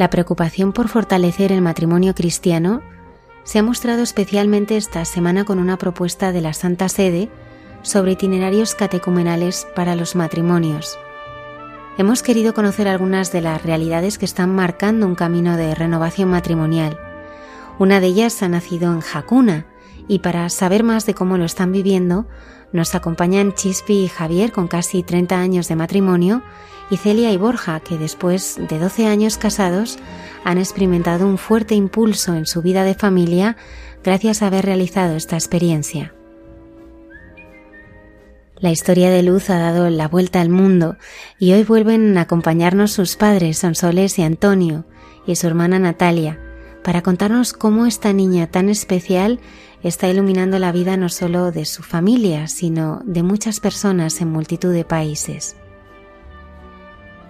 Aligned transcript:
La 0.00 0.08
preocupación 0.08 0.72
por 0.72 0.88
fortalecer 0.88 1.52
el 1.52 1.60
matrimonio 1.60 2.14
cristiano 2.14 2.80
se 3.44 3.58
ha 3.58 3.62
mostrado 3.62 4.02
especialmente 4.02 4.78
esta 4.78 5.04
semana 5.04 5.44
con 5.44 5.58
una 5.58 5.76
propuesta 5.76 6.32
de 6.32 6.40
la 6.40 6.54
Santa 6.54 6.88
Sede 6.88 7.28
sobre 7.82 8.12
itinerarios 8.12 8.74
catecumenales 8.74 9.66
para 9.76 9.96
los 9.96 10.16
matrimonios. 10.16 10.98
Hemos 11.98 12.22
querido 12.22 12.54
conocer 12.54 12.88
algunas 12.88 13.30
de 13.30 13.42
las 13.42 13.62
realidades 13.62 14.16
que 14.16 14.24
están 14.24 14.54
marcando 14.54 15.04
un 15.04 15.16
camino 15.16 15.58
de 15.58 15.74
renovación 15.74 16.30
matrimonial. 16.30 16.98
Una 17.78 18.00
de 18.00 18.06
ellas 18.06 18.42
ha 18.42 18.48
nacido 18.48 18.90
en 18.94 19.00
Jacuna 19.00 19.66
y 20.08 20.20
para 20.20 20.48
saber 20.48 20.82
más 20.82 21.04
de 21.04 21.12
cómo 21.12 21.36
lo 21.36 21.44
están 21.44 21.72
viviendo, 21.72 22.26
nos 22.72 22.94
acompañan 22.94 23.54
Chispi 23.54 24.04
y 24.04 24.08
Javier 24.08 24.52
con 24.52 24.68
casi 24.68 25.02
30 25.02 25.40
años 25.40 25.68
de 25.68 25.76
matrimonio 25.76 26.42
y 26.90 26.96
Celia 26.96 27.32
y 27.32 27.36
Borja, 27.36 27.80
que 27.80 27.98
después 27.98 28.58
de 28.68 28.78
12 28.78 29.06
años 29.06 29.38
casados 29.38 29.98
han 30.44 30.58
experimentado 30.58 31.26
un 31.26 31.38
fuerte 31.38 31.74
impulso 31.74 32.34
en 32.34 32.46
su 32.46 32.62
vida 32.62 32.84
de 32.84 32.94
familia 32.94 33.56
gracias 34.02 34.42
a 34.42 34.48
haber 34.48 34.64
realizado 34.64 35.16
esta 35.16 35.36
experiencia. 35.36 36.14
La 38.60 38.70
historia 38.70 39.10
de 39.10 39.22
Luz 39.22 39.48
ha 39.48 39.58
dado 39.58 39.88
la 39.88 40.06
vuelta 40.06 40.40
al 40.40 40.50
mundo 40.50 40.96
y 41.38 41.52
hoy 41.52 41.64
vuelven 41.64 42.18
a 42.18 42.22
acompañarnos 42.22 42.92
sus 42.92 43.16
padres, 43.16 43.58
Sonsoles 43.58 44.18
y 44.18 44.22
Antonio, 44.22 44.84
y 45.26 45.36
su 45.36 45.46
hermana 45.46 45.78
Natalia, 45.78 46.38
para 46.84 47.02
contarnos 47.02 47.52
cómo 47.54 47.86
esta 47.86 48.12
niña 48.12 48.48
tan 48.48 48.68
especial 48.68 49.40
está 49.82 50.08
iluminando 50.08 50.58
la 50.58 50.72
vida 50.72 50.96
no 50.96 51.08
solo 51.08 51.52
de 51.52 51.64
su 51.64 51.82
familia, 51.82 52.48
sino 52.48 53.00
de 53.04 53.22
muchas 53.22 53.60
personas 53.60 54.20
en 54.20 54.28
multitud 54.28 54.72
de 54.72 54.84
países. 54.84 55.56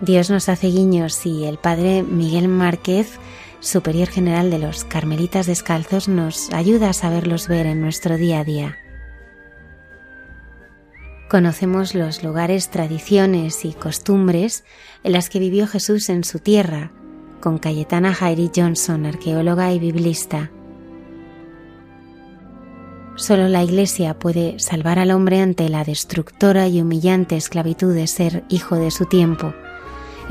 Dios 0.00 0.30
nos 0.30 0.48
hace 0.48 0.68
guiños 0.68 1.26
y 1.26 1.44
el 1.44 1.58
padre 1.58 2.02
Miguel 2.02 2.48
Márquez, 2.48 3.18
superior 3.60 4.08
general 4.08 4.50
de 4.50 4.58
los 4.58 4.84
Carmelitas 4.84 5.46
Descalzos, 5.46 6.08
nos 6.08 6.50
ayuda 6.52 6.90
a 6.90 6.94
saberlos 6.94 7.48
ver 7.48 7.66
en 7.66 7.80
nuestro 7.82 8.16
día 8.16 8.40
a 8.40 8.44
día. 8.44 8.78
Conocemos 11.28 11.94
los 11.94 12.24
lugares, 12.24 12.70
tradiciones 12.70 13.64
y 13.64 13.72
costumbres 13.72 14.64
en 15.04 15.12
las 15.12 15.30
que 15.30 15.38
vivió 15.38 15.68
Jesús 15.68 16.08
en 16.08 16.24
su 16.24 16.40
tierra, 16.40 16.90
con 17.40 17.58
Cayetana 17.58 18.14
Jairi 18.14 18.50
Johnson, 18.54 19.06
arqueóloga 19.06 19.72
y 19.72 19.78
biblista. 19.78 20.50
Solo 23.20 23.48
la 23.48 23.62
Iglesia 23.62 24.18
puede 24.18 24.58
salvar 24.58 24.98
al 24.98 25.10
hombre 25.10 25.40
ante 25.40 25.68
la 25.68 25.84
destructora 25.84 26.66
y 26.68 26.80
humillante 26.80 27.36
esclavitud 27.36 27.94
de 27.94 28.06
ser 28.06 28.44
hijo 28.48 28.76
de 28.76 28.90
su 28.90 29.06
tiempo 29.06 29.54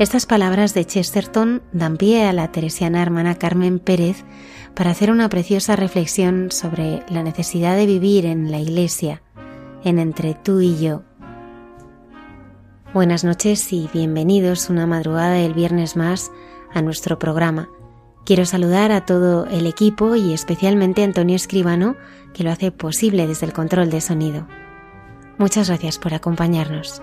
estas 0.00 0.24
palabras 0.24 0.72
de 0.72 0.86
Chesterton 0.86 1.60
dan 1.72 1.98
pie 1.98 2.24
a 2.24 2.32
la 2.32 2.50
teresiana 2.50 3.02
hermana 3.02 3.34
Carmen 3.34 3.78
Pérez 3.78 4.24
para 4.74 4.92
hacer 4.92 5.10
una 5.10 5.28
preciosa 5.28 5.76
reflexión 5.76 6.50
sobre 6.50 7.04
la 7.10 7.22
necesidad 7.22 7.76
de 7.76 7.84
vivir 7.84 8.24
en 8.24 8.50
la 8.50 8.60
Iglesia, 8.60 9.20
en 9.84 9.98
entre 9.98 10.32
tú 10.32 10.62
y 10.62 10.78
yo. 10.78 11.02
Buenas 12.94 13.24
noches 13.24 13.70
y 13.74 13.90
bienvenidos 13.92 14.70
una 14.70 14.86
madrugada 14.86 15.34
del 15.34 15.52
viernes 15.52 15.96
más 15.96 16.32
a 16.72 16.80
nuestro 16.80 17.18
programa. 17.18 17.68
Quiero 18.24 18.46
saludar 18.46 18.92
a 18.92 19.04
todo 19.04 19.44
el 19.48 19.66
equipo 19.66 20.16
y 20.16 20.32
especialmente 20.32 21.02
a 21.02 21.04
Antonio 21.04 21.36
Escribano, 21.36 21.96
que 22.32 22.44
lo 22.44 22.50
hace 22.50 22.72
posible 22.72 23.26
desde 23.26 23.46
el 23.46 23.52
control 23.52 23.90
de 23.90 24.00
sonido. 24.00 24.46
Muchas 25.38 25.68
gracias 25.68 25.98
por 25.98 26.14
acompañarnos. 26.14 27.02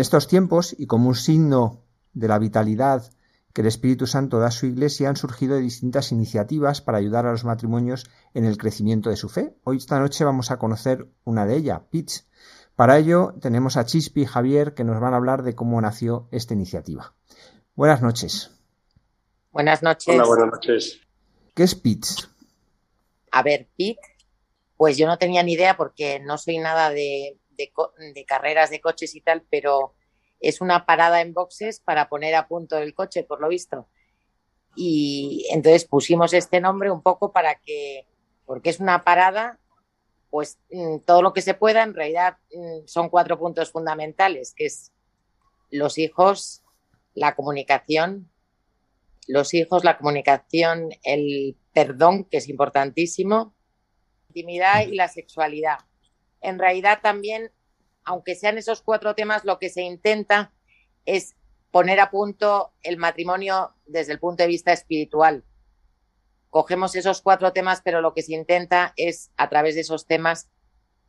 Estos 0.00 0.28
tiempos, 0.28 0.74
y 0.78 0.86
como 0.86 1.08
un 1.08 1.14
signo 1.14 1.84
de 2.12 2.28
la 2.28 2.38
vitalidad 2.38 3.12
que 3.52 3.62
el 3.62 3.66
Espíritu 3.66 4.06
Santo 4.06 4.38
da 4.38 4.48
a 4.48 4.52
su 4.52 4.66
Iglesia, 4.66 5.08
han 5.08 5.16
surgido 5.16 5.56
distintas 5.56 6.12
iniciativas 6.12 6.80
para 6.80 6.98
ayudar 6.98 7.26
a 7.26 7.32
los 7.32 7.44
matrimonios 7.44 8.08
en 8.34 8.44
el 8.44 8.56
crecimiento 8.56 9.10
de 9.10 9.16
su 9.16 9.28
fe. 9.28 9.56
Hoy 9.64 9.78
esta 9.78 9.98
noche 9.98 10.24
vamos 10.24 10.50
a 10.50 10.58
conocer 10.58 11.08
una 11.24 11.46
de 11.46 11.56
ellas, 11.56 11.80
Pitch. 11.90 12.24
Para 12.76 12.98
ello 12.98 13.34
tenemos 13.40 13.76
a 13.76 13.84
Chispi 13.84 14.22
y 14.22 14.26
Javier 14.26 14.74
que 14.74 14.84
nos 14.84 15.00
van 15.00 15.14
a 15.14 15.16
hablar 15.16 15.42
de 15.42 15.54
cómo 15.54 15.80
nació 15.80 16.28
esta 16.30 16.54
iniciativa. 16.54 17.14
Buenas 17.74 18.02
noches. 18.02 18.52
Buenas 19.50 19.82
noches. 19.82 20.14
Hola, 20.14 20.26
buenas 20.26 20.52
noches. 20.52 21.00
¿Qué 21.54 21.64
es 21.64 21.74
Pitch? 21.74 22.28
A 23.32 23.42
ver, 23.42 23.68
Pit, 23.76 23.98
pues 24.76 24.96
yo 24.96 25.06
no 25.06 25.18
tenía 25.18 25.42
ni 25.42 25.54
idea 25.54 25.76
porque 25.76 26.20
no 26.20 26.38
soy 26.38 26.58
nada 26.58 26.90
de, 26.90 27.39
de 28.14 28.24
carreras 28.24 28.70
de 28.70 28.80
coches 28.80 29.14
y 29.14 29.20
tal, 29.20 29.42
pero 29.50 29.94
es 30.40 30.60
una 30.60 30.86
parada 30.86 31.20
en 31.20 31.34
boxes 31.34 31.80
para 31.80 32.08
poner 32.08 32.34
a 32.34 32.48
punto 32.48 32.78
el 32.78 32.94
coche, 32.94 33.24
por 33.24 33.40
lo 33.40 33.48
visto. 33.48 33.88
Y 34.74 35.46
entonces 35.50 35.84
pusimos 35.84 36.32
este 36.32 36.60
nombre 36.60 36.90
un 36.90 37.02
poco 37.02 37.32
para 37.32 37.56
que, 37.56 38.06
porque 38.46 38.70
es 38.70 38.80
una 38.80 39.04
parada, 39.04 39.58
pues 40.30 40.58
mm, 40.70 41.00
todo 41.00 41.22
lo 41.22 41.32
que 41.32 41.42
se 41.42 41.54
pueda, 41.54 41.82
en 41.82 41.94
realidad 41.94 42.38
mm, 42.54 42.86
son 42.86 43.08
cuatro 43.08 43.38
puntos 43.38 43.70
fundamentales, 43.70 44.54
que 44.54 44.66
es 44.66 44.92
los 45.70 45.98
hijos, 45.98 46.62
la 47.14 47.34
comunicación, 47.34 48.30
los 49.26 49.54
hijos, 49.54 49.84
la 49.84 49.98
comunicación, 49.98 50.90
el 51.02 51.56
perdón, 51.72 52.24
que 52.24 52.38
es 52.38 52.48
importantísimo, 52.48 53.54
intimidad 54.28 54.86
y 54.86 54.94
la 54.94 55.08
sexualidad. 55.08 55.78
En 56.40 56.58
realidad 56.58 57.00
también 57.02 57.52
aunque 58.04 58.34
sean 58.34 58.58
esos 58.58 58.82
cuatro 58.82 59.14
temas, 59.14 59.44
lo 59.44 59.58
que 59.58 59.68
se 59.68 59.82
intenta 59.82 60.52
es 61.04 61.36
poner 61.70 62.00
a 62.00 62.10
punto 62.10 62.72
el 62.82 62.96
matrimonio 62.96 63.74
desde 63.86 64.12
el 64.12 64.18
punto 64.18 64.42
de 64.42 64.48
vista 64.48 64.72
espiritual. 64.72 65.44
Cogemos 66.50 66.96
esos 66.96 67.22
cuatro 67.22 67.52
temas, 67.52 67.80
pero 67.82 68.00
lo 68.00 68.12
que 68.12 68.22
se 68.22 68.34
intenta 68.34 68.92
es, 68.96 69.30
a 69.36 69.48
través 69.48 69.76
de 69.76 69.82
esos 69.82 70.06
temas, 70.06 70.50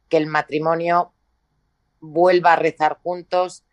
que 0.10 0.18
el 0.18 0.28
matrimonio 0.28 1.14
vuelva 2.00 2.54
a 2.54 2.58
rezar 2.58 3.00
juntos, 3.02 3.66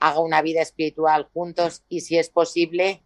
haga 0.00 0.20
una 0.20 0.42
vida 0.42 0.62
espiritual 0.62 1.28
juntos 1.32 1.84
y, 1.88 2.00
si 2.00 2.18
es 2.18 2.30
posible, 2.30 3.04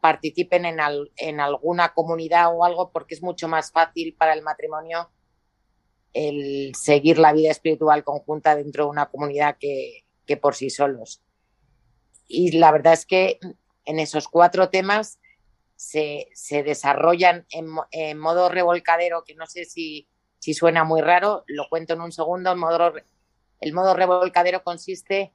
participen 0.00 0.64
en, 0.64 0.78
en 1.16 1.40
alguna 1.40 1.92
comunidad 1.92 2.54
o 2.54 2.64
algo, 2.64 2.90
porque 2.90 3.14
es 3.14 3.22
mucho 3.22 3.48
más 3.48 3.70
fácil 3.70 4.14
para 4.16 4.32
el 4.32 4.42
matrimonio 4.42 5.10
el 6.14 6.74
seguir 6.74 7.18
la 7.18 7.32
vida 7.32 7.50
espiritual 7.50 8.04
conjunta 8.04 8.56
dentro 8.56 8.84
de 8.84 8.90
una 8.90 9.06
comunidad 9.06 9.56
que, 9.58 10.04
por 10.40 10.54
sí 10.54 10.70
solos. 10.70 11.22
Y 12.26 12.52
la 12.52 12.72
verdad 12.72 12.94
es 12.94 13.04
que 13.04 13.38
en 13.84 13.98
esos 13.98 14.28
cuatro 14.28 14.70
temas 14.70 15.18
se, 15.76 16.28
desarrollan 16.64 17.46
en, 17.50 18.18
modo 18.18 18.48
revolcadero, 18.48 19.24
que 19.24 19.34
no 19.34 19.46
sé 19.46 19.64
si, 19.64 20.08
si, 20.38 20.54
suena 20.54 20.84
muy 20.84 21.02
raro, 21.02 21.44
lo 21.46 21.68
cuento 21.68 21.94
en 21.94 22.00
un 22.00 22.12
segundo. 22.12 22.52
El 22.52 22.58
modo, 22.58 22.94
el 23.60 23.72
modo 23.72 23.94
revolcadero 23.94 24.62
consiste 24.62 25.34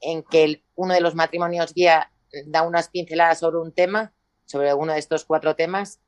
en 0.00 0.22
que 0.22 0.62
uno 0.76 0.94
de 0.94 1.00
los 1.00 1.14
matrimonios 1.14 1.74
guía 1.74 2.12
da 2.46 2.62
unas 2.62 2.88
pinceladas 2.88 3.40
sobre 3.40 3.58
un 3.58 3.72
tema, 3.72 4.12
sobre 4.44 4.74
uno 4.74 4.92
de 4.92 4.98
estos 4.98 5.24
cuatro 5.24 5.56
temas, 5.56 6.00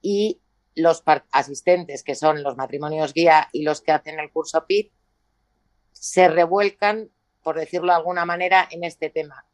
y 0.00 0.40
los 0.78 1.02
asistentes, 1.32 2.02
que 2.02 2.14
son 2.14 2.42
los 2.42 2.56
matrimonios 2.56 3.12
guía 3.12 3.48
y 3.52 3.62
los 3.62 3.82
que 3.82 3.92
hacen 3.92 4.18
el 4.20 4.30
curso 4.30 4.64
PIT, 4.66 4.92
se 5.92 6.28
revuelcan, 6.28 7.10
por 7.42 7.58
decirlo 7.58 7.88
de 7.88 7.98
alguna 7.98 8.24
manera, 8.24 8.68
en 8.70 8.84
este 8.84 9.10
tema. 9.10 9.46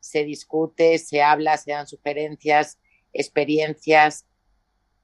Se 0.00 0.24
discute, 0.24 0.98
se 0.98 1.22
habla, 1.22 1.56
se 1.56 1.70
dan 1.70 1.86
sugerencias, 1.86 2.78
experiencias, 3.12 4.26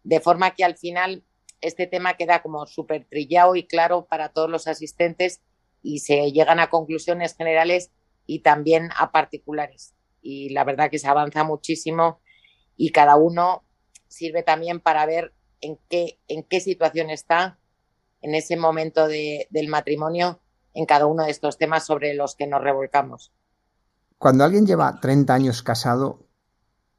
de 0.02 0.20
forma 0.20 0.54
que 0.54 0.64
al 0.64 0.76
final 0.76 1.24
este 1.60 1.86
tema 1.86 2.16
queda 2.16 2.42
como 2.42 2.66
súper 2.66 3.04
trillado 3.04 3.54
y 3.54 3.66
claro 3.66 4.06
para 4.06 4.30
todos 4.30 4.50
los 4.50 4.66
asistentes 4.66 5.42
y 5.82 6.00
se 6.00 6.32
llegan 6.32 6.60
a 6.60 6.70
conclusiones 6.70 7.36
generales 7.36 7.92
y 8.26 8.40
también 8.40 8.90
a 8.96 9.12
particulares. 9.12 9.94
Y 10.20 10.50
la 10.50 10.64
verdad 10.64 10.90
que 10.90 10.98
se 10.98 11.08
avanza 11.08 11.44
muchísimo 11.44 12.20
y 12.76 12.90
cada 12.90 13.16
uno 13.16 13.64
sirve 14.08 14.42
también 14.42 14.80
para 14.80 15.06
ver 15.06 15.34
en 15.60 15.78
qué, 15.88 16.18
en 16.28 16.42
qué 16.42 16.60
situación 16.60 17.10
está 17.10 17.58
en 18.20 18.34
ese 18.34 18.56
momento 18.56 19.06
del 19.08 19.68
matrimonio 19.68 20.40
en 20.74 20.86
cada 20.86 21.06
uno 21.06 21.24
de 21.24 21.30
estos 21.30 21.58
temas 21.58 21.84
sobre 21.84 22.14
los 22.14 22.36
que 22.36 22.46
nos 22.46 22.62
revolcamos. 22.62 23.32
Cuando 24.18 24.44
alguien 24.44 24.66
lleva 24.66 25.00
30 25.00 25.32
años 25.32 25.62
casado, 25.62 26.26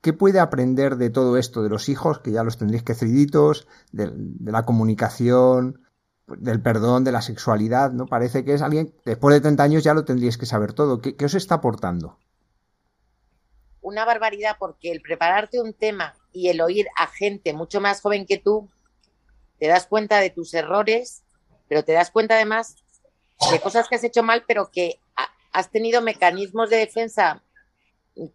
¿qué 0.01 0.13
puede 0.13 0.39
aprender 0.39 0.95
de 0.95 1.09
todo 1.09 1.38
esto, 1.38 1.61
de 1.63 1.69
los 1.69 1.89
hijos, 1.89 2.19
que 2.19 2.31
ya 2.31 2.44
los 2.44 2.57
tendréis 2.57 2.83
que 2.83 2.94
de, 2.94 3.61
de 3.91 4.51
la 4.51 4.65
comunicación, 4.65 5.81
del 6.27 6.62
perdón, 6.62 7.03
de 7.03 7.12
la 7.12 7.21
sexualidad? 7.21 7.91
¿no? 7.91 8.05
Parece 8.05 8.44
que 8.44 8.53
es 8.53 8.62
alguien, 8.62 8.94
después 9.05 9.33
de 9.33 9.41
30 9.41 9.63
años 9.63 9.83
ya 9.83 9.94
lo 9.94 10.05
tendríais 10.05 10.38
que 10.38 10.45
saber 10.45 10.73
todo. 10.73 11.01
¿Qué, 11.01 11.15
qué 11.15 11.25
os 11.25 11.35
está 11.35 11.55
aportando? 11.55 12.17
Una 13.81 14.05
barbaridad, 14.05 14.57
porque 14.59 14.91
el 14.91 15.01
prepararte 15.01 15.62
un 15.62 15.73
tema 15.73 16.15
y 16.31 16.49
el 16.49 16.61
oír 16.61 16.87
a 16.97 17.07
gente 17.07 17.53
mucho 17.53 17.81
más 17.81 18.01
joven 18.01 18.25
que 18.25 18.37
tú, 18.37 18.69
te 19.59 19.67
das 19.67 19.87
cuenta 19.87 20.19
de 20.19 20.29
tus 20.29 20.53
errores, 20.53 21.23
pero 21.67 21.83
te 21.83 21.93
das 21.93 22.11
cuenta 22.11 22.35
además 22.35 22.75
de 23.51 23.59
cosas 23.59 23.87
que 23.87 23.95
has 23.95 24.03
hecho 24.03 24.23
mal, 24.23 24.43
pero 24.48 24.71
que 24.71 25.00
has 25.51 25.71
tenido 25.71 26.01
mecanismos 26.01 26.69
de 26.69 26.77
defensa 26.77 27.43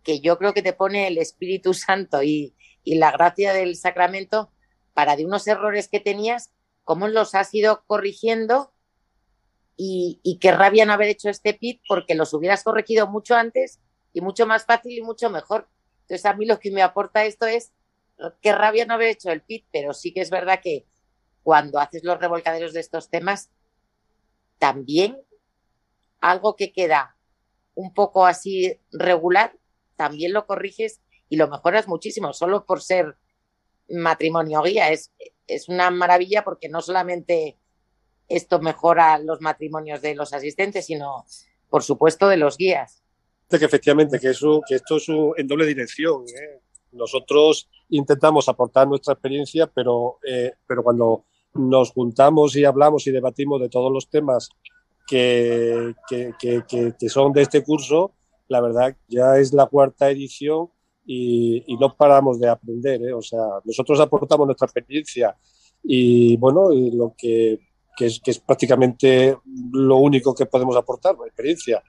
que 0.02 0.20
yo 0.20 0.38
creo 0.38 0.54
que 0.54 0.62
te 0.62 0.72
pone 0.72 1.06
el 1.08 1.18
Espíritu 1.18 1.74
Santo 1.74 2.22
y, 2.22 2.54
la 2.86 3.10
gracia 3.12 3.54
del 3.54 3.76
sacramento 3.76 4.52
para 4.92 5.16
de 5.16 5.24
unos 5.24 5.46
errores 5.46 5.88
que 5.88 6.00
tenías, 6.00 6.52
cómo 6.84 7.08
los 7.08 7.34
has 7.34 7.52
ido 7.54 7.82
corrigiendo 7.86 8.74
y, 9.74 10.20
y 10.22 10.38
qué 10.38 10.52
rabia 10.52 10.84
no 10.84 10.92
haber 10.92 11.08
hecho 11.08 11.30
este 11.30 11.54
pit 11.54 11.80
porque 11.88 12.14
los 12.14 12.34
hubieras 12.34 12.62
corregido 12.62 13.06
mucho 13.06 13.36
antes 13.36 13.80
y 14.12 14.20
mucho 14.20 14.46
más 14.46 14.66
fácil 14.66 14.98
y 14.98 15.00
mucho 15.00 15.30
mejor. 15.30 15.66
Entonces 16.02 16.26
a 16.26 16.34
mí 16.34 16.44
lo 16.44 16.60
que 16.60 16.70
me 16.70 16.82
aporta 16.82 17.24
esto 17.24 17.46
es 17.46 17.72
qué 18.40 18.52
rabia 18.52 18.86
no 18.86 18.94
haber 18.94 19.08
hecho 19.08 19.30
el 19.30 19.42
PIT, 19.42 19.66
pero 19.72 19.92
sí 19.92 20.12
que 20.12 20.20
es 20.20 20.30
verdad 20.30 20.60
que 20.62 20.86
cuando 21.42 21.78
haces 21.78 22.04
los 22.04 22.18
revolcaderos 22.18 22.72
de 22.72 22.80
estos 22.80 23.10
temas, 23.10 23.50
también 24.58 25.18
algo 26.20 26.56
que 26.56 26.72
queda 26.72 27.16
un 27.74 27.92
poco 27.92 28.26
así 28.26 28.80
regular, 28.92 29.56
también 29.96 30.32
lo 30.32 30.46
corriges 30.46 31.00
y 31.28 31.36
lo 31.36 31.48
mejoras 31.48 31.88
muchísimo, 31.88 32.32
solo 32.32 32.64
por 32.64 32.80
ser 32.82 33.16
matrimonio 33.88 34.62
guía. 34.62 34.90
Es, 34.90 35.12
es 35.46 35.68
una 35.68 35.90
maravilla 35.90 36.44
porque 36.44 36.68
no 36.68 36.80
solamente 36.80 37.58
esto 38.28 38.60
mejora 38.60 39.18
los 39.18 39.40
matrimonios 39.40 40.00
de 40.00 40.14
los 40.14 40.32
asistentes, 40.32 40.86
sino, 40.86 41.26
por 41.68 41.82
supuesto, 41.82 42.28
de 42.28 42.36
los 42.36 42.56
guías. 42.56 43.02
Que 43.48 43.64
efectivamente, 43.64 44.18
que, 44.18 44.30
eso, 44.30 44.62
que 44.66 44.76
esto 44.76 44.96
es 44.96 45.08
en 45.08 45.46
doble 45.46 45.66
dirección. 45.66 46.24
¿eh? 46.24 46.60
Nosotros 46.94 47.68
intentamos 47.90 48.48
aportar 48.48 48.88
nuestra 48.88 49.14
experiencia, 49.14 49.66
pero, 49.66 50.18
eh, 50.26 50.52
pero 50.66 50.82
cuando 50.82 51.24
nos 51.54 51.90
juntamos 51.92 52.56
y 52.56 52.64
hablamos 52.64 53.06
y 53.06 53.10
debatimos 53.10 53.60
de 53.60 53.68
todos 53.68 53.92
los 53.92 54.08
temas 54.08 54.48
que, 55.06 55.94
que, 56.08 57.08
son 57.08 57.32
de 57.32 57.42
este 57.42 57.62
curso, 57.62 58.12
la 58.48 58.60
verdad 58.60 58.96
ya 59.08 59.38
es 59.38 59.52
la 59.52 59.66
cuarta 59.66 60.10
edición 60.10 60.70
y, 61.06 61.64
no 61.78 61.94
paramos 61.96 62.40
de 62.40 62.48
aprender. 62.48 63.02
¿eh? 63.02 63.12
O 63.12 63.22
sea, 63.22 63.60
nosotros 63.64 64.00
aportamos 64.00 64.46
nuestra 64.46 64.66
experiencia 64.66 65.36
y 65.82 66.36
bueno, 66.38 66.72
y 66.72 66.90
lo 66.90 67.14
que, 67.16 67.60
es, 67.98 68.20
que 68.20 68.30
es 68.30 68.38
prácticamente 68.38 69.36
lo 69.72 69.96
único 69.96 70.34
que 70.34 70.46
podemos 70.46 70.76
aportar, 70.76 71.16
la 71.18 71.26
experiencia. 71.26 71.82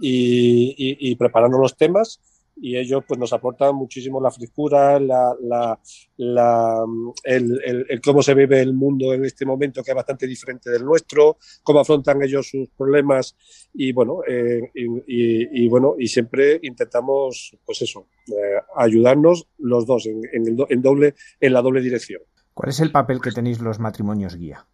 Y, 0.00 0.74
y, 0.78 1.14
preparando 1.16 1.58
los 1.58 1.76
temas 1.76 2.18
y 2.56 2.76
ellos 2.76 3.02
pues 3.06 3.18
nos 3.18 3.32
aportan 3.32 3.74
muchísimo 3.74 4.20
la 4.20 4.30
frescura, 4.30 4.98
la, 5.00 5.34
la, 5.40 5.78
la 6.16 6.84
el, 7.24 7.86
el, 7.88 8.00
cómo 8.00 8.22
se 8.22 8.34
vive 8.34 8.60
el 8.60 8.74
mundo 8.74 9.12
en 9.12 9.24
este 9.24 9.44
momento 9.44 9.82
que 9.82 9.90
es 9.90 9.94
bastante 9.94 10.26
diferente 10.26 10.70
del 10.70 10.84
nuestro, 10.84 11.38
cómo 11.62 11.80
afrontan 11.80 12.22
ellos 12.22 12.48
sus 12.48 12.68
problemas 12.70 13.36
y 13.74 13.92
bueno, 13.92 14.20
eh, 14.28 14.70
y, 14.74 15.64
y, 15.64 15.68
bueno, 15.68 15.96
y 15.98 16.08
siempre 16.08 16.60
intentamos 16.62 17.56
pues 17.64 17.82
eso, 17.82 18.08
eh, 18.28 18.60
ayudarnos 18.76 19.48
los 19.58 19.86
dos 19.86 20.06
en, 20.06 20.22
en, 20.32 20.48
el, 20.48 20.66
en, 20.68 20.82
doble, 20.82 21.14
en 21.40 21.52
la 21.52 21.62
doble 21.62 21.80
dirección. 21.80 22.22
¿Cuál 22.54 22.70
es 22.70 22.80
el 22.80 22.92
papel 22.92 23.20
que 23.20 23.32
tenéis 23.32 23.60
los 23.60 23.78
matrimonios 23.78 24.36
guía? 24.36 24.66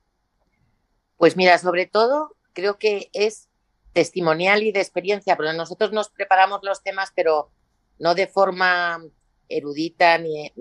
Pues 1.16 1.36
mira, 1.36 1.58
sobre 1.58 1.86
todo 1.86 2.36
creo 2.52 2.78
que 2.78 3.08
es 3.12 3.48
testimonial 3.92 4.62
y 4.62 4.72
de 4.72 4.80
experiencia, 4.80 5.36
porque 5.36 5.52
nosotros 5.54 5.92
nos 5.92 6.10
preparamos 6.10 6.60
los 6.62 6.82
temas, 6.82 7.12
pero 7.14 7.50
no 7.98 8.14
de 8.14 8.26
forma 8.26 9.02
erudita 9.48 10.18
ni, 10.18 10.52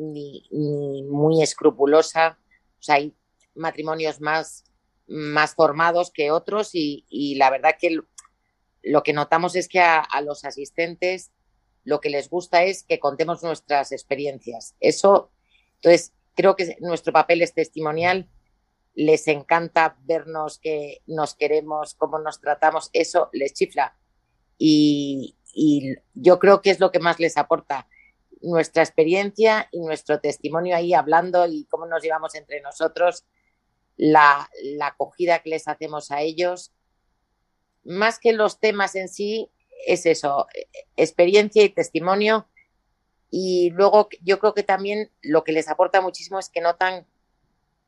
muy 1.09 1.41
escrupulosa. 1.41 2.39
O 2.79 2.83
sea, 2.83 2.95
hay 2.95 3.15
matrimonios 3.55 4.21
más, 4.21 4.63
más 5.07 5.55
formados 5.55 6.11
que 6.11 6.31
otros 6.31 6.71
y, 6.73 7.35
la 7.37 7.49
verdad 7.49 7.75
que 7.79 7.99
lo 8.83 9.03
que 9.03 9.13
notamos 9.13 9.55
es 9.55 9.67
que 9.67 9.79
a, 9.79 10.07
los 10.23 10.45
asistentes 10.45 11.31
lo 11.83 12.01
que 12.01 12.09
les 12.09 12.29
gusta 12.29 12.63
es 12.63 12.83
que 12.83 12.99
contemos 12.99 13.43
nuestras 13.43 13.93
experiencias. 13.93 14.75
Eso, 14.81 15.31
entonces, 15.75 16.13
creo 16.35 16.57
que 16.57 16.75
nuestro 16.81 17.13
papel 17.13 17.41
es 17.41 17.53
testimonial. 17.53 18.29
Les 18.93 19.27
encanta 19.29 19.97
vernos 20.01 20.59
que 20.59 21.01
nos 21.07 21.35
queremos, 21.35 21.93
cómo 21.93 22.19
nos 22.19 22.41
tratamos. 22.41 22.89
Eso 22.91 23.29
les 23.31 23.53
chifla. 23.53 23.97
Y, 24.57 25.36
y 25.59 25.95
yo 26.13 26.37
creo 26.37 26.61
que 26.61 26.69
es 26.69 26.79
lo 26.79 26.91
que 26.91 26.99
más 26.99 27.19
les 27.19 27.35
aporta 27.35 27.87
nuestra 28.41 28.83
experiencia 28.83 29.67
y 29.71 29.79
nuestro 29.79 30.19
testimonio 30.19 30.75
ahí 30.75 30.93
hablando 30.93 31.47
y 31.47 31.65
cómo 31.65 31.87
nos 31.87 32.03
llevamos 32.03 32.35
entre 32.35 32.61
nosotros, 32.61 33.25
la, 33.95 34.47
la 34.61 34.87
acogida 34.87 35.39
que 35.39 35.49
les 35.49 35.67
hacemos 35.67 36.11
a 36.11 36.21
ellos. 36.21 36.73
Más 37.83 38.19
que 38.19 38.33
los 38.33 38.59
temas 38.59 38.93
en 38.93 39.09
sí, 39.09 39.49
es 39.87 40.05
eso, 40.05 40.45
experiencia 40.95 41.63
y 41.63 41.69
testimonio. 41.69 42.47
Y 43.31 43.71
luego 43.71 44.09
yo 44.21 44.37
creo 44.37 44.53
que 44.53 44.61
también 44.61 45.09
lo 45.23 45.43
que 45.43 45.53
les 45.53 45.69
aporta 45.69 46.01
muchísimo 46.01 46.37
es 46.37 46.49
que 46.49 46.61
notan 46.61 47.07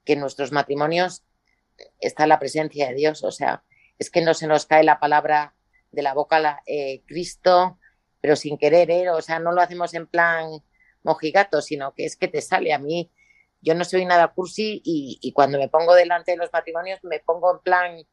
que 0.06 0.14
en 0.14 0.22
nuestros 0.22 0.52
matrimonios 0.52 1.22
está 2.00 2.26
la 2.26 2.40
presencia 2.40 2.88
de 2.88 2.96
Dios. 2.96 3.24
O 3.24 3.32
sea, 3.32 3.64
es 4.00 4.10
que 4.10 4.22
no 4.22 4.34
se 4.34 4.48
nos 4.48 4.66
cae 4.66 4.84
la 4.84 5.00
palabra 5.00 5.54
de 5.92 6.02
la 6.02 6.14
boca 6.14 6.40
la, 6.40 6.62
eh, 6.66 7.04
Cristo, 7.06 7.78
pero 8.22 8.36
sin 8.36 8.58
querer, 8.58 8.92
¿eh? 8.92 9.10
o 9.10 9.22
sea, 9.22 9.40
no 9.40 9.52
lo 9.52 9.62
hacemos 9.62 9.94
en 9.94 10.08
plan 10.08 10.50
mojigato, 11.04 11.62
sino 11.62 11.94
que 11.94 12.06
es 12.06 12.16
que 12.16 12.28
te 12.28 12.42
sale 12.42 12.74
a 12.74 12.80
mí. 12.80 13.12
Yo 13.62 13.76
no 13.76 13.84
soy 13.84 14.06
nada 14.06 14.30
cursi 14.30 14.82
y, 14.84 15.32
cuando 15.34 15.58
me 15.58 15.70
pongo 15.70 15.94
delante 15.94 16.32
de 16.32 16.38
los 16.38 16.52
matrimonios 16.54 17.00
me 17.04 17.20
pongo 17.20 17.54
en 17.54 17.60
plan, 17.60 18.04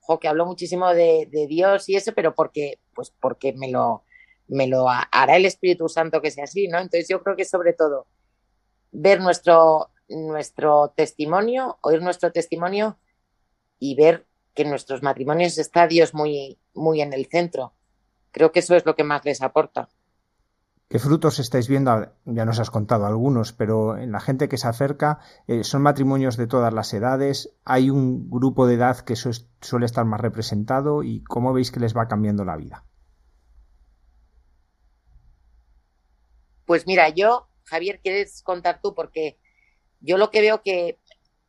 jo, 0.00 0.18
que 0.18 0.28
hablo 0.28 0.46
muchísimo 0.46 0.94
de, 0.94 1.28
Dios 1.48 1.88
y 1.88 1.96
eso, 1.96 2.12
pero 2.14 2.34
porque, 2.34 2.80
pues 2.94 3.12
porque 3.20 3.52
me 3.52 3.70
lo, 3.70 4.04
me 4.48 4.66
lo 4.66 4.86
hará 4.88 5.36
el 5.36 5.44
Espíritu 5.44 5.88
Santo 5.88 6.22
que 6.22 6.30
sea 6.30 6.44
así, 6.44 6.68
¿no? 6.68 6.78
Entonces 6.78 7.08
yo 7.08 7.22
creo 7.22 7.36
que 7.36 7.44
sobre 7.44 7.74
todo 7.74 8.06
ver 8.92 9.20
nuestro, 9.20 9.90
nuestro 10.08 10.92
testimonio, 10.96 11.78
oír 11.82 12.00
nuestro 12.00 12.32
testimonio 12.32 12.98
y 13.78 13.94
ver 13.94 14.26
que 14.54 14.64
nuestros 14.64 15.02
matrimonios 15.02 15.58
está 15.58 15.86
Dios 15.86 16.14
muy, 16.14 16.58
muy 16.74 17.00
en 17.00 17.12
el 17.12 17.26
centro. 17.26 17.72
Creo 18.30 18.52
que 18.52 18.60
eso 18.60 18.74
es 18.74 18.86
lo 18.86 18.94
que 18.94 19.04
más 19.04 19.24
les 19.24 19.42
aporta. 19.42 19.88
¿Qué 20.88 20.98
frutos 20.98 21.38
estáis 21.38 21.68
viendo? 21.68 22.12
Ya 22.26 22.44
nos 22.44 22.58
has 22.58 22.70
contado 22.70 23.06
algunos, 23.06 23.54
pero 23.54 23.96
en 23.96 24.12
la 24.12 24.20
gente 24.20 24.50
que 24.50 24.58
se 24.58 24.68
acerca, 24.68 25.20
eh, 25.46 25.64
¿son 25.64 25.80
matrimonios 25.80 26.36
de 26.36 26.46
todas 26.46 26.74
las 26.74 26.92
edades? 26.92 27.54
¿Hay 27.64 27.88
un 27.88 28.28
grupo 28.28 28.66
de 28.66 28.74
edad 28.74 28.98
que 28.98 29.16
suele 29.16 29.86
estar 29.86 30.04
más 30.04 30.20
representado? 30.20 31.02
¿Y 31.02 31.22
cómo 31.24 31.54
veis 31.54 31.70
que 31.70 31.80
les 31.80 31.96
va 31.96 32.08
cambiando 32.08 32.44
la 32.44 32.56
vida? 32.56 32.84
Pues 36.66 36.86
mira, 36.86 37.08
yo, 37.08 37.48
Javier, 37.64 38.00
¿quieres 38.02 38.42
contar 38.42 38.80
tú? 38.82 38.94
Porque 38.94 39.38
yo 40.00 40.18
lo 40.18 40.30
que 40.30 40.42
veo 40.42 40.62
que 40.62 40.98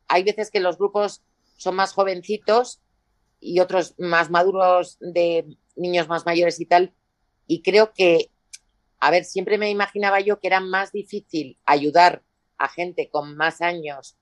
hay 0.08 0.22
veces 0.22 0.50
que 0.50 0.60
los 0.60 0.78
grupos 0.78 1.22
son 1.58 1.76
más 1.76 1.92
jovencitos 1.92 2.80
y 3.44 3.60
otros 3.60 3.94
más 3.98 4.30
maduros 4.30 4.96
de 5.00 5.46
niños 5.76 6.08
más 6.08 6.24
mayores 6.24 6.58
y 6.60 6.66
tal. 6.66 6.94
Y 7.46 7.60
creo 7.60 7.92
que, 7.92 8.30
a 9.00 9.10
ver, 9.10 9.24
siempre 9.24 9.58
me 9.58 9.68
imaginaba 9.70 10.20
yo 10.20 10.40
que 10.40 10.46
era 10.46 10.60
más 10.60 10.92
difícil 10.92 11.58
ayudar 11.66 12.22
a 12.56 12.68
gente 12.68 13.10
con 13.10 13.36
más 13.36 13.60
años 13.60 14.16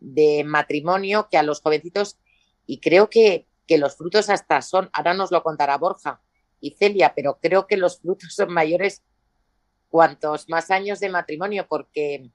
de 0.00 0.44
matrimonio 0.44 1.28
que 1.30 1.38
a 1.38 1.42
los 1.42 1.62
jovencitos. 1.62 2.18
Y 2.66 2.80
creo 2.80 3.08
que, 3.08 3.46
que 3.66 3.78
los 3.78 3.96
frutos 3.96 4.28
hasta 4.28 4.60
son, 4.60 4.90
ahora 4.92 5.14
nos 5.14 5.30
lo 5.30 5.42
contará 5.42 5.78
Borja 5.78 6.20
y 6.60 6.72
Celia, 6.72 7.14
pero 7.16 7.38
creo 7.40 7.66
que 7.66 7.78
los 7.78 8.00
frutos 8.00 8.34
son 8.34 8.52
mayores 8.52 9.02
cuantos 9.88 10.50
más 10.50 10.70
años 10.70 11.00
de 11.00 11.08
matrimonio, 11.08 11.66
porque 11.68 12.30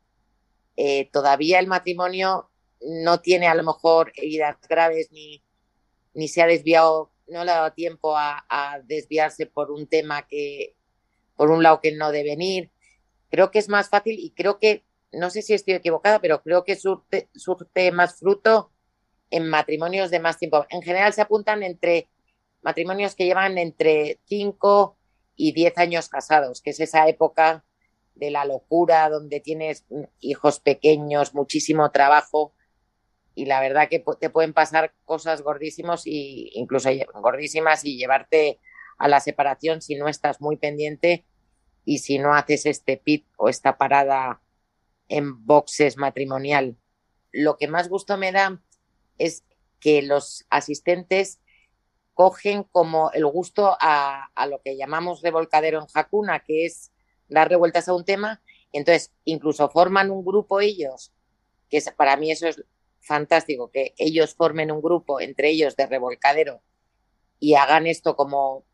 eh, 0.78 1.10
todavía 1.12 1.60
el 1.60 1.68
matrimonio 1.68 2.50
no 2.82 3.20
tiene 3.22 3.48
a 3.48 3.56
lo 3.56 3.64
mejor 3.64 4.12
heridas 4.16 4.58
graves 4.68 5.12
ni, 5.12 5.44
ni 6.18 6.28
se 6.28 6.42
ha 6.42 6.48
desviado, 6.48 7.12
no 7.28 7.46
le 7.46 7.52
ha 7.52 7.58
dado 7.58 7.74
tiempo 7.74 8.18
a, 8.18 8.44
desviarse 8.86 9.46
por 9.46 9.70
un 9.70 9.86
tema 9.86 10.28
que, 10.28 10.76
por 11.36 11.52
un 11.52 11.62
lado 11.62 11.80
que 11.80 11.92
no 11.92 12.12
debe 12.12 12.32
venir. 12.32 12.72
Creo 13.30 13.52
que 13.52 13.60
es 13.60 13.70
más 13.70 13.90
fácil 13.90 14.18
y 14.18 14.32
creo 14.32 14.58
que, 14.58 14.84
no 15.12 15.30
sé 15.30 15.44
si 15.44 15.54
estoy 15.54 15.76
equivocada, 15.76 16.20
pero 16.20 16.42
creo 16.42 16.64
que 16.64 16.76
surte, 16.76 17.30
surte 17.36 17.92
más 17.92 18.16
fruto 18.16 18.72
en 19.30 19.48
matrimonios 19.48 20.10
de 20.10 20.20
más 20.20 20.40
tiempo. 20.40 20.66
En 20.72 20.82
general 20.82 21.14
se 21.14 21.22
apuntan 21.22 21.62
entre 21.62 22.10
matrimonios 22.64 23.14
que 23.14 23.26
llevan 23.26 23.60
entre 23.60 24.20
5 24.26 24.98
y 25.36 25.52
10 25.52 25.78
años 25.78 26.10
casados, 26.10 26.64
que 26.64 26.72
es 26.72 26.80
esa 26.80 27.08
época 27.08 27.64
de 28.16 28.32
la 28.32 28.44
locura 28.44 29.08
donde 29.12 29.40
tienes 29.40 29.86
hijos 30.20 30.60
pequeños, 30.62 31.36
muchísimo 31.36 31.92
trabajo 31.92 32.56
y 33.38 33.46
la 33.46 33.62
verdad 33.62 33.88
que 33.88 34.04
te 34.20 34.32
pueden 34.32 34.52
pasar 34.52 34.96
cosas 35.06 35.44
gordísimos 35.44 36.08
y 36.08 36.50
incluso 36.56 36.90
gordísimas 37.14 37.86
y 37.86 37.96
llevarte 37.96 38.60
a 38.98 39.08
la 39.08 39.20
separación 39.20 39.80
si 39.84 39.94
no 39.94 40.08
estás 40.08 40.42
muy 40.42 40.58
pendiente 40.58 41.24
y 41.86 42.00
si 42.00 42.18
no 42.18 42.34
haces 42.34 42.66
este 42.66 42.98
pit 42.98 43.28
o 43.38 43.48
esta 43.48 43.78
parada 43.78 44.42
en 45.08 45.46
boxes 45.46 45.98
matrimonial. 45.98 46.78
Lo 47.32 47.58
que 47.58 47.68
más 47.68 47.90
gusto 47.90 48.18
me 48.18 48.32
da 48.32 48.60
es 49.20 49.44
que 49.80 50.02
los 50.02 50.48
asistentes 50.50 51.40
cogen 52.16 52.64
como 52.64 53.12
el 53.12 53.28
gusto 53.28 53.78
a, 53.80 54.32
a 54.34 54.48
lo 54.48 54.64
que 54.64 54.78
llamamos 54.78 55.22
revolcadero 55.22 55.82
en 55.82 55.88
Hakuna, 55.94 56.40
que 56.40 56.66
es 56.66 56.92
dar 57.30 57.50
revueltas 57.50 57.88
a 57.88 57.94
un 57.94 58.04
tema, 58.04 58.42
entonces 58.72 59.14
incluso 59.26 59.70
forman 59.70 60.10
un 60.10 60.26
grupo 60.26 60.60
ellos, 60.60 61.14
que 61.70 61.80
para 61.96 62.18
mí 62.18 62.32
eso 62.32 62.48
es 62.48 62.64
fantástico 63.08 63.72
que 63.72 63.94
ellos 63.98 64.36
formen 64.36 64.72
un 64.72 64.82
grupo 64.82 65.20
entre 65.20 65.50
ellos 65.50 65.76
de 65.76 65.88
revolcadero 65.88 66.62
y 67.40 67.56
hagan 67.56 67.88
esto 67.88 68.16
como 68.16 68.66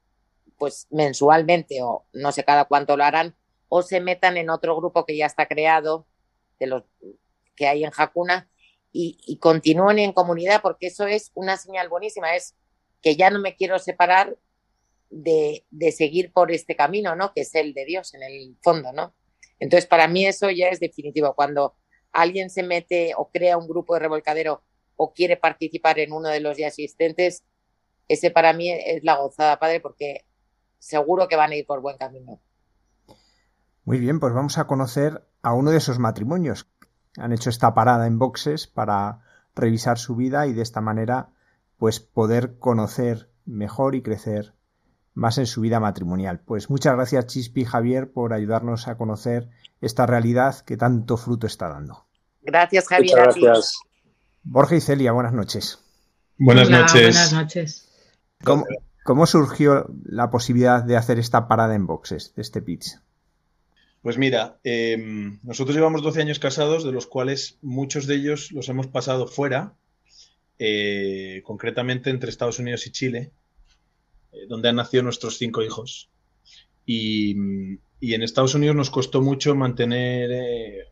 pues 0.58 0.88
mensualmente 0.90 1.82
o 1.82 2.06
no 2.14 2.32
sé 2.32 2.44
cada 2.44 2.66
cuánto 2.66 2.98
lo 2.98 3.04
harán 3.04 3.36
o 3.70 3.82
se 3.82 4.02
metan 4.02 4.38
en 4.38 4.50
otro 4.50 4.76
grupo 4.76 5.06
que 5.06 5.16
ya 5.16 5.26
está 5.26 5.48
creado 5.48 6.08
de 6.60 6.68
los 6.68 6.84
que 7.56 7.68
hay 7.68 7.84
en 7.84 7.92
Hakuna 7.96 8.50
y, 8.96 9.38
continúen 9.40 9.98
en 9.98 10.14
comunidad 10.14 10.62
porque 10.62 10.88
eso 10.88 11.08
es 11.08 11.32
una 11.34 11.58
señal 11.58 11.90
buenísima 11.90 12.36
es 12.36 12.56
que 13.02 13.16
ya 13.16 13.30
no 13.30 13.40
me 13.40 13.56
quiero 13.56 13.80
separar 13.80 14.38
de, 15.10 15.66
de 15.72 15.92
seguir 15.92 16.32
por 16.32 16.52
este 16.52 16.76
camino 16.76 17.16
no 17.16 17.34
que 17.34 17.42
es 17.42 17.56
el 17.56 17.74
de 17.74 17.86
Dios 17.86 18.14
en 18.14 18.24
el 18.24 18.58
fondo 18.62 18.92
no 18.94 19.16
entonces 19.64 19.88
para 19.88 20.10
mí 20.10 20.26
eso 20.26 20.50
ya 20.50 20.68
es 20.68 20.82
definitivo. 20.82 21.34
Cuando 21.36 21.76
alguien 22.14 22.50
se 22.50 22.64
mete 22.64 23.14
o 23.18 23.30
crea 23.30 23.58
un 23.58 23.68
grupo 23.68 23.96
de 23.96 24.02
revolcadero 24.02 24.64
o 24.96 25.14
quiere 25.14 25.38
participar 25.38 26.00
en 26.00 26.14
uno 26.14 26.30
de 26.30 26.40
los 26.40 26.58
ya 26.58 26.68
asistentes, 26.68 27.44
ese 28.08 28.32
para 28.32 28.54
mí 28.54 28.70
es 28.70 29.04
la 29.04 29.18
gozada, 29.18 29.60
padre, 29.60 29.80
porque 29.80 30.26
seguro 30.78 31.28
que 31.28 31.36
van 31.36 31.52
a 31.52 31.56
ir 31.56 31.66
por 31.66 31.82
buen 31.82 31.98
camino. 31.98 32.40
Muy 33.86 34.00
bien, 34.00 34.20
pues 34.20 34.34
vamos 34.34 34.58
a 34.58 34.68
conocer 34.68 35.26
a 35.42 35.54
uno 35.54 35.72
de 35.72 35.78
esos 35.78 36.00
matrimonios. 36.00 36.70
Han 37.18 37.34
hecho 37.34 37.50
esta 37.50 37.74
parada 37.74 38.08
en 38.08 38.20
boxes 38.20 38.68
para 38.68 39.22
revisar 39.56 39.98
su 39.98 40.16
vida 40.16 40.48
y 40.48 40.54
de 40.54 40.62
esta 40.62 40.82
manera 40.82 41.30
pues 41.78 42.00
poder 42.00 42.58
conocer 42.60 43.30
mejor 43.46 43.96
y 43.96 44.02
crecer 44.02 44.54
más 45.14 45.38
en 45.38 45.46
su 45.46 45.62
vida 45.62 45.80
matrimonial. 45.80 46.40
Pues 46.40 46.70
muchas 46.70 46.96
gracias 46.96 47.28
Chispi 47.28 47.62
y 47.62 47.66
Javier 47.66 48.12
por 48.12 48.34
ayudarnos 48.34 48.88
a 48.88 48.98
conocer 48.98 49.50
esta 49.82 50.06
realidad 50.06 50.60
que 50.62 50.78
tanto 50.78 51.18
fruto 51.18 51.48
está 51.48 51.70
dando. 51.70 52.06
Gracias 52.42 52.88
Javier. 52.88 53.18
Muchas 53.18 53.36
gracias. 53.36 53.80
Borja 54.44 54.76
y 54.76 54.82
Celia, 54.82 55.12
buenas 55.12 55.34
noches. 55.34 55.80
Buenas 56.38 56.70
noches. 56.70 57.16
Buenas 57.16 57.34
noches. 57.34 57.90
¿Cómo, 59.04 59.26
surgió 59.26 59.88
la 60.04 60.30
posibilidad 60.30 60.84
de 60.84 60.98
hacer 60.98 61.20
esta 61.20 61.48
parada 61.48 61.76
en 61.76 61.86
boxes, 61.86 62.34
de 62.36 62.42
este 62.42 62.62
pitch? 62.62 62.98
Pues 64.02 64.18
mira, 64.18 64.58
em, 64.64 65.40
nosotros 65.44 65.76
llevamos 65.76 66.02
12 66.02 66.22
años 66.22 66.40
casados, 66.40 66.84
de 66.84 66.92
los 66.92 67.08
cuales 67.08 67.58
muchos 67.62 68.08
de 68.08 68.16
ellos 68.16 68.52
los 68.52 68.68
hemos 68.68 68.88
pasado 68.88 69.28
fuera, 69.28 69.74
eh, 70.60 71.42
concretamente 71.46 72.10
entre 72.10 72.30
Estados 72.30 72.60
Unidos 72.60 72.86
y 72.88 72.92
Chile. 72.92 73.32
Eh, 74.34 74.46
donde 74.48 74.70
han 74.70 74.76
nacido 74.76 75.04
nuestros 75.04 75.38
cinco 75.38 75.64
hijos. 75.64 76.10
Y, 76.86 77.32
en 78.02 78.22
Estados 78.22 78.54
Unidos 78.54 78.76
nos 78.76 78.90
costó 78.90 79.22
mucho 79.22 79.56
mantener 79.56 80.30
eh, 80.32 80.88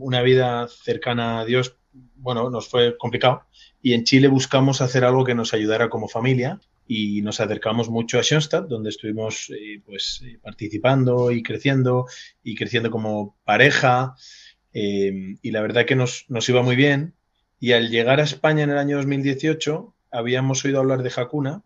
una 0.00 0.20
vida 0.22 0.66
cercana 0.68 1.40
a 1.40 1.44
Dios. 1.44 1.76
Bueno, 2.16 2.50
nos 2.50 2.68
fue 2.68 2.96
complicado. 2.98 3.42
Y 3.82 3.92
en 3.92 4.04
Chile 4.04 4.26
buscamos 4.26 4.80
hacer 4.80 5.04
algo 5.04 5.24
que 5.24 5.34
nos 5.34 5.54
ayudara 5.54 5.88
como 5.88 6.08
familia 6.08 6.60
y 6.88 7.22
nos 7.22 7.40
acercamos 7.40 7.88
mucho 7.88 8.18
a 8.18 8.22
Schoenstatt, 8.22 8.68
donde 8.68 8.90
estuvimos 8.90 9.50
eh, 9.50 9.80
pues 9.84 10.22
participando 10.42 11.30
y 11.30 11.42
creciendo 11.42 12.06
y 12.42 12.56
creciendo 12.56 12.90
como 12.90 13.36
pareja. 13.44 14.16
y 14.72 15.50
la 15.52 15.60
verdad 15.62 15.86
que 15.86 15.96
nos, 15.96 16.24
nos 16.28 16.48
iba 16.48 16.62
muy 16.62 16.76
bien. 16.76 17.14
Y 17.60 17.72
al 17.72 17.90
llegar 17.90 18.18
a 18.20 18.24
España 18.24 18.64
en 18.64 18.70
el 18.70 18.78
año 18.78 18.96
2018, 18.96 19.94
habíamos 20.10 20.64
oído 20.64 20.80
hablar 20.80 21.02
de 21.02 21.12
Hakuna 21.16 21.62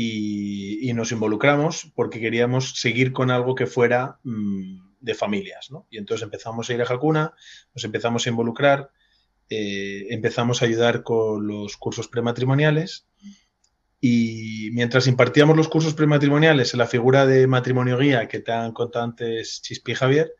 y, 0.00 0.92
nos 0.92 1.10
involucramos 1.10 1.90
porque 1.94 2.20
queríamos 2.20 2.80
seguir 2.80 3.12
con 3.12 3.30
algo 3.32 3.56
que 3.56 3.66
fuera 3.66 4.20
mm, 4.22 4.98
de 5.00 5.14
familias, 5.14 5.70
¿no? 5.72 5.86
Y 5.90 5.98
entonces 5.98 6.22
empezamos 6.22 6.70
a 6.70 6.74
ir 6.74 6.82
a 6.82 6.84
Hakuna, 6.84 7.34
nos 7.74 7.84
empezamos 7.84 8.24
a 8.24 8.30
involucrar, 8.30 8.92
eh, 9.50 10.06
empezamos 10.10 10.62
a 10.62 10.66
ayudar 10.66 11.02
con 11.02 11.46
los 11.48 11.76
cursos 11.76 12.06
prematrimoniales 12.06 13.06
y 14.00 14.70
mientras 14.72 15.08
impartíamos 15.08 15.56
los 15.56 15.68
cursos 15.68 15.94
prematrimoniales 15.94 16.74
en 16.74 16.78
la 16.78 16.86
figura 16.86 17.26
de 17.26 17.48
matrimonio 17.48 17.98
guía 17.98 18.28
que 18.28 18.38
te 18.38 18.52
han 18.52 18.72
contado 18.72 19.04
antes 19.04 19.62
Chispi 19.62 19.92
y 19.92 19.94
Javier, 19.96 20.32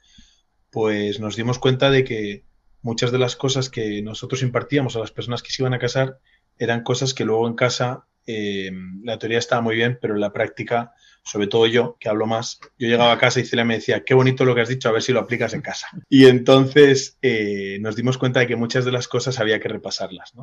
pues 0.71 1.19
nos 1.19 1.35
dimos 1.35 1.59
cuenta 1.59 1.91
de 1.91 2.05
que 2.05 2.45
muchas 2.83 3.11
de 3.11 3.19
las 3.19 3.35
cosas 3.35 3.71
que 3.71 4.03
nosotros 4.03 4.43
impartíamos 4.43 4.95
a 4.95 5.01
las 5.01 5.11
personas 5.11 5.43
que 5.43 5.51
se 5.51 5.63
iban 5.63 5.75
a 5.75 5.81
casar 5.81 6.21
eran 6.59 6.85
cosas 6.85 7.13
que 7.13 7.25
luego 7.25 7.49
en 7.49 7.55
casa 7.55 8.07
eh, 8.31 8.71
la 9.05 9.19
teoría 9.19 9.39
estaba 9.39 9.63
muy 9.63 9.75
bien, 9.75 9.99
pero 9.99 10.15
en 10.15 10.21
la 10.21 10.35
práctica, 10.35 10.93
sobre 11.25 11.47
todo 11.47 11.67
yo, 11.67 11.97
que 11.99 12.11
hablo 12.11 12.27
más, 12.27 12.61
yo 12.79 12.87
llegaba 12.87 13.11
a 13.11 13.19
casa 13.19 13.41
y 13.41 13.47
Celia 13.47 13.65
me 13.65 13.77
decía, 13.77 14.05
qué 14.05 14.13
bonito 14.13 14.45
lo 14.45 14.55
que 14.55 14.61
has 14.61 14.69
dicho, 14.69 14.91
a 14.91 14.93
ver 14.93 15.01
si 15.01 15.15
lo 15.15 15.21
aplicas 15.21 15.55
en 15.55 15.63
casa. 15.63 15.87
Y 16.11 16.27
entonces 16.27 17.19
eh, 17.23 17.79
nos 17.81 17.97
dimos 17.97 18.19
cuenta 18.19 18.41
de 18.41 18.47
que 18.47 18.55
muchas 18.55 18.85
de 18.85 18.93
las 18.93 19.09
cosas 19.09 19.41
había 19.41 19.61
que 19.61 19.69
repasarlas. 19.69 20.35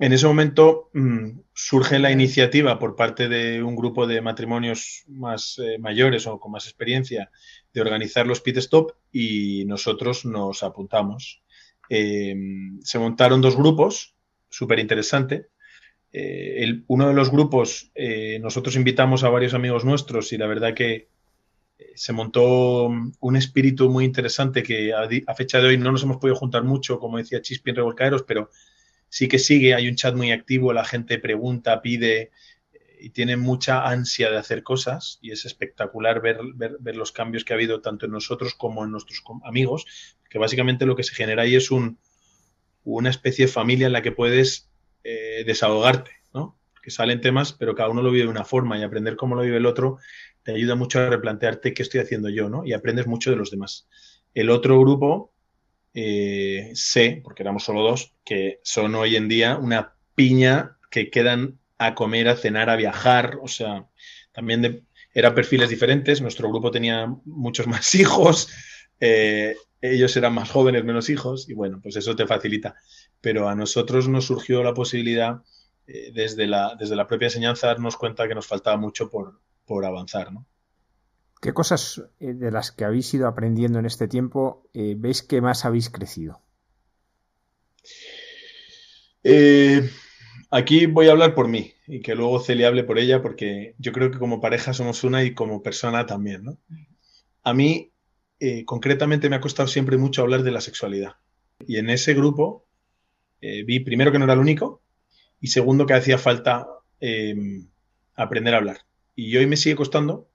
En 0.00 0.12
ese 0.12 0.26
momento 0.26 0.90
mm, 0.92 1.38
surge 1.54 2.00
la 2.00 2.10
iniciativa 2.10 2.80
por 2.80 2.96
parte 2.96 3.28
de 3.28 3.62
un 3.62 3.76
grupo 3.76 4.08
de 4.08 4.20
matrimonios 4.20 5.04
más 5.06 5.60
eh, 5.60 5.78
mayores 5.78 6.26
o 6.26 6.40
con 6.40 6.50
más 6.50 6.66
experiencia 6.66 7.30
de 7.72 7.80
organizar 7.80 8.26
los 8.26 8.40
pit 8.40 8.56
stop 8.56 8.90
y 9.12 9.64
nosotros 9.66 10.24
nos 10.24 10.64
apuntamos. 10.64 11.44
se 11.88 12.98
montaron 12.98 13.40
dos 13.40 13.56
grupos, 13.56 14.16
súper 14.48 14.80
interesante. 14.80 15.46
Eh, 16.18 16.82
uno 16.86 17.08
de 17.08 17.12
los 17.12 17.30
grupos, 17.30 17.90
eh, 17.94 18.38
nosotros 18.40 18.74
invitamos 18.74 19.22
a 19.22 19.28
varios 19.28 19.52
amigos 19.52 19.84
nuestros 19.84 20.32
y 20.32 20.38
la 20.38 20.46
verdad 20.46 20.72
que 20.72 21.08
eh, 21.78 21.92
se 21.94 22.14
montó 22.14 22.86
un 22.86 23.36
espíritu 23.36 23.90
muy 23.90 24.06
interesante 24.06 24.62
que 24.62 24.94
a, 24.94 25.34
fecha 25.34 25.60
de 25.60 25.68
hoy 25.68 25.76
no 25.76 25.92
nos 25.92 26.04
hemos 26.04 26.16
podido 26.16 26.34
juntar 26.34 26.64
mucho, 26.64 26.98
como 26.98 27.18
decía 27.18 27.42
Chispi 27.42 27.68
en 27.68 27.76
Revolcaderos, 27.76 28.22
pero 28.22 28.48
sí 29.10 29.28
que 29.28 29.38
sigue, 29.38 29.74
hay 29.74 29.90
un 29.90 29.96
chat 29.96 30.14
muy 30.14 30.32
activo, 30.32 30.72
la 30.72 30.86
gente 30.86 31.18
pregunta, 31.18 31.82
pide 31.82 32.30
y 32.98 33.10
tiene 33.10 33.36
mucha 33.36 33.86
ansia 33.86 34.30
de 34.30 34.38
hacer 34.38 34.62
cosas 34.62 35.18
y 35.20 35.32
es 35.32 35.44
espectacular 35.44 36.22
ver, 36.22 36.38
ver, 36.54 36.96
los 36.96 37.12
cambios 37.12 37.44
que 37.44 37.52
ha 37.52 37.56
habido 37.56 37.82
tanto 37.82 38.06
en 38.06 38.12
nosotros 38.12 38.54
como 38.54 38.86
en 38.86 38.90
nuestros 38.90 39.22
amigos, 39.44 39.84
que 40.30 40.38
básicamente 40.38 40.86
lo 40.86 40.96
que 40.96 41.02
se 41.02 41.14
genera 41.14 41.42
ahí 41.42 41.56
es 41.56 41.70
un, 41.70 41.98
una 42.84 43.10
especie 43.10 43.44
de 43.44 43.52
familia 43.52 43.86
en 43.86 43.92
la 43.92 44.00
que 44.00 44.12
puedes 44.12 44.70
eh, 45.08 45.44
desahogarte, 45.44 46.10
¿no? 46.34 46.58
Que 46.82 46.90
salen 46.90 47.20
temas, 47.20 47.52
pero 47.52 47.76
cada 47.76 47.88
uno 47.88 48.02
lo 48.02 48.10
vive 48.10 48.24
de 48.24 48.30
una 48.30 48.44
forma 48.44 48.76
y 48.76 48.82
aprender 48.82 49.14
cómo 49.14 49.36
lo 49.36 49.42
vive 49.42 49.58
el 49.58 49.66
otro 49.66 49.98
te 50.42 50.52
ayuda 50.52 50.74
mucho 50.76 51.00
a 51.00 51.08
replantearte 51.08 51.74
qué 51.74 51.82
estoy 51.82 52.00
haciendo 52.00 52.28
yo, 52.28 52.48
¿no? 52.48 52.64
Y 52.64 52.72
aprendes 52.72 53.06
mucho 53.06 53.30
de 53.30 53.36
los 53.36 53.50
demás. 53.50 53.88
El 54.32 54.50
otro 54.50 54.80
grupo, 54.80 55.32
eh, 55.92 56.70
sé, 56.74 57.20
porque 57.22 57.42
éramos 57.42 57.64
solo 57.64 57.82
dos, 57.82 58.14
que 58.24 58.60
son 58.62 58.94
hoy 58.94 59.16
en 59.16 59.28
día 59.28 59.56
una 59.56 59.94
piña 60.14 60.76
que 60.90 61.10
quedan 61.10 61.58
a 61.78 61.94
comer, 61.94 62.28
a 62.28 62.36
cenar, 62.36 62.70
a 62.70 62.76
viajar, 62.76 63.38
o 63.42 63.48
sea, 63.48 63.86
también 64.32 64.86
eran 65.14 65.34
perfiles 65.34 65.68
diferentes, 65.68 66.20
nuestro 66.20 66.48
grupo 66.48 66.70
tenía 66.70 67.12
muchos 67.24 67.66
más 67.68 67.94
hijos, 67.94 68.48
eh, 69.00 69.56
ellos 69.80 70.16
eran 70.16 70.34
más 70.34 70.50
jóvenes, 70.50 70.84
menos 70.84 71.08
hijos, 71.10 71.48
y 71.48 71.54
bueno, 71.54 71.80
pues 71.82 71.96
eso 71.96 72.16
te 72.16 72.26
facilita. 72.26 72.76
Pero 73.20 73.48
a 73.48 73.54
nosotros 73.54 74.08
nos 74.08 74.26
surgió 74.26 74.62
la 74.62 74.74
posibilidad, 74.74 75.42
eh, 75.86 76.10
desde, 76.12 76.46
la, 76.46 76.74
desde 76.78 76.96
la 76.96 77.06
propia 77.06 77.26
enseñanza, 77.26 77.68
darnos 77.68 77.96
cuenta 77.96 78.26
que 78.28 78.34
nos 78.34 78.46
faltaba 78.46 78.76
mucho 78.76 79.08
por, 79.10 79.40
por 79.64 79.84
avanzar, 79.84 80.32
¿no? 80.32 80.46
¿Qué 81.40 81.52
cosas 81.52 82.02
eh, 82.18 82.32
de 82.32 82.50
las 82.50 82.72
que 82.72 82.84
habéis 82.84 83.12
ido 83.12 83.28
aprendiendo 83.28 83.78
en 83.78 83.86
este 83.86 84.08
tiempo 84.08 84.68
eh, 84.72 84.94
veis 84.96 85.22
que 85.22 85.40
más 85.40 85.64
habéis 85.64 85.90
crecido? 85.90 86.40
aquí 90.52 90.86
voy 90.86 91.08
a 91.08 91.10
hablar 91.10 91.34
por 91.34 91.48
mí 91.48 91.72
y 91.88 92.00
que 92.00 92.14
luego 92.14 92.38
Celia 92.38 92.68
hable 92.68 92.84
por 92.84 92.96
ella 92.96 93.22
porque 93.22 93.74
yo 93.76 93.90
creo 93.90 94.12
que 94.12 94.20
como 94.20 94.40
pareja 94.40 94.72
somos 94.72 95.02
una 95.02 95.24
y 95.24 95.34
como 95.34 95.64
persona 95.64 96.06
también, 96.06 96.44
¿no? 96.44 96.58
A 97.42 97.52
mí 97.52 97.90
eh, 98.38 98.64
concretamente 98.64 99.28
me 99.30 99.36
ha 99.36 99.40
costado 99.40 99.68
siempre 99.68 99.96
mucho 99.96 100.22
hablar 100.22 100.42
de 100.42 100.50
la 100.50 100.60
sexualidad. 100.60 101.16
Y 101.66 101.78
en 101.78 101.90
ese 101.90 102.14
grupo 102.14 102.66
eh, 103.40 103.62
vi 103.64 103.80
primero 103.80 104.12
que 104.12 104.18
no 104.18 104.24
era 104.24 104.34
el 104.34 104.40
único 104.40 104.82
y 105.40 105.48
segundo 105.48 105.86
que 105.86 105.94
hacía 105.94 106.18
falta 106.18 106.66
em, 107.00 107.68
aprender 108.14 108.54
a 108.54 108.58
hablar. 108.58 108.78
Y 109.14 109.36
hoy 109.36 109.46
me 109.46 109.56
sigue 109.56 109.76
costando, 109.76 110.28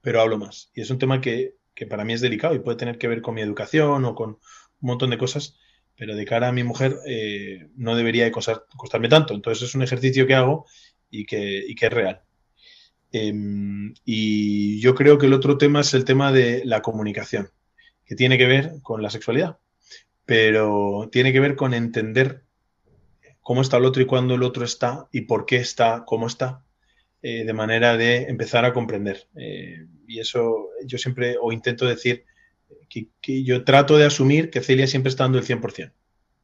pero 0.00 0.20
hablo 0.20 0.38
más. 0.38 0.70
Y 0.74 0.80
es 0.80 0.90
un 0.90 0.98
tema 0.98 1.20
que, 1.20 1.56
para 1.88 2.04
mí 2.04 2.12
es 2.12 2.20
delicado 2.20 2.54
y 2.54 2.60
puede 2.60 2.78
tener 2.78 2.98
que 2.98 3.08
ver 3.08 3.20
con 3.22 3.34
mi 3.34 3.42
educación 3.42 4.04
o 4.04 4.14
con 4.14 4.30
un 4.30 4.38
montón 4.80 5.10
de 5.10 5.18
cosas, 5.18 5.56
pero 5.96 6.16
de 6.16 6.24
cara 6.24 6.48
a 6.48 6.52
mi 6.52 6.64
mujer 6.64 6.98
eh, 7.06 7.68
no 7.76 7.96
debería 7.96 8.24
de 8.24 8.32
costarme 8.32 9.08
tanto. 9.08 9.34
Entonces 9.34 9.68
es 9.68 9.74
un 9.74 9.82
ejercicio 9.82 10.26
que 10.26 10.34
hago 10.34 10.66
y 11.10 11.26
que, 11.26 11.64
y 11.66 11.74
que 11.74 11.86
es 11.86 11.92
real. 11.92 12.23
Em, 13.16 13.94
y 14.04 14.80
yo 14.80 14.96
creo 14.96 15.18
que 15.18 15.26
el 15.26 15.34
otro 15.34 15.56
tema 15.56 15.82
es 15.82 15.94
el 15.94 16.04
tema 16.04 16.32
de 16.32 16.64
la 16.64 16.82
comunicación, 16.82 17.48
que 18.04 18.16
tiene 18.16 18.36
que 18.36 18.46
ver 18.46 18.82
con 18.82 19.02
la 19.02 19.10
sexualidad, 19.10 19.58
pero 20.26 21.08
tiene 21.12 21.32
que 21.32 21.38
ver 21.38 21.54
con 21.54 21.74
entender 21.74 22.42
cómo 23.40 23.62
está 23.62 23.76
el 23.76 23.84
otro 23.84 24.02
y 24.02 24.06
cuándo 24.06 24.34
el 24.34 24.42
otro 24.42 24.64
está 24.64 25.06
y 25.12 25.20
por 25.20 25.46
qué 25.46 25.58
está, 25.58 26.02
cómo 26.04 26.26
está, 26.26 26.64
eh, 27.22 27.44
de 27.44 27.52
manera 27.52 27.96
de 27.96 28.24
empezar 28.24 28.64
a 28.64 28.72
comprender. 28.72 29.28
Eh, 29.36 29.86
y 30.08 30.18
eso 30.18 30.70
yo 30.84 30.98
siempre, 30.98 31.36
o 31.40 31.52
intento 31.52 31.86
decir, 31.86 32.24
que, 32.88 33.10
que, 33.20 33.44
yo 33.44 33.62
trato 33.62 33.96
de 33.96 34.06
asumir 34.06 34.50
que 34.50 34.60
Celia 34.60 34.88
siempre 34.88 35.10
está 35.10 35.22
dando 35.22 35.38
el 35.38 35.46
100%. 35.46 35.92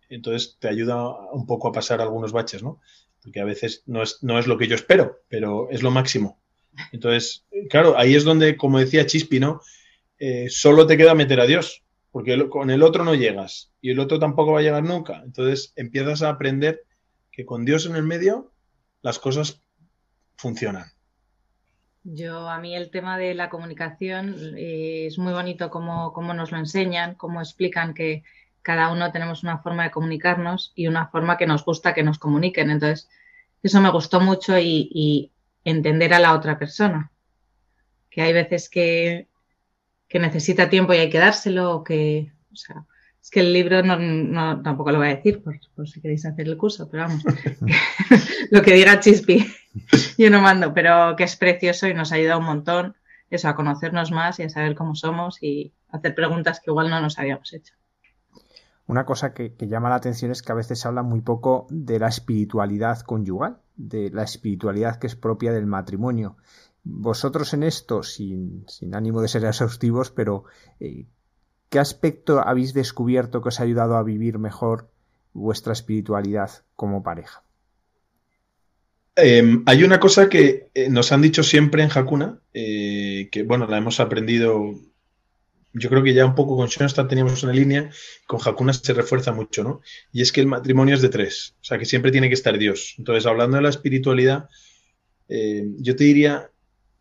Entonces 0.09 0.57
te 0.61 0.69
ayuda 0.69 1.09
un 1.33 1.47
poco 1.47 1.67
a 1.67 1.73
pasar 1.73 2.01
algunos 2.01 2.31
baches, 2.31 2.63
¿no? 2.63 2.81
Porque 3.25 3.41
a 3.41 3.45
veces 3.45 3.83
no 3.87 4.05
es, 4.05 4.23
no 4.23 4.39
es 4.39 4.47
lo 4.47 4.57
que 4.57 4.69
yo 4.69 4.77
espero, 4.77 5.25
pero 5.29 5.69
es 5.71 5.83
lo 5.83 5.91
máximo. 5.91 6.41
Entonces, 6.93 7.45
claro, 7.69 7.97
ahí 7.97 8.15
es 8.15 8.25
donde, 8.25 8.57
como 8.57 8.79
decía 8.79 9.07
Chispi, 9.07 9.41
¿no? 9.41 9.61
Eh, 10.19 10.49
solo 10.51 10.87
te 10.87 10.97
queda 10.97 11.15
meter 11.15 11.41
a 11.41 11.47
Dios, 11.47 11.83
porque 12.11 12.49
con 12.49 12.71
el 12.71 12.83
otro 12.83 13.05
no 13.05 13.15
llegas 13.15 13.73
y 13.81 13.91
el 13.91 14.01
otro 14.01 14.19
tampoco 14.19 14.53
va 14.53 14.61
a 14.61 14.63
llegar 14.63 14.83
nunca. 14.83 15.23
Entonces 15.25 15.73
empiezas 15.77 16.23
a 16.23 16.31
aprender 16.31 16.83
que 17.33 17.47
con 17.47 17.65
Dios 17.65 17.87
en 17.87 17.97
el 17.97 18.03
medio 18.03 18.53
las 19.03 19.19
cosas 19.19 19.63
funcionan. 20.37 20.93
Yo, 22.03 22.49
a 22.49 22.59
mí 22.59 22.75
el 22.75 22.91
tema 22.91 23.19
de 23.19 23.35
la 23.35 23.51
comunicación 23.51 24.55
eh, 24.57 25.07
es 25.07 25.19
muy 25.19 25.33
bonito 25.33 25.71
como, 25.71 26.13
nos 26.35 26.51
lo 26.51 26.59
enseñan, 26.59 27.15
cómo 27.15 27.41
explican 27.41 27.93
que 27.95 28.25
cada 28.63 28.91
uno 28.91 29.13
tenemos 29.13 29.43
una 29.43 29.59
forma 29.59 29.85
de 29.85 29.91
comunicarnos 29.91 30.73
y 30.75 30.87
una 30.87 31.09
forma 31.09 31.37
que 31.37 31.47
nos 31.47 31.65
gusta 31.65 31.95
que 31.95 32.03
nos 32.03 32.19
comuniquen. 32.19 32.71
Entonces, 32.71 33.09
eso 33.63 33.81
me 33.81 33.91
gustó 33.91 34.21
mucho 34.21 34.59
y 34.59 35.31
entender 35.65 36.15
a 36.15 36.19
la 36.19 36.35
otra 36.35 36.59
persona. 36.59 37.11
Que 38.11 38.23
hay 38.23 38.33
veces 38.33 38.69
que, 38.69 39.29
que 40.09 40.19
necesita 40.19 40.69
tiempo 40.69 40.95
y 40.95 40.99
hay 40.99 41.11
que 41.11 41.19
dárselo, 41.19 41.77
o 41.77 41.85
que, 41.85 42.33
o 42.53 42.57
sea, 42.57 42.85
es 43.23 43.31
que 43.31 43.41
el 43.41 43.53
libro 43.53 43.83
no, 43.83 44.63
tampoco 44.63 44.91
lo 44.91 44.99
voy 44.99 45.09
a 45.09 45.17
decir 45.17 45.43
por, 45.43 45.59
si 45.89 46.01
queréis 46.01 46.25
hacer 46.27 46.49
el 46.49 46.57
curso, 46.57 46.89
pero 46.91 47.05
vamos, 47.05 47.23
lo 48.51 48.63
que 48.63 48.75
diga 48.75 48.99
Chispi, 48.99 49.47
yo 50.19 50.31
no 50.31 50.41
mando, 50.41 50.73
pero 50.73 51.15
que 51.17 51.25
es 51.25 51.37
precioso 51.37 51.87
y 51.87 51.95
nos 51.95 52.13
ha 52.13 52.17
ayudado 52.17 52.41
un 52.41 52.47
montón 52.47 52.97
eso, 53.31 53.49
a 53.49 53.55
conocernos 53.55 54.11
más 54.11 54.41
y 54.41 54.43
a 54.43 54.49
saber 54.49 54.75
cómo 54.75 54.95
somos 54.95 55.43
y 55.43 55.73
hacer 55.91 56.15
preguntas 56.15 56.61
que 56.61 56.71
igual 56.71 56.91
no 56.91 57.01
nos 57.01 57.19
habíamos 57.19 57.53
hecho. 57.53 57.75
Una 58.91 59.05
cosa 59.05 59.33
que, 59.33 59.55
llama 59.57 59.89
la 59.89 59.95
atención 59.95 60.33
es 60.33 60.43
que 60.43 60.51
a 60.51 60.57
veces 60.57 60.81
se 60.81 60.89
habla 60.89 61.05
muy 61.05 61.21
poco 61.21 61.69
de 61.71 62.01
la 62.01 62.09
espiritualidad 62.09 62.99
conyugal, 63.03 63.59
de 63.77 64.11
la 64.11 64.25
espiritualidad 64.25 64.99
que 64.99 65.07
es 65.07 65.15
propia 65.15 65.53
del 65.53 65.67
matrimonio. 65.67 66.37
Vosotros 66.83 67.55
en 67.55 67.63
esto, 67.63 68.03
sin, 68.03 68.67
ánimo 68.93 69.23
de 69.23 69.29
ser 69.29 69.45
exhaustivos, 69.45 70.11
pero 70.11 70.43
eh, 70.81 71.07
¿qué 71.69 71.79
aspecto 71.79 72.41
habéis 72.41 72.75
descubierto 72.75 73.41
que 73.43 73.51
os 73.51 73.61
ha 73.61 73.63
ayudado 73.63 73.95
a 73.95 74.03
vivir 74.03 74.41
mejor 74.41 74.91
vuestra 75.35 75.73
espiritualidad 75.73 76.51
como 76.75 77.05
pareja? 77.05 77.45
Em, 79.15 79.63
hay 79.67 79.85
una 79.85 80.01
cosa 80.01 80.29
que 80.29 80.71
eh, 80.75 80.89
nos 80.89 81.13
han 81.13 81.23
dicho 81.23 81.45
siempre 81.45 81.85
en 81.85 81.91
Hakuna, 81.97 82.41
eh, 82.53 83.29
que 83.31 83.45
bueno, 83.45 83.69
la 83.69 83.79
hemos 83.79 84.01
aprendido 84.01 84.75
yo 85.73 85.89
creo 85.89 86.03
que 86.03 86.15
ya 86.15 86.27
un 86.27 86.35
poco 86.35 86.57
con 86.57 86.69
Schoenstatt 86.69 87.09
teníamos 87.09 87.43
una 87.43 87.53
línea, 87.53 87.91
con 88.27 88.41
Hakuna 88.45 88.73
se 88.73 88.93
refuerza 88.93 89.33
mucho, 89.33 89.63
¿no? 89.63 89.81
Y 90.13 90.23
es 90.23 90.33
que 90.33 90.41
el 90.41 90.47
matrimonio 90.47 90.95
es 90.95 91.03
de 91.03 91.09
tres, 91.09 91.55
o 91.61 91.65
sea, 91.65 91.79
que 91.79 91.85
siempre 91.85 92.11
tiene 92.11 92.29
que 92.29 92.35
estar 92.35 92.57
Dios. 92.59 92.95
Entonces, 92.99 93.27
hablando 93.27 93.57
de 93.57 93.63
la 93.63 93.69
espiritualidad, 93.69 94.49
eh, 95.29 95.65
yo 95.79 95.95
te 95.97 96.05
diría 96.05 96.51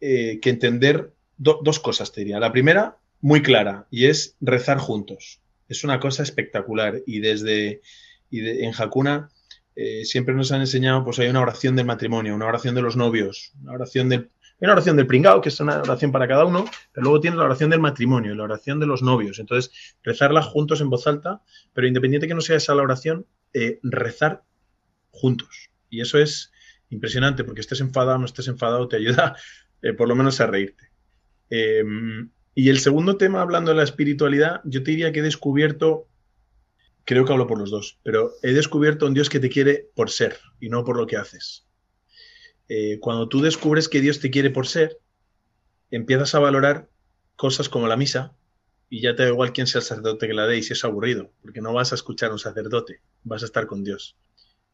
eh, 0.01 0.39
que 0.41 0.49
entender 0.49 1.13
dos 1.37 1.79
cosas, 1.79 2.11
te 2.11 2.21
diría. 2.21 2.39
La 2.39 2.51
primera, 2.51 2.97
muy 3.21 3.41
clara, 3.41 3.87
y 3.89 4.05
es 4.05 4.35
rezar 4.41 4.77
juntos. 4.77 5.41
Es 5.67 5.83
una 5.83 5.99
cosa 5.99 6.23
espectacular 6.23 7.01
y 7.05 7.19
desde 7.19 7.81
y 8.29 8.47
en 8.47 8.73
Hakuna 8.77 9.29
eh, 9.75 10.05
siempre 10.05 10.35
nos 10.35 10.51
han 10.51 10.61
enseñado, 10.61 11.03
pues 11.03 11.19
hay 11.19 11.29
una 11.29 11.41
oración 11.41 11.75
del 11.75 11.85
matrimonio, 11.85 12.35
una 12.35 12.47
oración 12.47 12.75
de 12.75 12.81
los 12.81 12.95
novios, 12.95 13.53
una 13.61 13.73
oración 13.73 14.09
del, 14.09 14.29
una 14.61 14.73
oración 14.73 14.97
del 14.97 15.07
pringao, 15.07 15.41
que 15.41 15.49
es 15.49 15.59
una 15.59 15.79
oración 15.79 16.11
para 16.11 16.27
cada 16.27 16.45
uno, 16.45 16.65
pero 16.91 17.05
luego 17.05 17.21
tienes 17.21 17.37
la 17.37 17.45
oración 17.45 17.69
del 17.69 17.79
matrimonio, 17.79 18.35
la 18.35 18.43
oración 18.43 18.79
de 18.79 18.85
los 18.85 19.01
novios. 19.01 19.39
Entonces, 19.39 19.95
rezarla 20.03 20.41
juntos 20.41 20.81
en 20.81 20.89
voz 20.89 21.07
alta, 21.07 21.41
pero 21.73 21.87
independiente 21.87 22.27
que 22.27 22.35
no 22.35 22.41
sea 22.41 22.57
esa 22.57 22.75
la 22.75 22.83
oración, 22.83 23.25
eh, 23.53 23.79
rezar 23.83 24.43
juntos. 25.11 25.69
Y 25.89 26.01
eso 26.01 26.17
es 26.17 26.51
impresionante, 26.89 27.43
porque 27.43 27.61
estés 27.61 27.81
enfadado 27.81 28.15
o 28.15 28.19
no 28.19 28.25
estés 28.25 28.47
enfadado, 28.47 28.87
te 28.87 28.97
ayuda 28.97 29.35
eh, 29.81 29.93
por 29.93 30.07
lo 30.07 30.15
menos 30.15 30.41
a 30.41 30.47
reírte. 30.47 30.91
Em, 31.49 32.29
y 32.53 32.69
el 32.69 32.79
segundo 32.79 33.17
tema, 33.17 33.41
hablando 33.41 33.71
de 33.71 33.77
la 33.77 33.83
espiritualidad, 33.83 34.61
yo 34.65 34.83
te 34.83 34.91
diría 34.91 35.11
que 35.11 35.19
he 35.19 35.23
descubierto 35.23 36.09
creo 37.09 37.25
que 37.25 37.31
hablo 37.31 37.47
por 37.47 37.57
los 37.57 37.71
dos, 37.71 37.97
pero 38.03 38.33
he 38.43 38.53
descubierto 38.53 39.07
un 39.07 39.15
Dios 39.15 39.31
que 39.31 39.39
te 39.39 39.49
quiere 39.49 39.89
por 39.95 40.11
ser 40.11 40.37
y 40.59 40.69
no 40.69 40.83
por 40.83 40.95
lo 40.95 41.07
que 41.07 41.17
haces. 41.17 41.65
Eh, 42.69 42.99
cuando 42.99 43.27
tú 43.27 43.41
descubres 43.41 43.89
que 43.89 43.99
Dios 43.99 44.19
te 44.19 44.29
quiere 44.29 44.51
por 44.51 44.67
ser, 44.67 44.99
empiezas 45.89 46.35
a 46.35 46.39
valorar 46.39 46.87
cosas 47.35 47.67
como 47.67 47.87
la 47.87 47.97
misa 47.97 48.35
y 48.89 49.01
ya 49.01 49.15
te 49.15 49.23
da 49.23 49.29
igual 49.29 49.53
quién 49.53 49.67
sea 49.67 49.79
el 49.79 49.85
sacerdote 49.85 50.27
que 50.27 50.33
la 50.33 50.45
dé 50.45 50.57
y 50.57 50.63
si 50.63 50.73
es 50.73 50.85
aburrido, 50.85 51.31
porque 51.41 51.61
no 51.61 51.73
vas 51.73 51.91
a 51.91 51.95
escuchar 51.95 52.29
a 52.29 52.33
un 52.33 52.39
sacerdote, 52.39 53.01
vas 53.23 53.41
a 53.41 53.45
estar 53.45 53.65
con 53.65 53.83
Dios. 53.83 54.15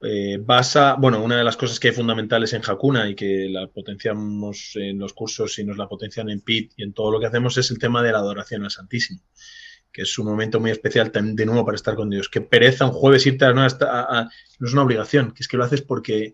Eh, 0.02 0.38
vas 0.42 0.76
a, 0.76 0.96
bueno, 0.96 1.24
una 1.24 1.38
de 1.38 1.44
las 1.46 1.56
cosas 1.56 1.80
que 1.80 1.88
hay 1.88 1.94
fundamentales 1.94 2.52
en 2.52 2.62
Hakuna 2.68 3.10
y 3.10 3.16
que 3.16 3.48
la 3.50 3.68
potenciamos 3.68 4.72
en 4.76 5.00
los 5.00 5.14
cursos 5.14 5.58
y 5.58 5.64
nos 5.64 5.78
la 5.78 5.88
potencian 5.88 6.30
en 6.30 6.42
PIT 6.42 6.74
y 6.76 6.84
en 6.84 6.94
todo 6.94 7.12
lo 7.12 7.20
que 7.20 7.28
hacemos 7.28 7.58
es 7.58 7.72
el 7.72 7.80
tema 7.80 8.04
de 8.04 8.12
la 8.12 8.20
adoración 8.20 8.64
al 8.64 8.72
Santísimo 8.72 9.22
que 9.96 10.02
es 10.02 10.20
un 10.20 10.26
momento 10.26 10.60
muy 10.60 10.72
especial 10.72 11.10
de 11.14 11.46
nuevo 11.46 11.64
para 11.64 11.78
estar 11.78 11.96
con 11.96 12.10
Dios. 12.10 12.28
Que 12.28 12.42
pereza 12.42 12.84
un 12.84 12.92
jueves 12.92 13.26
irte 13.28 13.46
a, 13.46 13.54
no 13.54 13.66
es 13.66 13.78
una 14.74 14.84
obligación, 14.84 15.32
que 15.32 15.42
es 15.42 15.48
que 15.48 15.56
lo 15.56 15.64
haces 15.64 15.82
porque 15.82 16.34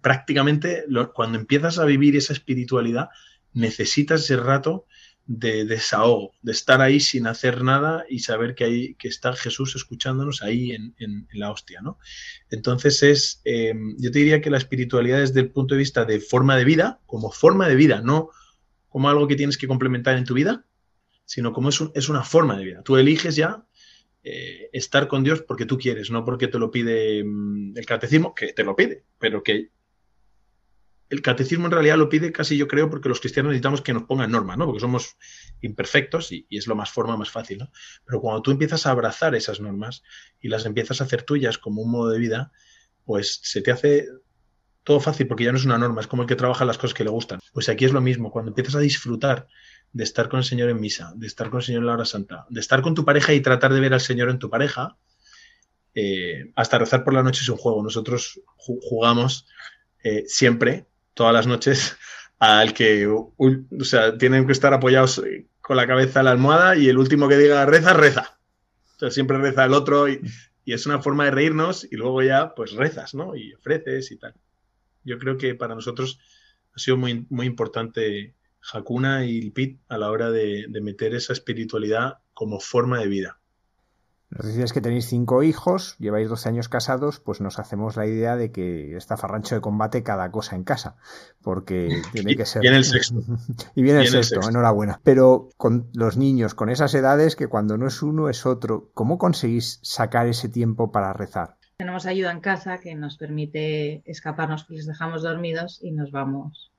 prácticamente 0.00 0.84
cuando 1.14 1.38
empiezas 1.38 1.78
a 1.78 1.84
vivir 1.84 2.16
esa 2.16 2.32
espiritualidad 2.32 3.08
necesitas 3.52 4.22
ese 4.22 4.36
rato 4.36 4.86
de 5.26 5.64
desahogo, 5.64 6.32
de 6.42 6.52
estar 6.52 6.82
ahí 6.82 7.00
sin 7.00 7.26
hacer 7.26 7.62
nada 7.62 8.04
y 8.10 8.18
saber 8.18 8.54
que, 8.54 8.64
hay, 8.64 8.94
que 8.94 9.08
está 9.08 9.32
Jesús 9.34 9.74
escuchándonos 9.74 10.42
ahí 10.42 10.72
en, 10.72 11.26
la 11.32 11.50
hostia, 11.50 11.80
¿no? 11.80 11.98
Entonces 12.50 13.02
es, 13.02 13.40
em, 13.44 13.96
yo 13.98 14.10
te 14.10 14.18
diría 14.18 14.42
que 14.42 14.50
la 14.50 14.58
espiritualidad 14.58 15.20
desde 15.20 15.40
el 15.40 15.50
punto 15.50 15.74
de 15.74 15.78
vista 15.78 16.04
de 16.04 16.20
forma 16.20 16.56
de 16.56 16.64
vida, 16.64 17.00
como 17.06 17.30
forma 17.30 17.68
de 17.68 17.74
vida, 17.74 18.02
no 18.02 18.30
como 18.88 19.08
algo 19.08 19.26
que 19.26 19.36
tienes 19.36 19.56
que 19.56 19.66
complementar 19.66 20.16
en 20.18 20.24
tu 20.24 20.34
vida, 20.34 20.66
sino 21.24 21.52
como 21.52 21.70
es, 21.70 21.82
es 21.94 22.08
una 22.10 22.22
forma 22.22 22.56
de 22.58 22.64
vida. 22.64 22.82
Tú 22.82 22.96
eliges 22.96 23.34
ya 23.34 23.64
eh, 24.24 24.70
estar 24.72 25.06
con 25.06 25.22
Dios 25.22 25.42
porque 25.42 25.66
tú 25.66 25.76
quieres, 25.76 26.10
no 26.10 26.24
porque 26.24 26.48
te 26.48 26.58
lo 26.58 26.70
pide 26.70 27.22
mm, 27.22 27.76
el 27.76 27.86
catecismo, 27.86 28.34
que 28.34 28.54
te 28.54 28.64
lo 28.64 28.74
pide, 28.74 29.04
pero 29.18 29.42
que 29.42 29.70
el 31.10 31.20
catecismo 31.20 31.66
en 31.66 31.72
realidad 31.72 31.98
lo 31.98 32.08
pide 32.08 32.32
casi 32.32 32.56
yo 32.56 32.66
creo 32.66 32.88
porque 32.88 33.10
los 33.10 33.20
cristianos 33.20 33.50
necesitamos 33.50 33.82
que 33.82 33.92
nos 33.92 34.04
pongan 34.04 34.30
normas, 34.30 34.56
¿no? 34.56 34.64
Porque 34.64 34.80
somos 34.80 35.18
imperfectos 35.60 36.32
y, 36.32 36.46
y, 36.48 36.56
es 36.56 36.66
lo 36.66 36.74
más 36.74 36.90
forma 36.90 37.18
más 37.18 37.30
fácil, 37.30 37.58
¿no? 37.58 37.70
Pero 38.06 38.22
cuando 38.22 38.40
tú 38.40 38.50
empiezas 38.50 38.86
a 38.86 38.92
abrazar 38.92 39.34
esas 39.34 39.60
normas 39.60 40.02
y 40.40 40.48
las 40.48 40.64
empiezas 40.64 41.00
a 41.00 41.04
hacer 41.04 41.22
tuyas 41.22 41.58
como 41.58 41.82
un 41.82 41.90
modo 41.90 42.08
de 42.08 42.18
vida, 42.18 42.50
pues 43.04 43.40
se 43.42 43.60
te 43.60 43.72
hace 43.72 44.08
todo 44.84 45.00
fácil 45.00 45.26
porque 45.26 45.44
ya 45.44 45.52
no 45.52 45.58
es 45.58 45.64
una 45.64 45.78
norma, 45.78 46.02
es 46.02 46.06
como 46.06 46.22
el 46.22 46.28
que 46.28 46.36
trabaja 46.36 46.64
las 46.64 46.78
cosas 46.78 46.94
que 46.94 47.04
le 47.04 47.10
gustan. 47.10 47.40
Pues 47.52 47.68
aquí 47.68 47.86
es 47.86 47.92
lo 47.92 48.00
mismo, 48.00 48.30
cuando 48.30 48.50
empiezas 48.50 48.76
a 48.76 48.80
disfrutar 48.80 49.48
de 49.92 50.04
estar 50.04 50.28
con 50.28 50.38
el 50.38 50.44
Señor 50.44 50.68
en 50.68 50.80
misa, 50.80 51.12
de 51.16 51.26
estar 51.26 51.50
con 51.50 51.60
el 51.60 51.64
Señor 51.64 51.82
en 51.82 51.86
la 51.86 51.94
hora 51.94 52.04
santa, 52.04 52.46
de 52.50 52.60
estar 52.60 52.82
con 52.82 52.94
tu 52.94 53.04
pareja 53.04 53.32
y 53.32 53.40
tratar 53.40 53.72
de 53.72 53.80
ver 53.80 53.94
al 53.94 54.00
Señor 54.00 54.28
en 54.28 54.38
tu 54.38 54.50
pareja, 54.50 54.96
eh, 55.94 56.50
hasta 56.54 56.78
rezar 56.78 57.02
por 57.02 57.14
la 57.14 57.22
noche 57.22 57.42
es 57.42 57.48
un 57.48 57.56
juego. 57.56 57.82
Nosotros 57.82 58.40
jugamos 58.56 59.46
eh, 60.02 60.24
siempre, 60.26 60.86
todas 61.14 61.32
las 61.32 61.46
noches, 61.46 61.96
al 62.38 62.74
que, 62.74 63.06
o 63.06 63.32
sea, 63.80 64.18
tienen 64.18 64.46
que 64.46 64.52
estar 64.52 64.74
apoyados 64.74 65.18
eh, 65.18 65.46
con 65.62 65.76
la 65.76 65.86
cabeza 65.86 66.20
en 66.20 66.26
la 66.26 66.32
almohada 66.32 66.76
y 66.76 66.88
el 66.88 66.98
último 66.98 67.28
que 67.28 67.38
diga 67.38 67.64
reza, 67.64 67.94
reza. 67.94 68.38
O 68.96 68.98
sea, 68.98 69.10
siempre 69.10 69.38
reza 69.38 69.64
el 69.64 69.72
otro 69.72 70.08
y, 70.08 70.20
y 70.64 70.74
es 70.74 70.84
una 70.86 71.00
forma 71.00 71.24
de 71.24 71.30
reírnos 71.30 71.86
y 71.90 71.96
luego 71.96 72.22
ya, 72.22 72.54
pues 72.54 72.72
rezas, 72.72 73.14
¿no? 73.14 73.34
Y 73.34 73.54
ofreces 73.54 74.10
y 74.10 74.18
tal. 74.18 74.34
Yo 75.04 75.18
creo 75.18 75.36
que 75.36 75.54
para 75.54 75.74
nosotros 75.74 76.18
ha 76.74 76.78
sido 76.78 76.96
muy, 76.96 77.26
muy 77.30 77.46
importante 77.46 78.34
Hakuna 78.72 79.24
y 79.24 79.38
el 79.38 79.52
Pit 79.52 79.80
a 79.88 79.98
la 79.98 80.10
hora 80.10 80.30
de, 80.30 80.66
meter 80.82 81.14
esa 81.14 81.32
espiritualidad 81.32 82.18
como 82.32 82.60
forma 82.60 82.98
de 82.98 83.08
vida. 83.08 83.38
Nos 84.30 84.46
decías 84.46 84.72
que 84.72 84.80
tenéis 84.80 85.06
cinco 85.06 85.44
hijos, 85.44 85.96
lleváis 86.00 86.28
12 86.28 86.48
años 86.48 86.68
casados, 86.68 87.20
pues 87.20 87.40
nos 87.40 87.60
hacemos 87.60 87.96
la 87.96 88.06
idea 88.06 88.34
de 88.34 88.50
que 88.50 88.96
está 88.96 89.16
farrancho 89.16 89.54
de 89.54 89.60
combate 89.60 90.02
cada 90.02 90.32
cosa 90.32 90.56
en 90.56 90.64
casa, 90.64 90.96
porque 91.40 92.02
tiene 92.12 92.34
que 92.34 92.44
ser... 92.44 92.62
Viene 92.62 92.78
el 92.78 92.84
sexto. 92.84 93.22
y 93.76 93.82
viene, 93.82 94.00
el, 94.00 94.08
sexto, 94.08 94.40
enhorabuena. 94.48 95.00
Pero 95.04 95.50
con 95.56 95.88
los 95.92 96.16
niños, 96.16 96.54
con 96.54 96.68
esas 96.68 96.92
edades 96.94 97.36
que 97.36 97.46
cuando 97.46 97.78
no 97.78 97.86
es 97.86 98.02
uno 98.02 98.28
es 98.28 98.44
otro, 98.44 98.90
¿cómo 98.94 99.18
conseguís 99.18 99.78
sacar 99.82 100.26
ese 100.26 100.48
tiempo 100.48 100.90
para 100.90 101.12
rezar? 101.12 101.58
Tenemos 101.84 102.06
ayuda 102.06 102.32
en 102.32 102.40
casa 102.40 102.80
que 102.80 102.94
nos 102.94 103.18
permite 103.18 104.00
escaparnos, 104.06 104.64
que 104.64 104.72
les 104.72 104.86
dejamos 104.86 105.22
dormidos 105.22 105.80
y 105.82 105.90
nos 105.90 106.10
vamos 106.12 106.72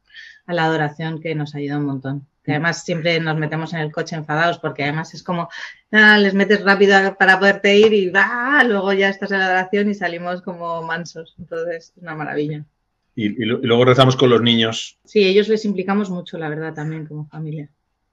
a 0.48 0.54
la 0.56 0.65
adoración 0.65 1.22
que 1.22 1.36
nos 1.36 1.54
ayuda 1.54 1.78
un 1.78 1.86
montón. 1.86 2.28
Que 2.44 2.54
además 2.54 2.84
siempre 2.84 3.20
nos 3.20 3.38
metemos 3.38 3.72
en 3.74 3.82
el 3.82 3.91
coche 3.91 4.15
enfadados 4.15 4.58
porque 4.58 4.82
además 4.82 5.13
es 5.13 5.22
como, 5.22 5.48
ah, 5.91 6.18
les 6.18 6.34
metes 6.34 6.63
rápido 6.63 7.15
para 7.20 7.38
poderte 7.38 7.78
ir 7.78 7.94
y 7.94 8.10
va, 8.10 8.63
luego 8.63 8.94
ya 8.94 9.10
estás 9.10 9.30
en 9.30 9.38
la 9.38 9.46
adoración 9.46 9.91
y 9.91 9.94
salimos 9.94 10.41
como 10.41 10.82
mansos. 10.82 11.36
Entonces 11.38 11.94
es 11.94 12.02
una 12.02 12.15
maravilla. 12.15 12.65
Y, 13.13 13.30
luego 13.46 13.86
rezamos 13.86 14.15
con 14.15 14.32
los 14.32 14.41
niños. 14.41 14.98
Sí, 15.04 15.24
ellos 15.24 15.48
les 15.50 15.65
implicamos 15.65 16.10
mucho, 16.10 16.39
la 16.39 16.50
verdad, 16.50 16.74
también 16.74 17.06
como 17.06 17.28
familia. 17.28 17.70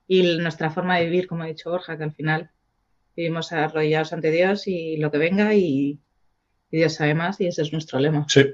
Y 0.07 0.37
nuestra 0.37 0.69
forma 0.69 0.99
de 0.99 1.07
vivir, 1.07 1.27
como 1.27 1.45
ha 1.45 1.47
dicho 1.47 1.71
Borja, 1.71 1.97
que 1.97 2.05
al 2.05 2.13
final 2.13 2.51
vivimos 3.17 3.51
arrollados 3.51 4.13
ante 4.13 4.31
Dios 4.31 4.69
y 4.69 4.99
lo 4.99 5.11
que 5.11 5.17
venga 5.17 5.55
y, 5.55 5.99
y 6.73 6.79
Dios 6.79 6.95
sabe 6.95 7.15
más 7.15 7.41
y 7.41 7.47
ese 7.47 7.63
es 7.63 7.73
nuestro 7.73 8.01
lema. 8.01 8.27
Sí, 8.29 8.45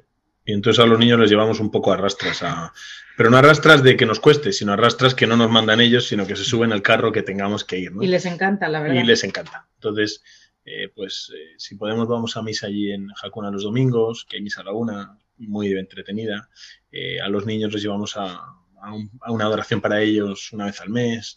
y 0.44 0.52
entonces 0.52 0.82
a 0.82 0.86
los 0.86 0.98
niños 0.98 1.20
les 1.20 1.30
llevamos 1.30 1.60
un 1.60 1.70
poco 1.70 1.92
a 1.92 1.96
rastras, 1.96 2.42
a... 2.42 2.72
pero 3.16 3.30
no 3.30 3.36
a 3.36 3.42
rastras 3.42 3.82
de 3.82 3.96
que 3.96 4.06
nos 4.06 4.18
cueste, 4.18 4.52
sino 4.52 4.72
a 4.72 4.76
rastras 4.76 5.14
que 5.14 5.26
no 5.26 5.36
nos 5.36 5.50
mandan 5.50 5.80
ellos, 5.80 6.08
sino 6.08 6.26
que 6.26 6.36
se 6.36 6.44
suben 6.44 6.72
al 6.72 6.82
carro 6.82 7.12
que 7.12 7.22
tengamos 7.22 7.64
que 7.64 7.78
ir. 7.78 7.92
Y 8.00 8.06
les 8.08 8.26
encanta, 8.26 8.68
la 8.68 8.80
verdad. 8.80 9.02
Y 9.02 9.06
les 9.06 9.24
encanta. 9.24 9.68
Entonces, 9.74 10.22
eh, 10.64 10.90
pues 10.94 11.32
eh, 11.34 11.54
si 11.58 11.76
podemos 11.76 12.08
vamos 12.08 12.36
a 12.36 12.42
misa 12.42 12.66
allí 12.66 12.90
en 12.90 13.08
Jacuna 13.08 13.50
los 13.50 13.62
domingos, 13.62 14.26
que 14.28 14.36
hay 14.36 14.42
misa 14.42 14.62
a 14.62 14.64
la 14.64 14.72
una, 14.72 15.18
muy 15.36 15.70
entretenida. 15.72 16.48
Eh, 16.90 17.20
a 17.20 17.28
los 17.28 17.46
niños 17.46 17.72
les 17.72 17.82
llevamos 17.82 18.16
a, 18.16 18.40
a, 18.80 19.30
una 19.32 19.44
adoración 19.44 19.80
para 19.80 20.00
ellos 20.00 20.52
una 20.52 20.66
vez 20.66 20.80
al 20.80 20.90
mes. 20.90 21.36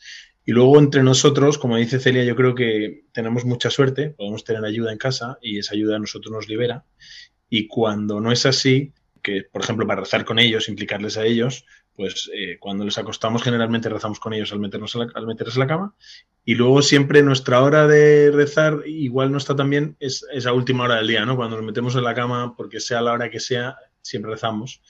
Y 0.52 0.54
luego 0.54 0.80
entre 0.80 1.02
nosotros, 1.02 1.58
como 1.58 1.78
dice 1.78 1.98
Celia, 1.98 2.26
yo 2.26 2.36
creo 2.36 2.54
que 2.54 3.06
tenemos 3.14 3.46
mucha 3.46 3.70
suerte, 3.70 4.10
podemos 4.10 4.44
tener 4.44 4.66
ayuda 4.66 4.92
en 4.92 4.98
casa 4.98 5.38
y 5.42 5.60
esa 5.60 5.76
ayuda 5.76 5.96
a 5.96 6.00
nosotros 6.00 6.30
nos 6.30 6.50
libera. 6.50 6.84
Y 7.50 7.68
cuando 7.68 8.20
no 8.20 8.34
es 8.34 8.46
así, 8.46 8.92
que, 9.24 9.44
por 9.50 9.62
ejemplo, 9.62 9.88
para 9.88 10.02
rezar 10.02 10.26
con 10.26 10.40
ellos, 10.40 10.68
implicarles 10.68 11.16
a 11.16 11.24
ellos, 11.24 11.64
pues 11.96 12.30
eh, 12.34 12.58
cuando 12.60 12.84
les 12.84 12.98
acostamos 12.98 13.44
generalmente 13.44 13.88
rezamos 13.88 14.20
con 14.20 14.34
ellos 14.34 14.52
al, 14.52 14.60
meternos 14.60 14.94
al 14.94 15.26
meterse 15.26 15.58
a 15.58 15.60
la 15.60 15.68
cama 15.68 15.96
y 16.44 16.56
luego 16.56 16.82
siempre 16.82 17.24
nuestra 17.24 17.62
hora 17.62 17.88
de 17.88 18.32
rezar 18.32 18.82
igual 18.86 19.32
no 19.32 19.38
está 19.38 19.56
también 19.56 19.96
es 20.02 20.26
esa 20.34 20.52
última 20.52 20.84
hora 20.84 20.96
del 20.96 21.08
día, 21.08 21.26
¿no? 21.26 21.38
Cuando 21.38 21.56
nos 21.56 21.66
metemos 21.66 21.96
en 21.96 22.04
la 22.04 22.14
cama, 22.14 22.58
porque 22.58 22.82
sea 22.82 23.00
la 23.00 23.14
hora 23.14 23.30
que 23.30 23.40
sea, 23.40 23.78
siempre 24.02 24.32
rezamos 24.32 24.82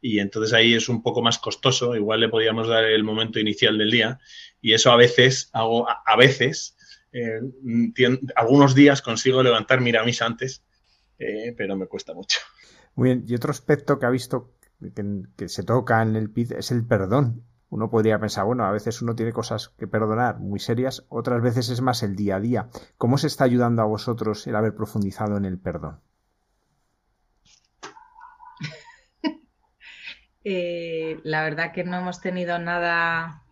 y 0.00 0.18
entonces 0.18 0.52
ahí 0.52 0.74
es 0.74 0.90
un 0.90 1.02
poco 1.02 1.22
más 1.22 1.38
costoso, 1.38 1.96
igual 1.96 2.20
le 2.20 2.28
podíamos 2.28 2.68
dar 2.68 2.84
el 2.84 3.04
momento 3.04 3.40
inicial 3.40 3.78
del 3.78 3.90
día 3.90 4.20
y 4.60 4.74
eso 4.74 4.92
a 4.92 4.96
veces, 4.96 5.48
hago, 5.54 5.88
a, 5.88 6.16
veces, 6.18 6.76
eh, 7.10 7.40
algunos 8.36 8.74
días 8.74 9.00
consigo 9.00 9.42
levantar 9.42 9.80
miramis 9.80 10.20
antes, 10.20 10.62
eh, 11.18 11.54
pero 11.56 11.74
me 11.76 11.86
cuesta 11.86 12.12
mucho. 12.12 12.38
Muy 12.96 13.08
bien, 13.08 13.24
y 13.26 13.34
otro 13.34 13.50
aspecto 13.50 13.98
que 13.98 14.04
ha 14.04 14.10
visto 14.10 14.52
que, 14.94 15.48
se 15.48 15.62
toca 15.62 16.02
en 16.02 16.16
el 16.16 16.30
PID 16.30 16.52
es 16.52 16.70
el 16.70 16.84
perdón. 16.86 17.42
Uno 17.70 17.88
podría 17.88 18.18
pensar, 18.18 18.44
bueno, 18.44 18.66
a 18.66 18.72
veces 18.72 19.00
uno 19.00 19.14
tiene 19.14 19.32
cosas 19.32 19.70
que 19.70 19.86
perdonar 19.86 20.38
muy 20.38 20.60
serias, 20.60 21.06
otras 21.08 21.42
veces 21.42 21.70
es 21.70 21.80
más 21.80 22.02
el 22.02 22.14
día 22.14 22.36
a 22.36 22.40
día. 22.40 22.68
¿Cómo 22.98 23.16
se 23.16 23.26
está 23.26 23.44
ayudando 23.44 23.80
a 23.80 23.86
vosotros 23.86 24.46
el 24.46 24.54
haber 24.54 24.74
profundizado 24.74 25.38
en 25.38 25.46
el 25.46 25.58
perdón? 25.58 26.00
Eh, 30.44 31.20
la 31.24 31.42
verdad 31.42 31.72
que 31.72 31.84
no 31.84 31.98
hemos 31.98 32.20
tenido 32.20 32.58
nada, 32.58 33.42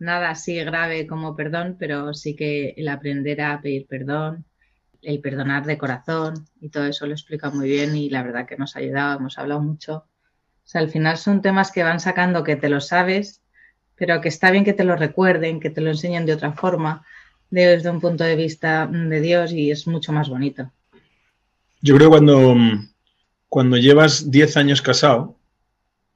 nada 0.00 0.30
así 0.30 0.56
grave 0.56 1.06
como 1.06 1.36
perdón, 1.36 1.76
pero 1.78 2.12
sí 2.12 2.34
que 2.34 2.74
el 2.76 2.88
aprender 2.88 3.40
a 3.40 3.60
pedir 3.60 3.86
perdón, 3.86 4.44
el 5.02 5.20
perdonar 5.20 5.64
de 5.64 5.78
corazón 5.78 6.46
y 6.60 6.68
todo 6.68 6.86
eso 6.86 7.06
lo 7.06 7.12
explica 7.12 7.50
muy 7.50 7.68
bien 7.68 7.96
y 7.96 8.10
la 8.10 8.22
verdad 8.24 8.46
que 8.46 8.56
nos 8.56 8.74
ha 8.74 8.80
ayudado, 8.80 9.18
hemos 9.18 9.38
hablado 9.38 9.60
mucho. 9.60 9.94
O 9.94 10.68
sea, 10.70 10.80
al 10.80 10.90
final 10.90 11.16
son 11.16 11.40
temas 11.40 11.70
que 11.70 11.82
van 11.82 12.00
sacando 12.00 12.44
que 12.44 12.56
te 12.56 12.68
lo 12.68 12.80
sabes, 12.80 13.40
pero 13.94 14.20
que 14.20 14.28
está 14.28 14.50
bien 14.50 14.64
que 14.64 14.72
te 14.72 14.84
lo 14.84 14.96
recuerden, 14.96 15.60
que 15.60 15.70
te 15.70 15.80
lo 15.80 15.90
enseñen 15.90 16.26
de 16.26 16.32
otra 16.32 16.52
forma, 16.52 17.04
desde 17.50 17.90
un 17.90 18.00
punto 18.00 18.24
de 18.24 18.36
vista 18.36 18.86
de 18.86 19.20
Dios 19.20 19.52
y 19.52 19.70
es 19.70 19.86
mucho 19.86 20.12
más 20.12 20.28
bonito. 20.28 20.70
Yo 21.80 21.96
creo 21.96 22.08
que 22.08 22.16
cuando, 22.16 22.56
cuando 23.48 23.76
llevas 23.78 24.30
10 24.30 24.56
años 24.56 24.82
casado, 24.82 25.39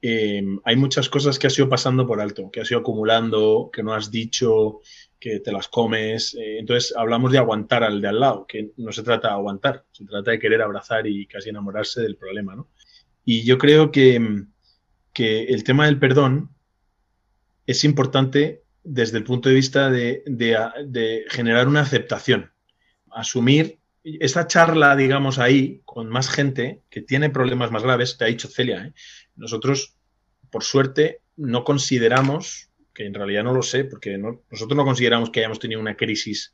em, 0.01 0.59
hay 0.63 0.75
muchas 0.75 1.09
cosas 1.09 1.39
que 1.39 1.47
has 1.47 1.57
ido 1.57 1.69
pasando 1.69 2.05
por 2.05 2.21
alto, 2.21 2.49
que 2.51 2.61
has 2.61 2.71
ido 2.71 2.79
acumulando, 2.79 3.69
que 3.71 3.83
no 3.83 3.93
has 3.93 4.11
dicho, 4.11 4.81
que 5.19 5.39
te 5.39 5.51
las 5.51 5.67
comes. 5.67 6.35
Eh, 6.35 6.59
entonces 6.59 6.93
hablamos 6.95 7.31
de 7.31 7.39
aguantar 7.39 7.83
al 7.83 8.01
de 8.01 8.07
al 8.07 8.19
lado, 8.19 8.45
que 8.47 8.71
no 8.77 8.91
se 8.91 9.03
trata 9.03 9.29
de 9.29 9.33
aguantar, 9.33 9.85
se 9.91 10.05
trata 10.05 10.31
de 10.31 10.39
querer 10.39 10.61
abrazar 10.61 11.07
y 11.07 11.25
casi 11.25 11.49
enamorarse 11.49 12.01
del 12.01 12.17
problema, 12.17 12.55
¿no? 12.55 12.69
Y 13.23 13.43
yo 13.43 13.57
creo 13.57 13.91
que, 13.91 14.45
que 15.13 15.45
el 15.45 15.63
tema 15.63 15.85
del 15.85 15.97
perdón 15.97 16.51
es 17.65 17.83
importante 17.83 18.63
desde 18.83 19.17
el 19.17 19.23
punto 19.23 19.49
de 19.49 19.55
vista 19.55 19.89
de, 19.89 20.23
de, 20.27 21.25
generar 21.29 21.67
una 21.67 21.81
aceptación, 21.81 22.51
asumir 23.11 23.79
esta 24.03 24.45
charla, 24.45 24.95
digamos, 24.95 25.39
ahí 25.39 25.81
con 25.85 26.07
más 26.09 26.29
gente 26.29 26.83
que 26.91 27.01
tiene 27.01 27.31
problemas 27.31 27.71
más 27.71 27.81
graves, 27.81 28.17
te 28.17 28.25
ha 28.25 28.27
dicho 28.27 28.47
Celia, 28.47 28.85
¿eh? 28.85 28.93
Nosotros, 29.35 29.95
por 30.49 30.63
suerte, 30.63 31.21
no 31.35 31.63
consideramos 31.63 32.69
que 32.93 33.05
en 33.05 33.13
realidad 33.13 33.43
no 33.43 33.53
lo 33.53 33.61
sé, 33.61 33.83
porque 33.83 34.17
nosotros 34.17 34.75
no 34.75 34.85
consideramos 34.85 35.29
que 35.29 35.41
hayamos 35.41 35.59
tenido 35.59 35.81
una 35.81 35.97
crisis 35.97 36.53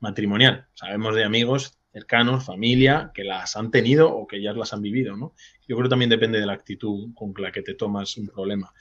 matrimonial. 0.00 0.68
Sabemos 0.74 1.14
de 1.14 1.24
amigos 1.24 1.78
cercanos, 1.92 2.44
familia, 2.44 3.10
que 3.14 3.24
las 3.24 3.56
han 3.56 3.70
tenido 3.70 4.14
o 4.14 4.26
que 4.26 4.42
ya 4.42 4.52
las 4.52 4.72
han 4.72 4.82
vivido, 4.82 5.16
¿no? 5.16 5.34
Yo 5.66 5.76
creo 5.76 5.84
que 5.84 5.90
también 5.90 6.10
depende 6.10 6.38
de 6.38 6.46
la 6.46 6.52
actitud 6.52 7.12
con 7.14 7.32
la 7.38 7.50
que 7.50 7.62
te 7.62 7.74
tomas 7.74 8.16
un 8.18 8.28
problema. 8.28 8.72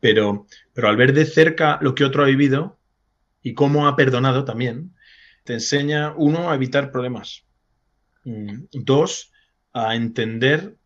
Pero, 0.00 0.46
pero 0.72 0.88
al 0.88 0.96
ver 0.96 1.12
de 1.12 1.26
cerca 1.26 1.78
lo 1.82 1.94
que 1.94 2.04
otro 2.04 2.22
ha 2.22 2.26
vivido 2.26 2.78
y 3.42 3.54
cómo 3.54 3.86
ha 3.86 3.96
perdonado 3.96 4.44
también, 4.44 4.94
te 5.44 5.52
enseña, 5.52 6.14
uno, 6.16 6.50
a 6.50 6.54
evitar 6.54 6.90
problemas. 6.90 7.44
Mm, 8.24 8.64
dos, 8.72 9.32
a 9.72 9.94
entender 9.94 10.76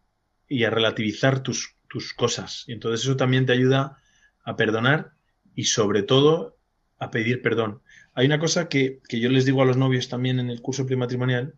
y 0.48 0.64
a 0.64 0.70
relativizar 0.70 1.42
tus, 1.42 1.76
tus 1.92 2.14
cosas. 2.14 2.64
Y 2.68 2.72
entonces 2.72 3.04
eso 3.04 3.18
también 3.18 3.44
te 3.44 3.52
ayuda 3.52 3.98
a 4.44 4.56
perdonar 4.56 5.12
y 5.54 5.64
sobre 5.64 6.02
todo 6.02 6.56
a 6.96 7.10
pedir 7.10 7.42
perdón. 7.42 7.82
Hay 8.14 8.24
una 8.24 8.38
cosa 8.38 8.70
que, 8.70 9.02
yo 9.10 9.28
les 9.28 9.44
digo 9.44 9.60
a 9.60 9.66
los 9.66 9.76
novios 9.76 10.08
también 10.08 10.40
en 10.40 10.48
el 10.48 10.62
curso 10.62 10.86
prematrimonial 10.86 11.54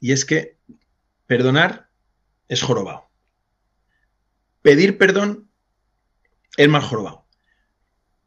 y 0.00 0.12
es 0.12 0.24
que 0.24 0.56
perdonar 1.26 1.90
es 2.48 2.62
jorobado. 2.62 3.10
Pedir 4.62 4.96
perdón 4.96 5.50
es 6.56 6.68
más 6.70 6.84
jorobado. 6.84 7.26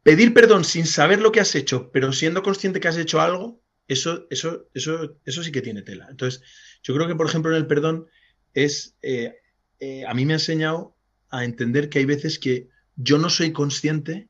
Pedir 0.04 0.32
perdón 0.32 0.64
sin 0.64 0.86
saber 0.86 1.20
lo 1.20 1.32
que 1.32 1.40
has 1.40 1.56
hecho, 1.56 1.90
pero 1.90 2.12
siendo 2.12 2.44
consciente 2.44 2.78
que 2.78 2.86
has 2.86 2.96
hecho 2.96 3.20
algo, 3.20 3.60
eso, 3.88 4.28
eso, 4.30 4.68
eso, 4.74 5.18
eso 5.24 5.42
sí 5.42 5.50
que 5.50 5.60
tiene 5.60 5.82
tela. 5.82 6.06
Entonces, 6.08 6.40
yo 6.84 6.94
creo 6.94 7.08
que, 7.08 7.16
por 7.16 7.26
ejemplo, 7.26 7.50
en 7.50 7.56
el 7.56 7.66
perdón 7.66 8.06
es, 8.54 8.96
eh, 9.02 9.34
eh, 9.80 10.04
a 10.06 10.14
mí 10.14 10.24
me 10.26 10.32
ha 10.32 10.36
enseñado 10.36 10.96
a 11.30 11.44
entender 11.44 11.88
que 11.88 11.98
hay 11.98 12.04
veces 12.04 12.38
que 12.38 12.68
yo 12.96 13.18
no 13.18 13.30
soy 13.30 13.52
consciente, 13.52 14.28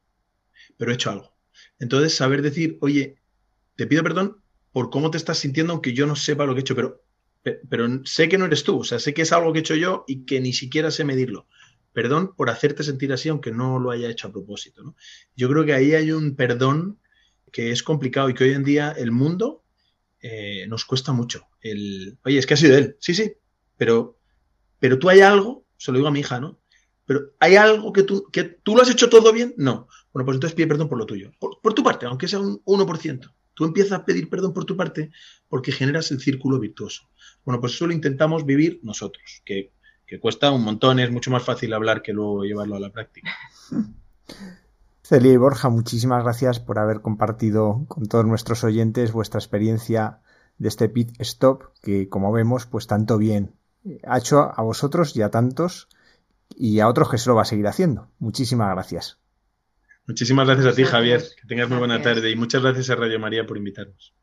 pero 0.77 0.91
he 0.91 0.95
hecho 0.95 1.11
algo. 1.11 1.35
Entonces, 1.79 2.15
saber 2.15 2.43
decir, 2.43 2.79
oye, 2.81 3.17
te 3.77 3.87
pido 3.87 4.03
perdón 4.03 4.43
por 4.73 4.91
cómo 4.91 5.11
te 5.11 5.17
estás 5.17 5.39
sintiendo, 5.39 5.73
aunque 5.73 5.93
yo 5.93 6.07
no 6.07 6.17
sepa 6.17 6.45
lo 6.45 6.55
que 6.55 6.61
he 6.61 6.63
hecho, 6.63 6.75
pero, 6.75 7.03
pero 7.69 8.05
sé 8.05 8.29
que 8.29 8.39
no 8.39 8.47
eres 8.47 8.65
tú, 8.65 8.81
o 8.81 8.85
sea, 8.85 8.99
sé 8.99 9.15
que 9.15 9.23
es 9.23 9.33
algo 9.33 9.53
que 9.53 9.61
he 9.61 9.63
hecho 9.63 9.75
yo 9.75 10.05
y 10.07 10.25
que 10.25 10.41
ni 10.41 10.53
siquiera 10.53 10.91
sé 10.91 11.05
medirlo. 11.05 11.47
Perdón 11.93 12.35
por 12.37 12.51
hacerte 12.51 12.83
sentir 12.83 13.13
así, 13.13 13.29
aunque 13.29 13.51
no 13.51 13.79
lo 13.79 13.91
haya 13.91 14.11
hecho 14.11 14.29
a 14.29 14.33
propósito. 14.33 14.83
¿no? 14.83 14.95
Yo 15.35 15.49
creo 15.49 15.65
que 15.65 15.73
ahí 15.73 15.95
hay 15.95 16.13
un 16.13 16.37
perdón 16.37 16.99
que 17.51 17.71
es 17.71 17.83
complicado 17.83 18.29
y 18.29 18.35
que 18.35 18.45
hoy 18.45 18.53
en 18.53 18.65
día 18.65 18.93
el 18.97 19.11
mundo 19.11 19.65
eh, 20.21 20.67
nos 20.69 20.85
cuesta 20.85 21.13
mucho. 21.13 21.47
El, 21.61 22.19
oye, 22.25 22.39
es 22.39 22.47
que 22.47 22.55
ha 22.55 22.59
sido 22.59 22.77
él. 22.77 22.97
Sí, 23.01 23.15
sí, 23.15 23.33
pero, 23.77 24.18
pero 24.81 24.99
tú 24.99 25.09
hay 25.09 25.21
algo, 25.21 25.65
se 25.77 25.93
lo 25.93 25.99
digo 25.99 26.09
a 26.09 26.13
mi 26.13 26.21
hija, 26.21 26.41
¿no? 26.41 26.59
Pero 27.09 27.33
¿hay 27.41 27.57
algo 27.57 27.93
que 27.93 28.03
tú, 28.03 28.29
que 28.31 28.45
tú 28.45 28.77
lo 28.77 28.83
has 28.83 28.91
hecho 28.91 29.09
todo 29.09 29.33
bien? 29.33 29.55
No. 29.57 29.89
Bueno, 30.13 30.27
pues 30.27 30.37
entonces 30.37 30.55
pide 30.55 30.67
perdón 30.67 30.89
por 30.89 30.99
lo 30.99 31.07
tuyo. 31.07 31.33
Por, 31.39 31.75
tu 31.75 31.83
parte, 31.83 32.07
aunque 32.07 32.29
sea 32.29 32.39
un 32.39 32.63
1%. 32.65 33.33
Tú 33.55 33.65
empiezas 33.65 33.93
a 33.93 34.05
pedir 34.05 34.29
perdón 34.29 34.53
por 34.53 34.67
tu 34.67 34.77
parte 34.77 35.11
porque 35.49 35.73
generas 35.73 36.11
el 36.11 36.21
círculo 36.21 36.61
virtuoso. 36.61 37.09
Bueno, 37.45 37.61
pues 37.61 37.73
eso 37.73 37.87
lo 37.87 37.95
intentamos 37.95 38.45
vivir 38.45 38.81
nosotros, 38.83 39.43
que, 39.45 39.73
cuesta 40.21 40.51
un 40.51 40.63
montón, 40.63 41.01
es 41.01 41.11
mucho 41.11 41.31
más 41.31 41.43
fácil 41.43 41.73
hablar 41.73 42.03
que 42.03 42.13
luego 42.13 42.45
llevarlo 42.45 42.77
a 42.77 42.81
la 42.81 42.91
práctica. 42.91 43.35
Celia 45.03 45.33
y 45.33 45.37
Borja, 45.39 45.71
muchísimas 45.71 46.23
gracias 46.23 46.61
por 46.61 46.79
haber 46.79 47.01
compartido 47.01 47.87
con 47.89 48.07
todos 48.07 48.27
nuestros 48.27 48.65
oyentes 48.65 49.13
vuestra 49.13 49.41
experiencia 49.41 50.21
de 50.59 50.69
este 50.69 50.91
pit 50.91 51.13
stop 51.21 51.73
que, 51.83 52.11
como 52.11 52.31
vemos, 52.33 52.67
pues 52.67 52.87
tanto 52.87 53.17
bien 53.17 53.55
ha 54.05 54.19
hecho 54.19 54.53
a 54.55 54.63
vosotros 54.63 55.17
y 55.17 55.23
a 55.23 55.31
tantos 55.31 55.89
y 56.57 56.81
a 56.81 56.89
otros 56.89 57.11
que 57.11 57.19
se 57.19 57.29
lo 57.29 57.37
va 57.37 57.43
a 57.43 57.47
seguir 57.47 57.67
haciendo. 57.67 58.09
Muchísimas 58.19 58.71
gracias. 58.75 59.19
Muchísimas 60.07 60.47
gracias 60.47 60.67
a 60.67 60.75
ti, 60.75 60.85
Javier. 60.85 61.23
Que 61.41 61.47
tengas 61.47 61.69
muy 61.69 61.79
buena 61.79 62.01
tarde 62.01 62.31
y 62.31 62.37
muchas 62.37 62.63
gracias 62.63 62.91
a 62.91 62.97
Radio 62.97 63.21
María 63.21 63.47
por 63.47 63.59
invitarnos. 63.59 64.15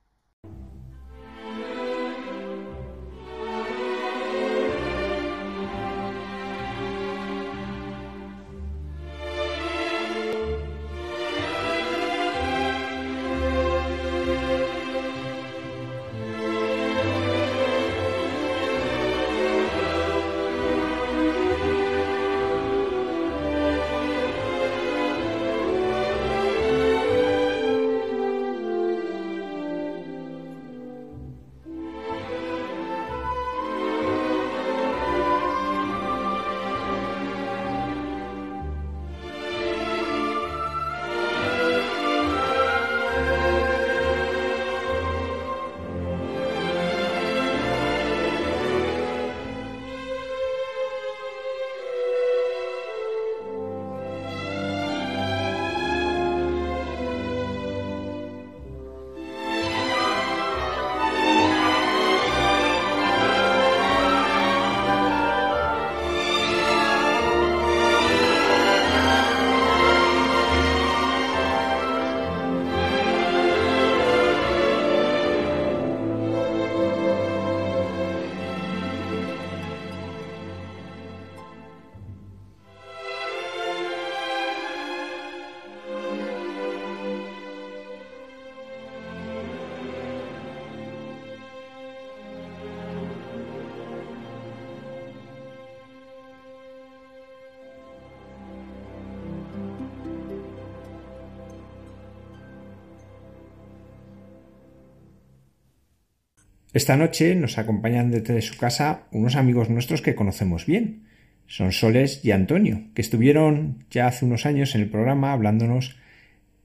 Esta 106.75 106.97
noche 106.97 107.35
nos 107.35 107.57
acompañan 107.57 108.11
desde 108.11 108.41
su 108.41 108.57
casa 108.57 109.03
unos 109.13 109.37
amigos 109.37 109.69
nuestros 109.69 110.01
que 110.01 110.13
conocemos 110.13 110.65
bien. 110.65 111.03
Son 111.47 111.71
Soles 111.71 112.19
y 112.21 112.31
Antonio, 112.31 112.81
que 112.93 113.01
estuvieron 113.01 113.85
ya 113.89 114.07
hace 114.07 114.25
unos 114.25 114.45
años 114.45 114.75
en 114.75 114.81
el 114.81 114.89
programa 114.89 115.31
hablándonos, 115.31 115.95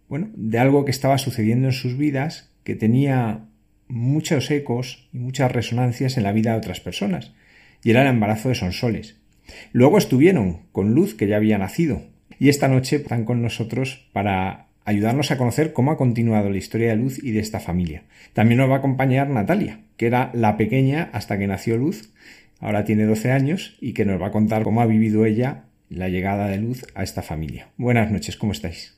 bueno, 0.08 0.28
de 0.34 0.58
algo 0.58 0.84
que 0.84 0.90
estaba 0.90 1.16
sucediendo 1.16 1.68
en 1.68 1.72
sus 1.72 1.96
vidas, 1.96 2.50
que 2.64 2.74
tenía 2.74 3.44
muchos 3.86 4.50
ecos 4.50 5.08
y 5.12 5.18
muchas 5.18 5.52
resonancias 5.52 6.16
en 6.16 6.24
la 6.24 6.32
vida 6.32 6.50
de 6.50 6.58
otras 6.58 6.80
personas, 6.80 7.32
y 7.84 7.90
era 7.90 8.02
el 8.02 8.08
embarazo 8.08 8.48
de 8.48 8.56
Sonsoles. 8.56 9.20
Luego 9.72 9.96
estuvieron 9.96 10.62
con 10.72 10.92
Luz, 10.92 11.14
que 11.14 11.28
ya 11.28 11.36
había 11.36 11.56
nacido, 11.56 12.02
y 12.40 12.48
esta 12.48 12.66
noche 12.66 12.96
están 12.96 13.24
con 13.24 13.42
nosotros 13.42 14.08
para 14.12 14.69
ayudarnos 14.90 15.30
a 15.30 15.38
conocer 15.38 15.72
cómo 15.72 15.90
ha 15.90 15.96
continuado 15.96 16.50
la 16.50 16.58
historia 16.58 16.90
de 16.90 16.96
Luz 16.96 17.22
y 17.22 17.32
de 17.32 17.40
esta 17.40 17.60
familia. 17.60 18.02
También 18.32 18.58
nos 18.58 18.70
va 18.70 18.74
a 18.74 18.78
acompañar 18.78 19.28
Natalia, 19.28 19.80
que 19.96 20.06
era 20.06 20.30
la 20.34 20.56
pequeña 20.56 21.10
hasta 21.12 21.38
que 21.38 21.46
nació 21.46 21.76
Luz, 21.76 22.10
ahora 22.60 22.84
tiene 22.84 23.04
12 23.04 23.32
años 23.32 23.76
y 23.80 23.92
que 23.92 24.04
nos 24.04 24.20
va 24.20 24.28
a 24.28 24.32
contar 24.32 24.62
cómo 24.62 24.80
ha 24.80 24.86
vivido 24.86 25.24
ella 25.24 25.64
la 25.88 26.08
llegada 26.08 26.48
de 26.48 26.58
Luz 26.58 26.84
a 26.94 27.02
esta 27.02 27.22
familia. 27.22 27.68
Buenas 27.76 28.10
noches, 28.10 28.36
¿cómo 28.36 28.52
estáis? 28.52 28.96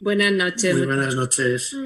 Buenas 0.00 0.32
noches. 0.32 0.76
Muy 0.76 0.86
buenas 0.86 1.14
noches. 1.14 1.76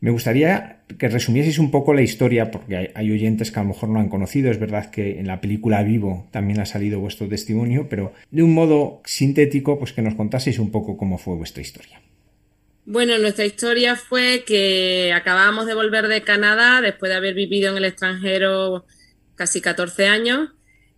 Me 0.00 0.10
gustaría 0.10 0.80
que 0.98 1.08
resumieseis 1.08 1.60
un 1.60 1.70
poco 1.70 1.94
la 1.94 2.02
historia, 2.02 2.50
porque 2.50 2.90
hay, 2.92 3.10
oyentes 3.12 3.52
que 3.52 3.60
a 3.60 3.62
lo 3.62 3.68
mejor 3.68 3.88
no 3.88 4.00
han 4.00 4.08
conocido. 4.08 4.50
Es 4.50 4.58
verdad 4.58 4.90
que 4.90 5.20
en 5.20 5.28
la 5.28 5.40
película 5.40 5.82
Vivo 5.84 6.26
también 6.32 6.58
ha 6.58 6.66
salido 6.66 6.98
vuestro 6.98 7.28
testimonio, 7.28 7.86
pero 7.88 8.12
de 8.32 8.42
un 8.42 8.52
modo 8.52 9.00
sintético, 9.04 9.78
pues 9.78 9.92
que 9.92 10.02
nos 10.02 10.16
contaseis 10.16 10.58
un 10.58 10.72
poco 10.72 10.96
cómo 10.96 11.18
fue 11.18 11.36
vuestra 11.36 11.62
historia. 11.62 12.00
Bueno, 12.84 13.16
nuestra 13.18 13.44
historia 13.44 13.94
fue 13.94 14.42
que 14.44 15.12
acabábamos 15.14 15.66
de 15.66 15.74
volver 15.74 16.08
de 16.08 16.22
Canadá 16.22 16.80
después 16.80 17.10
de 17.10 17.16
haber 17.16 17.34
vivido 17.34 17.70
en 17.70 17.76
el 17.76 17.84
extranjero 17.84 18.84
casi 19.36 19.60
14 19.60 20.08
años. 20.08 20.50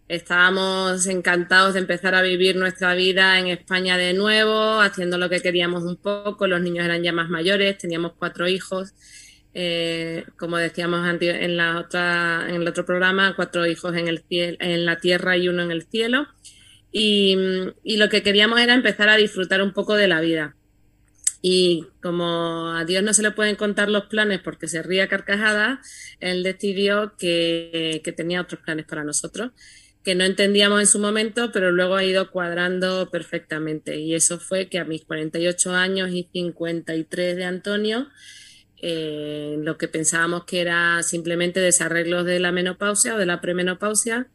Estábamos 0.09 1.07
encantados 1.07 1.75
de 1.75 1.81
empezar 1.81 2.15
a 2.15 2.23
vivir 2.23 2.57
nuestra 2.57 2.95
vida 2.95 3.39
en 3.39 3.49
España 3.49 3.99
de 3.99 4.15
nuevo, 4.15 4.81
haciendo 4.81 5.19
lo 5.19 5.29
que 5.29 5.41
queríamos 5.41 5.85
un 5.85 5.97
poco. 5.97 6.47
Los 6.47 6.63
niños 6.63 6.87
eran 6.87 7.03
ya 7.03 7.13
más 7.13 7.29
mayores, 7.29 7.77
teníamos 7.77 8.13
cuatro 8.19 8.49
hijos. 8.49 8.95
Eh, 9.53 10.25
como 10.39 10.57
decíamos 10.57 11.07
en, 11.21 11.57
la 11.57 11.79
otra, 11.79 12.47
en 12.49 12.63
el 12.63 12.69
otro 12.69 12.87
programa, 12.87 13.35
cuatro 13.37 13.67
hijos 13.67 13.95
en, 13.97 14.09
el 14.09 14.25
en 14.31 14.87
la 14.87 15.01
tierra 15.01 15.37
y 15.37 15.49
uno 15.49 15.63
en 15.63 15.71
el 15.71 15.83
cielo. 15.83 16.27
y 16.93 17.37
lo 17.99 18.09
que 18.09 18.23
queríamos 18.23 18.61
era 18.61 18.75
empezar 18.75 19.09
a 19.11 19.17
disfrutar 19.17 19.63
un 19.63 19.73
poco 19.73 19.95
de 19.97 20.09
la 20.09 20.21
vida. 20.21 20.57
Y 21.47 21.89
como 22.01 22.71
a 22.71 22.87
Dios 22.87 23.03
no 23.03 23.13
se 23.13 23.21
le 23.21 23.31
pueden 23.31 23.57
contar 23.57 23.91
los 23.91 24.07
planes 24.07 24.41
porque 24.41 24.67
se 24.67 24.83
ría 24.83 25.09
carcajada, 25.09 25.83
él 26.19 26.43
decidió 26.43 27.17
que, 27.19 28.01
tenía 28.17 28.41
otros 28.41 28.63
planes 28.63 28.87
para 28.87 29.05
nosotros, 29.05 29.51
que 30.03 30.15
no 30.15 30.25
entendíamos 30.25 30.81
en 30.81 30.87
su 30.87 30.99
momento, 30.99 31.53
pero 31.53 31.71
luego 31.71 31.97
ha 31.97 32.05
ido 32.05 32.31
cuadrando 32.31 33.11
perfectamente. 33.11 33.99
Y 33.99 34.15
eso 34.15 34.41
fue 34.41 34.71
que 34.71 34.79
a 34.79 34.87
mis 34.87 35.05
48 35.05 35.75
años 35.75 36.13
y 36.13 36.31
53 36.33 37.37
de 37.37 37.45
Antonio, 37.45 38.09
eh, 38.81 39.57
lo 39.59 39.77
que 39.77 39.87
pensábamos 39.87 40.45
que 40.47 40.63
era 40.63 41.03
simplemente 41.03 41.61
desarreglos 41.61 42.25
de 42.25 42.41
la 42.41 42.53
menopausia 42.53 43.17
o 43.17 43.19
de 43.19 43.27
la 43.27 43.43
premenopausia, 43.43 44.29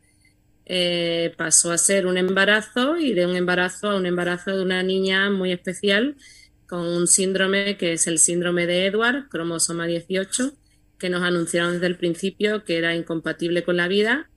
eh, 0.65 1.33
pasó 1.37 1.71
a 1.71 1.79
ser 1.79 2.05
un 2.05 2.19
embarazo 2.19 2.99
y 2.99 3.15
de 3.15 3.25
un 3.25 3.35
embarazo 3.35 3.89
a 3.89 3.95
un 3.95 4.05
embarazo 4.05 4.55
de 4.55 4.61
una 4.61 4.83
niña 4.83 5.31
muy 5.31 5.51
especial 5.51 6.15
con 6.69 6.81
un 6.81 7.07
síndrome 7.07 7.77
que 7.77 7.93
es 7.93 8.05
el 8.05 8.19
síndrome 8.19 8.67
de 8.67 8.85
Edward, 8.85 9.27
cromosoma 9.27 9.87
18, 9.87 10.53
que 10.99 11.09
nos 11.09 11.23
anunciaron 11.23 11.73
desde 11.73 11.87
el 11.87 11.97
principio 11.97 12.63
que 12.63 12.77
era 12.77 12.95
incompatible 12.95 13.63
con 13.63 13.75
la 13.75 13.87
vida 13.87 14.29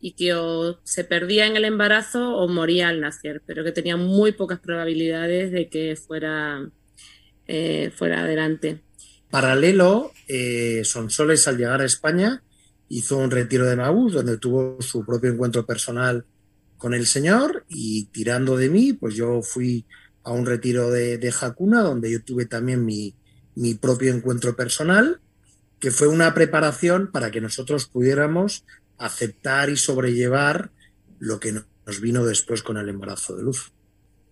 y 0.00 0.12
que 0.12 0.34
o 0.34 0.78
se 0.84 1.02
perdía 1.02 1.46
en 1.46 1.56
el 1.56 1.64
embarazo 1.64 2.36
o 2.36 2.46
moría 2.46 2.88
al 2.88 3.00
nacer, 3.00 3.42
pero 3.44 3.64
que 3.64 3.72
tenía 3.72 3.96
muy 3.96 4.30
pocas 4.30 4.60
probabilidades 4.60 5.50
de 5.50 5.68
que 5.68 5.96
fuera, 5.96 6.70
eh, 7.48 7.90
fuera 7.94 8.22
adelante. 8.22 8.82
Paralelo, 9.28 10.12
eh, 10.28 10.82
Sonsoles 10.84 11.48
al 11.48 11.58
llegar 11.58 11.80
a 11.80 11.86
España 11.86 12.42
hizo 12.88 13.16
un 13.18 13.32
retiro 13.32 13.66
de 13.66 13.76
Maús 13.76 14.12
donde 14.12 14.38
tuvo 14.38 14.80
su 14.80 15.04
propio 15.04 15.32
encuentro 15.32 15.66
personal 15.66 16.24
con 16.78 16.94
el 16.94 17.06
Señor 17.06 17.64
y 17.68 18.06
tirando 18.06 18.56
de 18.56 18.68
mí, 18.68 18.92
pues 18.92 19.14
yo 19.14 19.42
fui 19.42 19.84
a 20.22 20.32
un 20.32 20.46
retiro 20.46 20.90
de, 20.90 21.18
de 21.18 21.34
Hakuna, 21.40 21.82
donde 21.82 22.10
yo 22.10 22.22
tuve 22.22 22.46
también 22.46 22.84
mi, 22.84 23.14
mi 23.54 23.74
propio 23.74 24.12
encuentro 24.12 24.56
personal, 24.56 25.20
que 25.78 25.90
fue 25.90 26.08
una 26.08 26.34
preparación 26.34 27.10
para 27.10 27.30
que 27.30 27.40
nosotros 27.40 27.86
pudiéramos 27.86 28.64
aceptar 28.98 29.70
y 29.70 29.76
sobrellevar 29.76 30.70
lo 31.18 31.40
que 31.40 31.52
nos 31.52 32.00
vino 32.00 32.24
después 32.24 32.62
con 32.62 32.76
el 32.76 32.88
embarazo 32.88 33.36
de 33.36 33.42
luz. 33.42 33.72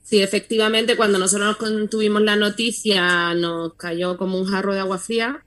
Sí, 0.03 0.23
efectivamente, 0.23 0.97
cuando 0.97 1.19
nosotros 1.19 1.59
tuvimos 1.91 2.23
la 2.23 2.37
noticia 2.37 3.35
nos 3.35 3.75
cayó 3.75 4.17
como 4.17 4.39
un 4.39 4.47
jarro 4.47 4.73
de 4.73 4.81
agua 4.81 4.99
fría 4.99 5.45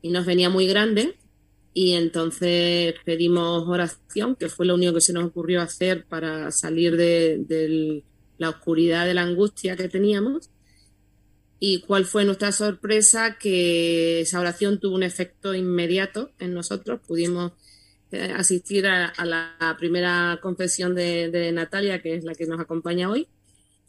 y 0.00 0.10
nos 0.10 0.26
venía 0.26 0.50
muy 0.50 0.66
grande 0.66 1.16
y 1.74 1.92
entonces 1.92 2.94
pedimos 3.04 3.66
oración, 3.68 4.36
que 4.36 4.48
fue 4.48 4.66
lo 4.66 4.74
único 4.74 4.94
que 4.94 5.00
se 5.00 5.12
nos 5.12 5.24
ocurrió 5.24 5.62
hacer 5.62 6.04
para 6.06 6.50
salir 6.50 6.96
del, 6.96 8.04
la 8.38 8.50
oscuridad 8.50 9.06
de 9.06 9.14
la 9.14 9.22
angustia 9.22 9.76
que 9.76 9.88
teníamos. 9.88 10.50
¿Y 11.58 11.80
cuál 11.82 12.06
fue 12.06 12.24
nuestra 12.24 12.50
sorpresa? 12.50 13.38
Que 13.38 14.22
esa 14.22 14.40
oración 14.40 14.80
tuvo 14.80 14.96
un 14.96 15.04
efecto 15.04 15.54
inmediato 15.54 16.32
en 16.40 16.54
nosotros. 16.54 17.00
Pudimos 17.06 17.52
eh, 18.10 18.32
asistir 18.36 18.86
a, 18.86 19.12
la 19.24 19.76
primera 19.78 20.38
confesión 20.42 20.94
de, 20.94 21.50
Natalia, 21.54 22.02
que 22.02 22.16
es 22.16 22.24
la 22.24 22.34
que 22.34 22.46
nos 22.46 22.60
acompaña 22.60 23.08
hoy. 23.08 23.28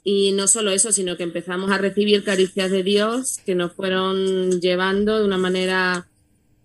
Y 0.03 0.33
no 0.33 0.47
solo 0.47 0.71
eso, 0.71 0.91
sino 0.91 1.17
que 1.17 1.23
empezamos 1.23 1.71
a 1.71 1.77
recibir 1.77 2.23
caricias 2.23 2.69
de 2.69 2.83
Dios 2.83 3.39
que 3.45 3.55
nos 3.55 3.73
fueron 3.73 4.61
llevando 4.61 5.17
de 5.17 5.25
una 5.25 5.37
manera 5.37 6.07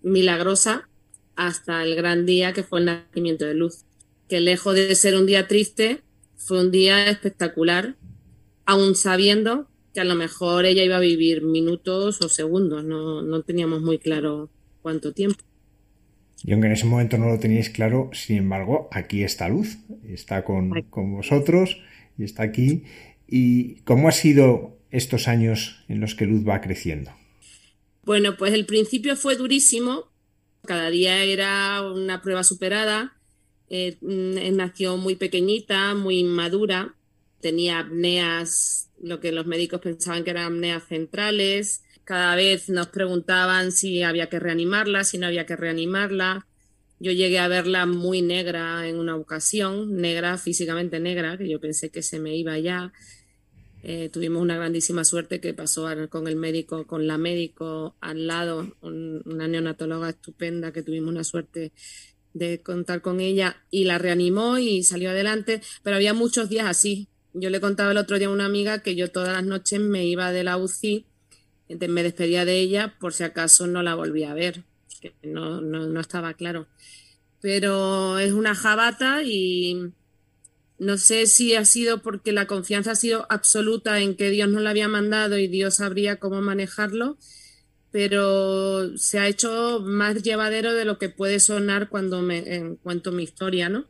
milagrosa 0.01 0.89
hasta 1.35 1.83
el 1.83 1.95
gran 1.95 2.25
día 2.25 2.53
que 2.53 2.63
fue 2.63 2.79
el 2.79 2.85
nacimiento 2.85 3.45
de 3.45 3.55
Luz. 3.55 3.85
Que 4.27 4.41
lejos 4.41 4.75
de 4.75 4.93
ser 4.93 5.15
un 5.15 5.25
día 5.25 5.47
triste, 5.47 6.03
fue 6.39 6.61
un 6.61 6.71
día 6.71 7.07
espectacular, 7.09 7.95
aún 8.65 8.95
sabiendo 8.95 9.67
que 9.93 9.99
a 9.99 10.05
lo 10.05 10.15
mejor 10.15 10.65
ella 10.65 10.83
iba 10.83 10.95
a 10.95 11.01
vivir 11.01 11.43
minutos 11.43 12.21
o 12.21 12.29
segundos, 12.29 12.83
no, 12.83 13.41
teníamos 13.43 13.81
muy 13.81 13.99
claro 13.99 14.49
cuánto 14.81 15.13
tiempo. 15.13 15.43
Y 16.43 16.53
aunque 16.53 16.67
en 16.67 16.73
ese 16.73 16.85
momento 16.85 17.17
no 17.17 17.27
lo 17.27 17.37
teníais 17.37 17.69
claro, 17.69 18.09
sin 18.13 18.37
embargo, 18.37 18.87
aquí 18.91 19.23
está 19.23 19.49
Luz, 19.49 19.77
está 20.07 20.45
con, 20.45 20.71
con 20.89 21.13
vosotros 21.13 21.77
y 22.17 22.23
está 22.23 22.43
aquí. 22.43 22.83
¿Y 23.27 23.81
cómo 23.81 24.07
ha 24.07 24.13
sido 24.13 24.77
estos 24.89 25.27
años 25.27 25.83
en 25.89 25.99
los 25.99 26.15
que 26.15 26.25
Luz 26.25 26.47
va 26.47 26.61
creciendo? 26.61 27.11
Bueno, 28.03 28.37
pues 28.37 28.53
el 28.53 28.65
principio 28.65 29.17
fue 29.17 29.35
durísimo, 29.35 30.05
cada 30.65 30.89
día 30.89 31.23
era 31.23 31.81
una 31.81 32.21
prueba 32.21 32.43
superada, 32.43 33.18
eh, 33.69 33.97
mm, 34.01 34.55
nació 34.55 34.97
muy 34.97 35.15
pequeñita, 35.15 35.93
muy 35.93 36.19
inmadura, 36.19 36.95
tenía 37.39 37.79
apneas, 37.79 38.89
lo 39.01 39.19
que 39.19 39.31
los 39.31 39.45
médicos 39.45 39.81
pensaban 39.81 40.23
que 40.23 40.31
eran 40.31 40.53
apneas 40.53 40.83
centrales. 40.87 41.83
Cada 42.03 42.35
vez 42.35 42.69
nos 42.69 42.87
preguntaban 42.87 43.71
si 43.71 44.03
había 44.03 44.27
que 44.27 44.39
reanimarla, 44.39 45.03
si 45.03 45.17
no 45.17 45.27
había 45.27 45.45
que 45.45 45.55
reanimarla. 45.55 46.47
Yo 46.99 47.11
llegué 47.11 47.39
a 47.39 47.47
verla 47.47 47.85
muy 47.85 48.21
negra 48.21 48.87
en 48.87 48.99
una 48.99 49.15
ocasión, 49.15 49.95
negra, 49.95 50.37
físicamente 50.37 50.99
negra, 50.99 51.37
que 51.37 51.47
yo 51.47 51.59
pensé 51.61 51.91
que 51.91 52.01
se 52.01 52.19
me 52.19 52.35
iba 52.35 52.57
ya. 52.59 52.91
Eh, 53.81 54.09
tuvimos 54.09 54.41
una 54.41 54.57
grandísima 54.57 55.05
suerte 55.05 55.39
que 55.39 55.53
pasó 55.53 55.87
con 56.09 56.27
el 56.27 56.35
médico, 56.35 56.85
con 56.85 57.07
la 57.07 57.17
médico 57.17 57.95
al 58.01 58.27
lado, 58.27 58.75
una 58.81 59.47
neonatóloga 59.47 60.09
estupenda, 60.09 60.73
que 60.73 60.83
tuvimos 60.83 61.11
una 61.11 61.23
suerte 61.23 61.71
de 62.33 62.61
contar 62.61 63.01
con 63.01 63.19
ella 63.19 63.57
y 63.71 63.85
la 63.85 63.97
reanimó 63.97 64.57
y 64.57 64.83
salió 64.83 65.09
adelante, 65.09 65.61
pero 65.83 65.95
había 65.95 66.13
muchos 66.13 66.49
días 66.49 66.67
así. 66.67 67.07
Yo 67.33 67.49
le 67.49 67.61
contaba 67.61 67.91
el 67.91 67.97
otro 67.97 68.17
día 68.17 68.27
a 68.27 68.31
una 68.31 68.45
amiga 68.45 68.81
que 68.81 68.95
yo 68.95 69.11
todas 69.11 69.33
las 69.33 69.43
noches 69.43 69.79
me 69.79 70.05
iba 70.05 70.31
de 70.31 70.43
la 70.43 70.57
UCI, 70.57 71.05
me 71.87 72.03
despedía 72.03 72.45
de 72.45 72.59
ella 72.59 72.95
por 72.99 73.13
si 73.13 73.23
acaso 73.23 73.67
no 73.67 73.83
la 73.83 73.95
volvía 73.95 74.31
a 74.31 74.33
ver, 74.33 74.63
que 75.01 75.13
no, 75.23 75.61
no, 75.61 75.87
no 75.87 75.99
estaba 75.99 76.33
claro. 76.33 76.67
Pero 77.41 78.19
es 78.19 78.33
una 78.33 78.55
jabata 78.55 79.23
y 79.23 79.93
no 80.79 80.97
sé 80.97 81.27
si 81.27 81.55
ha 81.55 81.65
sido 81.65 82.01
porque 82.01 82.31
la 82.31 82.47
confianza 82.47 82.91
ha 82.91 82.95
sido 82.95 83.27
absoluta 83.29 83.99
en 83.99 84.15
que 84.15 84.29
Dios 84.29 84.49
nos 84.49 84.61
la 84.61 84.71
había 84.71 84.87
mandado 84.87 85.37
y 85.37 85.47
Dios 85.47 85.75
sabría 85.75 86.19
cómo 86.19 86.41
manejarlo, 86.41 87.17
pero 87.91 88.97
se 88.97 89.19
ha 89.19 89.27
hecho 89.27 89.81
más 89.83 90.21
llevadero 90.21 90.73
de 90.73 90.85
lo 90.85 90.97
que 90.99 91.09
puede 91.09 91.39
sonar 91.39 91.89
cuando 91.89 92.21
me 92.21 92.77
cuento 92.83 93.11
mi 93.11 93.23
historia, 93.23 93.69
¿no? 93.69 93.85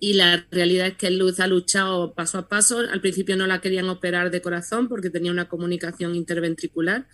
Y 0.00 0.12
la 0.14 0.46
realidad 0.50 0.86
es 0.88 0.96
que 0.96 1.10
Luz 1.10 1.40
ha 1.40 1.48
luchado 1.48 2.14
paso 2.14 2.38
a 2.38 2.48
paso. 2.48 2.78
Al 2.78 3.00
principio 3.00 3.36
no 3.36 3.46
la 3.46 3.60
querían 3.60 3.88
operar 3.88 4.30
de 4.30 4.40
corazón 4.40 4.88
porque 4.88 5.10
tenía 5.10 5.32
una 5.32 5.48
comunicación 5.48 6.14
interventricular. 6.14 7.08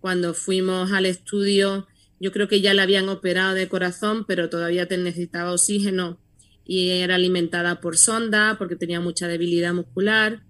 Cuando 0.00 0.34
fuimos 0.34 0.92
al 0.92 1.06
estudio, 1.06 1.86
yo 2.18 2.32
creo 2.32 2.46
que 2.46 2.60
ya 2.60 2.74
la 2.74 2.82
habían 2.82 3.08
operado 3.08 3.54
de 3.54 3.68
corazón, 3.68 4.26
pero 4.26 4.50
todavía 4.50 4.84
necesitaba 4.84 5.52
oxígeno 5.52 6.20
y 6.66 6.90
era 6.90 7.14
alimentada 7.14 7.80
por 7.80 7.96
sonda 7.96 8.56
porque 8.58 8.76
tenía 8.76 9.00
mucha 9.00 9.26
debilidad 9.26 9.72
muscular. 9.72 10.42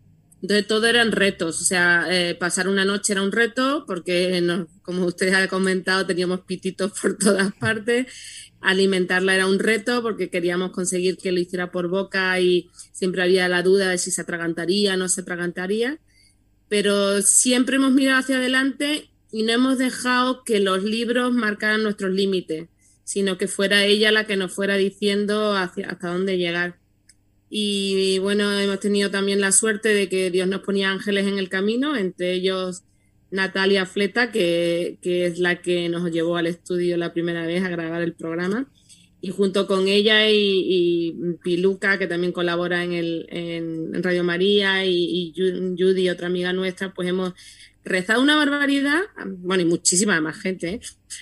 Entonces 0.42 0.66
todo 0.66 0.86
eran 0.86 1.12
retos, 1.12 1.60
o 1.60 1.64
sea, 1.64 2.06
eh, 2.10 2.34
pasar 2.34 2.66
una 2.68 2.84
noche 2.84 3.12
era 3.12 3.22
un 3.22 3.32
reto 3.32 3.84
porque, 3.86 4.42
como 4.82 5.04
ustedes 5.04 5.34
han 5.34 5.48
comentado, 5.48 6.06
teníamos 6.06 6.40
pititos 6.40 6.92
por 7.00 7.18
todas 7.18 7.52
partes. 7.54 8.06
Alimentarla 8.62 9.34
era 9.34 9.46
un 9.46 9.58
reto 9.58 10.02
porque 10.02 10.30
queríamos 10.30 10.72
conseguir 10.72 11.16
que 11.16 11.32
lo 11.32 11.40
hiciera 11.40 11.70
por 11.70 11.88
boca 11.88 12.38
y 12.40 12.70
siempre 12.92 13.22
había 13.22 13.48
la 13.48 13.62
duda 13.62 13.90
de 13.90 13.98
si 13.98 14.10
se 14.10 14.22
atragantaría 14.22 14.94
o 14.94 14.96
no 14.96 15.08
se 15.08 15.22
atragantaría. 15.22 15.98
Pero 16.68 17.20
siempre 17.22 17.76
hemos 17.76 17.92
mirado 17.92 18.20
hacia 18.20 18.36
adelante 18.36 19.10
y 19.32 19.42
no 19.42 19.52
hemos 19.52 19.78
dejado 19.78 20.44
que 20.44 20.60
los 20.60 20.82
libros 20.82 21.32
marcaran 21.32 21.82
nuestros 21.82 22.12
límites 22.12 22.68
sino 23.10 23.38
que 23.38 23.48
fuera 23.48 23.84
ella 23.86 24.12
la 24.12 24.24
que 24.24 24.36
nos 24.36 24.54
fuera 24.54 24.76
diciendo 24.76 25.54
hasta 25.54 26.08
dónde 26.08 26.38
llegar. 26.38 26.79
Y 27.52 28.20
bueno, 28.20 28.58
hemos 28.58 28.78
tenido 28.78 29.10
también 29.10 29.40
la 29.40 29.50
suerte 29.50 29.88
de 29.88 30.08
que 30.08 30.30
Dios 30.30 30.46
nos 30.46 30.60
ponía 30.60 30.92
ángeles 30.92 31.26
en 31.26 31.36
el 31.36 31.48
camino, 31.48 31.96
entre 31.96 32.32
ellos 32.32 32.84
Natalia 33.32 33.86
Fleta, 33.86 34.30
que, 34.30 34.98
es 35.02 35.38
la 35.40 35.60
que 35.60 35.88
nos 35.88 36.08
llevó 36.12 36.36
al 36.36 36.46
estudio 36.46 36.96
la 36.96 37.12
primera 37.12 37.44
vez 37.46 37.64
a 37.64 37.68
grabar 37.68 38.02
el 38.02 38.14
programa. 38.14 38.70
Y 39.20 39.30
junto 39.30 39.66
con 39.66 39.88
ella 39.88 40.30
y, 40.30 41.12
Piluca, 41.42 41.98
que 41.98 42.06
también 42.06 42.32
colabora 42.32 42.84
en, 42.84 42.92
el, 42.92 43.26
en, 43.30 44.02
Radio 44.02 44.22
María, 44.22 44.86
y, 44.86 45.34
y, 45.36 45.74
Judy, 45.76 46.08
otra 46.08 46.28
amiga 46.28 46.52
nuestra, 46.52 46.94
pues 46.94 47.08
hemos 47.08 47.34
rezado 47.84 48.22
una 48.22 48.36
barbaridad, 48.36 49.00
bueno, 49.38 49.62
y 49.62 49.66
muchísima 49.66 50.20
más 50.20 50.38
gente, 50.38 50.68
¿eh? 50.68 50.80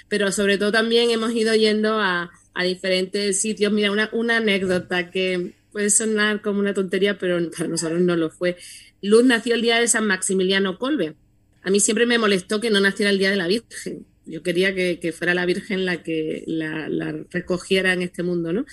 pero 0.09 0.31
sobre 0.31 0.59
todo 0.59 0.73
también 0.73 1.11
hemos 1.11 1.33
ido 1.33 1.55
yendo 1.55 1.99
a, 1.99 2.31
a 2.55 2.65
diferentes 2.65 3.41
sitios. 3.41 3.73
Mira, 3.73 3.91
una, 3.91 4.11
una 4.13 4.37
anécdota 4.37 5.11
que 5.11 5.55
puede 5.73 5.91
sonar 5.91 6.43
como 6.43 6.61
una 6.61 6.75
tontería, 6.75 7.19
pero 7.19 7.39
para 7.57 7.69
nosotros 7.69 8.01
no 8.01 8.17
lo 8.17 8.31
fue. 8.31 8.57
Luz 9.03 9.25
nació 9.25 9.55
el 9.55 9.63
día 9.63 9.79
de 9.79 9.89
San 9.89 10.07
Maximiliano 10.07 10.79
Colbe. 10.79 11.15
A 11.63 11.71
mí 11.71 11.81
siempre 11.81 12.07
me 12.07 12.19
molestó 12.19 12.61
que 12.61 12.71
no 12.71 12.81
naciera 12.81 13.11
el 13.11 13.19
día 13.19 13.31
de 13.31 13.37
la 13.37 13.47
Virgen. 13.49 14.07
Yo 14.25 14.43
quería 14.43 14.75
que, 14.75 15.13
fuera 15.13 15.35
la 15.35 15.47
Virgen 15.47 15.87
la 15.87 16.03
que 16.03 16.45
la, 16.47 16.89
recogiera 17.31 17.93
en 17.93 18.03
este 18.03 18.23
mundo, 18.23 18.53
¿no? 18.53 18.67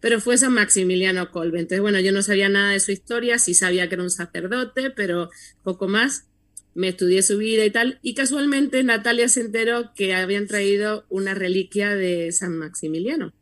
Pero 0.00 0.20
fue 0.20 0.36
San 0.36 0.52
Maximiliano 0.52 1.30
Colbe. 1.30 1.60
Entonces, 1.60 1.80
bueno, 1.80 1.98
yo 2.00 2.12
no 2.12 2.22
sabía 2.22 2.48
nada 2.48 2.72
de 2.72 2.80
su 2.80 2.92
historia, 2.92 3.38
sí 3.38 3.54
sabía 3.54 3.88
que 3.88 3.94
era 3.94 4.04
un 4.04 4.10
sacerdote, 4.10 4.90
pero 4.90 5.30
poco 5.62 5.88
más. 5.88 6.26
Me 6.74 6.88
estudié 6.88 7.22
su 7.22 7.38
vida 7.38 7.64
y 7.64 7.70
tal. 7.70 7.98
Y 8.02 8.14
casualmente 8.14 8.82
Natalia 8.84 9.28
se 9.28 9.40
enteró 9.40 9.92
que 9.96 10.14
habían 10.14 10.46
traído 10.46 11.06
una 11.08 11.34
reliquia 11.34 11.96
de 11.96 12.30
San 12.30 12.56
Maximiliano, 12.56 13.32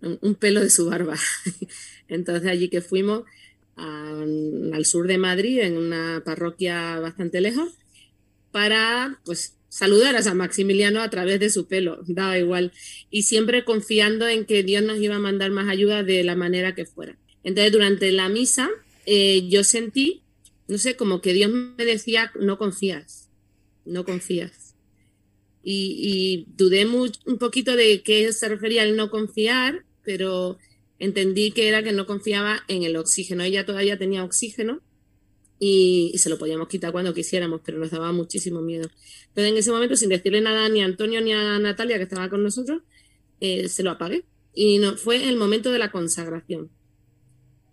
un 0.00 0.34
pelo 0.34 0.60
de 0.60 0.70
su 0.70 0.86
barba. 0.86 1.16
Entonces 2.08 2.48
allí 2.48 2.68
que 2.68 2.80
fuimos 2.80 3.24
al 3.76 4.84
sur 4.84 5.06
de 5.06 5.18
Madrid, 5.18 5.60
en 5.60 5.76
una 5.76 6.22
parroquia 6.24 7.00
bastante 7.00 7.40
lejos, 7.40 7.72
para 8.50 9.18
pues 9.24 9.56
saludar 9.68 10.14
a 10.16 10.22
San 10.22 10.36
Maximiliano 10.36 11.00
a 11.00 11.08
través 11.08 11.40
de 11.40 11.48
su 11.48 11.66
pelo, 11.66 12.00
daba 12.06 12.38
igual, 12.38 12.72
y 13.10 13.22
siempre 13.22 13.64
confiando 13.64 14.28
en 14.28 14.44
que 14.44 14.62
Dios 14.62 14.82
nos 14.82 15.00
iba 15.00 15.16
a 15.16 15.20
mandar 15.20 15.50
más 15.50 15.68
ayuda 15.68 16.02
de 16.02 16.22
la 16.22 16.36
manera 16.36 16.74
que 16.74 16.84
fuera. 16.84 17.16
Entonces 17.42 17.72
durante 17.72 18.12
la 18.12 18.28
misa 18.28 18.70
eh, 19.06 19.48
yo 19.48 19.64
sentí, 19.64 20.22
no 20.68 20.78
sé, 20.78 20.94
como 20.96 21.20
que 21.20 21.32
Dios 21.32 21.50
me 21.50 21.84
decía, 21.84 22.30
no 22.38 22.58
confías, 22.58 23.30
no 23.84 24.04
confías. 24.04 24.74
Y, 25.64 26.46
dudé 26.56 26.84
un 26.84 27.38
poquito 27.38 27.76
de 27.76 28.02
qué 28.02 28.32
se 28.32 28.48
refería 28.48 28.82
al 28.82 28.96
no 28.96 29.10
confiar, 29.10 29.84
pero 30.04 30.58
entendí 31.02 31.50
que 31.50 31.68
era 31.68 31.82
que 31.82 31.90
no 31.90 32.06
confiaba 32.06 32.62
en 32.68 32.84
el 32.84 32.96
oxígeno. 32.96 33.42
Ella 33.42 33.66
todavía 33.66 33.98
tenía 33.98 34.22
oxígeno 34.22 34.80
y, 35.58 36.12
se 36.16 36.30
lo 36.30 36.38
podíamos 36.38 36.68
quitar 36.68 36.92
cuando 36.92 37.12
quisiéramos, 37.12 37.60
pero 37.64 37.78
nos 37.78 37.90
daba 37.90 38.12
muchísimo 38.12 38.62
miedo. 38.62 38.88
Entonces, 39.28 39.52
en 39.52 39.58
ese 39.58 39.72
momento, 39.72 39.96
sin 39.96 40.10
decirle 40.10 40.40
nada 40.40 40.68
ni 40.68 40.80
a 40.80 40.84
Antonio 40.84 41.20
ni 41.20 41.32
a 41.32 41.58
Natalia, 41.58 41.96
que 41.96 42.04
estaba 42.04 42.30
con 42.30 42.44
nosotros, 42.44 42.82
eh, 43.40 43.68
se 43.68 43.82
lo 43.82 43.90
apagué. 43.90 44.24
Y 44.54 44.78
no, 44.78 44.96
fue 44.96 45.28
el 45.28 45.36
momento 45.36 45.72
de 45.72 45.80
la 45.80 45.90
consagración. 45.90 46.70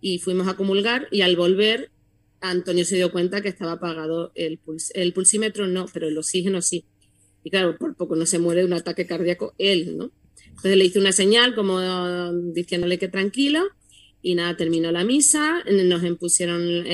Y 0.00 0.18
fuimos 0.18 0.48
a 0.48 0.56
comulgar 0.56 1.06
y 1.12 1.20
al 1.20 1.36
volver, 1.36 1.92
Antonio 2.40 2.84
se 2.84 2.96
dio 2.96 3.12
cuenta 3.12 3.42
que 3.42 3.48
estaba 3.48 3.72
apagado 3.72 4.32
el, 4.34 4.58
el 4.94 5.12
pulsímetro, 5.12 5.68
no, 5.68 5.86
pero 5.92 6.08
el 6.08 6.18
oxígeno 6.18 6.62
sí. 6.62 6.84
Y 7.44 7.50
claro, 7.50 7.78
por 7.78 7.94
poco 7.94 8.16
no 8.16 8.26
se 8.26 8.40
muere 8.40 8.62
de 8.62 8.66
un 8.66 8.72
ataque 8.72 9.06
cardíaco 9.06 9.54
él, 9.56 9.96
¿no? 9.96 10.10
Entonces 10.50 10.76
le 10.76 10.84
hice 10.84 10.98
una 10.98 11.12
señal 11.12 11.54
como 11.54 11.80
diciéndole 12.52 12.98
que 12.98 13.08
tranquilo 13.08 13.70
y 14.22 14.34
nada, 14.34 14.56
terminó 14.56 14.92
la 14.92 15.04
misa, 15.04 15.64
nos 15.64 16.04
impusieron 16.04 16.84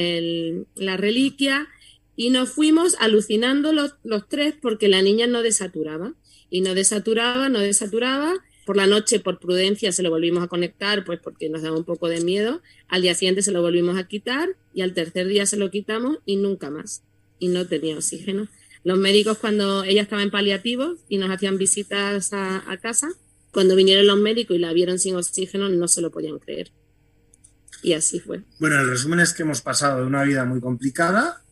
la 0.76 0.96
reliquia 0.96 1.68
y 2.14 2.30
nos 2.30 2.50
fuimos 2.50 2.96
alucinando 2.98 3.72
los, 3.72 3.94
los, 4.04 4.28
tres 4.28 4.54
porque 4.60 4.88
la 4.88 5.02
niña 5.02 5.26
no 5.26 5.42
desaturaba 5.42 6.14
y 6.50 6.60
no 6.60 6.74
desaturaba, 6.74 7.48
no 7.48 7.58
desaturaba. 7.58 8.34
Por 8.64 8.76
la 8.76 8.88
noche, 8.88 9.20
por 9.20 9.38
prudencia, 9.38 9.92
se 9.92 10.02
lo 10.02 10.10
volvimos 10.10 10.42
a 10.42 10.48
conectar, 10.48 11.04
pues 11.04 11.20
porque 11.20 11.48
nos 11.48 11.62
daba 11.62 11.76
un 11.76 11.84
poco 11.84 12.08
de 12.08 12.20
miedo. 12.22 12.62
Al 12.88 13.02
día 13.02 13.14
siguiente 13.14 13.42
se 13.42 13.52
lo 13.52 13.62
volvimos 13.62 13.96
a 13.96 14.08
quitar 14.08 14.48
y 14.74 14.82
al 14.82 14.92
tercer 14.92 15.28
día 15.28 15.46
se 15.46 15.56
lo 15.56 15.70
quitamos 15.70 16.18
y 16.24 16.36
nunca 16.36 16.70
más. 16.70 17.04
Y 17.38 17.48
no 17.48 17.66
tenía 17.66 17.94
oxígeno. 17.94 18.48
Los 18.82 18.98
médicos, 18.98 19.38
cuando 19.38 19.84
ella 19.84 20.02
estaba 20.02 20.22
en 20.22 20.30
paliativos 20.30 20.98
y 21.08 21.18
nos 21.18 21.30
hacían 21.30 21.58
visitas 21.58 22.32
a 22.32 22.78
casa, 22.80 23.08
cuando 23.56 23.74
vinieron 23.74 24.06
los 24.06 24.18
médicos 24.18 24.54
y 24.54 24.58
la 24.58 24.74
vieron 24.74 24.98
sin 24.98 25.16
oxígeno, 25.16 25.70
no 25.70 25.88
se 25.88 26.02
lo 26.02 26.10
podían 26.10 26.38
creer. 26.38 26.72
Y 27.82 27.94
así 27.94 28.20
fue. 28.20 28.44
Bueno, 28.60 28.78
el 28.78 28.90
resumen 28.90 29.20
es 29.20 29.32
que 29.32 29.44
hemos 29.44 29.62
pasado 29.62 30.02
de 30.02 30.06
una 30.06 30.24
vida 30.24 30.44
muy 30.44 30.60
complicada, 30.60 31.42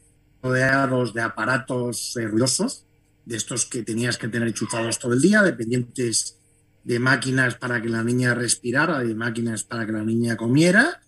rodeados 0.43 1.15
de 1.15 1.23
aparatos 1.23 2.15
eh, 2.19 2.27
ruidosos, 2.27 2.85
de 3.25 3.39
estos 3.39 3.65
que 3.65 3.83
tenías 3.83 4.19
que 4.19 4.29
tener 4.29 4.53
chufados 4.53 4.99
todo 4.99 5.15
el 5.15 5.23
día, 5.23 5.41
dependientes 5.41 6.37
de 6.83 6.99
máquinas 6.99 7.55
para 7.55 7.81
que 7.81 7.89
la 7.89 8.05
niña 8.05 8.35
respirara, 8.35 8.99
de 8.99 9.15
máquinas 9.15 9.65
para 9.65 9.87
que 9.87 9.93
la 9.93 10.05
niña 10.05 10.37
comiera, 10.37 11.01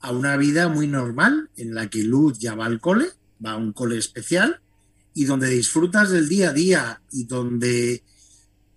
a 0.00 0.10
una 0.10 0.36
vida 0.36 0.66
muy 0.66 0.88
normal 0.88 1.50
en 1.56 1.72
la 1.72 1.88
que 1.88 2.02
Luz 2.02 2.40
ya 2.40 2.56
va 2.56 2.66
al 2.66 2.80
cole, 2.80 3.06
va 3.46 3.52
a 3.52 3.58
un 3.58 3.72
cole 3.72 3.96
especial, 3.96 4.60
y 5.14 5.24
donde 5.24 5.50
disfrutas 5.50 6.10
del 6.10 6.28
día 6.28 6.50
a 6.50 6.52
día 6.52 7.02
y 7.12 7.26
donde 7.26 8.02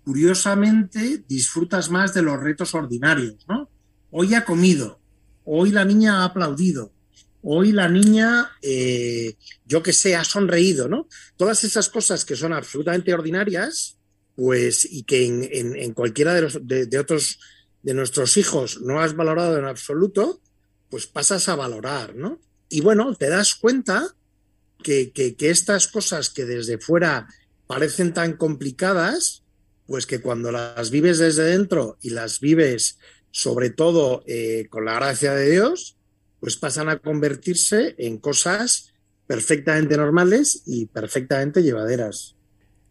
curiosamente 0.06 1.24
disfrutas 1.28 1.89
más 1.89 2.14
de 2.14 2.22
los 2.22 2.39
retos 2.39 2.76
ordinarios, 2.76 3.43
¿no? 3.49 3.70
Hoy 4.12 4.36
ha 4.36 4.45
comido, 4.45 4.99
hoy 5.43 5.72
la 5.72 5.84
niña 5.84 6.20
ha 6.22 6.26
aplaudido, 6.26 6.93
hoy 7.41 7.72
la 7.72 7.89
niña, 7.89 8.51
eh, 8.62 9.36
yo 9.66 9.82
que 9.82 9.93
sé, 9.93 10.16
ha 10.16 10.24
sonreído, 10.24 10.88
¿no? 10.88 11.08
Todas 11.38 11.64
esas 11.64 11.89
cosas 11.89 12.24
que 12.24 12.36
son 12.36 12.53
absolutamente 12.53 13.16
ordinarias, 13.16 13.97
pues, 14.36 14.88
y 14.89 15.03
que 15.03 15.26
en, 15.26 15.93
cualquiera 15.93 16.36
de, 16.36 16.41
los, 16.41 16.60
de, 16.62 16.99
otros 16.99 17.39
de 17.82 17.93
nuestros 17.95 18.38
hijos 18.38 18.82
no 18.82 19.01
has 19.01 19.16
valorado 19.16 19.58
en 19.58 19.66
absoluto, 19.66 20.39
pues 20.91 21.08
pasas 21.08 21.49
a 21.49 21.56
valorar, 21.56 22.16
¿no? 22.16 22.39
Y 22.70 22.82
bueno, 22.82 23.16
te 23.16 23.30
das 23.30 23.56
cuenta 23.56 24.16
que, 24.84 25.12
que 25.12 25.49
estas 25.49 25.88
cosas 25.88 26.30
que 26.30 26.45
desde 26.45 26.78
fuera 26.78 27.28
parecen 27.66 28.14
tan 28.14 28.34
complicadas, 28.34 29.45
pues 29.88 30.05
que 30.05 30.19
cuando 30.19 30.51
las 30.51 30.89
vives 30.91 31.19
desde 31.19 31.43
dentro 31.43 31.97
y 32.01 32.11
las 32.11 32.39
vives 32.39 32.97
sobre 33.31 33.69
todo 33.69 34.23
eh, 34.27 34.67
con 34.69 34.86
la 34.86 34.95
gracia 34.95 35.33
de 35.33 35.51
Dios, 35.51 35.97
pues 36.39 36.55
pasan 36.55 36.88
a 36.88 36.99
convertirse 36.99 37.95
en 37.97 38.17
cosas 38.17 38.93
perfectamente 39.27 39.97
normales 39.97 40.63
y 40.65 40.86
perfectamente 40.86 41.61
llevaderas. 41.61 42.36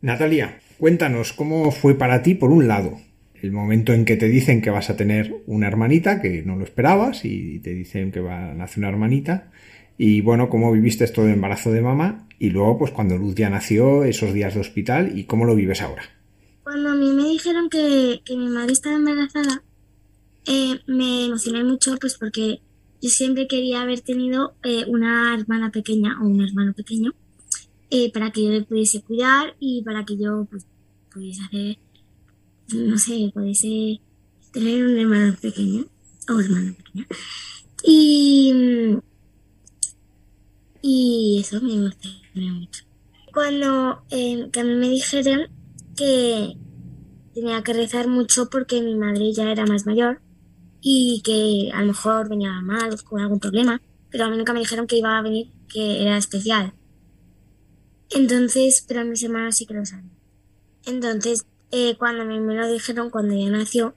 Natalia, 0.02 0.60
cuéntanos 0.76 1.32
cómo 1.32 1.70
fue 1.70 1.94
para 1.94 2.22
ti, 2.22 2.34
por 2.34 2.50
un 2.50 2.68
lado, 2.68 2.98
el 3.40 3.52
momento 3.52 3.94
en 3.94 4.04
que 4.04 4.16
te 4.16 4.28
dicen 4.28 4.60
que 4.60 4.70
vas 4.70 4.90
a 4.90 4.96
tener 4.96 5.34
una 5.46 5.66
hermanita, 5.66 6.20
que 6.20 6.42
no 6.42 6.56
lo 6.56 6.64
esperabas, 6.64 7.24
y 7.24 7.60
te 7.60 7.72
dicen 7.72 8.12
que 8.12 8.20
va 8.20 8.50
a 8.50 8.54
nacer 8.54 8.80
una 8.80 8.88
hermanita, 8.88 9.50
y 9.96 10.20
bueno, 10.20 10.50
cómo 10.50 10.72
viviste 10.72 11.04
esto 11.04 11.24
de 11.24 11.32
embarazo 11.32 11.72
de 11.72 11.80
mamá, 11.80 12.28
y 12.38 12.50
luego, 12.50 12.78
pues 12.78 12.90
cuando 12.90 13.16
Luz 13.16 13.34
ya 13.34 13.48
nació, 13.48 14.04
esos 14.04 14.34
días 14.34 14.52
de 14.54 14.60
hospital, 14.60 15.18
y 15.18 15.24
cómo 15.24 15.46
lo 15.46 15.54
vives 15.54 15.80
ahora. 15.80 16.02
Cuando 16.64 16.88
a 16.88 16.94
mí 16.94 17.12
me 17.12 17.28
dijeron 17.28 17.68
que, 17.68 18.22
mi 18.30 18.48
madre 18.48 18.72
estaba 18.72 18.96
embarazada, 18.96 19.62
eh, 20.46 20.80
me 20.86 21.26
emocioné 21.26 21.62
mucho 21.62 21.94
pues 22.00 22.16
porque 22.16 22.62
yo 23.02 23.10
siempre 23.10 23.46
quería 23.46 23.82
haber 23.82 24.00
tenido 24.00 24.54
eh, 24.62 24.86
una 24.88 25.34
hermana 25.34 25.70
pequeña 25.70 26.18
o 26.22 26.24
un 26.24 26.40
hermano 26.40 26.72
pequeño 26.72 27.12
eh, 27.90 28.10
para 28.12 28.30
que 28.30 28.44
yo 28.44 28.50
le 28.50 28.62
pudiese 28.62 29.02
cuidar 29.02 29.54
y 29.60 29.82
para 29.82 30.06
que 30.06 30.16
yo 30.16 30.46
pues, 30.50 30.64
pudiese 31.12 31.42
hacer, 31.42 31.78
no 32.72 32.96
sé, 32.96 33.30
pudiese 33.34 34.00
tener 34.50 34.86
un 34.86 34.98
hermano 34.98 35.36
pequeño 35.36 35.84
o 36.30 36.40
hermana 36.40 36.74
pequeña. 36.78 37.06
Y, 37.82 38.54
y 40.80 41.40
eso 41.40 41.60
me 41.60 41.74
emocionó 41.74 42.54
mucho. 42.54 42.84
Cuando 43.34 44.02
que 44.08 44.60
a 44.60 44.64
mí 44.64 44.74
me 44.76 44.88
dijeron 44.88 45.50
que 45.96 46.56
tenía 47.34 47.62
que 47.62 47.72
rezar 47.72 48.08
mucho 48.08 48.48
porque 48.48 48.80
mi 48.80 48.94
madre 48.94 49.32
ya 49.32 49.50
era 49.50 49.66
más 49.66 49.86
mayor 49.86 50.20
y 50.80 51.22
que 51.24 51.72
a 51.72 51.80
lo 51.80 51.88
mejor 51.88 52.28
venía 52.28 52.60
mal 52.60 53.02
con 53.04 53.20
algún 53.20 53.40
problema, 53.40 53.80
pero 54.10 54.24
a 54.24 54.30
mí 54.30 54.36
nunca 54.36 54.52
me 54.52 54.60
dijeron 54.60 54.86
que 54.86 54.98
iba 54.98 55.18
a 55.18 55.22
venir, 55.22 55.50
que 55.68 56.02
era 56.02 56.16
especial. 56.16 56.74
Entonces, 58.10 58.84
pero 58.86 59.04
mis 59.04 59.22
hermanos 59.22 59.56
sí 59.56 59.66
que 59.66 59.74
lo 59.74 59.84
saben. 59.84 60.10
Entonces, 60.86 61.46
eh, 61.70 61.96
cuando 61.96 62.24
me, 62.24 62.38
me 62.40 62.54
lo 62.54 62.70
dijeron, 62.70 63.10
cuando 63.10 63.34
ya 63.34 63.48
nació, 63.48 63.94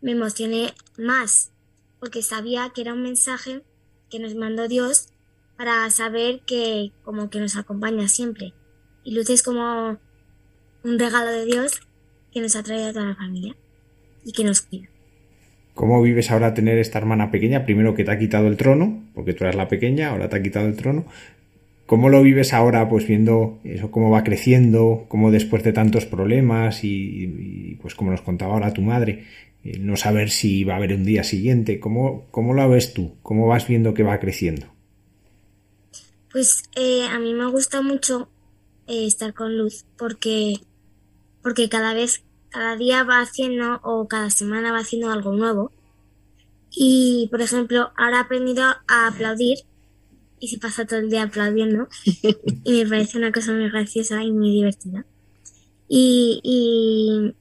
me 0.00 0.12
emocioné 0.12 0.72
más, 0.96 1.50
porque 1.98 2.22
sabía 2.22 2.70
que 2.70 2.82
era 2.82 2.94
un 2.94 3.02
mensaje 3.02 3.64
que 4.08 4.18
nos 4.18 4.34
mandó 4.34 4.68
Dios 4.68 5.08
para 5.56 5.90
saber 5.90 6.40
que 6.46 6.92
como 7.02 7.30
que 7.30 7.40
nos 7.40 7.56
acompaña 7.56 8.08
siempre. 8.08 8.54
Y 9.02 9.14
Luz 9.14 9.28
es 9.30 9.42
como 9.42 9.98
un 10.84 10.98
regalo 10.98 11.32
de 11.32 11.44
Dios 11.46 11.80
que 12.32 12.40
nos 12.40 12.54
ha 12.56 12.62
traído 12.62 12.88
a 12.88 12.92
toda 12.92 13.06
la 13.06 13.14
familia. 13.16 13.56
y 14.26 14.32
que 14.32 14.42
nos 14.42 14.62
cuida. 14.62 14.88
¿Cómo 15.74 16.00
vives 16.00 16.30
ahora 16.30 16.54
tener 16.54 16.78
esta 16.78 16.98
hermana 16.98 17.30
pequeña? 17.30 17.66
Primero 17.66 17.94
que 17.94 18.04
te 18.04 18.10
ha 18.10 18.18
quitado 18.18 18.46
el 18.46 18.56
trono, 18.56 19.04
porque 19.14 19.34
tú 19.34 19.44
eras 19.44 19.54
la 19.54 19.68
pequeña, 19.68 20.08
ahora 20.08 20.30
te 20.30 20.36
ha 20.36 20.42
quitado 20.42 20.66
el 20.66 20.76
trono. 20.76 21.04
¿Cómo 21.84 22.08
lo 22.08 22.22
vives 22.22 22.54
ahora, 22.54 22.88
pues 22.88 23.06
viendo 23.06 23.60
eso, 23.64 23.90
cómo 23.90 24.10
va 24.10 24.24
creciendo, 24.24 25.04
cómo 25.08 25.30
después 25.30 25.62
de 25.62 25.74
tantos 25.74 26.06
problemas 26.06 26.82
y, 26.84 27.76
pues 27.82 27.94
como 27.94 28.12
nos 28.12 28.22
contaba 28.22 28.54
ahora 28.54 28.72
tu 28.72 28.80
madre, 28.80 29.26
no 29.78 29.96
saber 29.96 30.30
si 30.30 30.64
va 30.64 30.74
a 30.74 30.76
haber 30.76 30.94
un 30.94 31.04
día 31.04 31.24
siguiente, 31.24 31.80
¿cómo, 31.80 32.26
cómo 32.30 32.54
lo 32.54 32.66
ves 32.70 32.94
tú? 32.94 33.16
¿Cómo 33.22 33.46
vas 33.46 33.68
viendo 33.68 33.92
que 33.92 34.02
va 34.02 34.20
creciendo? 34.20 34.66
Pues 36.32 36.62
eh, 36.76 37.06
a 37.10 37.18
mí 37.18 37.34
me 37.34 37.50
gusta 37.50 37.82
mucho 37.82 38.30
eh, 38.86 39.06
estar 39.06 39.34
con 39.34 39.56
Luz 39.56 39.84
porque, 39.98 40.54
porque 41.44 41.68
cada 41.68 41.92
vez, 41.92 42.24
cada 42.48 42.74
día 42.74 43.04
va 43.04 43.20
haciendo 43.20 43.78
o 43.84 44.08
cada 44.08 44.30
semana 44.30 44.72
va 44.72 44.78
haciendo 44.78 45.10
algo 45.10 45.32
nuevo. 45.34 45.70
Y, 46.70 47.28
por 47.30 47.42
ejemplo, 47.42 47.92
ahora 47.96 48.18
ha 48.18 48.22
aprendido 48.22 48.64
a 48.64 49.06
aplaudir 49.06 49.58
y 50.40 50.48
se 50.48 50.58
pasa 50.58 50.86
todo 50.86 50.98
el 50.98 51.10
día 51.10 51.24
aplaudiendo 51.24 51.86
y 52.64 52.82
me 52.82 52.88
parece 52.88 53.18
una 53.18 53.30
cosa 53.30 53.52
muy 53.52 53.68
graciosa 53.68 54.24
y 54.24 54.32
muy 54.32 54.50
divertida. 54.50 55.04
Y, 55.86 57.34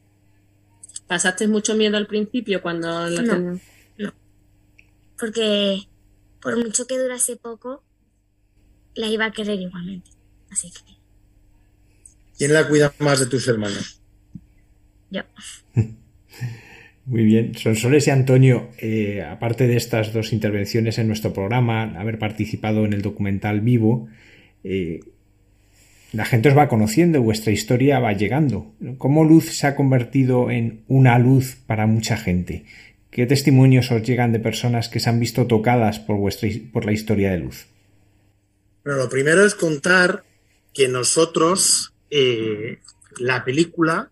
¿Pasaste 1.07 1.47
mucho 1.47 1.73
miedo 1.75 1.95
al 1.95 2.07
principio 2.07 2.61
cuando 2.61 3.07
la 3.09 3.21
no, 3.21 3.59
no, 3.97 4.13
porque 5.17 5.87
por 6.41 6.57
mucho 6.57 6.87
que 6.87 6.97
durase 6.97 7.35
poco, 7.35 7.83
la 8.95 9.07
iba 9.07 9.25
a 9.25 9.31
querer 9.31 9.59
igualmente. 9.59 10.11
Así 10.49 10.71
que... 10.71 10.92
¿Quién 12.43 12.55
la 12.55 12.67
cuida 12.67 12.93
más 12.99 13.21
de 13.21 13.27
tus 13.27 13.47
hermanos? 13.47 14.01
Yo. 15.09 15.21
Muy 17.05 17.23
bien. 17.23 17.55
Sonsoles 17.55 18.05
y 18.07 18.09
Antonio, 18.09 18.69
eh, 18.79 19.23
aparte 19.23 19.65
de 19.65 19.77
estas 19.77 20.11
dos 20.11 20.33
intervenciones 20.33 20.97
en 20.97 21.07
nuestro 21.07 21.31
programa, 21.31 21.97
haber 21.97 22.19
participado 22.19 22.83
en 22.83 22.91
el 22.91 23.01
documental 23.01 23.61
Vivo, 23.61 24.09
eh, 24.65 24.99
la 26.11 26.25
gente 26.25 26.49
os 26.49 26.57
va 26.57 26.67
conociendo, 26.67 27.21
vuestra 27.21 27.53
historia 27.53 27.99
va 27.99 28.11
llegando. 28.11 28.73
¿Cómo 28.97 29.23
Luz 29.23 29.45
se 29.45 29.65
ha 29.65 29.77
convertido 29.77 30.51
en 30.51 30.83
una 30.89 31.17
luz 31.19 31.55
para 31.65 31.87
mucha 31.87 32.17
gente? 32.17 32.65
¿Qué 33.09 33.25
testimonios 33.25 33.89
os 33.89 34.03
llegan 34.03 34.33
de 34.33 34.39
personas 34.39 34.89
que 34.89 34.99
se 34.99 35.09
han 35.09 35.21
visto 35.21 35.47
tocadas 35.47 36.01
por, 36.01 36.17
vuestra, 36.17 36.49
por 36.73 36.83
la 36.83 36.91
historia 36.91 37.31
de 37.31 37.37
Luz? 37.37 37.67
Bueno, 38.83 38.99
lo 38.99 39.07
primero 39.07 39.45
es 39.45 39.55
contar 39.55 40.25
que 40.73 40.89
nosotros, 40.89 41.92
eh, 42.15 42.79
la 43.17 43.43
película, 43.43 44.11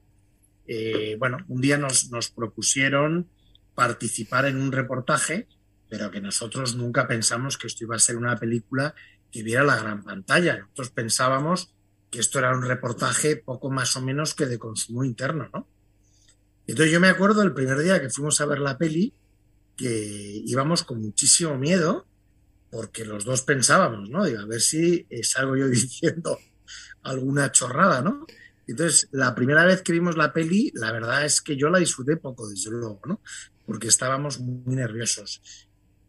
eh, 0.66 1.16
bueno, 1.20 1.38
un 1.50 1.62
día 1.62 1.78
nos, 1.78 2.10
propusieron 2.36 3.30
participar 3.76 4.46
en 4.46 4.60
un 4.60 4.72
reportaje, 4.72 5.48
pero 5.88 6.10
que 6.10 6.20
nosotros 6.20 6.76
nunca 6.76 7.08
pensamos 7.08 7.60
que 7.60 7.68
esto 7.68 7.84
iba 7.84 7.96
a 7.96 8.00
ser 8.00 8.18
una 8.18 8.38
película 8.38 8.96
que 9.32 9.44
viera 9.44 9.64
la 9.64 9.76
gran 9.76 10.04
pantalla. 10.04 10.58
Nosotros 10.58 10.90
pensábamos 10.90 11.76
que 12.10 12.20
esto 12.20 12.40
era 12.40 12.58
un 12.58 12.64
reportaje 12.64 13.36
poco 13.36 13.70
más 13.70 13.96
o 13.96 14.02
menos 14.02 14.34
que 14.34 14.48
de 14.48 14.58
consumo 14.58 15.04
interno, 15.04 15.52
¿no? 15.54 15.68
Entonces 16.66 16.92
yo 16.92 17.00
me 17.00 17.10
acuerdo 17.10 17.44
el 17.44 17.54
primer 17.54 17.78
día 17.84 18.02
que 18.02 18.10
fuimos 18.10 18.42
a 18.42 18.48
ver 18.48 18.60
la 18.60 18.80
peli, 18.80 19.14
que 19.78 20.42
íbamos 20.44 20.82
con 20.82 21.00
muchísimo 21.02 21.56
miedo, 21.56 22.08
porque 22.72 23.06
los 23.06 23.26
dos 23.26 23.44
pensábamos, 23.44 24.10
¿no? 24.10 24.24
A 24.24 24.46
ver 24.48 24.62
si 24.62 25.06
salgo 25.22 25.56
yo 25.56 25.68
diciendo 25.70 26.40
alguna 27.04 27.52
chorrada, 27.52 28.02
¿no? 28.02 28.26
Entonces, 28.68 29.10
la 29.12 29.36
primera 29.36 29.66
vez 29.66 29.82
que 29.82 29.92
vimos 29.92 30.18
la 30.18 30.32
peli, 30.34 30.72
la 30.76 30.92
verdad 30.92 31.26
es 31.26 31.42
que 31.42 31.58
yo 31.58 31.70
la 31.70 31.80
disfruté 31.80 32.18
poco, 32.18 32.48
desde 32.48 32.72
luego, 32.72 33.02
¿no? 33.06 33.22
Porque 33.66 33.88
estábamos 33.88 34.40
muy 34.40 34.76
nerviosos. 34.76 35.42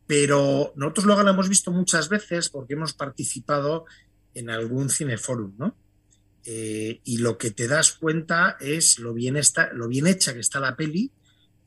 Pero 0.07 0.73
nosotros 0.77 1.07
luego 1.07 1.23
la 1.23 1.31
hemos 1.31 1.49
visto 1.49 1.71
muchas 1.71 2.09
veces 2.09 2.49
porque 2.51 2.75
hemos 2.75 2.93
participado 2.93 3.87
en 4.35 4.51
algún 4.51 4.91
cineforum, 4.91 5.55
¿no? 5.59 5.77
Eh, 6.45 7.01
y 7.05 7.19
lo 7.19 7.39
que 7.39 7.51
te 7.51 7.69
das 7.69 7.93
cuenta 7.93 8.57
es 8.61 8.99
lo 8.99 9.15
bien, 9.15 9.37
está, 9.37 9.73
lo 9.73 9.89
bien 9.89 10.07
hecha 10.07 10.35
que 10.35 10.41
está 10.41 10.59
la 10.59 10.77
peli 10.77 11.13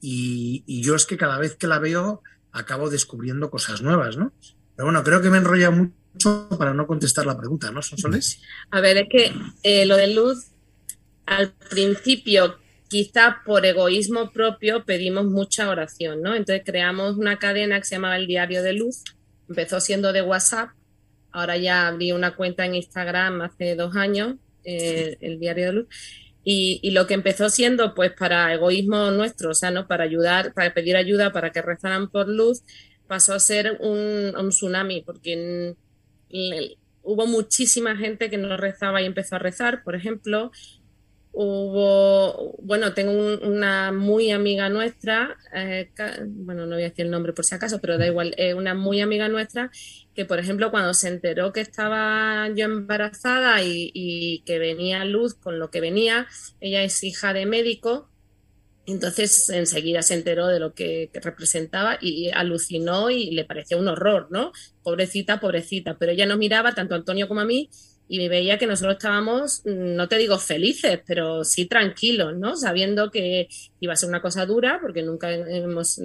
y, 0.01 0.63
y, 0.67 0.83
yo 0.83 0.95
es 0.95 1.05
que 1.05 1.15
cada 1.15 1.39
vez 1.39 1.55
que 1.55 1.67
la 1.67 1.79
veo 1.79 2.21
acabo 2.51 2.89
descubriendo 2.89 3.49
cosas 3.49 3.81
nuevas, 3.81 4.17
¿no? 4.17 4.33
Pero 4.75 4.87
bueno, 4.87 5.03
creo 5.03 5.21
que 5.21 5.29
me 5.29 5.37
enrolla 5.37 5.71
mucho 5.71 5.93
para 6.57 6.73
no 6.73 6.87
contestar 6.87 7.25
la 7.25 7.37
pregunta, 7.37 7.71
¿no, 7.71 7.81
Sonsoles? 7.81 8.41
A 8.71 8.81
ver, 8.81 8.97
es 8.97 9.07
que 9.09 9.33
eh, 9.63 9.85
lo 9.85 9.97
de 9.97 10.07
luz 10.07 10.51
al 11.25 11.53
principio, 11.69 12.57
quizá 12.87 13.41
por 13.45 13.65
egoísmo 13.65 14.31
propio, 14.31 14.85
pedimos 14.85 15.25
mucha 15.25 15.69
oración, 15.69 16.21
¿no? 16.21 16.35
Entonces 16.35 16.63
creamos 16.65 17.17
una 17.17 17.37
cadena 17.37 17.79
que 17.79 17.85
se 17.85 17.95
llamaba 17.95 18.17
el 18.17 18.27
Diario 18.27 18.63
de 18.63 18.73
Luz, 18.73 19.03
empezó 19.49 19.79
siendo 19.79 20.13
de 20.13 20.21
WhatsApp, 20.21 20.69
ahora 21.31 21.57
ya 21.57 21.87
abrí 21.87 22.11
una 22.11 22.35
cuenta 22.35 22.65
en 22.65 22.75
Instagram 22.75 23.41
hace 23.41 23.75
dos 23.75 23.95
años, 23.95 24.35
eh, 24.63 25.17
el 25.21 25.39
Diario 25.39 25.65
de 25.67 25.73
Luz, 25.73 25.87
y, 26.47 26.91
lo 26.91 27.07
que 27.07 27.15
empezó 27.15 27.49
siendo 27.49 27.95
pues 27.95 28.11
para 28.11 28.53
egoísmo 28.53 29.09
nuestro, 29.09 29.49
o 29.49 29.55
sea, 29.55 29.71
¿no? 29.71 29.87
Para 29.87 30.03
ayudar, 30.03 30.53
para 30.53 30.75
pedir 30.75 30.95
ayuda, 30.95 31.31
para 31.31 31.51
que 31.51 31.63
rezaran 31.63 32.07
por 32.11 32.29
luz, 32.29 32.61
pasó 33.07 33.33
a 33.33 33.39
ser 33.39 33.79
un, 33.81 34.35
un 34.37 34.49
tsunami, 34.49 35.01
porque 35.01 35.75
hubo 37.03 37.27
muchísima 37.27 37.95
gente 37.95 38.29
que 38.29 38.37
no 38.37 38.57
rezaba 38.57 39.01
y 39.01 39.05
empezó 39.05 39.35
a 39.35 39.39
rezar, 39.39 39.83
por 39.83 39.95
ejemplo, 39.95 40.51
hubo, 41.37 42.55
bueno, 42.59 42.93
tengo 42.93 43.11
una 43.45 43.91
muy 43.91 44.31
amiga 44.31 44.69
nuestra, 44.69 45.35
eh, 45.53 45.91
bueno, 46.27 46.65
no 46.65 46.75
voy 46.75 46.83
a 46.83 46.89
decir 46.89 47.05
el 47.05 47.11
nombre 47.11 47.33
por 47.33 47.43
si 47.43 47.53
acaso, 47.53 47.81
pero 47.81 47.97
da 47.97 48.07
igual, 48.07 48.33
eh, 48.37 48.53
una 48.53 48.73
muy 48.73 49.01
amiga 49.01 49.27
nuestra 49.27 49.69
que, 50.13 50.23
por 50.23 50.39
ejemplo, 50.39 50.71
cuando 50.71 50.93
se 50.93 51.09
enteró 51.09 51.51
que 51.51 51.59
estaba 51.59 52.47
yo 52.55 52.63
embarazada 52.65 53.61
y, 53.61 54.43
que 54.45 54.59
venía 54.59 55.03
luz 55.03 55.35
con 55.35 55.59
lo 55.59 55.69
que 55.69 55.81
venía, 55.81 56.25
ella 56.61 56.83
es 56.83 57.03
hija 57.03 57.33
de 57.33 57.45
médico, 57.45 58.09
entonces 58.85 59.49
enseguida 59.49 60.01
se 60.01 60.13
enteró 60.13 60.47
de 60.47 60.59
lo 60.59 60.73
que, 60.73 61.09
representaba 61.13 61.97
y 62.01 62.29
alucinó 62.29 63.09
y 63.09 63.31
le 63.31 63.45
pareció 63.45 63.77
un 63.77 63.87
horror, 63.87 64.27
¿no? 64.29 64.51
Pobrecita, 64.83 65.39
pobrecita, 65.39 65.97
pero 65.97 66.11
ella 66.11 66.25
nos 66.25 66.37
miraba, 66.37 66.73
tanto 66.73 66.93
a 66.93 66.97
Antonio 66.97 67.27
como 67.27 67.41
a 67.41 67.45
mí, 67.45 67.69
y 68.07 68.27
veía 68.27 68.59
que 68.59 68.67
nosotros 68.67 68.97
estábamos, 68.97 69.63
no 69.65 70.07
te 70.07 70.17
digo 70.17 70.37
felices, 70.37 70.99
pero 71.07 71.43
sí 71.43 71.65
tranquilos, 71.65 72.37
¿no? 72.37 72.55
Sabiendo 72.55 73.09
que 73.09 73.47
iba 73.79 73.93
a 73.93 73.95
ser 73.95 74.09
una 74.09 74.21
cosa 74.21 74.45
dura, 74.45 74.79
porque 74.79 75.01
nunca 75.01 75.33
hemos 75.33 75.99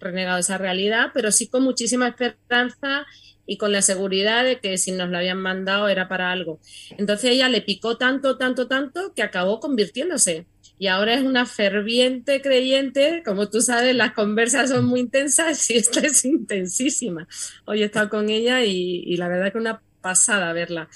renegado 0.00 0.38
esa 0.38 0.58
realidad, 0.58 1.10
pero 1.14 1.30
sí 1.30 1.46
con 1.46 1.62
muchísima 1.62 2.08
esperanza 2.08 3.06
y 3.46 3.56
con 3.56 3.72
la 3.72 3.82
seguridad 3.82 4.44
de 4.44 4.60
que 4.60 4.78
si 4.78 4.92
nos 4.92 5.08
lo 5.08 5.18
habían 5.18 5.40
mandado 5.40 5.88
era 5.88 6.08
para 6.08 6.30
algo. 6.30 6.60
Entonces 6.98 7.32
ella 7.32 7.48
le 7.48 7.62
picó 7.62 7.96
tanto, 7.96 8.36
tanto, 8.36 8.66
tanto 8.66 9.12
que 9.14 9.22
acabó 9.22 9.60
convirtiéndose. 9.60 10.46
Y 10.80 10.86
ahora 10.86 11.12
es 11.12 11.20
una 11.20 11.44
ferviente 11.44 12.40
creyente, 12.40 13.22
como 13.22 13.50
tú 13.50 13.60
sabes, 13.60 13.94
las 13.94 14.12
conversas 14.12 14.70
son 14.70 14.86
muy 14.86 15.00
intensas 15.00 15.70
y 15.70 15.76
esta 15.76 16.00
es 16.00 16.24
intensísima. 16.24 17.28
Hoy 17.66 17.82
he 17.82 17.84
estado 17.84 18.08
con 18.08 18.30
ella 18.30 18.64
y, 18.64 19.14
la 19.18 19.28
verdad 19.28 19.52
que 19.52 19.58
una 19.58 19.82
pasada 20.00 20.54
verla. 20.54 20.88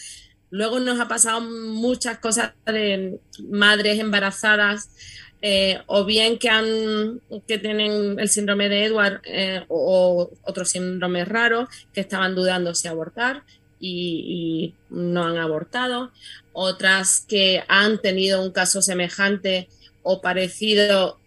Luego 0.49 0.81
nos 0.81 0.99
ha 1.01 1.07
pasado 1.07 1.43
muchas 1.43 2.19
cosas 2.19 2.55
de 2.65 3.21
madres 3.47 4.01
embarazadas 4.01 4.89
eh, 5.43 5.83
o 5.85 6.07
bien 6.07 6.39
que, 6.39 6.49
han, 6.49 7.21
que 7.47 7.59
tienen 7.59 8.19
el 8.19 8.31
síndrome 8.31 8.71
de 8.71 8.87
Edward 8.87 9.21
eh, 9.25 9.67
o, 9.69 10.31
otros 10.45 10.71
síndromes 10.71 11.29
raros 11.29 11.69
que 11.93 12.01
estaban 12.01 12.35
dudando 12.35 12.75
si 12.75 12.89
abortar 12.89 13.43
y, 13.85 14.75
no 14.91 15.25
han 15.25 15.39
abortado. 15.39 16.13
Otras 16.53 17.25
que 17.29 17.65
han 17.69 18.01
tenido 18.01 18.43
un 18.43 18.53
caso 18.53 18.81
semejante 18.81 19.69
o 20.03 20.21
parecido, 20.21 21.19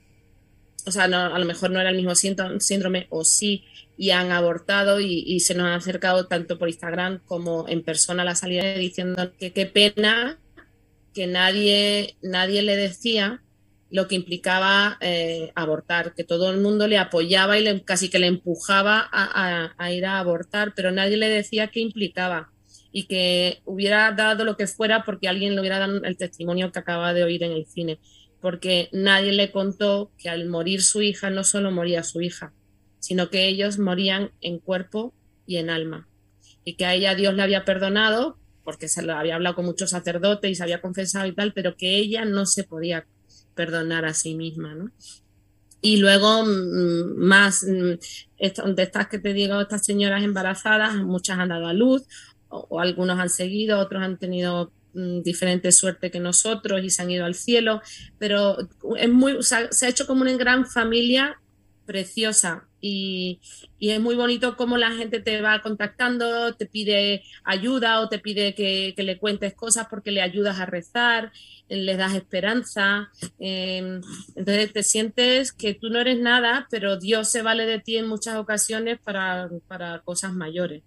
o 0.86 0.92
sea, 0.92 1.04
a 1.04 1.40
lo 1.40 1.46
mejor 1.46 1.72
no 1.72 1.82
era 1.82 1.90
el 1.90 1.98
mismo 1.98 2.16
síndrome 2.16 3.08
o 3.10 3.24
sí, 3.26 3.66
y 3.98 4.12
han 4.12 4.32
abortado 4.32 5.00
y, 5.00 5.40
se 5.40 5.56
nos 5.56 5.68
han 5.68 5.74
acercado 5.74 6.28
tanto 6.28 6.58
por 6.58 6.70
Instagram 6.70 7.20
como 7.26 7.68
en 7.68 7.84
persona 7.84 8.22
a 8.22 8.26
la 8.26 8.36
salida 8.36 8.76
diciendo 8.76 9.34
que 9.40 9.52
qué 9.52 9.66
pena 9.66 10.38
que 11.14 11.26
nadie, 11.26 12.16
nadie 12.22 12.62
le 12.62 12.76
decía 12.76 13.42
lo 13.90 14.08
que 14.08 14.16
implicaba 14.16 14.98
eh, 15.00 15.52
abortar, 15.56 16.14
que 16.14 16.24
todo 16.24 16.52
el 16.52 16.60
mundo 16.60 16.88
le 16.88 16.98
apoyaba 16.98 17.58
y 17.58 17.64
le, 17.64 17.84
casi 17.84 18.10
que 18.10 18.20
le 18.20 18.28
empujaba 18.28 19.08
a, 19.12 19.92
ir 19.92 20.06
a 20.06 20.20
abortar, 20.20 20.74
pero 20.76 20.92
nadie 20.92 21.18
le 21.18 21.30
decía 21.30 21.68
qué 21.68 21.80
implicaba 21.80 22.52
y 22.92 23.08
que 23.08 23.62
hubiera 23.66 24.12
dado 24.12 24.44
lo 24.44 24.58
que 24.58 24.68
fuera 24.68 25.04
porque 25.04 25.28
alguien 25.28 25.56
le 25.56 25.62
hubiera 25.62 25.80
dado 25.80 26.04
el 26.04 26.18
testimonio 26.18 26.72
que 26.72 26.80
acaba 26.80 27.14
de 27.14 27.24
oír 27.24 27.44
en 27.44 27.52
el 27.52 27.66
cine, 27.66 28.00
porque 28.42 28.90
nadie 28.92 29.32
le 29.32 29.52
contó 29.52 30.12
que 30.18 30.30
al 30.30 30.48
morir 30.48 30.82
su 30.82 31.02
hija 31.02 31.30
no 31.30 31.44
solo 31.44 31.72
moría 31.72 32.04
su 32.04 32.22
hija, 32.22 32.54
sino 33.00 33.30
que 33.30 33.48
ellos 33.48 33.80
morían 33.80 34.32
en 34.42 34.60
cuerpo 34.60 35.14
y 35.46 35.58
en 35.58 35.70
alma. 35.70 36.08
Y 36.66 36.76
que 36.76 36.86
a 36.86 36.94
ella 36.94 37.16
Dios 37.16 37.34
le 37.34 37.44
había 37.44 37.64
perdonado, 37.64 38.38
porque 38.66 38.90
se 38.90 39.02
lo 39.02 39.14
había 39.14 39.36
hablado 39.36 39.56
con 39.56 39.66
muchos 39.66 39.92
sacerdotes 39.92 40.52
y 40.52 40.56
se 40.56 40.64
había 40.64 40.82
confesado 40.82 41.26
y 41.26 41.34
tal, 41.34 41.54
pero 41.54 41.78
que 41.78 41.96
ella 41.96 42.26
no 42.26 42.46
se 42.46 42.66
podía 42.66 43.06
perdonar 43.58 44.06
a 44.06 44.14
sí 44.14 44.36
misma, 44.36 44.74
¿no? 44.74 44.92
Y 45.82 45.98
luego, 45.98 46.44
mm, 46.46 47.18
más, 47.18 47.64
mm, 47.64 48.76
de 48.76 48.84
estas 48.84 49.08
que 49.08 49.20
te 49.20 49.34
digo, 49.34 49.60
estas 49.60 49.86
señoras 49.86 50.24
embarazadas, 50.24 50.96
muchas 50.96 51.38
han 51.38 51.50
dado 51.50 51.68
a 51.68 51.74
luz, 51.74 52.04
o, 52.50 52.80
algunos 52.80 53.20
han 53.20 53.30
seguido, 53.30 53.80
otros 53.80 54.02
han 54.02 54.18
tenido 54.18 54.72
mm, 54.94 55.22
diferente 55.22 55.72
suerte 55.72 56.10
que 56.10 56.20
nosotros 56.20 56.82
y 56.84 56.90
se 56.90 57.02
han 57.02 57.12
ido 57.12 57.26
al 57.26 57.36
cielo, 57.36 57.82
pero 58.18 58.58
es 58.98 59.10
muy, 59.10 59.38
se 59.44 59.86
ha 59.86 59.90
hecho 59.90 60.08
como 60.08 60.22
una 60.22 60.36
gran 60.38 60.66
familia 60.66 61.40
preciosa 61.88 62.68
y, 62.80 63.40
es 63.80 64.00
muy 64.00 64.16
bonito 64.16 64.56
cómo 64.58 64.78
la 64.78 64.92
gente 64.92 65.20
te 65.20 65.42
va 65.42 65.62
contactando, 65.62 66.54
te 66.56 66.66
pide 66.66 67.24
ayuda 67.44 68.02
o 68.02 68.10
te 68.10 68.20
pide 68.20 68.54
que, 68.54 68.94
le 68.98 69.18
cuentes 69.18 69.54
cosas 69.54 69.88
porque 69.90 70.12
le 70.12 70.22
ayudas 70.22 70.60
a 70.60 70.66
rezar, 70.66 71.32
les 71.70 71.98
das 71.98 72.16
esperanza. 72.16 73.10
Em, 73.40 74.02
entonces 74.36 74.74
te 74.74 74.84
sientes 74.84 75.52
que 75.52 75.74
tú 75.74 75.90
no 75.90 76.00
eres 76.00 76.20
nada, 76.20 76.68
pero 76.70 76.98
Dios 76.98 77.32
se 77.32 77.42
vale 77.42 77.66
de 77.66 77.80
ti 77.80 77.98
en 77.98 78.08
muchas 78.08 78.36
ocasiones 78.36 79.00
para, 79.00 79.50
cosas 80.04 80.34
mayores. 80.34 80.84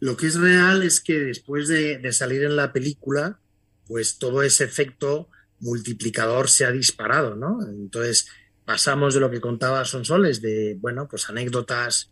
Lo 0.00 0.16
que 0.16 0.26
es 0.26 0.38
real 0.38 0.82
es 0.82 1.00
que 1.00 1.18
después 1.18 1.68
de, 1.68 1.98
de 1.98 2.12
salir 2.12 2.44
en 2.44 2.56
la 2.56 2.72
película, 2.72 3.38
pues 3.86 4.18
todo 4.18 4.42
ese 4.42 4.64
efecto 4.64 5.30
multiplicador 5.60 6.50
se 6.50 6.66
ha 6.66 6.70
disparado, 6.70 7.34
¿no? 7.36 7.60
Entonces, 7.66 8.28
pasamos 8.66 9.14
de 9.14 9.20
lo 9.20 9.30
que 9.30 9.40
contaba 9.40 9.84
Sonsoles, 9.84 10.42
de, 10.42 10.76
bueno, 10.78 11.08
pues 11.08 11.30
anécdotas 11.30 12.10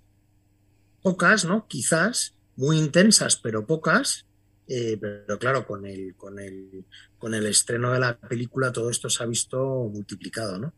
pocas, 1.03 1.45
¿no? 1.45 1.67
Quizás, 1.69 2.37
muy 2.57 2.79
intensas, 2.79 3.37
pero 3.37 3.67
pocas. 3.67 4.25
Eh, 4.67 4.97
pero 4.99 5.39
claro, 5.39 5.67
con 5.67 5.85
el, 5.85 6.15
con, 6.17 6.39
el, 6.39 6.87
con 7.19 7.35
el 7.35 7.45
estreno 7.45 7.93
de 7.93 7.99
la 7.99 8.17
película 8.17 8.73
todo 8.73 8.89
esto 8.89 9.11
se 9.11 9.23
ha 9.23 9.27
visto 9.27 9.59
multiplicado, 9.93 10.59
¿no? 10.59 10.73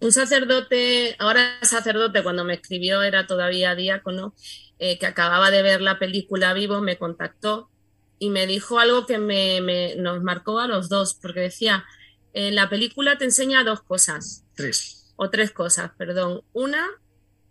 Un 0.00 0.10
sacerdote, 0.10 1.14
ahora 1.20 1.58
sacerdote, 1.62 2.24
cuando 2.24 2.44
me 2.44 2.54
escribió 2.54 3.02
era 3.02 3.28
todavía 3.28 3.76
diácono, 3.76 4.34
eh, 4.78 4.98
que 4.98 5.06
acababa 5.06 5.50
de 5.52 5.62
ver 5.62 5.80
la 5.80 6.00
película 6.00 6.54
vivo, 6.54 6.80
me 6.80 6.98
contactó 6.98 7.70
y 8.18 8.30
me 8.30 8.46
dijo 8.46 8.80
algo 8.80 9.06
que 9.06 9.18
me, 9.18 9.60
me, 9.60 9.94
nos 9.96 10.22
marcó 10.22 10.58
a 10.58 10.66
los 10.66 10.88
dos, 10.88 11.14
porque 11.14 11.40
decía, 11.40 11.84
en 12.32 12.54
la 12.54 12.68
película 12.68 13.16
te 13.16 13.26
enseña 13.26 13.62
dos 13.62 13.82
cosas. 13.82 14.44
Tres 14.54 14.99
o 15.22 15.28
tres 15.28 15.50
cosas, 15.50 15.90
perdón. 15.98 16.40
Una, 16.54 16.88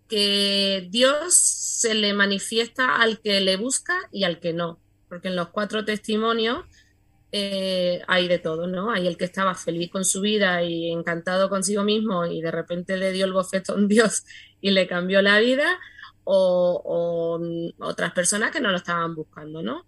que 0.07 0.87
Dios 0.89 1.35
se 1.35 1.93
le 1.93 2.15
manifiesta 2.15 2.95
al 2.95 3.21
que 3.21 3.39
le 3.41 3.57
busca 3.57 3.95
y 4.11 4.23
al 4.23 4.39
que 4.39 4.53
no, 4.53 4.79
porque 5.07 5.27
en 5.27 5.35
los 5.35 5.49
cuatro 5.49 5.85
testimonios 5.85 6.65
eh, 7.31 8.01
hay 8.07 8.27
de 8.27 8.39
todo, 8.39 8.65
¿no? 8.65 8.91
Hay 8.91 9.05
el 9.05 9.17
que 9.17 9.25
estaba 9.25 9.53
feliz 9.53 9.91
con 9.91 10.03
su 10.03 10.21
vida 10.21 10.63
y 10.63 10.89
encantado 10.89 11.47
consigo 11.47 11.83
mismo 11.83 12.25
y 12.25 12.41
de 12.41 12.49
repente 12.49 12.97
le 12.97 13.11
dio 13.11 13.25
el 13.25 13.33
bofetón 13.33 13.87
Dios 13.87 14.23
y 14.59 14.71
le 14.71 14.87
cambió 14.87 15.21
la 15.21 15.39
vida, 15.39 15.77
o, 16.23 17.39
otras 17.77 18.13
personas 18.13 18.49
que 18.49 18.61
no 18.61 18.71
lo 18.71 18.77
estaban 18.77 19.13
buscando, 19.13 19.61
¿no? 19.61 19.85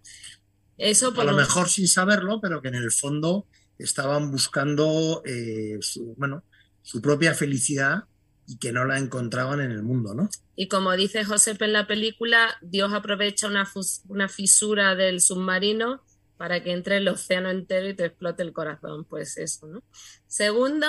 Eso 0.77 1.15
por 1.15 1.27
A 1.27 1.31
lo 1.31 1.37
mejor 1.37 1.67
sin 1.67 1.87
saberlo, 1.87 2.39
pero 2.41 2.61
que 2.61 2.67
en 2.67 2.75
el 2.75 2.91
fondo 2.91 3.47
estaban 3.79 4.29
buscando, 4.29 5.23
eh, 5.25 5.77
su, 5.81 6.13
bueno, 6.15 6.43
su 6.81 7.01
propia 7.01 7.33
felicidad 7.33 8.05
y 8.47 8.57
que 8.57 8.71
no 8.71 8.85
la 8.85 8.97
encontraban 8.97 9.61
en 9.61 9.71
el 9.71 9.83
mundo, 9.83 10.13
¿no? 10.13 10.29
Y 10.55 10.67
como 10.67 10.91
dice 10.95 11.23
José 11.23 11.55
en 11.59 11.73
la 11.73 11.87
película, 11.87 12.57
Dios 12.61 12.93
aprovecha 12.93 13.47
una, 13.47 13.69
una 14.07 14.27
fisura 14.27 14.95
del 14.95 15.21
submarino 15.21 16.03
para 16.37 16.61
que 16.63 16.71
entre 16.71 16.97
el 16.97 17.07
océano 17.07 17.49
entero 17.49 17.87
y 17.87 17.93
te 17.93 18.05
explote 18.05 18.43
el 18.43 18.51
corazón, 18.51 19.05
pues 19.05 19.37
eso, 19.37 19.67
¿no? 19.67 19.83
Segundo, 20.27 20.87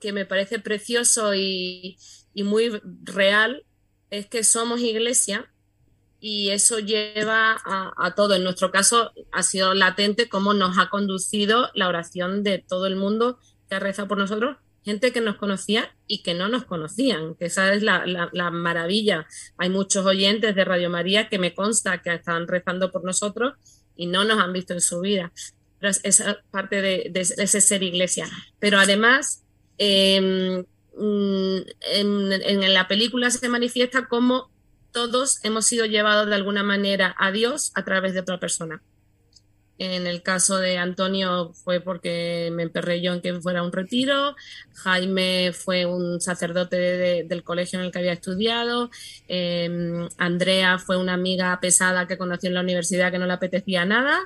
que 0.00 0.12
me 0.12 0.24
parece 0.24 0.58
precioso 0.58 1.34
y, 1.34 1.98
y 2.32 2.42
muy 2.42 2.80
real, 3.02 3.64
es 4.10 4.26
que 4.26 4.44
somos 4.44 4.80
iglesia 4.80 5.52
y 6.20 6.50
eso 6.50 6.78
lleva 6.78 7.52
a, 7.64 7.92
a, 7.96 8.14
todo. 8.14 8.34
En 8.34 8.44
nuestro 8.44 8.70
caso 8.70 9.12
ha 9.30 9.42
sido 9.42 9.74
latente 9.74 10.28
cómo 10.28 10.54
nos 10.54 10.78
ha 10.78 10.88
conducido 10.88 11.70
la 11.74 11.88
oración 11.88 12.42
de 12.42 12.58
todo 12.58 12.86
el 12.86 12.96
mundo 12.96 13.38
que 13.68 13.76
ha 13.76 13.80
rezado 13.80 14.08
por 14.08 14.18
nosotros 14.18 14.56
gente 14.84 15.12
que 15.12 15.20
nos 15.20 15.36
conocía 15.36 15.94
y 16.06 16.22
que 16.22 16.34
no 16.34 16.48
nos 16.48 16.64
conocían, 16.64 17.34
que 17.36 17.46
esa 17.46 17.72
es 17.72 17.82
la, 17.82 18.50
maravilla. 18.50 19.26
Hay 19.56 19.70
muchos 19.70 20.04
oyentes 20.04 20.54
de 20.54 20.64
Radio 20.64 20.90
María 20.90 21.28
que 21.28 21.38
me 21.38 21.54
consta 21.54 22.02
que 22.02 22.14
están 22.14 22.46
rezando 22.46 22.90
por 22.90 23.04
nosotros 23.04 23.54
y 23.96 24.06
no 24.06 24.24
nos 24.24 24.38
han 24.38 24.52
visto 24.52 24.74
en 24.74 24.80
su 24.80 25.00
vida. 25.00 25.32
Pero 25.80 25.92
esa 26.02 26.38
parte 26.50 26.82
de, 26.82 27.12
ese 27.14 27.60
ser 27.60 27.82
iglesia. 27.82 28.28
Pero 28.58 28.78
además, 28.78 29.42
em, 29.78 30.64
mm, 30.96 31.56
en, 31.92 32.32
en 32.32 32.74
la 32.74 32.86
película 32.86 33.30
se 33.30 33.48
manifiesta 33.48 34.06
cómo 34.06 34.50
todos 34.92 35.44
hemos 35.44 35.66
sido 35.66 35.86
llevados 35.86 36.28
de 36.28 36.34
alguna 36.34 36.62
manera 36.62 37.14
a 37.18 37.32
Dios 37.32 37.72
a 37.74 37.84
través 37.84 38.14
de 38.14 38.20
otra 38.20 38.38
persona. 38.38 38.82
En 39.78 40.06
el 40.06 40.22
caso 40.22 40.58
de 40.58 40.78
Antonio 40.78 41.52
fue 41.52 41.80
porque 41.80 42.50
me 42.52 42.62
emperré 42.62 43.00
yo 43.02 43.12
en 43.12 43.20
que 43.20 43.40
fuera 43.40 43.64
un 43.64 43.72
retiro. 43.72 44.36
Jaime 44.74 45.52
fue 45.52 45.84
un 45.84 46.20
sacerdote 46.20 47.24
del 47.24 47.42
colegio 47.42 47.80
en 47.80 47.86
el 47.86 47.90
que 47.90 47.98
había 47.98 48.12
estudiado. 48.12 48.90
Em, 49.26 50.08
Andrea 50.16 50.78
fue 50.78 50.96
una 50.96 51.14
amiga 51.14 51.58
pesada 51.60 52.06
que 52.06 52.16
conoció 52.16 52.48
en 52.48 52.54
la 52.54 52.60
universidad 52.60 53.10
que 53.10 53.18
no 53.18 53.26
le 53.26 53.32
apetecía 53.32 53.84
nada. 53.84 54.20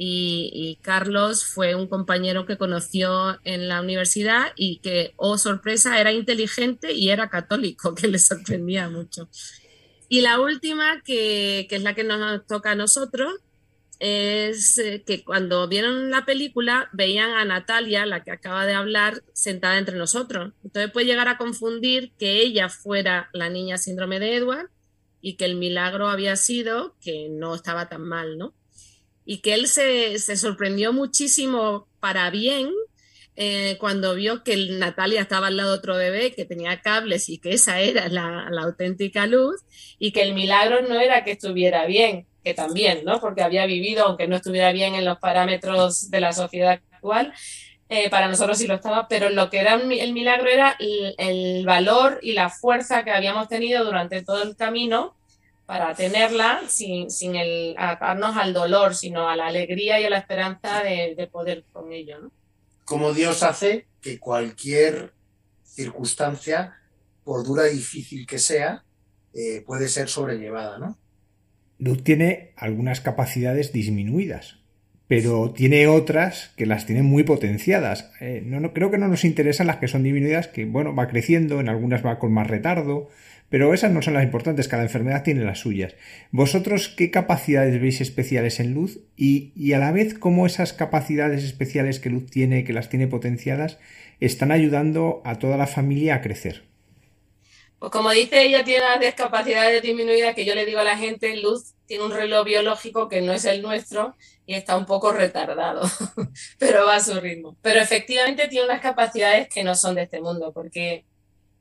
Y, 0.00 0.78
Carlos 0.82 1.44
fue 1.44 1.74
un 1.74 1.88
compañero 1.88 2.46
que 2.46 2.56
conoció 2.56 3.38
en 3.42 3.66
la 3.66 3.80
universidad 3.80 4.52
y 4.54 4.78
que, 4.78 5.12
oh 5.16 5.38
sorpresa, 5.38 6.00
era 6.00 6.12
inteligente 6.12 6.92
y 6.92 7.10
era 7.10 7.28
católico, 7.28 7.94
que 7.96 8.06
le 8.08 8.18
sorprendía 8.20 8.88
mucho. 8.88 9.28
Y 10.08 10.20
la 10.20 10.40
última, 10.40 11.02
que, 11.04 11.66
que 11.68 11.76
es 11.76 11.82
la 11.82 11.94
que 11.94 12.04
nos 12.04 12.46
toca 12.46 12.72
a 12.72 12.74
nosotros, 12.76 13.40
es 14.00 14.78
eh, 14.78 15.02
que 15.04 15.24
cuando 15.24 15.66
vieron 15.66 16.10
la 16.10 16.24
película 16.24 16.88
veían 16.92 17.30
a 17.30 17.44
Natalia, 17.44 18.06
la 18.06 18.22
que 18.22 18.30
acaba 18.30 18.64
de 18.64 18.74
hablar, 18.74 19.22
sentada 19.32 19.78
entre 19.78 19.96
nosotros. 19.96 20.52
Entonces 20.64 20.92
puede 20.92 21.06
llegar 21.06 21.28
a 21.28 21.38
confundir 21.38 22.12
que 22.18 22.40
ella 22.40 22.68
fuera 22.68 23.28
la 23.32 23.48
niña 23.48 23.76
síndrome 23.76 24.20
de 24.20 24.36
Edward 24.36 24.70
y 25.20 25.34
que 25.34 25.46
el 25.46 25.56
milagro 25.56 26.08
había 26.08 26.36
sido 26.36 26.94
que 27.00 27.28
no 27.28 27.54
estaba 27.54 27.88
tan 27.88 28.02
mal, 28.02 28.38
¿no? 28.38 28.54
Y 29.24 29.38
que 29.38 29.54
él 29.54 29.66
se, 29.66 30.18
sorprendió 30.18 30.92
muchísimo 30.92 31.88
para 32.00 32.30
bien 32.30 32.70
eh, 33.34 33.76
cuando 33.78 34.14
vio 34.14 34.42
que 34.42 34.56
Natalia 34.78 35.20
estaba 35.20 35.48
al 35.48 35.56
lado 35.56 35.72
de 35.72 35.78
otro 35.78 35.96
bebé 35.96 36.34
que 36.34 36.44
tenía 36.44 36.80
cables 36.80 37.28
y 37.28 37.38
que 37.38 37.50
esa 37.50 37.80
era 37.80 38.08
la, 38.08 38.48
la 38.50 38.62
auténtica 38.62 39.26
luz 39.26 39.60
y 39.98 40.12
que 40.12 40.22
el 40.22 40.34
milagro 40.34 40.82
no 40.82 40.98
era 40.98 41.24
que 41.24 41.32
estuviera 41.32 41.84
bien, 41.86 42.26
que 42.44 42.54
también, 42.54 43.04
¿no? 43.04 43.20
Porque 43.20 43.42
había 43.42 43.66
vivido, 43.66 44.06
aunque 44.06 44.28
no 44.28 44.36
estuviera 44.36 44.72
bien 44.72 44.94
en 44.94 45.04
los 45.04 45.18
parámetros 45.18 46.10
de 46.10 46.20
la 46.20 46.32
sociedad 46.32 46.80
actual, 46.92 47.32
eh, 47.90 48.10
para 48.10 48.28
nosotros 48.28 48.58
sí 48.58 48.66
lo 48.66 48.74
estaba, 48.74 49.08
pero 49.08 49.30
lo 49.30 49.48
que 49.48 49.60
era 49.60 49.74
el 49.74 50.12
milagro 50.12 50.48
era 50.48 50.76
el, 50.78 51.64
valor 51.64 52.18
y 52.22 52.32
la 52.32 52.50
fuerza 52.50 53.02
que 53.02 53.10
habíamos 53.10 53.48
tenido 53.48 53.82
durante 53.84 54.22
todo 54.22 54.42
el 54.42 54.56
camino 54.56 55.16
para 55.64 55.94
tenerla 55.94 56.62
sin, 56.68 57.10
sin 57.10 57.34
el 57.34 57.74
atarnos 57.78 58.36
al 58.36 58.52
dolor, 58.52 58.94
sino 58.94 59.28
a 59.28 59.36
la 59.36 59.46
alegría 59.46 60.00
y 60.00 60.04
a 60.04 60.10
la 60.10 60.18
esperanza 60.18 60.82
de, 60.82 61.28
poder 61.32 61.64
con 61.72 61.92
ello. 61.92 62.18
¿no? 62.18 62.30
Como 62.84 63.14
Dios 63.14 63.42
hace 63.42 63.86
que 64.02 64.18
cualquier 64.18 65.12
circunstancia, 65.64 66.78
por 67.24 67.44
dura 67.44 67.68
y 67.68 67.76
difícil 67.76 68.26
que 68.26 68.38
sea, 68.38 68.84
eh, 69.32 69.62
puede 69.66 69.88
ser 69.88 70.08
sobrellevada, 70.08 70.78
¿no? 70.78 70.98
Luz 71.78 72.02
tiene 72.02 72.50
algunas 72.56 73.00
capacidades 73.00 73.72
disminuidas, 73.72 74.58
pero 75.06 75.52
tiene 75.52 75.86
otras 75.86 76.52
que 76.56 76.66
las 76.66 76.86
tiene 76.86 77.02
muy 77.02 77.22
potenciadas. 77.22 78.12
Eh, 78.20 78.42
no, 78.44 78.72
creo 78.72 78.90
que 78.90 78.98
no 78.98 79.08
nos 79.08 79.24
interesan 79.24 79.68
las 79.68 79.76
que 79.76 79.88
son 79.88 80.02
disminuidas, 80.02 80.48
que 80.48 80.64
bueno, 80.64 80.94
va 80.94 81.08
creciendo, 81.08 81.60
en 81.60 81.68
algunas 81.68 82.04
va 82.04 82.18
con 82.18 82.32
más 82.32 82.48
retardo, 82.48 83.08
pero 83.48 83.72
esas 83.72 83.92
no 83.92 84.02
son 84.02 84.14
las 84.14 84.24
importantes, 84.24 84.68
cada 84.68 84.82
enfermedad 84.82 85.22
tiene 85.22 85.44
las 85.44 85.60
suyas. 85.60 85.94
¿Vosotros 86.32 86.88
qué 86.88 87.10
capacidades 87.10 87.80
veis 87.80 88.00
especiales 88.00 88.60
en 88.60 88.74
Luz 88.74 89.00
y 89.16 89.72
a 89.72 89.78
la 89.78 89.92
vez 89.92 90.14
cómo 90.14 90.46
esas 90.46 90.72
capacidades 90.72 91.44
especiales 91.44 92.00
que 92.00 92.10
Luz 92.10 92.30
tiene, 92.30 92.64
que 92.64 92.74
las 92.74 92.90
tiene 92.90 93.06
potenciadas, 93.06 93.78
están 94.20 94.50
ayudando 94.50 95.22
a 95.24 95.38
toda 95.38 95.56
la 95.56 95.66
familia 95.66 96.16
a 96.16 96.20
crecer? 96.20 96.67
Pues 97.78 97.92
como 97.92 98.10
dice 98.10 98.42
ella, 98.42 98.64
tiene 98.64 98.84
las 98.84 99.00
discapacidades 99.00 99.82
disminuidas 99.82 100.34
que 100.34 100.44
yo 100.44 100.54
le 100.54 100.66
digo 100.66 100.80
a 100.80 100.84
la 100.84 100.98
gente, 100.98 101.36
Luz 101.36 101.74
tiene 101.86 102.04
un 102.04 102.10
reloj 102.12 102.44
biológico 102.44 103.08
que 103.08 103.20
no 103.22 103.32
es 103.32 103.44
el 103.44 103.62
nuestro 103.62 104.16
y 104.46 104.54
está 104.54 104.76
un 104.76 104.84
poco 104.84 105.12
retardado, 105.12 105.82
pero 106.58 106.86
va 106.86 106.96
a 106.96 107.00
su 107.00 107.20
ritmo. 107.20 107.56
Pero 107.62 107.80
efectivamente 107.80 108.48
tiene 108.48 108.66
unas 108.66 108.80
capacidades 108.80 109.48
que 109.48 109.62
no 109.62 109.74
son 109.74 109.94
de 109.94 110.02
este 110.02 110.20
mundo, 110.20 110.52
porque 110.52 111.04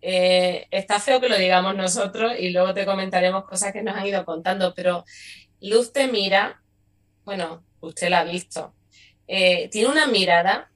eh, 0.02 0.68
está 0.72 1.00
feo 1.00 1.22
que 1.22 1.30
lo 1.30 1.38
digamos 1.38 1.76
nosotros 1.76 2.34
y 2.40 2.50
luego 2.50 2.74
te 2.74 2.86
comentaremos 2.86 3.46
cosas 3.46 3.72
que 3.72 3.84
nos 3.84 3.96
han 3.96 4.08
ido 4.08 4.26
contando, 4.26 4.74
pero 4.76 5.06
Luz 5.62 5.94
te 5.94 6.08
mira, 6.08 6.62
bueno, 7.26 7.64
usted 7.80 8.10
la 8.10 8.22
ha 8.22 8.24
visto, 8.24 8.74
eh, 9.28 9.70
tiene 9.70 9.90
una 9.90 10.08
mirada 10.08 10.72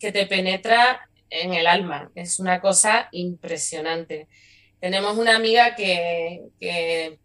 que 0.00 0.10
te 0.10 0.26
penetra 0.26 1.08
en 1.28 1.54
el 1.54 1.66
alma. 1.66 2.10
Es 2.14 2.40
una 2.40 2.60
cosa 2.60 3.08
impresionante. 3.12 4.28
Tenemos 4.80 5.18
una 5.18 5.36
amiga 5.36 5.74
que, 5.74 6.50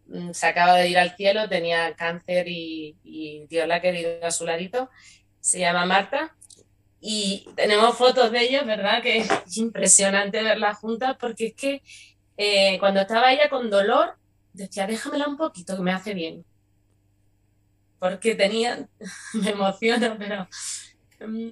mm, 0.06 0.32
se 0.32 0.46
acaba 0.46 0.74
de 0.76 0.88
ir 0.88 0.98
al 0.98 1.16
cielo, 1.16 1.48
tenía 1.48 1.94
cáncer 1.96 2.46
y, 2.48 3.46
Dios 3.48 3.66
la 3.66 3.76
ha 3.76 3.80
querido 3.80 4.24
a 4.24 4.30
su 4.30 4.44
ladito. 4.44 4.90
Se 5.40 5.60
llama 5.60 5.86
Marta. 5.86 6.36
Y 7.00 7.46
tenemos 7.56 7.96
fotos 7.96 8.30
de 8.32 8.40
ellos, 8.42 8.66
¿verdad? 8.66 9.02
Que 9.02 9.18
es 9.18 9.28
impresionante 9.56 10.42
verlas 10.42 10.78
juntas 10.78 11.16
porque 11.20 11.48
es 11.48 11.54
que 11.54 11.82
eh, 12.36 12.78
cuando 12.78 13.00
estaba 13.00 13.32
ella 13.32 13.48
con 13.48 13.70
dolor, 13.70 14.16
decía, 14.52 14.86
déjamela 14.86 15.26
un 15.28 15.36
poquito, 15.36 15.76
que 15.76 15.82
me 15.82 15.92
hace 15.92 16.14
bien. 16.14 16.44
Porque 17.98 18.34
tenía, 18.34 18.88
me 19.34 19.50
emociono, 19.50 20.16
pero 20.18 20.48
mm, 21.20 21.50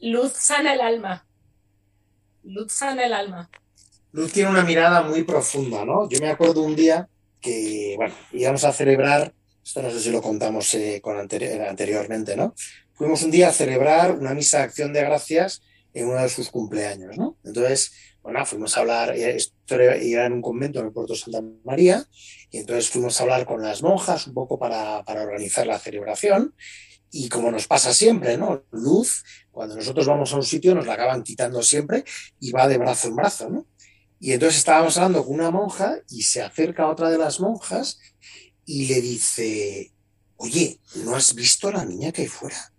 luz 0.00 0.32
sana 0.32 0.74
el 0.74 0.80
alma. 0.82 1.26
Luz 2.42 2.72
sana 2.72 3.06
el 3.06 3.14
alma. 3.14 3.50
Luz 4.12 4.32
tiene 4.32 4.50
una 4.50 4.64
mirada 4.64 5.02
muy 5.02 5.22
profunda, 5.24 5.84
¿no? 5.84 6.08
Yo 6.08 6.18
me 6.20 6.30
acuerdo 6.30 6.62
un 6.62 6.74
día 6.74 7.08
que, 7.40 7.94
bueno, 7.96 8.14
íbamos 8.32 8.64
a 8.64 8.72
celebrar, 8.72 9.34
esto 9.64 9.82
no 9.82 9.90
sé 9.90 10.00
si 10.00 10.10
lo 10.10 10.22
contamos 10.22 10.72
eh, 10.74 11.00
con 11.02 11.18
anteriormente, 11.18 12.36
¿no? 12.36 12.54
Fuimos 12.94 13.22
un 13.22 13.30
día 13.30 13.48
a 13.48 13.52
celebrar 13.52 14.12
una 14.12 14.34
misa 14.34 14.58
de 14.58 14.64
acción 14.64 14.92
de 14.92 15.02
gracias 15.02 15.62
en 15.92 16.08
uno 16.08 16.22
de 16.22 16.28
sus 16.28 16.50
cumpleaños, 16.50 17.16
¿no? 17.18 17.36
Entonces, 17.44 17.92
bueno, 18.22 18.44
fuimos 18.46 18.76
a 18.76 18.80
hablar, 18.80 19.14
esto 19.14 19.74
era 19.74 20.26
en 20.26 20.32
un 20.32 20.42
convento 20.42 20.80
en 20.80 20.86
el 20.86 20.92
puerto 20.92 21.14
Santa 21.14 21.42
María, 21.64 22.04
y 22.50 22.58
entonces 22.58 22.88
fuimos 22.88 23.20
a 23.20 23.24
hablar 23.24 23.44
con 23.44 23.62
las 23.62 23.82
monjas 23.82 24.26
un 24.26 24.34
poco 24.34 24.58
para, 24.58 25.02
para 25.04 25.22
organizar 25.22 25.66
la 25.66 25.78
celebración, 25.78 26.54
y 27.10 27.28
como 27.28 27.50
nos 27.50 27.66
pasa 27.66 27.94
siempre, 27.94 28.36
¿no? 28.36 28.64
Luz, 28.70 29.24
cuando 29.50 29.76
nosotros 29.76 30.06
vamos 30.06 30.32
a 30.32 30.36
un 30.36 30.42
sitio 30.42 30.74
nos 30.74 30.86
la 30.86 30.94
acaban 30.94 31.22
quitando 31.22 31.62
siempre 31.62 32.04
y 32.40 32.52
va 32.52 32.68
de 32.68 32.78
brazo 32.78 33.08
en 33.08 33.16
brazo, 33.16 33.50
¿no? 33.50 33.66
Y 34.20 34.32
entonces 34.32 34.58
estábamos 34.58 34.96
hablando 34.96 35.24
con 35.24 35.34
una 35.34 35.50
monja 35.50 35.98
y 36.08 36.22
se 36.22 36.42
acerca 36.42 36.84
a 36.84 36.90
otra 36.90 37.10
de 37.10 37.18
las 37.18 37.40
monjas 37.40 38.00
y 38.64 38.86
le 38.86 39.00
dice, 39.00 39.92
oye, 40.36 40.80
¿no 40.96 41.14
has 41.14 41.34
visto 41.34 41.68
a 41.68 41.72
la 41.72 41.84
niña 41.84 42.12
que 42.12 42.22
hay 42.22 42.28
fuera? 42.28 42.72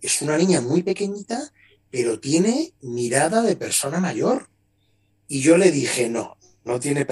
Es 0.00 0.20
una 0.20 0.36
niña 0.36 0.60
muy 0.60 0.82
pequeñita, 0.82 1.52
pero 1.90 2.20
tiene 2.20 2.74
mirada 2.82 3.42
de 3.42 3.56
persona 3.56 4.00
mayor. 4.00 4.48
Y 5.28 5.40
yo 5.40 5.56
le 5.56 5.70
dije, 5.70 6.08
no, 6.08 6.36
no 6.64 6.78
tiene 6.78 7.06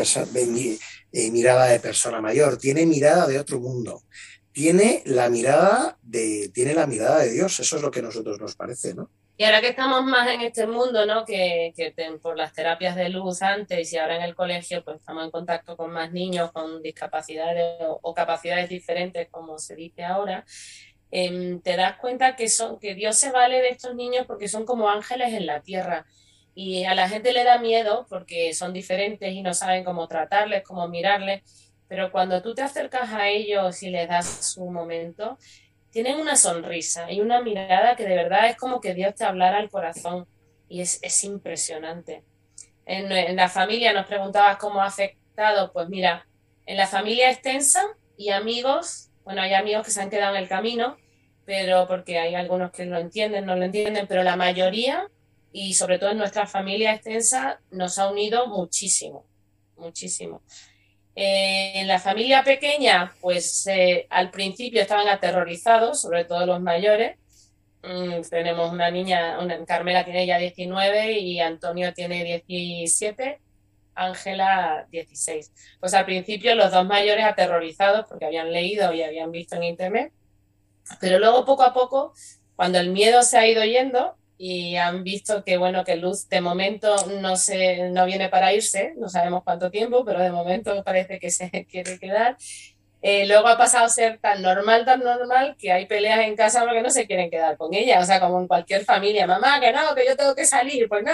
eh, 1.12 1.30
mirada 1.30 1.66
de 1.66 1.80
persona 1.80 2.20
mayor, 2.20 2.56
tiene 2.58 2.86
mirada 2.86 3.26
de 3.26 3.38
otro 3.38 3.60
mundo. 3.60 4.04
Tiene 4.52 5.02
la 5.06 5.30
mirada 5.30 5.98
de, 6.02 6.50
tiene 6.52 6.74
la 6.74 6.86
mirada 6.86 7.20
de 7.20 7.32
Dios, 7.32 7.60
eso 7.60 7.76
es 7.76 7.82
lo 7.82 7.90
que 7.90 8.00
a 8.00 8.02
nosotros 8.02 8.38
nos 8.40 8.56
parece, 8.56 8.94
¿no? 8.94 9.10
Y 9.40 9.44
ahora 9.44 9.62
que 9.62 9.68
estamos 9.68 10.04
más 10.04 10.28
en 10.28 10.42
este 10.42 10.66
mundo, 10.66 11.06
¿no? 11.06 11.24
Que, 11.24 11.72
que 11.74 11.94
por 12.20 12.36
las 12.36 12.52
terapias 12.52 12.94
de 12.94 13.08
luz 13.08 13.40
antes 13.40 13.90
y 13.90 13.96
ahora 13.96 14.16
en 14.16 14.22
el 14.22 14.34
colegio, 14.34 14.84
pues 14.84 14.98
estamos 14.98 15.24
en 15.24 15.30
contacto 15.30 15.78
con 15.78 15.90
más 15.92 16.12
niños 16.12 16.52
con 16.52 16.82
discapacidades 16.82 17.78
o, 18.02 18.12
capacidades 18.12 18.68
diferentes, 18.68 19.28
como 19.30 19.58
se 19.58 19.76
dice 19.76 20.04
ahora, 20.04 20.44
em, 21.10 21.58
te 21.62 21.76
das 21.76 21.96
cuenta 21.96 22.36
que, 22.36 22.50
son, 22.50 22.78
que 22.78 22.94
Dios 22.94 23.16
se 23.16 23.32
vale 23.32 23.62
de 23.62 23.70
estos 23.70 23.94
niños 23.94 24.26
porque 24.26 24.46
son 24.46 24.66
como 24.66 24.90
ángeles 24.90 25.32
en 25.32 25.46
la 25.46 25.62
tierra. 25.62 26.04
Y 26.54 26.84
a 26.84 26.94
la 26.94 27.08
gente 27.08 27.32
le 27.32 27.42
da 27.42 27.58
miedo 27.58 28.06
porque 28.10 28.52
son 28.52 28.74
diferentes 28.74 29.32
y 29.32 29.40
no 29.40 29.54
saben 29.54 29.84
cómo 29.84 30.06
tratarles, 30.06 30.64
cómo 30.64 30.86
mirarles, 30.86 31.72
pero 31.88 32.12
cuando 32.12 32.42
tú 32.42 32.54
te 32.54 32.60
acercas 32.60 33.10
a 33.14 33.30
ellos 33.30 33.82
y 33.82 33.88
les 33.88 34.06
das 34.06 34.52
su 34.52 34.70
momento, 34.70 35.38
tienen 35.90 36.20
una 36.20 36.36
sonrisa 36.36 37.10
y 37.10 37.20
una 37.20 37.42
mirada 37.42 37.96
que 37.96 38.04
de 38.04 38.14
verdad 38.14 38.48
es 38.48 38.56
como 38.56 38.80
que 38.80 38.94
Dios 38.94 39.14
te 39.14 39.24
hablara 39.24 39.58
al 39.58 39.70
corazón 39.70 40.26
y 40.68 40.80
es, 40.80 41.24
impresionante. 41.24 42.24
En, 42.86 43.36
la 43.36 43.48
familia 43.48 43.92
nos 43.92 44.06
preguntabas 44.06 44.56
cómo 44.58 44.80
ha 44.80 44.86
afectado, 44.86 45.72
pues 45.72 45.88
mira, 45.88 46.26
en 46.66 46.76
la 46.76 46.86
familia 46.86 47.30
extensa 47.30 47.82
y 48.16 48.30
amigos, 48.30 49.10
bueno, 49.24 49.42
hay 49.42 49.54
amigos 49.54 49.84
que 49.84 49.90
se 49.90 50.00
han 50.00 50.10
quedado 50.10 50.36
en 50.36 50.42
el 50.42 50.48
camino, 50.48 50.96
pero 51.44 51.88
porque 51.88 52.18
hay 52.18 52.36
algunos 52.36 52.70
que 52.70 52.84
lo 52.84 52.98
entienden, 52.98 53.46
no 53.46 53.56
lo 53.56 53.64
entienden, 53.64 54.06
pero 54.06 54.22
la 54.22 54.36
mayoría 54.36 55.08
y 55.52 55.74
sobre 55.74 55.98
todo 55.98 56.10
en 56.10 56.18
nuestra 56.18 56.46
familia 56.46 56.94
extensa 56.94 57.60
nos 57.72 57.98
ha 57.98 58.08
unido 58.08 58.46
muchísimo, 58.46 59.26
muchísimo. 59.76 60.42
Eh, 61.22 61.72
en 61.80 61.86
la 61.86 61.98
familia 61.98 62.42
pequeña, 62.42 63.12
pues 63.20 63.66
eh, 63.66 64.06
al 64.08 64.30
principio 64.30 64.80
estaban 64.80 65.06
aterrorizados, 65.06 66.00
sobre 66.00 66.24
todo 66.24 66.46
los 66.46 66.62
mayores. 66.62 67.18
Mm, 67.82 68.22
tenemos 68.30 68.72
una 68.72 68.90
niña, 68.90 69.38
una, 69.38 69.62
Carmela 69.66 70.02
tiene 70.02 70.26
ya 70.26 70.38
19 70.38 71.18
y 71.18 71.40
Antonio 71.40 71.92
tiene 71.92 72.42
17, 72.46 73.38
Ángela 73.94 74.86
16. 74.90 75.52
Pues 75.78 75.92
al 75.92 76.06
principio 76.06 76.54
los 76.54 76.72
dos 76.72 76.86
mayores 76.86 77.26
aterrorizados 77.26 78.06
porque 78.08 78.24
habían 78.24 78.50
leído 78.50 78.94
y 78.94 79.02
habían 79.02 79.30
visto 79.30 79.56
en 79.56 79.64
internet, 79.64 80.14
pero 81.02 81.18
luego 81.18 81.44
poco 81.44 81.64
a 81.64 81.74
poco, 81.74 82.14
cuando 82.56 82.78
el 82.78 82.92
miedo 82.92 83.22
se 83.22 83.36
ha 83.36 83.46
ido 83.46 83.62
yendo, 83.62 84.16
y 84.42 84.76
han 84.76 85.04
visto 85.04 85.44
que 85.44 85.58
bueno 85.58 85.84
que 85.84 85.96
Luz 85.96 86.26
de 86.30 86.40
momento 86.40 86.96
no 87.20 87.36
se 87.36 87.90
no 87.90 88.06
viene 88.06 88.30
para 88.30 88.54
irse, 88.54 88.94
no 88.96 89.10
sabemos 89.10 89.42
cuánto 89.44 89.70
tiempo, 89.70 90.02
pero 90.02 90.18
de 90.20 90.32
momento 90.32 90.82
parece 90.82 91.20
que 91.20 91.30
se 91.30 91.50
quiere 91.70 91.98
quedar. 91.98 92.38
Eh, 93.02 93.26
luego 93.26 93.48
ha 93.48 93.58
pasado 93.58 93.84
a 93.84 93.90
ser 93.90 94.18
tan 94.18 94.40
normal, 94.40 94.86
tan 94.86 95.00
normal 95.00 95.56
que 95.58 95.72
hay 95.72 95.84
peleas 95.86 96.20
en 96.20 96.36
casa 96.36 96.62
porque 96.64 96.80
no 96.80 96.88
se 96.88 97.06
quieren 97.06 97.30
quedar 97.30 97.58
con 97.58 97.74
ella, 97.74 98.00
o 98.00 98.04
sea, 98.04 98.18
como 98.18 98.40
en 98.40 98.48
cualquier 98.48 98.84
familia, 98.86 99.26
mamá, 99.26 99.60
que 99.60 99.72
no, 99.72 99.94
que 99.94 100.06
yo 100.06 100.16
tengo 100.16 100.34
que 100.34 100.46
salir, 100.46 100.88
pues 100.88 101.04
no, 101.04 101.12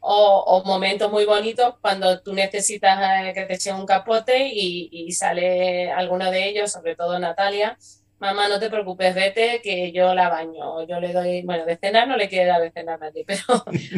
O, 0.00 0.44
o, 0.46 0.64
momentos 0.64 1.10
muy 1.10 1.24
bonitos 1.24 1.74
cuando 1.80 2.20
tú 2.22 2.34
necesitas 2.34 3.26
eh, 3.26 3.32
que 3.34 3.44
te 3.46 3.54
echen 3.54 3.76
un 3.76 3.86
capote 3.86 4.48
y, 4.52 4.88
y 4.92 5.12
sale 5.12 5.90
alguno 5.92 6.30
de 6.30 6.48
ellos, 6.48 6.72
sobre 6.72 6.94
todo 6.94 7.18
Natalia, 7.18 7.76
mamá, 8.18 8.48
no 8.48 8.58
te 8.58 8.70
preocupes, 8.70 9.14
vete, 9.14 9.60
que 9.62 9.92
yo 9.92 10.14
la 10.14 10.28
baño. 10.28 10.86
Yo 10.86 11.00
le 11.00 11.12
doy, 11.12 11.42
bueno, 11.42 11.64
de 11.64 11.76
cenar 11.76 12.08
no 12.08 12.16
le 12.16 12.28
quiere 12.28 12.46
dar 12.46 12.60
de 12.60 12.70
cenar 12.70 12.96
a 12.96 13.06
nadie, 13.06 13.24
pero 13.26 13.42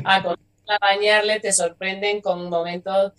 a, 0.04 0.36
bañarle 0.80 1.40
te 1.40 1.52
sorprenden 1.52 2.20
con 2.20 2.48
momentos 2.48 3.12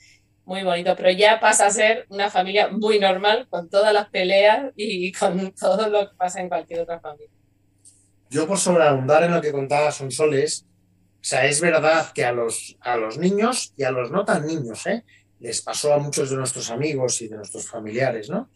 muy 0.45 0.63
bonitos. 0.63 0.95
Pero 0.95 1.11
ya 1.11 1.39
pasa 1.39 1.67
a 1.67 1.71
ser 1.71 2.05
una 2.09 2.29
familia 2.29 2.69
muy 2.69 2.99
normal, 2.99 3.47
con 3.49 3.69
todas 3.69 3.93
las 3.93 4.09
peleas 4.09 4.71
y 4.75 5.11
con 5.11 5.51
todo 5.59 5.89
lo 5.89 6.09
que 6.09 6.15
pasa 6.15 6.41
en 6.41 6.49
cualquier 6.49 6.81
otra 6.81 6.99
familia. 6.99 7.29
Yo 8.29 8.47
por 8.47 8.57
sobreabundar 8.57 9.23
en 9.23 9.33
lo 9.33 9.41
que 9.41 9.51
contaba 9.51 9.91
Sonsoles, 9.91 10.65
o 11.21 11.23
sea, 11.23 11.45
es 11.45 11.59
verdad 11.61 12.11
que 12.13 12.25
a 12.25 12.31
los, 12.31 12.77
a 12.79 12.95
los 12.95 13.17
niños 13.17 13.73
y 13.75 13.83
a 13.83 13.91
los 13.91 14.09
no 14.09 14.23
tan 14.23 14.47
niños, 14.47 14.87
¿eh? 14.87 15.03
les 15.39 15.61
pasó 15.61 15.93
a 15.93 15.97
muchos 15.97 16.29
de 16.29 16.37
nuestros 16.37 16.69
amigos 16.69 17.21
y 17.21 17.27
de 17.27 17.35
nuestros 17.35 17.67
familiares, 17.67 18.29
¿no? 18.29 18.49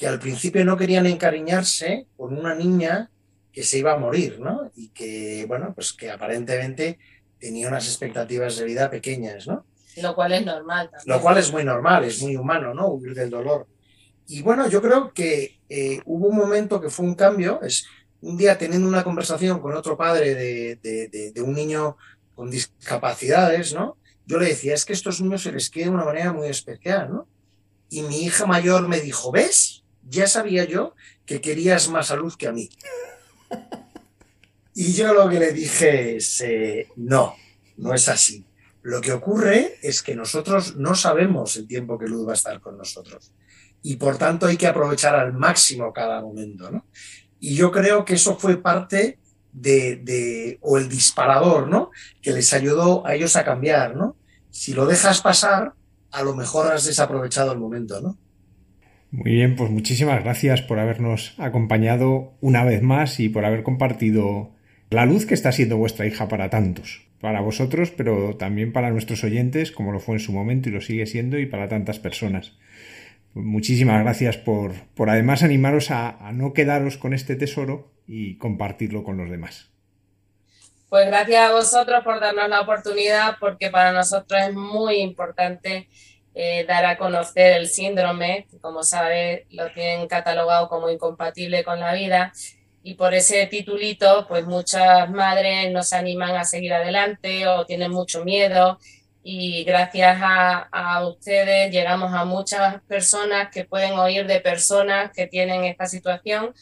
Que 0.00 0.08
al 0.08 0.18
principio 0.18 0.64
no 0.64 0.78
querían 0.78 1.04
encariñarse 1.04 2.06
con 2.16 2.36
una 2.38 2.54
niña 2.54 3.10
que 3.52 3.62
se 3.62 3.76
iba 3.76 3.92
a 3.92 3.98
morir, 3.98 4.40
¿no? 4.40 4.72
Y 4.74 4.88
que, 4.88 5.44
bueno, 5.46 5.74
pues 5.74 5.92
que 5.92 6.10
aparentemente 6.10 6.98
tenía 7.38 7.68
unas 7.68 7.86
expectativas 7.86 8.56
de 8.56 8.64
vida 8.64 8.88
pequeñas, 8.88 9.46
¿no? 9.46 9.66
Lo 10.00 10.14
cual 10.14 10.32
es 10.32 10.46
normal. 10.46 10.88
También. 10.90 11.16
Lo 11.16 11.20
cual 11.20 11.36
es 11.36 11.52
muy 11.52 11.64
normal, 11.64 12.04
es 12.04 12.22
muy 12.22 12.34
humano, 12.34 12.72
¿no? 12.72 12.88
Huir 12.88 13.12
del 13.14 13.28
dolor. 13.28 13.66
Y 14.26 14.40
bueno, 14.40 14.70
yo 14.70 14.80
creo 14.80 15.12
que 15.12 15.60
eh, 15.68 16.00
hubo 16.06 16.28
un 16.28 16.36
momento 16.36 16.80
que 16.80 16.88
fue 16.88 17.04
un 17.04 17.14
cambio, 17.14 17.60
es 17.60 17.84
un 18.22 18.38
día 18.38 18.56
teniendo 18.56 18.88
una 18.88 19.04
conversación 19.04 19.60
con 19.60 19.76
otro 19.76 19.98
padre 19.98 20.34
de, 20.34 20.76
de 21.34 21.42
un 21.42 21.52
niño 21.52 21.98
con 22.34 22.48
discapacidades, 22.48 23.74
¿no? 23.74 23.98
Yo 24.24 24.38
le 24.38 24.46
decía, 24.46 24.72
es 24.72 24.86
que 24.86 24.94
a 24.94 24.96
estos 24.96 25.20
niños 25.20 25.42
se 25.42 25.52
les 25.52 25.68
quiere 25.68 25.90
de 25.90 25.94
una 25.94 26.06
manera 26.06 26.32
muy 26.32 26.48
especial, 26.48 27.12
¿no? 27.12 27.28
Y 27.90 28.00
mi 28.00 28.22
hija 28.22 28.46
mayor 28.46 28.88
me 28.88 29.00
dijo, 29.00 29.30
¿ves? 29.30 29.79
Ya 30.10 30.26
sabía 30.26 30.64
yo 30.64 30.94
que 31.24 31.40
querías 31.40 31.88
más 31.88 32.08
salud 32.08 32.34
que 32.36 32.48
a 32.48 32.52
mí. 32.52 32.68
Y 34.74 34.92
yo 34.92 35.14
lo 35.14 35.28
que 35.28 35.38
le 35.38 35.52
dije 35.52 36.16
es, 36.16 36.40
eh, 36.40 36.88
no, 36.96 37.34
no 37.76 37.94
es 37.94 38.08
así. 38.08 38.44
Lo 38.82 39.00
que 39.00 39.12
ocurre 39.12 39.78
es 39.82 40.02
que 40.02 40.14
nosotros 40.14 40.76
no 40.76 40.94
sabemos 40.94 41.56
el 41.56 41.66
tiempo 41.66 41.98
que 41.98 42.08
Luz 42.08 42.26
va 42.26 42.32
a 42.32 42.34
estar 42.34 42.60
con 42.60 42.78
nosotros. 42.78 43.32
Y 43.82 43.96
por 43.96 44.16
tanto 44.16 44.46
hay 44.46 44.56
que 44.56 44.66
aprovechar 44.66 45.14
al 45.14 45.32
máximo 45.32 45.92
cada 45.92 46.20
momento. 46.20 46.70
¿no? 46.70 46.86
Y 47.38 47.54
yo 47.54 47.70
creo 47.70 48.04
que 48.04 48.14
eso 48.14 48.36
fue 48.36 48.56
parte 48.56 49.18
de, 49.52 49.96
de, 49.96 50.58
o 50.62 50.78
el 50.78 50.88
disparador, 50.88 51.68
¿no? 51.68 51.90
Que 52.22 52.32
les 52.32 52.52
ayudó 52.52 53.04
a 53.06 53.14
ellos 53.14 53.34
a 53.36 53.44
cambiar, 53.44 53.96
¿no? 53.96 54.16
Si 54.50 54.74
lo 54.74 54.86
dejas 54.86 55.20
pasar, 55.20 55.74
a 56.10 56.22
lo 56.22 56.34
mejor 56.34 56.72
has 56.72 56.84
desaprovechado 56.84 57.52
el 57.52 57.58
momento, 57.58 58.00
¿no? 58.00 58.16
Muy 59.12 59.32
bien, 59.32 59.56
pues 59.56 59.70
muchísimas 59.70 60.22
gracias 60.22 60.62
por 60.62 60.78
habernos 60.78 61.34
acompañado 61.38 62.34
una 62.40 62.64
vez 62.64 62.80
más 62.80 63.18
y 63.18 63.28
por 63.28 63.44
haber 63.44 63.64
compartido 63.64 64.52
la 64.88 65.04
luz 65.04 65.26
que 65.26 65.34
está 65.34 65.50
siendo 65.50 65.76
vuestra 65.76 66.06
hija 66.06 66.28
para 66.28 66.48
tantos, 66.48 67.08
para 67.20 67.40
vosotros, 67.40 67.90
pero 67.90 68.36
también 68.36 68.72
para 68.72 68.90
nuestros 68.90 69.24
oyentes, 69.24 69.72
como 69.72 69.90
lo 69.90 69.98
fue 69.98 70.14
en 70.14 70.20
su 70.20 70.32
momento 70.32 70.68
y 70.68 70.72
lo 70.72 70.80
sigue 70.80 71.06
siendo, 71.06 71.38
y 71.38 71.46
para 71.46 71.68
tantas 71.68 71.98
personas. 71.98 72.56
Muchísimas 73.34 74.02
gracias 74.02 74.36
por, 74.36 74.74
por 74.94 75.10
además 75.10 75.42
animaros 75.42 75.90
a, 75.90 76.10
a 76.26 76.32
no 76.32 76.52
quedaros 76.52 76.96
con 76.96 77.12
este 77.12 77.34
tesoro 77.34 77.92
y 78.06 78.36
compartirlo 78.36 79.02
con 79.02 79.16
los 79.16 79.28
demás. 79.28 79.70
Pues 80.88 81.06
gracias 81.06 81.48
a 81.48 81.52
vosotros 81.52 82.02
por 82.02 82.18
darnos 82.18 82.48
la 82.48 82.60
oportunidad, 82.62 83.36
porque 83.38 83.70
para 83.70 83.92
nosotros 83.92 84.40
es 84.48 84.54
muy 84.54 84.96
importante 84.96 85.88
eh, 86.34 86.64
dar 86.66 86.86
a 86.86 86.96
conocer 86.96 87.52
el 87.56 87.68
síndrome, 87.68 88.46
que 88.50 88.58
como 88.58 88.82
sabes 88.82 89.42
lo 89.50 89.72
tienen 89.72 90.06
catalogado 90.06 90.68
como 90.68 90.88
incompatible 90.90 91.64
con 91.64 91.80
la 91.80 91.92
vida, 91.92 92.32
y 92.82 92.94
por 92.94 93.14
ese 93.14 93.46
titulito, 93.46 94.26
pues 94.28 94.46
muchas 94.46 95.10
madres 95.10 95.70
nos 95.70 95.92
animan 95.92 96.36
a 96.36 96.44
seguir 96.44 96.72
adelante 96.72 97.46
o 97.46 97.66
tienen 97.66 97.90
mucho 97.90 98.24
miedo. 98.24 98.78
Y 99.22 99.64
gracias 99.64 100.18
a, 100.22 100.68
a, 100.72 101.06
ustedes 101.06 101.70
llegamos 101.70 102.14
a 102.14 102.24
muchas 102.24 102.80
personas 102.84 103.50
que 103.50 103.66
pueden 103.66 103.98
oír 103.98 104.26
de 104.26 104.40
personas 104.40 105.10
que 105.12 105.26
tienen 105.26 105.64
esta 105.64 105.84
situación 105.86 106.54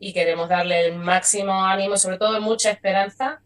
y 0.00 0.12
queremos 0.12 0.48
darle 0.48 0.86
el 0.86 0.96
máximo 0.96 1.64
ánimo, 1.64 1.96
sobre 1.96 2.18
todo 2.18 2.40
mucha 2.40 2.70
esperanza 2.72 3.40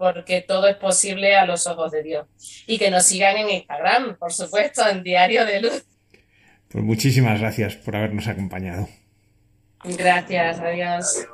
porque 0.00 0.40
todo 0.40 0.66
es 0.66 0.76
posible 0.76 1.36
a 1.36 1.44
los 1.44 1.66
ojos 1.66 1.92
de 1.92 2.02
Dios. 2.02 2.26
Y 2.66 2.78
que 2.78 2.90
nos 2.90 3.04
sigan 3.04 3.36
en 3.36 3.50
Instagram, 3.50 4.16
por 4.16 4.32
supuesto, 4.32 4.88
en 4.88 5.04
Diario 5.04 5.44
de 5.44 5.60
Luz. 5.60 5.84
Pues 6.70 6.82
muchísimas 6.82 7.38
gracias 7.38 7.76
por 7.76 7.94
habernos 7.94 8.26
acompañado. 8.26 8.88
Gracias, 9.84 10.58
adiós. 10.60 11.26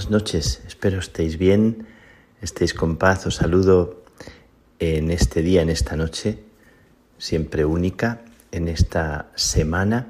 Buenas 0.00 0.12
noches, 0.12 0.62
espero 0.66 0.98
estéis 0.98 1.36
bien, 1.36 1.86
estéis 2.40 2.72
con 2.72 2.96
paz. 2.96 3.26
Os 3.26 3.34
saludo 3.34 4.02
en 4.78 5.10
este 5.10 5.42
día, 5.42 5.60
en 5.60 5.68
esta 5.68 5.94
noche, 5.94 6.38
siempre 7.18 7.66
única, 7.66 8.22
en 8.50 8.68
esta 8.68 9.30
semana, 9.34 10.06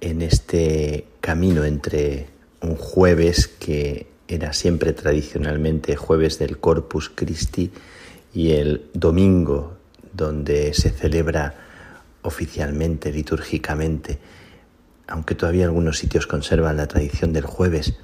en 0.00 0.22
este 0.22 1.08
camino 1.20 1.64
entre 1.64 2.28
un 2.62 2.76
jueves 2.76 3.48
que 3.48 4.06
era 4.28 4.52
siempre 4.52 4.92
tradicionalmente 4.92 5.96
jueves 5.96 6.38
del 6.38 6.58
Corpus 6.58 7.10
Christi 7.12 7.72
y 8.32 8.52
el 8.52 8.90
domingo 8.94 9.76
donde 10.12 10.72
se 10.72 10.90
celebra 10.90 11.56
oficialmente, 12.22 13.10
litúrgicamente, 13.10 14.20
aunque 15.08 15.34
todavía 15.34 15.64
algunos 15.64 15.98
sitios 15.98 16.28
conservan 16.28 16.76
la 16.76 16.86
tradición 16.86 17.32
del 17.32 17.44
jueves 17.44 17.94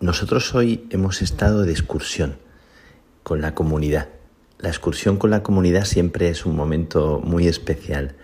nosotros 0.00 0.54
hoy 0.54 0.86
hemos 0.90 1.22
estado 1.22 1.64
de 1.64 1.72
excursión 1.72 2.36
con 3.24 3.40
la 3.40 3.54
comunidad. 3.54 4.08
La 4.58 4.68
excursión 4.68 5.16
con 5.16 5.30
la 5.30 5.42
comunidad 5.42 5.84
siempre 5.84 6.28
es 6.28 6.46
un 6.46 6.54
momento 6.54 7.20
muy 7.24 7.48
especial. 7.48 8.14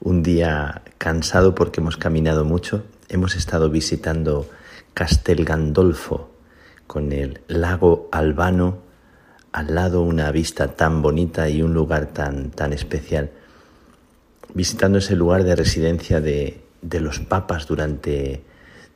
Un 0.00 0.22
día 0.22 0.82
cansado 0.96 1.54
porque 1.54 1.80
hemos 1.80 1.98
caminado 1.98 2.46
mucho, 2.46 2.84
hemos 3.10 3.36
estado 3.36 3.68
visitando 3.68 4.48
Castel 4.94 5.44
Gandolfo 5.44 6.30
con 6.86 7.12
el 7.12 7.42
lago 7.48 8.08
Albano, 8.12 8.78
al 9.52 9.74
lado 9.74 10.00
una 10.00 10.30
vista 10.32 10.68
tan 10.68 11.02
bonita 11.02 11.50
y 11.50 11.60
un 11.60 11.74
lugar 11.74 12.06
tan, 12.06 12.50
tan 12.50 12.72
especial. 12.72 13.30
Visitando 14.54 14.98
ese 14.98 15.16
lugar 15.16 15.44
de 15.44 15.54
residencia 15.54 16.22
de, 16.22 16.62
de 16.80 17.00
los 17.00 17.20
papas 17.20 17.66
durante 17.66 18.42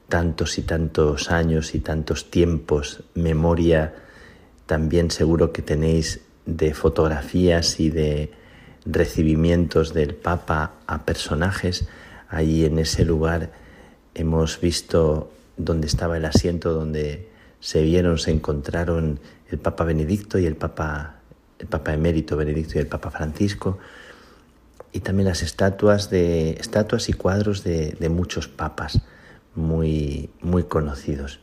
tantos 0.09 0.59
y 0.59 0.63
tantos 0.63 1.31
años 1.31 1.75
y 1.75 1.81
tantos 1.81 2.31
tiempos, 2.31 3.03
memoria 3.15 3.95
también 4.67 5.11
seguro 5.11 5.53
que 5.53 5.63
tenéis 5.63 6.21
de 6.47 6.75
fotografías 6.75 7.81
y 7.81 7.91
de 7.91 8.31
recibimientos 8.87 9.95
del 9.95 10.15
Papa 10.15 10.73
a 10.87 11.05
personajes. 11.05 11.87
Allí 12.29 12.65
en 12.65 12.79
ese 12.79 13.05
lugar 13.05 13.51
hemos 14.15 14.61
visto 14.61 15.31
donde 15.57 15.87
estaba 15.87 16.17
el 16.17 16.25
asiento 16.25 16.73
donde 16.73 17.29
se 17.61 17.83
vieron, 17.83 18.19
se 18.19 18.31
encontraron 18.31 19.21
el 19.51 19.59
Papa 19.59 19.85
Benedicto 19.85 20.39
y 20.39 20.47
el 20.47 20.57
Papa, 20.57 21.17
el 21.59 21.67
Papa 21.67 21.95
Emérito 21.95 22.37
Benedicto 22.37 22.75
y 22.77 22.81
el 22.81 22.87
Papa 22.87 23.11
Francisco, 23.11 23.79
y 24.93 25.01
también 25.01 25.29
las 25.29 25.43
estatuas 25.43 26.11
de 26.11 26.53
estatuas 26.53 27.09
y 27.09 27.15
cuadros 27.15 27.65
de, 27.65 27.97
de 27.99 28.09
muchos 28.09 28.49
papas 28.49 29.03
muy, 29.55 30.31
muy 30.41 30.65
conocidos. 30.65 31.41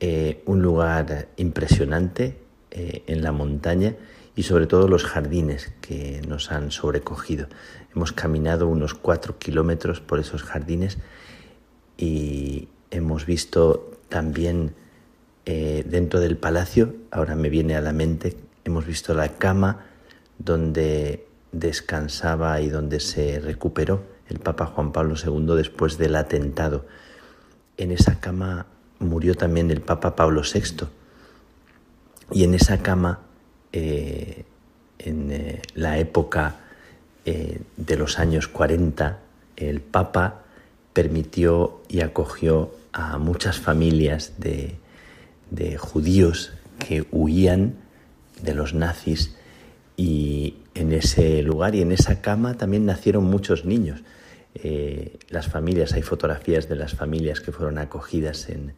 Eh, 0.00 0.42
un 0.46 0.60
lugar 0.62 1.28
impresionante 1.36 2.38
eh, 2.70 3.02
en 3.06 3.22
la 3.22 3.32
montaña 3.32 3.94
y 4.34 4.42
sobre 4.42 4.66
todo 4.66 4.88
los 4.88 5.04
jardines 5.04 5.72
que 5.80 6.20
nos 6.28 6.52
han 6.52 6.70
sobrecogido. 6.70 7.48
Hemos 7.94 8.12
caminado 8.12 8.68
unos 8.68 8.92
cuatro 8.92 9.38
kilómetros 9.38 10.00
por 10.00 10.18
esos 10.18 10.42
jardines 10.42 10.98
y 11.96 12.68
hemos 12.90 13.24
visto 13.24 13.90
también 14.10 14.74
eh, 15.46 15.84
dentro 15.86 16.20
del 16.20 16.36
palacio, 16.36 16.94
ahora 17.10 17.34
me 17.34 17.48
viene 17.48 17.76
a 17.76 17.80
la 17.80 17.92
mente, 17.92 18.36
hemos 18.64 18.84
visto 18.84 19.14
la 19.14 19.30
cama 19.38 19.86
donde 20.38 21.26
descansaba 21.52 22.60
y 22.60 22.68
donde 22.68 23.00
se 23.00 23.40
recuperó 23.40 24.04
el 24.28 24.40
Papa 24.40 24.66
Juan 24.66 24.92
Pablo 24.92 25.14
II 25.14 25.56
después 25.56 25.96
del 25.96 26.16
atentado 26.16 26.84
en 27.76 27.92
esa 27.92 28.20
cama 28.20 28.66
murió 28.98 29.34
también 29.34 29.70
el 29.70 29.80
Papa 29.80 30.16
Pablo 30.16 30.42
VI. 30.42 30.86
Y 32.32 32.44
en 32.44 32.54
esa 32.54 32.78
cama, 32.78 33.20
eh, 33.72 34.44
en 34.98 35.30
eh, 35.30 35.62
la 35.74 35.98
época 35.98 36.56
eh, 37.24 37.60
de 37.76 37.96
los 37.96 38.18
años 38.18 38.48
40, 38.48 39.18
el 39.56 39.80
Papa 39.80 40.42
permitió 40.92 41.82
y 41.88 42.00
acogió 42.00 42.74
a 42.92 43.18
muchas 43.18 43.58
familias 43.58 44.32
de, 44.38 44.76
de 45.50 45.76
judíos 45.76 46.52
que 46.78 47.06
huían 47.10 47.74
de 48.42 48.54
los 48.54 48.74
nazis 48.74 49.36
y 49.96 50.56
en 50.74 50.92
ese 50.92 51.42
lugar 51.42 51.74
y 51.74 51.82
en 51.82 51.92
esa 51.92 52.20
cama 52.20 52.54
también 52.54 52.86
nacieron 52.86 53.24
muchos 53.24 53.64
niños. 53.64 54.02
Eh, 54.62 55.18
las 55.28 55.48
familias, 55.48 55.92
hay 55.92 56.02
fotografías 56.02 56.68
de 56.68 56.76
las 56.76 56.94
familias 56.94 57.40
que 57.40 57.52
fueron 57.52 57.78
acogidas 57.78 58.48
en, 58.48 58.72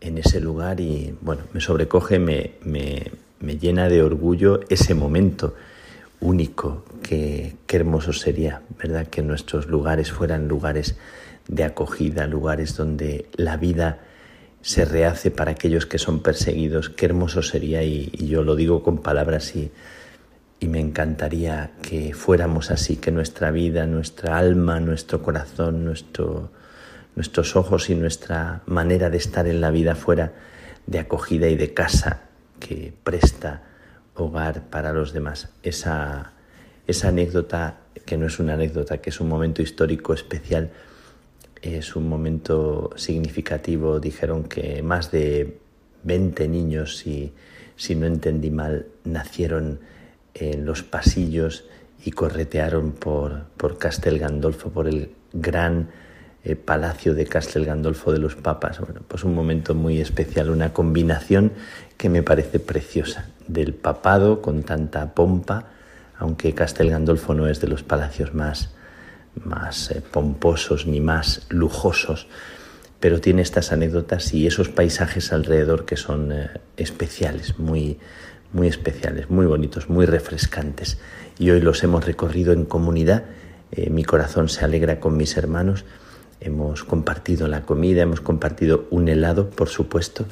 en 0.00 0.18
ese 0.18 0.40
lugar 0.40 0.80
y 0.80 1.14
bueno, 1.20 1.42
me 1.52 1.60
sobrecoge, 1.60 2.18
me, 2.18 2.52
me, 2.62 3.10
me 3.40 3.58
llena 3.58 3.88
de 3.88 4.02
orgullo 4.02 4.60
ese 4.68 4.94
momento 4.94 5.54
único, 6.20 6.84
que 7.02 7.56
qué 7.66 7.76
hermoso 7.76 8.12
sería, 8.12 8.62
¿verdad? 8.78 9.06
Que 9.06 9.22
nuestros 9.22 9.66
lugares 9.66 10.10
fueran 10.10 10.48
lugares 10.48 10.96
de 11.48 11.64
acogida, 11.64 12.26
lugares 12.26 12.76
donde 12.76 13.26
la 13.36 13.56
vida 13.56 14.00
se 14.62 14.84
rehace 14.84 15.30
para 15.30 15.52
aquellos 15.52 15.86
que 15.86 15.98
son 15.98 16.20
perseguidos, 16.20 16.90
qué 16.90 17.06
hermoso 17.06 17.42
sería 17.42 17.82
y, 17.84 18.10
yo 18.26 18.42
lo 18.42 18.56
digo 18.56 18.82
con 18.82 18.98
palabras 18.98 19.54
y, 19.54 19.70
y 20.58 20.68
me 20.68 20.80
encantaría 20.80 21.72
que 21.82 22.14
fuéramos 22.14 22.70
así, 22.70 22.96
que 22.96 23.10
nuestra 23.10 23.50
vida, 23.50 23.86
nuestra 23.86 24.38
alma, 24.38 24.80
nuestro 24.80 25.22
corazón, 25.22 25.84
nuestro, 25.84 26.50
nuestros 27.14 27.56
ojos 27.56 27.90
y 27.90 27.94
nuestra 27.94 28.62
manera 28.66 29.10
de 29.10 29.18
estar 29.18 29.46
en 29.46 29.60
la 29.60 29.70
vida 29.70 29.94
fuera 29.94 30.32
de 30.86 30.98
acogida 30.98 31.48
y 31.48 31.56
de 31.56 31.74
casa 31.74 32.22
que 32.58 32.94
presta 33.04 33.62
hogar 34.14 34.62
para 34.70 34.92
los 34.92 35.12
demás. 35.12 35.50
Esa, 35.62 36.32
esa 36.86 37.08
anécdota, 37.08 37.80
que 38.06 38.16
no 38.16 38.26
es 38.26 38.38
una 38.38 38.54
anécdota, 38.54 38.98
que 38.98 39.10
es 39.10 39.20
un 39.20 39.28
momento 39.28 39.60
histórico 39.60 40.14
especial, 40.14 40.70
es 41.60 41.96
un 41.96 42.08
momento 42.08 42.90
significativo. 42.96 44.00
Dijeron 44.00 44.44
que 44.44 44.82
más 44.82 45.10
de 45.10 45.58
20 46.04 46.48
niños, 46.48 46.96
si, 46.96 47.32
si 47.76 47.94
no 47.94 48.06
entendí 48.06 48.50
mal, 48.50 48.86
nacieron 49.04 49.80
en 50.38 50.64
los 50.64 50.82
pasillos 50.82 51.64
y 52.04 52.12
corretearon 52.12 52.92
por, 52.92 53.44
por 53.56 53.78
Castel 53.78 54.18
Gandolfo, 54.18 54.70
por 54.70 54.86
el 54.86 55.10
gran 55.32 55.88
eh, 56.44 56.54
palacio 56.54 57.14
de 57.14 57.26
Castel 57.26 57.64
Gandolfo 57.64 58.12
de 58.12 58.18
los 58.18 58.36
Papas. 58.36 58.78
Bueno, 58.80 59.00
pues 59.08 59.24
un 59.24 59.34
momento 59.34 59.74
muy 59.74 60.00
especial, 60.00 60.50
una 60.50 60.72
combinación 60.72 61.52
que 61.96 62.08
me 62.08 62.22
parece 62.22 62.60
preciosa 62.60 63.26
del 63.48 63.74
papado 63.74 64.42
con 64.42 64.62
tanta 64.62 65.14
pompa, 65.14 65.66
aunque 66.18 66.54
Castel 66.54 66.90
Gandolfo 66.90 67.34
no 67.34 67.48
es 67.48 67.60
de 67.60 67.68
los 67.68 67.82
palacios 67.82 68.34
más, 68.34 68.70
más 69.42 69.90
eh, 69.90 70.02
pomposos 70.02 70.86
ni 70.86 71.00
más 71.00 71.46
lujosos, 71.48 72.28
pero 73.00 73.20
tiene 73.20 73.42
estas 73.42 73.72
anécdotas 73.72 74.32
y 74.32 74.46
esos 74.46 74.68
paisajes 74.68 75.32
alrededor 75.32 75.84
que 75.84 75.96
son 75.96 76.32
eh, 76.32 76.50
especiales, 76.76 77.58
muy, 77.58 77.98
muy 78.52 78.68
especiales, 78.68 79.30
muy 79.30 79.46
bonitos, 79.46 79.88
muy 79.88 80.06
refrescantes. 80.06 80.98
Y 81.38 81.50
hoy 81.50 81.60
los 81.60 81.82
hemos 81.84 82.04
recorrido 82.04 82.52
en 82.52 82.64
comunidad. 82.64 83.24
Eh, 83.72 83.90
mi 83.90 84.04
corazón 84.04 84.48
se 84.48 84.64
alegra 84.64 85.00
con 85.00 85.16
mis 85.16 85.36
hermanos. 85.36 85.84
Hemos 86.40 86.84
compartido 86.84 87.48
la 87.48 87.62
comida, 87.62 88.02
hemos 88.02 88.20
compartido 88.20 88.86
un 88.90 89.08
helado, 89.08 89.50
por 89.50 89.68
supuesto, 89.68 90.26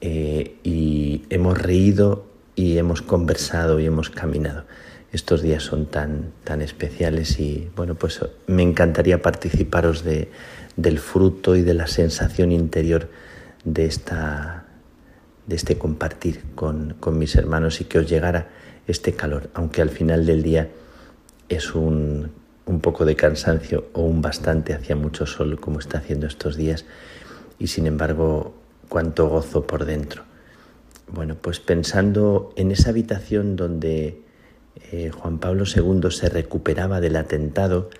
y 0.00 1.24
hemos 1.30 1.62
reído 1.62 2.26
y 2.56 2.76
hemos 2.78 3.02
conversado 3.02 3.78
y 3.78 3.86
hemos 3.86 4.10
caminado 4.10 4.64
estos 5.12 5.42
días 5.42 5.62
son 5.62 5.86
tan, 5.86 6.32
tan 6.42 6.62
especiales 6.62 7.38
y 7.38 7.70
bueno, 7.76 7.94
pues 7.94 8.20
me 8.46 8.62
encantaría 8.62 9.20
participaros 9.20 10.04
de, 10.04 10.30
del 10.76 10.98
fruto 10.98 11.54
y 11.54 11.62
de 11.62 11.74
la 11.74 11.86
sensación 11.86 12.50
interior 12.50 13.10
de, 13.64 13.84
esta, 13.84 14.61
de 15.46 15.56
este 15.56 15.78
compartir 15.78 16.42
con, 16.54 16.94
con 17.00 17.18
mis 17.18 17.34
hermanos 17.36 17.80
y 17.80 17.84
que 17.84 17.98
os 17.98 18.08
llegara 18.08 18.48
este 18.86 19.12
calor, 19.12 19.50
aunque 19.54 19.82
al 19.82 19.90
final 19.90 20.26
del 20.26 20.42
día 20.42 20.68
es 21.48 21.74
un, 21.74 22.30
un 22.66 22.80
poco 22.80 23.04
de 23.04 23.16
cansancio 23.16 23.86
o 23.92 24.02
un 24.02 24.22
bastante 24.22 24.74
hacia 24.74 24.96
mucho 24.96 25.26
sol 25.26 25.58
como 25.60 25.78
está 25.78 25.98
haciendo 25.98 26.26
estos 26.26 26.56
días 26.56 26.84
y 27.58 27.68
sin 27.68 27.86
embargo 27.86 28.54
cuánto 28.88 29.28
gozo 29.28 29.66
por 29.66 29.84
dentro. 29.84 30.22
Bueno, 31.08 31.36
pues 31.40 31.60
pensando 31.60 32.52
en 32.56 32.70
esa 32.70 32.90
habitación 32.90 33.56
donde 33.56 34.22
eh, 34.90 35.10
Juan 35.10 35.38
Pablo 35.38 35.64
II 35.64 36.10
se 36.10 36.28
recuperaba 36.28 37.00
del 37.00 37.16
atentado, 37.16 37.90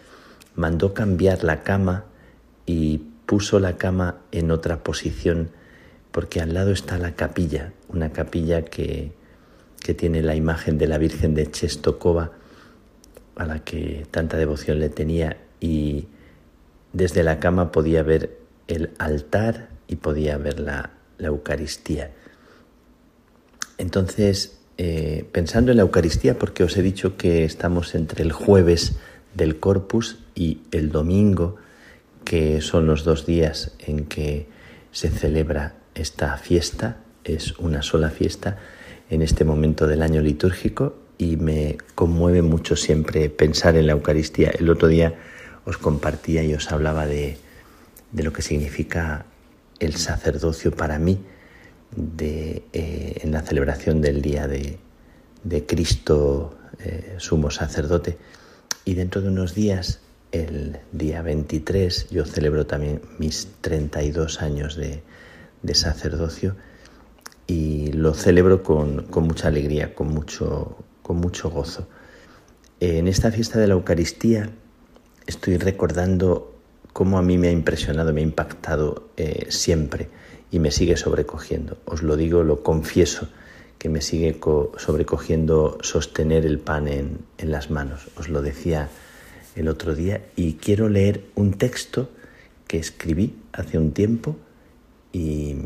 mandó 0.55 0.95
cambiar 0.95 1.45
la 1.45 1.63
cama 1.63 2.05
y 2.67 2.99
puso 3.27 3.61
la 3.61 3.77
cama 3.77 4.17
en 4.31 4.51
otra 4.51 4.83
posición 4.83 5.51
porque 6.13 6.41
al 6.41 6.55
lado 6.55 6.71
está 6.73 6.99
la 6.99 7.15
capilla, 7.15 7.73
una 7.89 8.13
capilla 8.13 8.65
que, 8.65 9.13
tiene 9.97 10.23
la 10.23 10.37
imagen 10.37 10.79
de 10.79 10.87
la 10.87 10.97
Virgen 10.97 11.35
de 11.35 11.51
Chestokova 11.51 12.31
a 13.35 13.47
la 13.47 13.65
que 13.65 14.07
tanta 14.13 14.37
devoción 14.37 14.79
le 14.79 14.91
tenía 14.91 15.39
y 15.59 16.07
desde 16.93 17.25
la 17.25 17.41
cama 17.41 17.73
podía 17.73 18.05
ver 18.05 18.39
el 18.69 18.93
altar 18.99 19.71
y 19.89 19.97
podía 19.97 20.39
ver 20.39 20.61
la, 20.61 20.91
la 21.19 21.29
Eucaristía. 21.29 22.13
Entonces 23.77 24.63
eh, 24.79 25.29
pensando 25.31 25.71
en 25.71 25.77
la 25.77 25.83
Eucaristía, 25.83 26.39
porque 26.39 26.65
os 26.65 26.77
he 26.77 26.83
dicho 26.83 27.17
que 27.17 27.45
estamos 27.45 27.95
entre 27.95 28.23
el 28.23 28.33
jueves 28.33 28.97
del 29.35 29.61
Corpus 29.61 30.19
y 30.35 30.63
el 30.71 30.91
domingo, 30.91 31.57
que 32.25 32.61
son 32.61 32.87
los 32.87 33.05
dos 33.05 33.27
días 33.27 33.77
en 33.79 34.07
que 34.07 34.49
se 34.91 35.09
celebra 35.09 35.77
esta 35.95 36.37
fiesta, 36.39 36.99
es 37.25 37.59
una 37.59 37.83
sola 37.83 38.11
fiesta 38.11 38.59
en 39.11 39.23
este 39.23 39.45
momento 39.45 39.87
del 39.87 40.03
año 40.03 40.21
litúrgico 40.21 40.97
y 41.19 41.37
me 41.37 41.77
conmueve 41.95 42.43
mucho 42.43 42.77
siempre 42.77 43.29
pensar 43.29 43.77
en 43.77 43.87
la 43.87 43.93
Eucaristía. 43.93 44.51
El 44.51 44.71
otro 44.71 44.89
día 44.89 45.15
os 45.65 45.79
compartía 45.79 46.43
y 46.43 46.55
os 46.55 46.73
hablaba 46.73 47.07
de, 47.07 47.37
de 48.11 48.23
lo 48.23 48.33
que 48.33 48.43
significa 48.43 49.27
el 49.79 49.97
sacerdocio 49.97 50.73
para 50.73 50.99
mí 50.99 51.21
de, 51.95 52.63
eh, 52.73 53.19
en 53.23 53.33
la 53.33 53.43
celebración 53.43 54.01
del 54.01 54.23
día 54.23 54.49
de, 54.49 54.79
de 55.45 55.67
Cristo 55.67 56.57
eh, 56.79 57.15
sumo 57.19 57.51
sacerdote. 57.51 58.17
Y 58.85 58.95
dentro 58.95 59.21
de 59.21 59.29
unos 59.29 59.55
días, 59.55 60.01
el 60.33 60.79
día 60.93 61.23
23, 61.23 62.09
yo 62.11 62.25
celebro 62.25 62.67
también 62.67 63.03
mis 63.19 63.49
32 63.61 64.41
años 64.41 64.77
de, 64.77 65.03
de 65.63 65.75
sacerdocio 65.75 66.57
y 67.47 67.93
lo 67.93 68.15
celebro 68.15 68.63
con, 68.63 69.05
con, 69.05 69.25
mucha 69.25 69.49
alegría, 69.49 69.95
con 69.95 70.09
mucho, 70.09 70.77
con 71.03 71.17
mucho 71.17 71.51
gozo. 71.51 71.89
En 72.81 73.09
esta 73.09 73.31
fiesta 73.31 73.59
de 73.59 73.69
la 73.69 73.75
Eucaristía 73.75 74.51
estoy 75.27 75.57
recordando 75.57 76.55
cómo 76.93 77.19
a 77.19 77.23
mí 77.23 77.39
me 77.39 77.49
ha 77.49 77.53
impresionado, 77.53 78.13
me 78.13 78.21
ha 78.21 78.25
impactado 78.25 79.09
eh, 79.17 79.47
siempre 79.49 80.09
y 80.51 80.59
me 80.59 80.71
sigue 80.71 80.97
sobrecogiendo. 80.97 81.79
Os 81.85 82.03
lo 82.03 82.17
digo, 82.17 82.43
lo 82.43 82.63
confieso, 82.63 83.29
que 83.79 83.89
me 83.89 84.01
sigue 84.01 84.39
sobrecogiendo 84.77 85.79
sostener 85.81 86.47
el 86.47 86.59
pan 86.59 86.89
en, 86.89 87.19
en 87.39 87.51
las 87.51 87.71
manos. 87.71 88.09
Os 88.17 88.29
lo 88.29 88.43
decía 88.43 88.89
el 89.57 89.69
otro 89.69 89.95
día 89.95 90.23
y 90.37 90.55
quiero 90.55 90.89
leer 90.89 91.25
un 91.35 91.55
texto 91.55 92.09
que 92.67 92.79
escribí 92.79 93.35
hace 93.53 93.79
un 93.79 93.93
tiempo 93.93 94.37
y, 95.13 95.57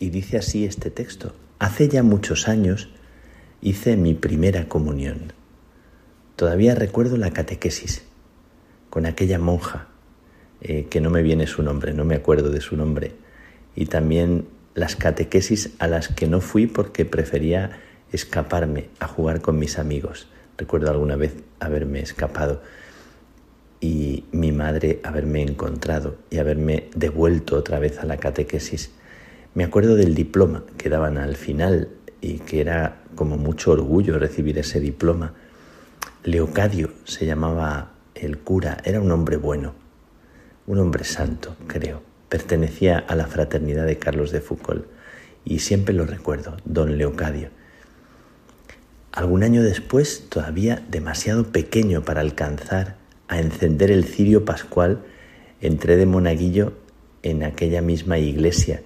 dice 0.00 0.36
así 0.38 0.64
este 0.64 0.90
texto. 0.90 1.34
Hace 1.58 1.88
ya 1.88 2.02
muchos 2.02 2.48
años 2.48 2.90
hice 3.62 3.96
mi 3.96 4.14
primera 4.14 4.68
comunión. 4.68 5.32
Todavía 6.36 6.74
recuerdo 6.74 7.16
la 7.16 7.30
catequesis 7.30 8.02
con 8.90 9.06
aquella 9.06 9.38
monja, 9.38 9.88
eh, 10.60 10.86
que 10.90 11.00
no 11.00 11.10
me 11.10 11.22
viene 11.22 11.46
su 11.46 11.62
nombre, 11.62 11.94
no 11.94 12.04
me 12.04 12.14
acuerdo 12.14 12.50
de 12.50 12.60
su 12.60 12.76
nombre, 12.76 13.12
y 13.74 13.86
también 13.86 14.46
las 14.74 14.96
catequesis 14.96 15.70
a 15.78 15.86
las 15.86 16.08
que 16.08 16.26
no 16.26 16.40
fui 16.40 16.66
porque 16.66 17.04
prefería 17.04 17.80
escaparme 18.12 18.88
a 19.00 19.08
jugar 19.08 19.40
con 19.40 19.58
mis 19.58 19.78
amigos. 19.78 20.28
Recuerdo 20.58 20.90
alguna 20.90 21.16
vez 21.16 21.34
haberme 21.60 22.00
escapado 22.00 22.62
y 23.80 24.24
mi 24.32 24.52
madre 24.52 25.00
haberme 25.04 25.42
encontrado 25.42 26.16
y 26.30 26.38
haberme 26.38 26.88
devuelto 26.94 27.56
otra 27.56 27.78
vez 27.78 27.98
a 27.98 28.06
la 28.06 28.16
catequesis. 28.16 28.90
Me 29.54 29.64
acuerdo 29.64 29.96
del 29.96 30.14
diploma 30.14 30.64
que 30.76 30.88
daban 30.88 31.18
al 31.18 31.36
final 31.36 31.88
y 32.20 32.38
que 32.38 32.60
era 32.60 33.02
como 33.14 33.36
mucho 33.36 33.72
orgullo 33.72 34.18
recibir 34.18 34.58
ese 34.58 34.80
diploma. 34.80 35.34
Leocadio 36.24 36.90
se 37.04 37.26
llamaba 37.26 37.92
el 38.14 38.38
cura, 38.38 38.78
era 38.84 39.00
un 39.00 39.10
hombre 39.10 39.36
bueno, 39.36 39.74
un 40.66 40.78
hombre 40.78 41.04
santo, 41.04 41.56
creo 41.66 42.02
pertenecía 42.28 42.98
a 42.98 43.14
la 43.14 43.26
fraternidad 43.26 43.86
de 43.86 43.98
Carlos 43.98 44.30
de 44.30 44.40
Foucault 44.40 44.86
y 45.44 45.60
siempre 45.60 45.94
lo 45.94 46.06
recuerdo, 46.06 46.56
don 46.64 46.98
Leocadio. 46.98 47.50
Algún 49.12 49.42
año 49.42 49.62
después, 49.62 50.26
todavía 50.28 50.84
demasiado 50.90 51.44
pequeño 51.44 52.02
para 52.02 52.20
alcanzar 52.20 52.95
a 53.28 53.40
encender 53.40 53.90
el 53.90 54.04
cirio 54.04 54.44
pascual, 54.44 55.04
entré 55.60 55.96
de 55.96 56.06
monaguillo 56.06 56.74
en 57.22 57.42
aquella 57.42 57.82
misma 57.82 58.18
iglesia 58.18 58.82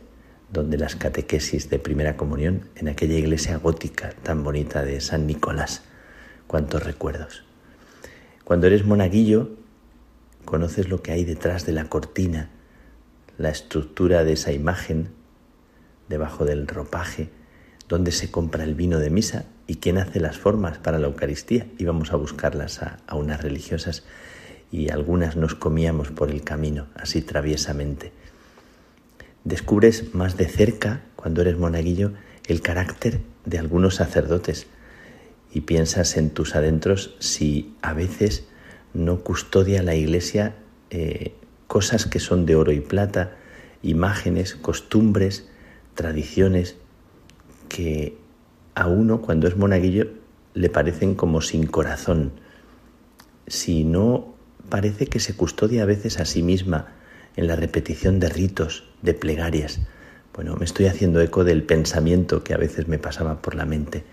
donde 0.52 0.78
las 0.78 0.96
catequesis 0.96 1.70
de 1.70 1.78
primera 1.78 2.16
comunión, 2.16 2.68
en 2.74 2.88
aquella 2.88 3.14
iglesia 3.14 3.56
gótica 3.56 4.10
tan 4.22 4.42
bonita 4.42 4.82
de 4.82 5.00
San 5.00 5.26
Nicolás. 5.26 5.82
Cuántos 6.46 6.82
recuerdos. 6.82 7.44
Cuando 8.44 8.66
eres 8.66 8.84
monaguillo, 8.84 9.50
conoces 10.44 10.88
lo 10.88 11.02
que 11.02 11.12
hay 11.12 11.24
detrás 11.24 11.66
de 11.66 11.72
la 11.72 11.84
cortina, 11.84 12.50
la 13.38 13.50
estructura 13.50 14.24
de 14.24 14.32
esa 14.32 14.50
imagen, 14.50 15.10
debajo 16.08 16.44
del 16.44 16.66
ropaje, 16.66 17.30
dónde 17.88 18.10
se 18.10 18.30
compra 18.30 18.64
el 18.64 18.74
vino 18.74 18.98
de 18.98 19.10
misa 19.10 19.44
y 19.68 19.76
quién 19.76 19.98
hace 19.98 20.18
las 20.18 20.36
formas 20.36 20.78
para 20.78 20.98
la 20.98 21.06
Eucaristía. 21.06 21.68
Íbamos 21.78 22.12
a 22.12 22.16
buscarlas 22.16 22.80
a 22.82 23.14
unas 23.14 23.40
religiosas 23.40 24.02
y 24.72 24.90
algunas 24.90 25.36
nos 25.36 25.54
comíamos 25.54 26.10
por 26.10 26.30
el 26.30 26.42
camino, 26.42 26.86
así 26.94 27.22
traviesamente. 27.22 28.12
Descubres 29.44 30.14
más 30.14 30.36
de 30.36 30.46
cerca, 30.46 31.02
cuando 31.16 31.42
eres 31.42 31.58
monaguillo, 31.58 32.12
el 32.46 32.60
carácter 32.60 33.20
de 33.44 33.58
algunos 33.58 33.96
sacerdotes 33.96 34.66
y 35.52 35.62
piensas 35.62 36.16
en 36.16 36.30
tus 36.30 36.54
adentros 36.54 37.16
si 37.18 37.74
a 37.82 37.92
veces 37.92 38.44
no 38.94 39.20
custodia 39.20 39.82
la 39.82 39.94
iglesia 39.94 40.54
eh, 40.90 41.34
cosas 41.66 42.06
que 42.06 42.20
son 42.20 42.46
de 42.46 42.56
oro 42.56 42.72
y 42.72 42.80
plata, 42.80 43.36
imágenes, 43.82 44.54
costumbres, 44.54 45.48
tradiciones 45.94 46.76
que 47.68 48.18
a 48.74 48.88
uno 48.88 49.22
cuando 49.22 49.48
es 49.48 49.56
monaguillo 49.56 50.08
le 50.54 50.68
parecen 50.68 51.14
como 51.14 51.40
sin 51.40 51.66
corazón, 51.66 52.32
si 53.46 53.84
no 53.84 54.29
parece 54.70 55.06
que 55.06 55.20
se 55.20 55.34
custodia 55.34 55.82
a 55.82 55.86
veces 55.86 56.18
a 56.18 56.24
sí 56.24 56.42
misma 56.42 56.94
en 57.36 57.46
la 57.46 57.56
repetición 57.56 58.20
de 58.20 58.28
ritos, 58.28 58.84
de 59.02 59.14
plegarias. 59.14 59.80
Bueno, 60.34 60.56
me 60.56 60.64
estoy 60.64 60.86
haciendo 60.86 61.20
eco 61.20 61.44
del 61.44 61.64
pensamiento 61.64 62.42
que 62.44 62.54
a 62.54 62.56
veces 62.56 62.88
me 62.88 62.98
pasaba 62.98 63.42
por 63.42 63.54
la 63.54 63.66
mente. 63.66 64.04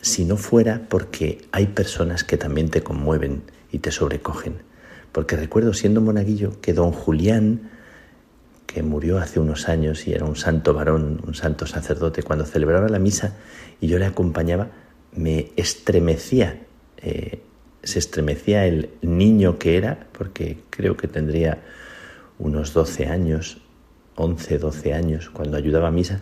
Si 0.00 0.24
no 0.24 0.36
fuera 0.36 0.82
porque 0.88 1.46
hay 1.52 1.66
personas 1.66 2.24
que 2.24 2.36
también 2.36 2.70
te 2.70 2.82
conmueven 2.82 3.42
y 3.70 3.80
te 3.80 3.90
sobrecogen. 3.90 4.62
Porque 5.12 5.36
recuerdo 5.36 5.74
siendo 5.74 6.00
monaguillo 6.00 6.60
que 6.60 6.72
don 6.72 6.92
Julián, 6.92 7.70
que 8.66 8.82
murió 8.82 9.18
hace 9.18 9.40
unos 9.40 9.68
años 9.68 10.06
y 10.06 10.12
era 10.12 10.24
un 10.24 10.36
santo 10.36 10.74
varón, 10.74 11.20
un 11.26 11.34
santo 11.34 11.66
sacerdote, 11.66 12.22
cuando 12.22 12.44
celebraba 12.44 12.88
la 12.88 12.98
misa 12.98 13.36
y 13.80 13.86
yo 13.86 13.98
le 13.98 14.06
acompañaba, 14.06 14.70
me 15.12 15.52
estremecía, 15.56 16.62
eh, 16.98 17.40
se 17.84 17.98
estremecía 17.98 18.66
el 18.66 18.90
niño 19.02 19.58
que 19.58 19.76
era, 19.76 20.06
porque 20.12 20.58
creo 20.70 20.96
que 20.96 21.08
tendría 21.08 21.62
unos 22.38 22.72
12 22.72 23.06
años, 23.06 23.58
11, 24.16 24.58
12 24.58 24.94
años, 24.94 25.30
cuando 25.30 25.56
ayudaba 25.56 25.88
a 25.88 25.92
misa, 25.92 26.20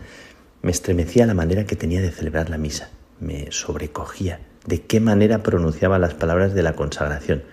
me 0.61 0.71
estremecía 0.71 1.25
la 1.25 1.33
manera 1.33 1.65
que 1.65 1.75
tenía 1.75 2.01
de 2.01 2.11
celebrar 2.11 2.49
la 2.49 2.57
misa, 2.57 2.89
me 3.19 3.51
sobrecogía, 3.51 4.39
de 4.65 4.81
qué 4.81 4.99
manera 4.99 5.43
pronunciaba 5.43 5.99
las 5.99 6.13
palabras 6.13 6.53
de 6.53 6.63
la 6.63 6.73
consagración. 6.73 7.43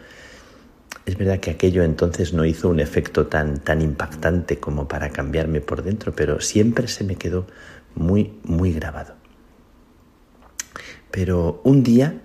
Es 1.06 1.16
verdad 1.16 1.40
que 1.40 1.50
aquello 1.50 1.82
entonces 1.82 2.32
no 2.32 2.44
hizo 2.44 2.68
un 2.68 2.78
efecto 2.78 3.26
tan, 3.26 3.58
tan 3.58 3.80
impactante 3.82 4.58
como 4.58 4.86
para 4.86 5.10
cambiarme 5.10 5.60
por 5.60 5.82
dentro, 5.82 6.14
pero 6.14 6.40
siempre 6.40 6.88
se 6.88 7.04
me 7.04 7.16
quedó 7.16 7.46
muy, 7.94 8.38
muy 8.44 8.72
grabado. 8.72 9.14
Pero 11.10 11.60
un 11.64 11.82
día 11.82 12.20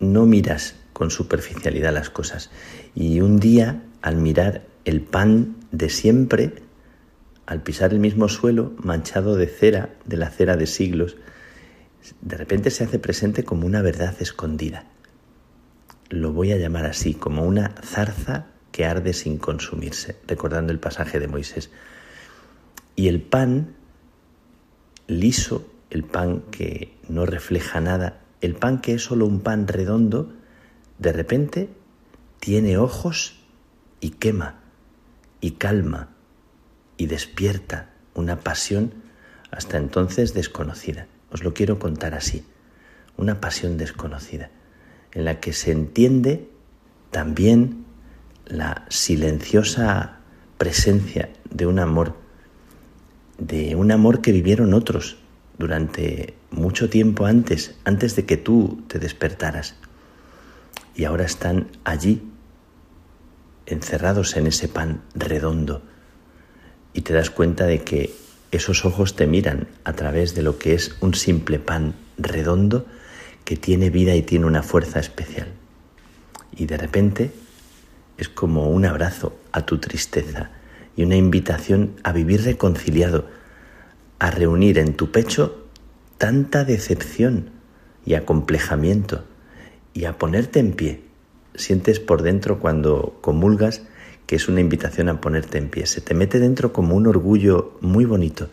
no 0.00 0.26
miras 0.26 0.74
con 0.92 1.10
superficialidad 1.10 1.92
las 1.92 2.10
cosas 2.10 2.50
y 2.94 3.20
un 3.20 3.38
día 3.38 3.82
al 4.02 4.16
mirar 4.16 4.66
el 4.84 5.02
pan 5.02 5.56
de 5.70 5.88
siempre, 5.88 6.54
al 7.46 7.62
pisar 7.62 7.92
el 7.92 8.00
mismo 8.00 8.28
suelo 8.28 8.72
manchado 8.78 9.36
de 9.36 9.46
cera, 9.46 9.90
de 10.06 10.16
la 10.16 10.30
cera 10.30 10.56
de 10.56 10.66
siglos, 10.66 11.16
de 12.20 12.36
repente 12.36 12.70
se 12.70 12.84
hace 12.84 12.98
presente 12.98 13.44
como 13.44 13.66
una 13.66 13.82
verdad 13.82 14.14
escondida. 14.20 14.86
Lo 16.08 16.32
voy 16.32 16.52
a 16.52 16.56
llamar 16.56 16.86
así, 16.86 17.14
como 17.14 17.44
una 17.44 17.74
zarza 17.84 18.46
que 18.72 18.84
arde 18.84 19.12
sin 19.12 19.36
consumirse, 19.38 20.16
recordando 20.26 20.72
el 20.72 20.80
pasaje 20.80 21.20
de 21.20 21.28
Moisés. 21.28 21.70
Y 22.96 23.08
el 23.08 23.20
pan 23.20 23.74
liso, 25.06 25.68
el 25.90 26.04
pan 26.04 26.42
que 26.50 26.96
no 27.08 27.26
refleja 27.26 27.80
nada, 27.80 28.19
el 28.40 28.54
pan 28.54 28.80
que 28.80 28.94
es 28.94 29.04
solo 29.04 29.26
un 29.26 29.40
pan 29.40 29.68
redondo, 29.68 30.32
de 30.98 31.12
repente 31.12 31.68
tiene 32.40 32.78
ojos 32.78 33.40
y 34.00 34.10
quema 34.10 34.60
y 35.40 35.52
calma 35.52 36.08
y 36.96 37.06
despierta 37.06 37.90
una 38.14 38.40
pasión 38.40 38.92
hasta 39.50 39.78
entonces 39.78 40.34
desconocida. 40.34 41.06
Os 41.30 41.42
lo 41.42 41.54
quiero 41.54 41.78
contar 41.78 42.14
así, 42.14 42.44
una 43.16 43.40
pasión 43.40 43.76
desconocida, 43.76 44.50
en 45.12 45.24
la 45.24 45.40
que 45.40 45.52
se 45.52 45.72
entiende 45.72 46.48
también 47.10 47.84
la 48.46 48.84
silenciosa 48.88 50.18
presencia 50.58 51.30
de 51.50 51.66
un 51.66 51.78
amor, 51.78 52.16
de 53.38 53.74
un 53.76 53.92
amor 53.92 54.20
que 54.20 54.32
vivieron 54.32 54.74
otros 54.74 55.18
durante 55.58 56.34
mucho 56.50 56.88
tiempo 56.90 57.26
antes, 57.26 57.76
antes 57.84 58.16
de 58.16 58.26
que 58.26 58.36
tú 58.36 58.82
te 58.88 58.98
despertaras. 58.98 59.74
Y 60.94 61.04
ahora 61.04 61.24
están 61.24 61.68
allí 61.84 62.22
encerrados 63.66 64.36
en 64.36 64.46
ese 64.46 64.68
pan 64.68 65.02
redondo 65.14 65.82
y 66.92 67.02
te 67.02 67.12
das 67.12 67.30
cuenta 67.30 67.66
de 67.66 67.82
que 67.82 68.14
esos 68.50 68.84
ojos 68.84 69.14
te 69.14 69.26
miran 69.26 69.68
a 69.84 69.92
través 69.92 70.34
de 70.34 70.42
lo 70.42 70.58
que 70.58 70.74
es 70.74 70.96
un 71.00 71.14
simple 71.14 71.58
pan 71.58 71.94
redondo 72.18 72.86
que 73.44 73.56
tiene 73.56 73.90
vida 73.90 74.14
y 74.16 74.22
tiene 74.22 74.46
una 74.46 74.62
fuerza 74.62 74.98
especial. 74.98 75.48
Y 76.56 76.66
de 76.66 76.76
repente 76.76 77.30
es 78.18 78.28
como 78.28 78.70
un 78.70 78.84
abrazo 78.84 79.38
a 79.52 79.64
tu 79.64 79.78
tristeza 79.78 80.50
y 80.96 81.04
una 81.04 81.16
invitación 81.16 81.92
a 82.02 82.12
vivir 82.12 82.42
reconciliado, 82.42 83.26
a 84.18 84.30
reunir 84.30 84.78
en 84.78 84.94
tu 84.94 85.12
pecho 85.12 85.59
tanta 86.20 86.66
decepción 86.66 87.48
y 88.04 88.12
acomplejamiento 88.12 89.24
y 89.94 90.04
a 90.04 90.18
ponerte 90.18 90.60
en 90.60 90.74
pie 90.74 91.00
sientes 91.54 91.98
por 91.98 92.20
dentro 92.20 92.60
cuando 92.60 93.16
comulgas 93.22 93.80
que 94.26 94.36
es 94.36 94.46
una 94.46 94.60
invitación 94.60 95.08
a 95.08 95.18
ponerte 95.18 95.56
en 95.56 95.70
pie. 95.70 95.86
Se 95.86 96.02
te 96.02 96.12
mete 96.12 96.38
dentro 96.38 96.74
como 96.74 96.94
un 96.94 97.06
orgullo 97.06 97.78
muy 97.80 98.04
bonito, 98.04 98.50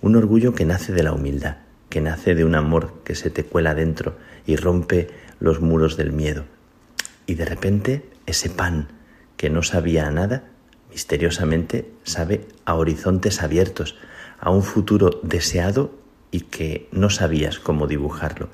un 0.00 0.16
orgullo 0.16 0.54
que 0.54 0.64
nace 0.64 0.94
de 0.94 1.02
la 1.02 1.12
humildad, 1.12 1.58
que 1.90 2.00
nace 2.00 2.34
de 2.34 2.46
un 2.46 2.54
amor 2.54 2.94
que 3.04 3.14
se 3.14 3.28
te 3.28 3.44
cuela 3.44 3.74
dentro 3.74 4.16
y 4.46 4.56
rompe 4.56 5.10
los 5.38 5.60
muros 5.60 5.98
del 5.98 6.12
miedo. 6.12 6.44
Y 7.26 7.34
de 7.34 7.44
repente 7.44 8.08
ese 8.24 8.48
pan 8.48 8.88
que 9.36 9.50
no 9.50 9.62
sabía 9.62 10.10
nada, 10.10 10.44
misteriosamente 10.90 11.90
sabe 12.04 12.48
a 12.64 12.74
horizontes 12.74 13.42
abiertos, 13.42 13.96
a 14.40 14.50
un 14.50 14.62
futuro 14.62 15.20
deseado 15.22 16.01
y 16.32 16.40
que 16.40 16.88
no 16.90 17.10
sabías 17.10 17.60
cómo 17.60 17.86
dibujarlo. 17.86 18.48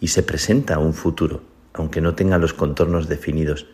Y 0.00 0.08
se 0.08 0.24
presenta 0.24 0.78
un 0.78 0.94
futuro 0.94 1.42
aunque 1.72 2.00
no 2.00 2.14
tenga 2.14 2.38
los 2.38 2.52
contornos 2.52 3.08
definidos. 3.08 3.66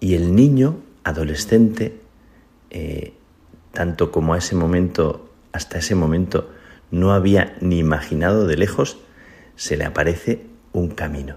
Y 0.00 0.14
el 0.14 0.34
niño, 0.34 0.78
adolescente, 1.04 2.00
eh, 2.70 3.14
tanto 3.72 4.10
como 4.12 4.34
a 4.34 4.38
ese 4.38 4.54
momento, 4.54 5.30
hasta 5.52 5.78
ese 5.78 5.94
momento, 5.94 6.50
no 6.90 7.12
había 7.12 7.56
ni 7.60 7.78
imaginado 7.78 8.46
de 8.46 8.56
lejos, 8.56 8.98
se 9.56 9.76
le 9.76 9.84
aparece 9.84 10.46
un 10.72 10.88
camino. 10.88 11.36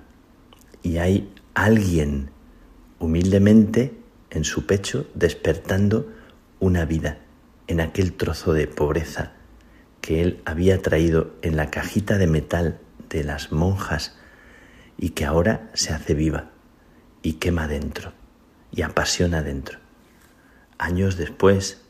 Y 0.84 0.98
hay 0.98 1.34
alguien 1.54 2.30
humildemente 3.00 3.94
en 4.30 4.44
su 4.44 4.66
pecho 4.66 5.08
despertando 5.16 6.08
una 6.60 6.86
vida 6.86 7.20
en 7.68 7.82
aquel 7.82 8.14
trozo 8.14 8.54
de 8.54 8.68
pobreza 8.68 9.34
que 10.10 10.24
él 10.24 10.42
había 10.44 10.82
traído 10.82 11.36
en 11.44 11.56
la 11.56 11.70
cajita 11.70 12.18
de 12.18 12.26
metal 12.26 12.80
de 13.12 13.24
las 13.24 13.52
monjas 13.52 14.18
y 14.98 15.12
que 15.12 15.24
ahora 15.24 15.70
se 15.76 15.94
hace 15.94 16.16
viva 16.16 16.50
y 17.22 17.34
quema 17.34 17.68
dentro 17.68 18.12
y 18.72 18.82
apasiona 18.82 19.44
dentro. 19.44 19.78
Años 20.80 21.16
después 21.16 21.82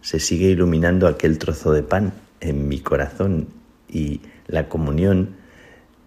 se 0.00 0.18
sigue 0.18 0.46
iluminando 0.46 1.06
aquel 1.06 1.36
trozo 1.36 1.72
de 1.72 1.82
pan 1.82 2.14
en 2.40 2.68
mi 2.68 2.80
corazón 2.80 3.48
y 3.86 4.22
la 4.46 4.70
comunión 4.70 5.36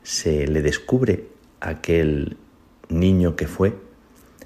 se 0.02 0.48
le 0.48 0.64
descubre 0.64 1.28
a 1.60 1.70
aquel 1.70 2.38
niño 2.90 3.36
que 3.36 3.46
fue 3.46 3.76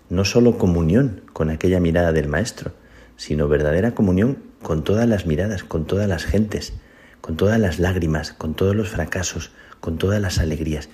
no 0.09 0.25
solo 0.25 0.57
comunión 0.57 1.21
con 1.31 1.49
aquella 1.49 1.79
mirada 1.79 2.11
del 2.11 2.27
maestro, 2.27 2.73
sino 3.15 3.47
verdadera 3.47 3.95
comunión 3.95 4.39
con 4.61 4.83
todas 4.83 5.07
las 5.07 5.25
miradas, 5.25 5.63
con 5.63 5.85
todas 5.85 6.09
las 6.09 6.25
gentes, 6.25 6.73
con 7.21 7.37
todas 7.37 7.59
las 7.59 7.79
lágrimas, 7.79 8.33
con 8.33 8.53
todos 8.53 8.75
los 8.75 8.89
fracasos, 8.89 9.51
con 9.79 9.97
todas 9.97 10.21
las 10.21 10.39
alegrías. 10.39 10.89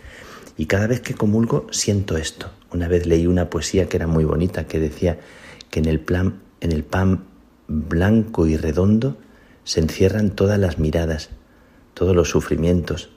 Y 0.57 0.67
cada 0.67 0.87
vez 0.87 1.01
que 1.01 1.13
comulgo 1.13 1.67
siento 1.71 2.17
esto. 2.17 2.49
Una 2.71 2.87
vez 2.87 3.05
leí 3.05 3.27
una 3.27 3.49
poesía 3.49 3.87
que 3.87 3.97
era 3.97 4.07
muy 4.07 4.23
bonita, 4.23 4.67
que 4.67 4.79
decía 4.79 5.19
que 5.69 5.79
en 5.79 5.85
el, 5.85 5.99
plan, 5.99 6.41
en 6.61 6.71
el 6.71 6.83
pan 6.83 7.25
blanco 7.67 8.47
y 8.47 8.57
redondo 8.57 9.17
se 9.63 9.79
encierran 9.79 10.29
todas 10.29 10.59
las 10.59 10.79
miradas, 10.79 11.29
todos 11.93 12.15
los 12.15 12.29
sufrimientos, 12.29 13.09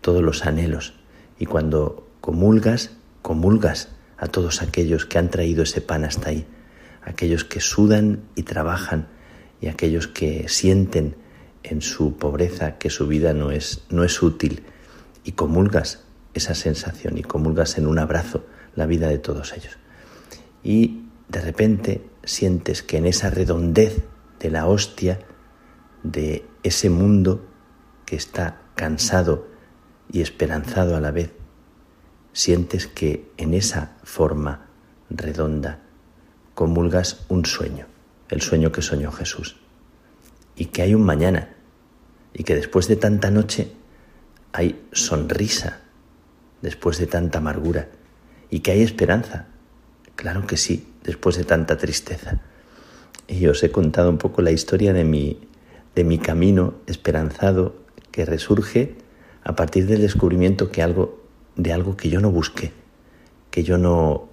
todos 0.00 0.22
los 0.22 0.44
anhelos. 0.44 0.94
Y 1.38 1.46
cuando 1.46 2.06
comulgas, 2.20 2.90
comulgas 3.22 3.88
a 4.18 4.28
todos 4.28 4.62
aquellos 4.62 5.06
que 5.06 5.18
han 5.18 5.30
traído 5.30 5.62
ese 5.62 5.80
pan 5.80 6.04
hasta 6.04 6.30
ahí, 6.30 6.46
aquellos 7.02 7.44
que 7.44 7.60
sudan 7.60 8.20
y 8.34 8.42
trabajan 8.42 9.08
y 9.60 9.68
aquellos 9.68 10.06
que 10.06 10.48
sienten 10.48 11.16
en 11.64 11.82
su 11.82 12.16
pobreza 12.16 12.78
que 12.78 12.90
su 12.90 13.08
vida 13.08 13.34
no 13.34 13.50
es, 13.50 13.84
no 13.88 14.04
es 14.04 14.22
útil 14.22 14.62
y 15.24 15.32
comulgas 15.32 16.04
esa 16.34 16.54
sensación 16.54 17.18
y 17.18 17.22
comulgas 17.22 17.78
en 17.78 17.86
un 17.86 17.98
abrazo 17.98 18.44
la 18.76 18.86
vida 18.86 19.08
de 19.08 19.18
todos 19.18 19.52
ellos. 19.52 19.76
Y 20.62 21.06
de 21.28 21.40
repente 21.40 22.04
sientes 22.22 22.82
que 22.82 22.98
en 22.98 23.06
esa 23.06 23.30
redondez 23.30 24.04
de 24.38 24.50
la 24.50 24.66
hostia, 24.66 25.20
de 26.02 26.44
ese 26.62 26.90
mundo 26.90 27.46
que 28.04 28.16
está 28.16 28.60
cansado 28.74 29.48
y 30.12 30.20
esperanzado 30.20 30.96
a 30.96 31.00
la 31.00 31.10
vez, 31.10 31.32
sientes 32.32 32.86
que 32.86 33.30
en 33.36 33.54
esa 33.54 33.96
forma 34.02 34.66
redonda 35.08 35.80
comulgas 36.54 37.24
un 37.28 37.46
sueño, 37.46 37.86
el 38.28 38.42
sueño 38.42 38.70
que 38.72 38.82
soñó 38.82 39.12
Jesús, 39.12 39.56
y 40.56 40.66
que 40.66 40.82
hay 40.82 40.94
un 40.94 41.04
mañana, 41.04 41.53
y 42.34 42.44
que 42.44 42.54
después 42.54 42.88
de 42.88 42.96
tanta 42.96 43.30
noche 43.30 43.68
hay 44.52 44.84
sonrisa, 44.92 45.80
después 46.60 46.98
de 46.98 47.06
tanta 47.06 47.38
amargura, 47.38 47.88
y 48.50 48.60
que 48.60 48.72
hay 48.72 48.82
esperanza, 48.82 49.46
claro 50.16 50.46
que 50.46 50.56
sí, 50.56 50.92
después 51.02 51.36
de 51.36 51.44
tanta 51.44 51.78
tristeza. 51.78 52.40
Y 53.26 53.46
os 53.46 53.62
he 53.62 53.70
contado 53.70 54.10
un 54.10 54.18
poco 54.18 54.42
la 54.42 54.50
historia 54.50 54.92
de 54.92 55.04
mi, 55.04 55.40
de 55.94 56.04
mi 56.04 56.18
camino 56.18 56.74
esperanzado 56.86 57.76
que 58.10 58.24
resurge 58.24 58.96
a 59.42 59.56
partir 59.56 59.86
del 59.86 60.00
descubrimiento 60.00 60.70
que 60.70 60.82
algo, 60.82 61.24
de 61.56 61.72
algo 61.72 61.96
que 61.96 62.10
yo 62.10 62.20
no 62.20 62.30
busqué, 62.30 62.72
que 63.50 63.62
yo 63.62 63.78
no, 63.78 64.28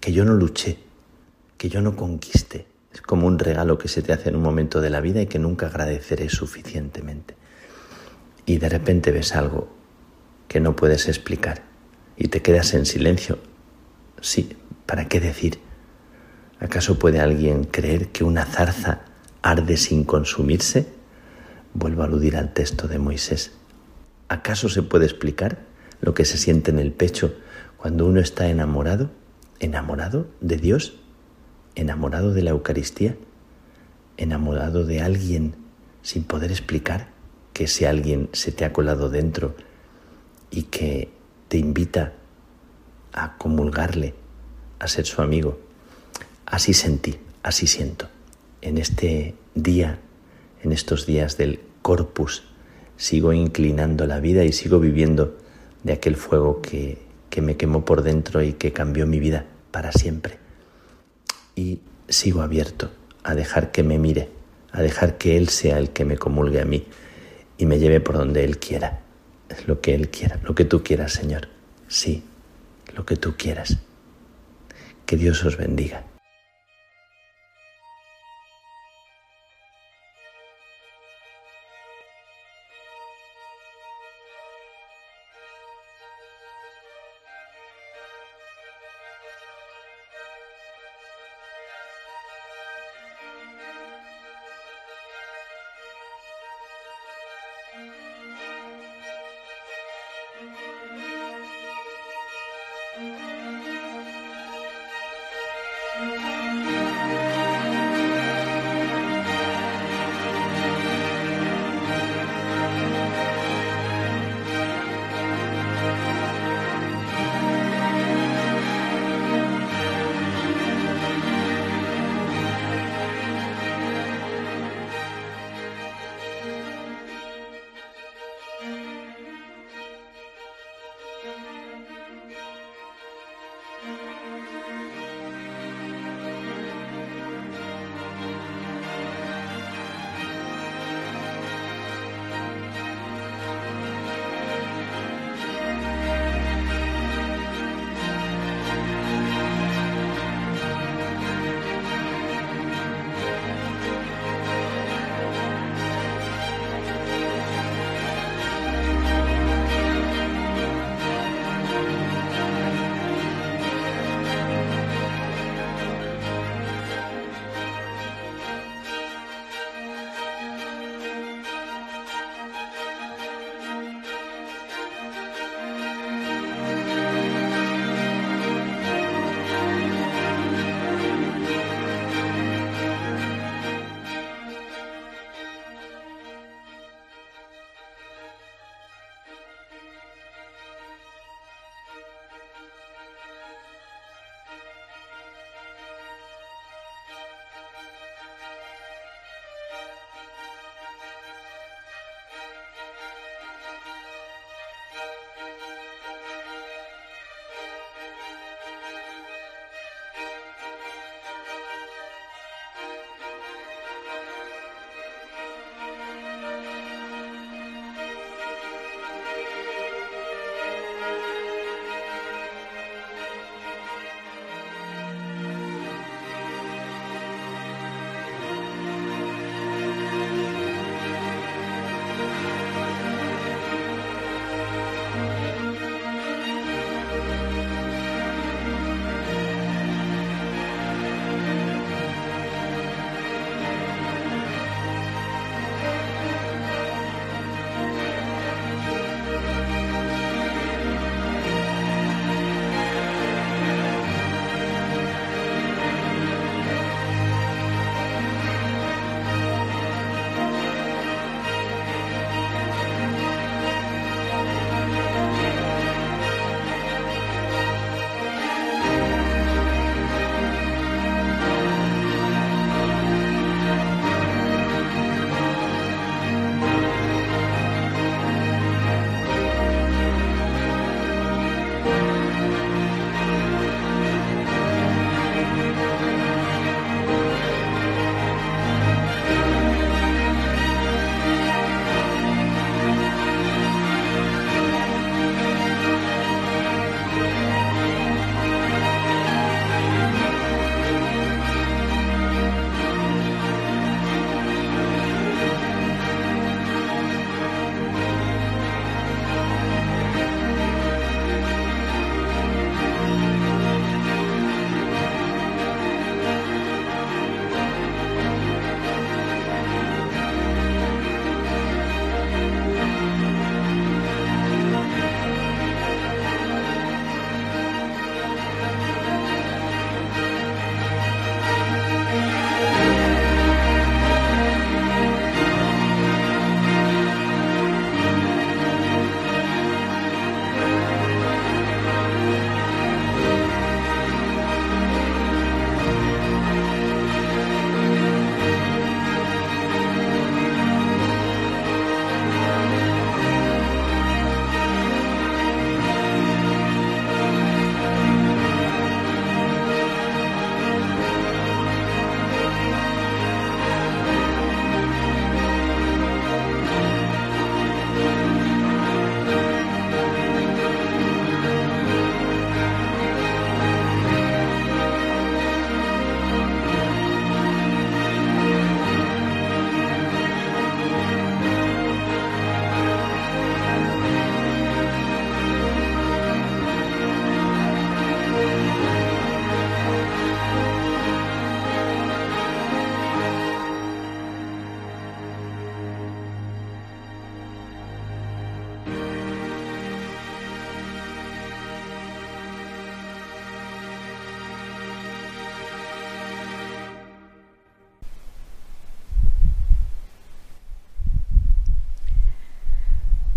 que 0.00 0.12
yo 0.12 0.24
no 0.24 0.34
luché, 0.34 0.78
que 1.56 1.68
yo 1.68 1.80
no 1.80 1.96
conquisté. 1.96 2.66
Es 2.92 3.00
como 3.00 3.26
un 3.26 3.38
regalo 3.38 3.78
que 3.78 3.88
se 3.88 4.02
te 4.02 4.12
hace 4.12 4.28
en 4.28 4.36
un 4.36 4.42
momento 4.42 4.80
de 4.80 4.90
la 4.90 5.00
vida 5.00 5.22
y 5.22 5.26
que 5.26 5.38
nunca 5.38 5.66
agradeceré 5.66 6.28
suficientemente. 6.28 7.34
Y 8.44 8.58
de 8.58 8.68
repente 8.68 9.12
ves 9.12 9.34
algo 9.34 9.68
que 10.48 10.60
no 10.60 10.76
puedes 10.76 11.08
explicar 11.08 11.62
y 12.16 12.28
te 12.28 12.42
quedas 12.42 12.74
en 12.74 12.84
silencio. 12.84 13.38
Sí, 14.20 14.56
¿para 14.86 15.08
qué 15.08 15.20
decir? 15.20 15.58
¿Acaso 16.60 16.98
puede 16.98 17.20
alguien 17.20 17.64
creer 17.64 18.08
que 18.08 18.24
una 18.24 18.44
zarza 18.44 19.00
arde 19.42 19.76
sin 19.76 20.04
consumirse? 20.04 20.86
Vuelvo 21.74 22.02
a 22.02 22.04
aludir 22.04 22.36
al 22.36 22.52
texto 22.52 22.86
de 22.86 22.98
Moisés. 22.98 23.52
¿Acaso 24.28 24.68
se 24.68 24.82
puede 24.82 25.06
explicar 25.06 25.58
lo 26.00 26.14
que 26.14 26.24
se 26.24 26.38
siente 26.38 26.70
en 26.70 26.78
el 26.78 26.92
pecho 26.92 27.34
cuando 27.76 28.06
uno 28.06 28.20
está 28.20 28.48
enamorado? 28.48 29.10
¿Enamorado 29.58 30.28
de 30.40 30.56
Dios? 30.56 31.01
Enamorado 31.74 32.32
de 32.32 32.42
la 32.42 32.50
Eucaristía, 32.50 33.16
enamorado 34.16 34.84
de 34.84 35.00
alguien 35.00 35.54
sin 36.02 36.24
poder 36.24 36.50
explicar 36.50 37.08
que 37.52 37.64
ese 37.64 37.86
alguien 37.86 38.28
se 38.32 38.52
te 38.52 38.64
ha 38.64 38.72
colado 38.72 39.08
dentro 39.08 39.54
y 40.50 40.64
que 40.64 41.10
te 41.48 41.58
invita 41.58 42.14
a 43.12 43.36
comulgarle, 43.36 44.14
a 44.78 44.88
ser 44.88 45.06
su 45.06 45.22
amigo. 45.22 45.58
Así 46.46 46.74
sentí, 46.74 47.18
así 47.42 47.66
siento. 47.66 48.08
En 48.60 48.78
este 48.78 49.34
día, 49.54 49.98
en 50.62 50.72
estos 50.72 51.06
días 51.06 51.36
del 51.36 51.60
corpus, 51.82 52.44
sigo 52.96 53.32
inclinando 53.32 54.06
la 54.06 54.20
vida 54.20 54.44
y 54.44 54.52
sigo 54.52 54.80
viviendo 54.80 55.36
de 55.82 55.94
aquel 55.94 56.16
fuego 56.16 56.62
que, 56.62 56.98
que 57.28 57.42
me 57.42 57.56
quemó 57.56 57.84
por 57.84 58.02
dentro 58.02 58.42
y 58.42 58.52
que 58.52 58.72
cambió 58.72 59.06
mi 59.06 59.18
vida 59.18 59.46
para 59.70 59.92
siempre 59.92 60.41
y 61.54 61.80
sigo 62.08 62.42
abierto 62.42 62.90
a 63.22 63.34
dejar 63.34 63.70
que 63.70 63.82
me 63.82 63.98
mire, 63.98 64.28
a 64.70 64.82
dejar 64.82 65.18
que 65.18 65.36
Él 65.36 65.48
sea 65.48 65.78
el 65.78 65.90
que 65.90 66.04
me 66.04 66.16
comulgue 66.18 66.60
a 66.60 66.64
mí 66.64 66.86
y 67.58 67.66
me 67.66 67.78
lleve 67.78 68.00
por 68.00 68.16
donde 68.16 68.44
Él 68.44 68.58
quiera. 68.58 69.00
Lo 69.66 69.80
que 69.80 69.94
Él 69.94 70.08
quiera, 70.08 70.40
lo 70.42 70.54
que 70.54 70.64
tú 70.64 70.82
quieras, 70.82 71.12
Señor. 71.12 71.48
Sí, 71.88 72.24
lo 72.94 73.04
que 73.04 73.16
tú 73.16 73.34
quieras. 73.36 73.78
Que 75.04 75.16
Dios 75.16 75.44
os 75.44 75.56
bendiga. 75.56 76.04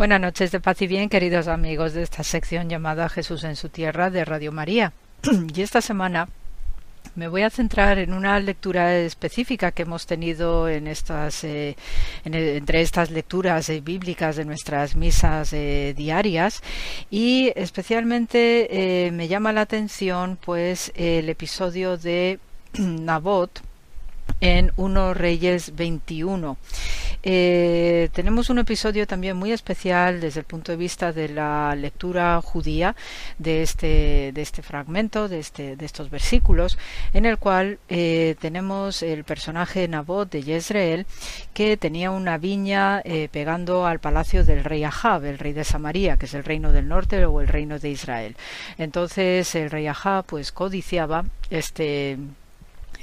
Buenas 0.05 0.21
noches 0.21 0.51
de 0.51 0.59
paz 0.59 0.79
y 0.83 0.85
bien, 0.85 1.09
queridos 1.09 1.47
amigos 1.47 1.93
de 1.93 2.03
esta 2.03 2.21
sección 2.21 2.69
llamada 2.69 3.09
Jesús 3.09 3.43
en 3.43 3.55
su 3.55 3.69
tierra 3.69 4.11
de 4.11 4.23
Radio 4.23 4.51
María. 4.51 4.93
y 5.55 5.63
esta 5.63 5.81
semana 5.81 6.29
me 7.15 7.27
voy 7.27 7.41
a 7.41 7.49
centrar 7.49 7.97
en 7.97 8.13
una 8.13 8.39
lectura 8.39 8.95
específica 8.97 9.71
que 9.71 9.81
hemos 9.81 10.05
tenido 10.05 10.69
en 10.69 10.85
estas, 10.85 11.43
eh, 11.43 11.75
entre 12.23 12.81
estas 12.81 13.09
lecturas 13.09 13.67
eh, 13.69 13.81
bíblicas 13.81 14.35
de 14.35 14.45
nuestras 14.45 14.95
misas 14.95 15.51
eh, 15.53 15.95
diarias 15.97 16.61
y 17.09 17.51
especialmente 17.55 19.09
me 19.11 19.27
llama 19.27 19.53
la 19.53 19.61
atención 19.61 20.37
pues 20.39 20.91
el 20.93 21.29
episodio 21.29 21.97
de 21.97 22.37
Nabot 22.77 23.59
en 24.41 24.71
1 24.75 25.13
Reyes 25.13 25.75
21. 25.75 26.57
Eh, 27.27 28.09
tenemos 28.13 28.51
un 28.51 28.59
episodio 28.59 29.07
también 29.07 29.35
muy 29.35 29.51
especial 29.51 30.21
desde 30.21 30.41
el 30.41 30.45
punto 30.45 30.71
de 30.71 30.77
vista 30.77 31.11
de 31.11 31.27
la 31.27 31.73
lectura 31.75 32.39
judía 32.43 32.95
de 33.39 33.63
este, 33.63 34.31
de 34.31 34.41
este 34.43 34.61
fragmento, 34.61 35.27
de, 35.27 35.39
este, 35.39 35.75
de 35.75 35.85
estos 35.85 36.11
versículos, 36.11 36.77
en 37.13 37.25
el 37.25 37.39
cual 37.39 37.79
eh, 37.89 38.35
tenemos 38.39 39.01
el 39.01 39.23
personaje 39.23 39.87
Nabot 39.87 40.29
de 40.29 40.43
Jezreel 40.43 41.07
que 41.55 41.77
tenía 41.77 42.11
una 42.11 42.37
viña 42.37 43.01
eh, 43.03 43.27
pegando 43.31 43.87
al 43.87 43.99
palacio 43.99 44.45
del 44.45 44.63
rey 44.63 44.83
Ahab, 44.83 45.25
el 45.25 45.39
rey 45.39 45.53
de 45.53 45.63
Samaria, 45.63 46.17
que 46.17 46.27
es 46.27 46.33
el 46.35 46.43
reino 46.43 46.71
del 46.71 46.87
norte 46.87 47.25
o 47.25 47.41
el 47.41 47.47
reino 47.47 47.79
de 47.79 47.89
Israel. 47.89 48.35
Entonces 48.77 49.55
el 49.55 49.71
rey 49.71 49.87
Ahab 49.87 50.25
pues 50.25 50.51
codiciaba 50.51 51.25
este 51.49 52.19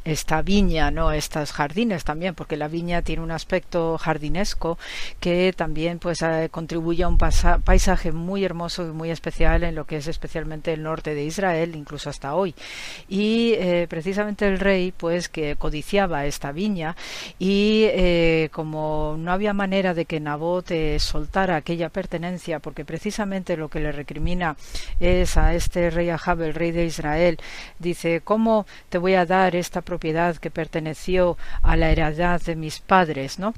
esta 0.05 0.43
viña, 0.43 0.91
no 0.91 1.13
estos 1.13 1.53
jardines 1.53 2.05
también, 2.05 2.35
porque 2.35 2.57
la 2.57 2.69
viña 2.69 3.03
tiene 3.03 3.23
un 3.23 3.31
aspecto 3.31 3.99
jardinesco 3.99 4.79
que 5.21 5.53
también 5.57 5.99
pues 5.99 6.23
eh, 6.23 6.49
contribuye 6.51 7.05
a 7.05 7.09
un 7.09 7.19
paisaje 7.19 8.13
muy 8.13 8.45
hermoso 8.45 8.87
y 8.87 8.93
muy 8.93 9.11
especial 9.11 9.63
en 9.63 9.75
lo 9.75 9.87
que 9.87 9.97
es 9.97 10.09
especialmente 10.09 10.73
el 10.73 10.83
norte 10.83 11.15
de 11.15 11.25
Israel, 11.25 11.77
incluso 11.77 12.11
hasta 12.11 12.35
hoy. 12.35 12.55
Y 13.09 13.55
eh, 13.59 13.87
precisamente 13.89 14.47
el 14.47 14.59
rey 14.59 14.93
pues 14.93 15.29
que 15.29 15.57
codiciaba 15.57 16.27
esta 16.27 16.53
viña 16.53 16.97
y 17.39 17.85
eh, 17.91 18.49
como 18.53 19.17
no 19.19 19.33
había 19.33 19.53
manera 19.53 19.95
de 19.95 20.05
que 20.05 20.21
Nabot 20.21 20.71
soltara 20.99 21.57
aquella 21.57 21.89
pertenencia, 21.89 22.59
porque 22.59 22.85
precisamente 22.85 23.57
lo 23.57 23.69
que 23.69 23.81
le 23.81 23.93
recrimina 23.93 24.57
es 25.01 25.37
a 25.37 25.55
este 25.55 25.91
rey 25.91 26.11
Ahab, 26.11 26.43
el 26.43 26.55
rey 26.55 26.71
de 26.71 26.85
Israel, 26.85 27.39
dice, 27.79 28.21
¿cómo 28.23 28.67
te 28.89 28.99
voy 28.99 29.15
a 29.15 29.27
dar 29.27 29.57
esta 29.57 29.83
propiedad 29.93 30.37
que 30.37 30.51
perteneció 30.51 31.37
a 31.63 31.77
la 31.77 31.91
heredad 31.91 32.41
de 32.41 32.57
mis 32.57 32.81
padres, 32.81 33.39
¿no? 33.39 33.53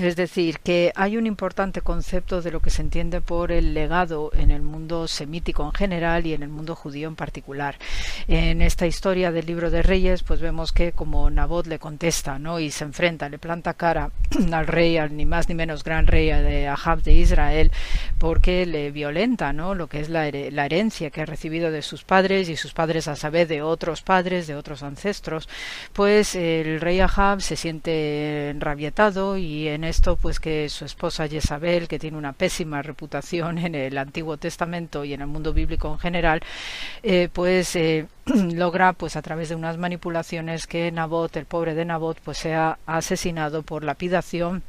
Es 0.00 0.16
decir, 0.16 0.60
que 0.60 0.90
hay 0.94 1.18
un 1.18 1.26
importante 1.26 1.82
concepto 1.82 2.40
de 2.40 2.50
lo 2.50 2.60
que 2.60 2.70
se 2.70 2.80
entiende 2.80 3.20
por 3.20 3.52
el 3.52 3.74
legado 3.74 4.30
en 4.32 4.50
el 4.50 4.62
mundo 4.62 5.06
semítico 5.06 5.64
en 5.66 5.72
general 5.72 6.26
y 6.26 6.32
en 6.32 6.42
el 6.42 6.48
mundo 6.48 6.74
judío 6.74 7.08
en 7.08 7.14
particular. 7.14 7.76
En 8.26 8.62
esta 8.62 8.86
historia 8.86 9.30
del 9.32 9.44
libro 9.44 9.70
de 9.70 9.82
Reyes, 9.82 10.22
pues 10.22 10.40
vemos 10.40 10.72
que 10.72 10.92
como 10.92 11.28
Nabot 11.28 11.66
le 11.66 11.78
contesta, 11.78 12.38
¿no? 12.38 12.58
Y 12.58 12.70
se 12.70 12.84
enfrenta, 12.84 13.28
le 13.28 13.38
planta 13.38 13.74
cara 13.74 14.10
al 14.52 14.66
rey, 14.66 14.96
al 14.96 15.14
ni 15.14 15.26
más 15.26 15.50
ni 15.50 15.54
menos 15.54 15.84
gran 15.84 16.06
rey 16.06 16.28
de 16.28 16.68
Ahab 16.68 17.02
de 17.02 17.12
Israel, 17.12 17.70
porque 18.18 18.64
le 18.64 18.92
violenta, 18.92 19.52
¿no? 19.52 19.74
Lo 19.74 19.88
que 19.88 20.00
es 20.00 20.08
la, 20.08 20.26
herencia 20.26 21.10
que 21.10 21.20
ha 21.20 21.26
recibido 21.26 21.70
de 21.70 21.82
sus 21.82 22.02
padres 22.02 22.48
y 22.48 22.56
sus 22.56 22.72
padres 22.72 23.08
a 23.08 23.16
saber 23.16 23.46
de 23.46 23.60
otros 23.60 24.00
padres, 24.00 24.46
de 24.46 24.54
otros 24.54 24.82
ancestros, 24.82 25.50
pues 25.92 26.34
el 26.34 26.80
rey 26.80 27.00
Ahab 27.00 27.42
se 27.42 27.56
siente 27.56 28.48
enrabietado 28.48 29.36
y 29.36 29.68
en 29.68 29.81
esto 29.84 30.16
pues 30.16 30.40
que 30.40 30.68
su 30.68 30.84
esposa 30.84 31.28
Jezabel, 31.28 31.88
que 31.88 31.98
tiene 31.98 32.16
una 32.16 32.32
pésima 32.32 32.82
reputación 32.82 33.58
en 33.58 33.74
el 33.74 33.98
Antiguo 33.98 34.36
Testamento 34.36 35.04
y 35.04 35.14
en 35.14 35.20
el 35.20 35.26
mundo 35.26 35.52
bíblico 35.52 35.92
en 35.92 35.98
general, 35.98 36.40
eh, 37.02 37.28
pues 37.32 37.76
eh, 37.76 38.06
logra 38.26 38.92
pues 38.92 39.16
a 39.16 39.22
través 39.22 39.48
de 39.48 39.54
unas 39.54 39.78
manipulaciones 39.78 40.66
que 40.66 40.90
Nabot, 40.90 41.36
el 41.36 41.46
pobre 41.46 41.74
de 41.74 41.84
Nabot, 41.84 42.18
pues 42.20 42.38
sea 42.38 42.78
asesinado 42.86 43.62
por 43.62 43.84
lapidación 43.84 44.62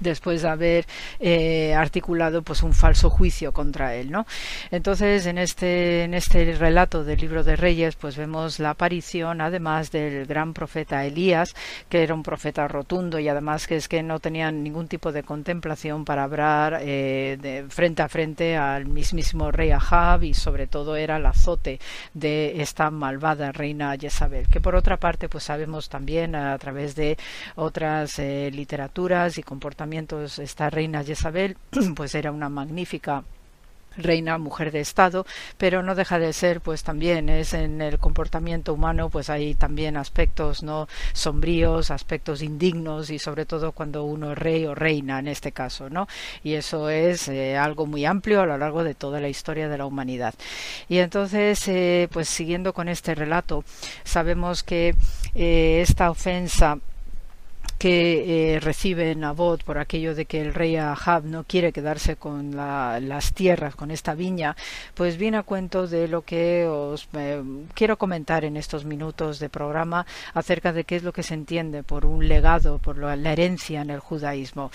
después 0.00 0.42
de 0.42 0.48
haber 0.48 0.86
eh, 1.18 1.74
articulado 1.74 2.42
pues 2.42 2.62
un 2.62 2.72
falso 2.72 3.10
juicio 3.10 3.52
contra 3.52 3.94
él 3.94 4.10
no 4.10 4.26
entonces 4.70 5.26
en 5.26 5.38
este 5.38 6.04
en 6.04 6.14
este 6.14 6.54
relato 6.54 7.04
del 7.04 7.20
libro 7.20 7.44
de 7.44 7.56
Reyes 7.56 7.96
pues 7.96 8.16
vemos 8.16 8.58
la 8.58 8.70
aparición 8.70 9.40
además 9.40 9.90
del 9.90 10.26
gran 10.26 10.54
profeta 10.54 11.04
Elías 11.04 11.54
que 11.88 12.02
era 12.02 12.14
un 12.14 12.22
profeta 12.22 12.68
rotundo 12.68 13.18
y 13.18 13.28
además 13.28 13.66
que 13.66 13.76
es 13.76 13.88
que 13.88 14.02
no 14.02 14.20
tenía 14.20 14.50
ningún 14.50 14.88
tipo 14.88 15.12
de 15.12 15.22
contemplación 15.22 16.04
para 16.04 16.24
hablar 16.24 16.78
eh, 16.82 17.38
de 17.40 17.64
frente 17.68 18.02
a 18.02 18.08
frente 18.08 18.56
al 18.56 18.86
mismísimo 18.86 19.50
rey 19.50 19.70
Ahab 19.70 20.24
y 20.24 20.34
sobre 20.34 20.66
todo 20.66 20.96
era 20.96 21.16
el 21.16 21.26
azote 21.26 21.80
de 22.14 22.60
esta 22.62 22.90
malvada 22.90 23.52
reina 23.52 23.96
Jezabel 23.98 24.48
que 24.48 24.60
por 24.60 24.74
otra 24.74 24.96
parte 24.96 25.28
pues 25.28 25.44
sabemos 25.44 25.88
también 25.88 26.34
a 26.34 26.56
través 26.58 26.94
de 26.94 27.16
otras 27.56 28.18
eh, 28.18 28.50
literaturas 28.52 29.38
y 29.38 29.42
comportamientos 29.42 29.87
esta 29.92 30.70
reina 30.70 31.04
Jezabel 31.04 31.56
pues 31.96 32.14
era 32.14 32.32
una 32.32 32.48
magnífica 32.48 33.24
reina, 33.98 34.38
mujer 34.38 34.70
de 34.72 34.80
Estado, 34.80 35.26
pero 35.58 35.82
no 35.82 35.94
deja 35.94 36.18
de 36.18 36.32
ser, 36.32 36.60
pues 36.60 36.82
también 36.82 37.28
es 37.28 37.52
en 37.52 37.82
el 37.82 37.98
comportamiento 37.98 38.72
humano, 38.72 39.10
pues 39.10 39.28
hay 39.28 39.54
también 39.54 39.96
aspectos 39.96 40.62
no 40.62 40.88
sombríos, 41.12 41.90
aspectos 41.90 42.42
indignos 42.42 43.10
y 43.10 43.18
sobre 43.18 43.44
todo 43.44 43.72
cuando 43.72 44.04
uno 44.04 44.32
es 44.32 44.38
rey 44.38 44.64
o 44.66 44.74
reina 44.74 45.18
en 45.18 45.28
este 45.28 45.52
caso, 45.52 45.90
¿no? 45.90 46.08
Y 46.42 46.54
eso 46.54 46.88
es 46.88 47.28
eh, 47.28 47.56
algo 47.56 47.86
muy 47.86 48.04
amplio 48.04 48.40
a 48.40 48.46
lo 48.46 48.56
largo 48.56 48.84
de 48.84 48.94
toda 48.94 49.20
la 49.20 49.28
historia 49.28 49.68
de 49.68 49.78
la 49.78 49.86
humanidad. 49.86 50.34
Y 50.88 50.98
entonces, 50.98 51.66
eh, 51.68 52.08
pues 52.12 52.28
siguiendo 52.28 52.72
con 52.72 52.88
este 52.88 53.14
relato, 53.14 53.64
sabemos 54.04 54.62
que 54.62 54.94
eh, 55.34 55.80
esta 55.82 56.10
ofensa 56.10 56.78
que 57.78 58.54
eh, 58.54 58.60
recibe 58.60 59.14
Nabot 59.14 59.62
por 59.62 59.78
aquello 59.78 60.14
de 60.14 60.24
que 60.24 60.40
el 60.40 60.54
rey 60.54 60.76
Ahab 60.76 61.24
no 61.24 61.44
quiere 61.44 61.72
quedarse 61.72 62.16
con 62.16 62.56
las 62.56 63.32
tierras, 63.32 63.74
con 63.74 63.90
esta 63.90 64.14
viña, 64.14 64.56
pues 64.94 65.16
viene 65.16 65.38
a 65.38 65.42
cuento 65.42 65.86
de 65.86 66.08
lo 66.08 66.22
que 66.22 66.66
os 66.66 67.08
eh, 67.12 67.42
quiero 67.74 67.96
comentar 67.96 68.44
en 68.44 68.56
estos 68.56 68.84
minutos 68.84 69.38
de 69.38 69.48
programa 69.48 70.06
acerca 70.34 70.72
de 70.72 70.84
qué 70.84 70.96
es 70.96 71.02
lo 71.02 71.12
que 71.12 71.22
se 71.22 71.34
entiende 71.34 71.82
por 71.82 72.04
un 72.04 72.26
legado, 72.26 72.78
por 72.78 72.98
la, 72.98 73.14
herencia 73.32 73.82
en 73.82 73.90
el 73.90 74.00
judaísmo. 74.00 74.70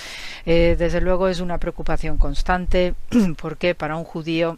Eh, 0.45 0.76
desde 0.78 1.02
luego 1.02 1.28
es 1.28 1.40
una 1.40 1.57
preocupación 1.57 2.18
constante 2.18 2.94
porque 3.41 3.76
para 3.76 3.95
un 3.95 4.03
judío 4.03 4.57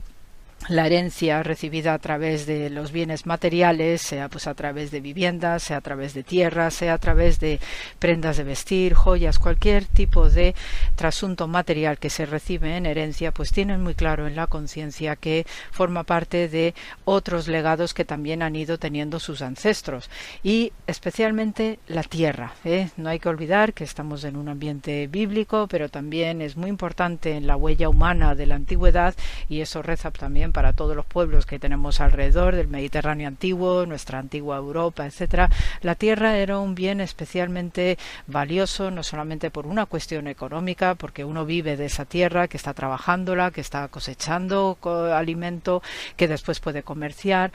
la 0.68 0.88
herencia 0.88 1.44
recibida 1.44 1.94
a 1.94 2.00
través 2.00 2.48
de 2.48 2.72
los 2.72 2.92
bienes 2.92 3.28
materiales, 3.28 4.02
sea 4.02 4.30
pues 4.30 4.48
a 4.48 4.56
través 4.56 4.90
de 4.90 5.00
viviendas, 5.00 5.62
sea 5.64 5.78
a 5.78 5.82
través 5.82 6.16
de 6.16 6.24
tierras, 6.24 6.74
sea 6.74 6.96
a 6.96 6.98
través 6.98 7.40
de 7.40 7.60
prendas 8.00 8.38
de 8.38 8.46
vestir, 8.46 8.96
joyas, 8.96 9.38
cualquier 9.38 9.86
tipo 9.86 10.28
de 10.28 10.56
trasunto 10.96 11.48
material 11.48 12.00
que 12.00 12.10
se 12.10 12.26
recibe 12.26 12.78
en 12.78 12.88
herencia, 12.88 13.32
pues 13.32 13.52
tienen 13.52 13.84
muy 13.84 13.94
claro 13.94 14.26
en 14.26 14.36
la 14.36 14.48
conciencia 14.48 15.16
que 15.16 15.46
forma 15.72 16.04
parte 16.04 16.48
de 16.48 16.74
otros 17.04 17.48
legados 17.48 17.94
que 17.94 18.06
también 18.06 18.42
han 18.42 18.56
ido 18.56 18.80
teniendo 18.80 19.20
sus 19.20 19.44
ancestros 19.44 20.10
y 20.42 20.74
especialmente 20.88 21.78
la 21.88 22.02
tierra. 22.02 22.54
¿eh? 22.64 22.90
No 22.98 23.10
hay 23.10 23.20
que 23.20 23.30
olvidar 23.30 23.74
que 23.74 23.84
estamos 23.84 24.24
en 24.24 24.36
un 24.36 24.50
ambiente 24.50 25.08
bíblico, 25.08 25.68
pero 25.68 25.90
también 25.90 26.42
es 26.42 26.58
muy 26.58 26.70
importante 26.70 27.36
en 27.36 27.46
la 27.46 27.56
huella 27.56 27.88
humana 27.88 28.34
de 28.34 28.48
la 28.48 28.56
antigüedad 28.56 29.14
y 29.48 29.62
eso 29.62 29.84
reza 29.84 30.10
también 30.10 30.45
para 30.52 30.74
todos 30.74 30.96
los 30.96 31.06
pueblos 31.06 31.46
que 31.46 31.60
tenemos 31.60 32.02
alrededor 32.02 32.56
del 32.56 32.68
Mediterráneo 32.68 33.28
antiguo, 33.28 33.86
nuestra 33.86 34.20
antigua 34.20 34.58
Europa, 34.58 35.06
etcétera, 35.06 35.50
la 35.82 35.96
tierra 35.96 36.38
era 36.38 36.60
un 36.60 36.76
bien 36.76 37.02
especialmente 37.02 37.98
valioso, 38.28 38.92
no 38.92 39.04
solamente 39.04 39.52
por 39.52 39.68
una 39.68 39.86
cuestión 39.86 40.28
económica, 40.28 40.96
porque 40.96 41.24
uno 41.24 41.46
vive 41.46 41.78
de 41.78 41.86
esa 41.86 42.06
tierra, 42.06 42.48
que 42.48 42.58
está 42.58 42.74
trabajándola, 42.74 43.52
que 43.52 43.62
está 43.62 43.88
cosechando 43.88 44.78
alimento, 45.14 45.82
que 46.16 46.28
después 46.28 46.60
puede 46.60 46.84
comerciar, 46.84 47.52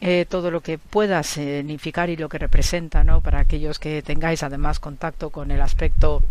eh, 0.00 0.26
todo 0.28 0.50
lo 0.50 0.62
que 0.62 0.78
pueda 0.78 1.22
significar 1.22 2.10
y 2.10 2.16
lo 2.16 2.28
que 2.28 2.38
representa, 2.38 3.04
¿no? 3.04 3.20
Para 3.20 3.40
aquellos 3.40 3.78
que 3.78 4.02
tengáis 4.02 4.42
además 4.42 4.80
contacto 4.80 5.30
con 5.30 5.50
el 5.50 5.60
aspecto 5.60 6.22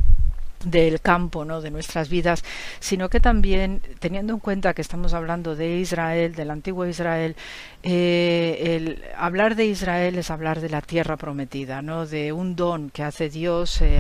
del 0.63 1.01
campo, 1.01 1.45
¿no? 1.45 1.61
de 1.61 1.71
nuestras 1.71 2.09
vidas, 2.09 2.43
sino 2.79 3.09
que 3.09 3.19
también 3.19 3.81
teniendo 3.99 4.33
en 4.33 4.39
cuenta 4.39 4.73
que 4.73 4.81
estamos 4.81 5.13
hablando 5.13 5.55
de 5.55 5.77
Israel, 5.77 6.35
del 6.35 6.51
antiguo 6.51 6.85
Israel, 6.85 7.35
eh, 7.83 8.75
el 8.75 9.03
hablar 9.17 9.55
de 9.55 9.65
Israel 9.65 10.15
es 10.17 10.29
hablar 10.29 10.61
de 10.61 10.69
la 10.69 10.81
tierra 10.81 11.17
prometida, 11.17 11.81
¿no? 11.81 12.05
de 12.05 12.31
un 12.31 12.55
don 12.55 12.91
que 12.91 13.01
hace 13.03 13.29
Dios 13.29 13.81
eh, 13.81 13.99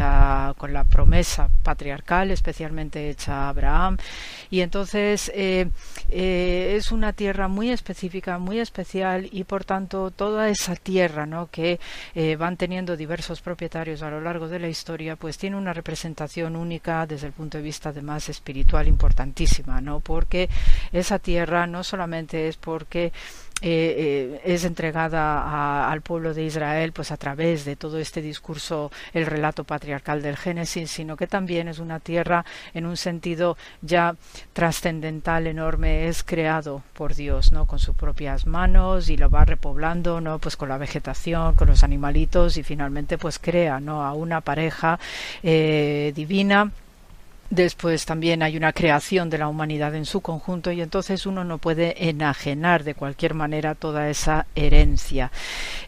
con 0.57 0.71
la 0.73 0.83
promesa 0.83 1.49
patriarcal, 1.63 2.29
especialmente 2.31 3.09
hecha 3.09 3.45
a 3.45 3.49
Abraham, 3.49 3.97
y 4.51 4.61
entonces 4.61 5.31
eh, 5.33 5.67
es 6.09 6.91
una 6.91 7.13
tierra 7.13 7.47
muy 7.47 7.71
específica, 7.71 8.37
muy 8.37 8.59
especial, 8.59 9.27
y 9.31 9.43
por 9.45 9.65
tanto 9.65 10.11
toda 10.11 10.49
esa 10.49 10.75
tierra 10.75 11.25
¿no? 11.25 11.49
que 11.49 11.79
van 12.37 12.57
teniendo 12.57 12.95
diversos 12.97 13.41
propietarios 13.41 14.03
a 14.03 14.09
lo 14.09 14.21
largo 14.21 14.47
de 14.47 14.59
la 14.59 14.67
historia, 14.67 15.15
pues 15.15 15.37
tiene 15.37 15.55
una 15.55 15.73
representación 15.73 16.50
única 16.55 17.05
desde 17.05 17.27
el 17.27 17.33
punto 17.33 17.57
de 17.57 17.63
vista 17.63 17.89
además 17.89 18.29
espiritual 18.29 18.87
importantísima, 18.87 19.81
¿no? 19.81 19.99
Porque 19.99 20.49
esa 20.91 21.19
tierra 21.19 21.67
no 21.67 21.83
solamente 21.83 22.47
es 22.47 22.57
porque 22.57 23.11
eh, 23.61 24.39
eh, 24.41 24.41
es 24.43 24.65
entregada 24.65 25.89
al 25.91 26.01
pueblo 26.01 26.33
de 26.33 26.43
Israel 26.43 26.91
pues 26.93 27.11
a 27.11 27.17
través 27.17 27.63
de 27.63 27.75
todo 27.75 27.99
este 27.99 28.21
discurso 28.21 28.91
el 29.13 29.25
relato 29.25 29.63
patriarcal 29.63 30.21
del 30.21 30.35
Génesis 30.35 30.89
sino 30.89 31.15
que 31.15 31.27
también 31.27 31.67
es 31.67 31.79
una 31.79 31.99
tierra 31.99 32.43
en 32.73 32.85
un 32.85 32.97
sentido 32.97 33.57
ya 33.81 34.15
trascendental 34.53 35.45
enorme 35.45 36.07
es 36.07 36.23
creado 36.23 36.81
por 36.93 37.13
Dios 37.13 37.51
no 37.51 37.67
con 37.67 37.79
sus 37.79 37.95
propias 37.95 38.47
manos 38.47 39.09
y 39.09 39.17
lo 39.17 39.29
va 39.29 39.45
repoblando 39.45 40.21
no 40.21 40.39
pues 40.39 40.57
con 40.57 40.69
la 40.69 40.77
vegetación 40.77 41.55
con 41.55 41.67
los 41.67 41.83
animalitos 41.83 42.57
y 42.57 42.63
finalmente 42.63 43.17
pues 43.17 43.37
crea 43.37 43.79
no 43.79 44.03
a 44.03 44.13
una 44.13 44.41
pareja 44.41 44.99
eh, 45.43 46.13
divina 46.15 46.71
Después 47.51 48.05
también 48.05 48.43
hay 48.43 48.55
una 48.55 48.71
creación 48.71 49.29
de 49.29 49.37
la 49.37 49.49
humanidad 49.49 49.93
en 49.93 50.05
su 50.05 50.21
conjunto 50.21 50.71
y 50.71 50.79
entonces 50.81 51.25
uno 51.25 51.43
no 51.43 51.57
puede 51.57 52.07
enajenar 52.07 52.85
de 52.85 52.95
cualquier 52.95 53.33
manera 53.33 53.75
toda 53.75 54.09
esa 54.09 54.45
herencia. 54.55 55.33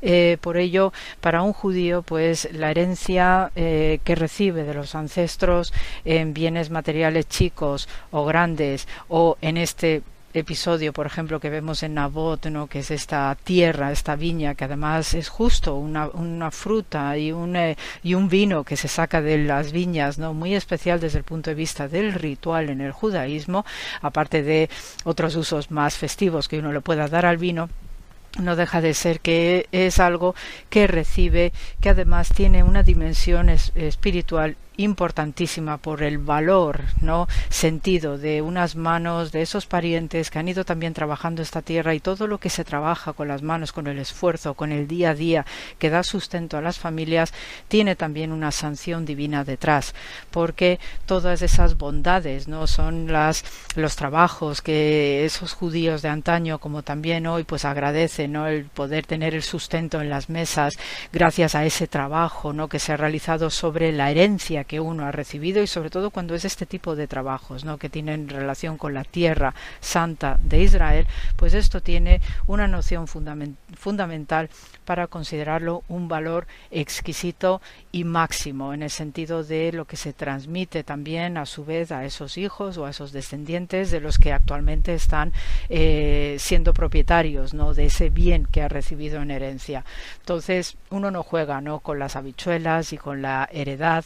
Eh, 0.02 0.38
por 0.42 0.58
ello, 0.58 0.92
para 1.22 1.42
un 1.42 1.54
judío, 1.54 2.02
pues 2.02 2.50
la 2.52 2.70
herencia 2.70 3.50
eh, 3.56 4.00
que 4.04 4.16
recibe 4.16 4.66
de 4.66 4.74
los 4.74 4.94
ancestros 4.94 5.74
en 6.04 6.34
bienes 6.34 6.70
materiales 6.70 7.30
chicos 7.30 7.88
o 8.12 8.26
grandes 8.26 8.86
o 9.08 9.38
en 9.40 9.56
este 9.56 10.02
episodio, 10.34 10.94
por 10.94 11.06
ejemplo, 11.06 11.40
que 11.40 11.50
vemos 11.50 11.84
en 11.84 11.94
Nabot, 11.94 12.46
¿no? 12.48 12.68
que 12.68 12.80
es 12.80 12.92
esta 12.92 13.38
tierra, 13.44 13.92
esta 13.92 14.16
viña, 14.16 14.56
que 14.56 14.66
además 14.66 15.14
es 15.14 15.30
justo 15.30 15.76
una, 15.76 16.08
una 16.08 16.52
fruta 16.52 17.18
y 17.18 17.32
un, 17.32 17.56
eh, 17.56 17.78
y 18.04 18.16
un 18.16 18.30
vino 18.30 18.64
que 18.64 18.78
se 18.78 18.88
saca 18.88 19.22
de 19.22 19.38
las 19.38 19.72
viñas, 19.72 20.18
¿no? 20.18 20.34
muy 20.34 20.56
especial 20.56 21.00
desde 21.00 21.20
el 21.20 21.24
punto 21.24 21.50
de 21.50 21.56
vista 21.56 21.88
del 21.88 22.14
ritual 22.14 22.70
en 22.70 22.82
el 22.82 22.92
judaísmo, 22.92 23.66
aparte 24.02 24.44
de 24.44 24.70
otros 25.04 25.36
usos 25.36 25.72
más 25.72 25.96
festivos 25.96 26.48
que 26.48 26.60
uno 26.60 26.72
le 26.72 26.82
pueda 26.82 27.08
dar 27.08 27.26
al 27.26 27.38
vino 27.38 27.70
no 28.40 28.56
deja 28.56 28.82
de 28.82 28.94
ser 28.94 29.20
que 29.20 29.68
es 29.72 30.00
algo 30.00 30.34
que 30.70 30.88
recibe, 30.88 31.54
que 31.82 31.90
además 31.90 32.30
tiene 32.30 32.64
una 32.64 32.82
dimensión 32.82 33.50
espiritual 33.50 34.56
importantísima 34.78 35.78
por 35.78 36.02
el 36.02 36.18
valor 36.18 36.82
no 37.02 37.28
sentido 37.50 38.18
de 38.18 38.42
unas 38.42 38.76
manos 38.76 39.32
de 39.32 39.42
esos 39.42 39.66
parientes 39.66 40.32
que 40.32 40.40
han 40.40 40.48
ido 40.48 40.66
también 40.66 40.94
trabajando 40.94 41.42
esta 41.42 41.62
tierra 41.62 41.94
y 41.94 42.00
todo 42.00 42.28
lo 42.28 42.40
que 42.40 42.50
se 42.50 42.64
trabaja 42.64 43.14
con 43.14 43.28
las 43.28 43.44
manos 43.44 43.72
con 43.72 43.88
el 43.88 44.00
esfuerzo 44.00 44.56
con 44.56 44.72
el 44.72 44.88
día 44.88 45.12
a 45.12 45.16
día 45.16 45.46
que 45.78 45.90
da 45.90 46.04
sustento 46.04 46.58
a 46.58 46.62
las 46.62 46.80
familias 46.80 47.34
tiene 47.68 47.96
también 47.96 48.32
una 48.32 48.52
sanción 48.52 49.06
divina 49.06 49.44
detrás 49.44 49.94
porque 50.32 50.80
todas 51.06 51.42
esas 51.42 51.78
bondades 51.78 52.48
no 52.48 52.66
son 52.66 53.12
las 53.12 53.46
los 53.76 53.96
trabajos 53.96 54.62
que 54.62 55.26
esos 55.26 55.54
judíos 55.54 56.02
de 56.02 56.10
antaño 56.10 56.58
como 56.60 56.82
también 56.82 57.28
hoy 57.28 57.44
pues 57.44 57.66
agradecen 57.66 58.36
el 58.36 58.66
poder 58.66 59.06
tener 59.06 59.36
el 59.36 59.44
sustento 59.44 60.02
en 60.02 60.10
las 60.10 60.30
mesas 60.30 60.80
gracias 61.12 61.54
a 61.54 61.64
ese 61.66 61.88
trabajo 61.88 62.54
no 62.54 62.68
que 62.68 62.80
se 62.80 62.94
ha 62.94 62.98
realizado 62.98 63.52
sobre 63.52 63.92
la 63.92 64.10
herencia 64.10 64.63
que 64.64 64.80
uno 64.80 65.06
ha 65.06 65.12
recibido 65.12 65.62
y 65.62 65.68
sobre 65.68 65.90
todo 65.90 66.10
cuando 66.10 66.36
es 66.36 66.46
este 66.46 66.66
tipo 66.66 66.96
de 66.96 67.08
trabajos 67.08 67.66
¿no? 67.66 67.78
que 67.78 67.90
tienen 67.90 68.30
relación 68.30 68.78
con 68.78 68.94
la 68.94 69.04
tierra 69.04 69.54
santa 69.80 70.40
de 70.44 70.62
Israel, 70.62 71.08
pues 71.36 71.54
esto 71.54 71.82
tiene 71.82 72.22
una 72.48 72.68
noción 72.68 73.08
fundamental 73.08 74.50
para 74.86 75.08
considerarlo 75.08 75.84
un 75.88 76.08
valor 76.08 76.48
exquisito 76.72 77.62
y 77.92 78.04
máximo 78.04 78.74
en 78.74 78.84
el 78.84 78.90
sentido 78.90 79.44
de 79.44 79.72
lo 79.72 79.86
que 79.86 79.98
se 79.98 80.14
transmite 80.14 80.84
también 80.84 81.38
a 81.38 81.46
su 81.46 81.66
vez 81.66 81.92
a 81.92 82.06
esos 82.06 82.38
hijos 82.38 82.78
o 82.78 82.86
a 82.86 82.90
esos 82.90 83.12
descendientes 83.12 83.92
de 83.92 84.02
los 84.02 84.18
que 84.18 84.34
actualmente 84.34 84.94
están 84.94 85.32
eh, 85.70 86.38
siendo 86.40 86.74
propietarios 86.74 87.54
¿no? 87.54 87.74
de 87.74 87.86
ese 87.86 88.10
bien 88.10 88.48
que 88.52 88.62
ha 88.62 88.68
recibido 88.68 89.22
en 89.22 89.32
herencia. 89.32 89.86
Entonces 90.20 90.76
uno 90.90 91.12
no 91.12 91.24
juega 91.24 91.62
¿no? 91.62 91.80
con 91.80 92.00
las 92.00 92.16
habichuelas 92.16 92.94
y 92.94 92.98
con 92.98 93.22
la 93.22 93.50
heredad 93.52 94.06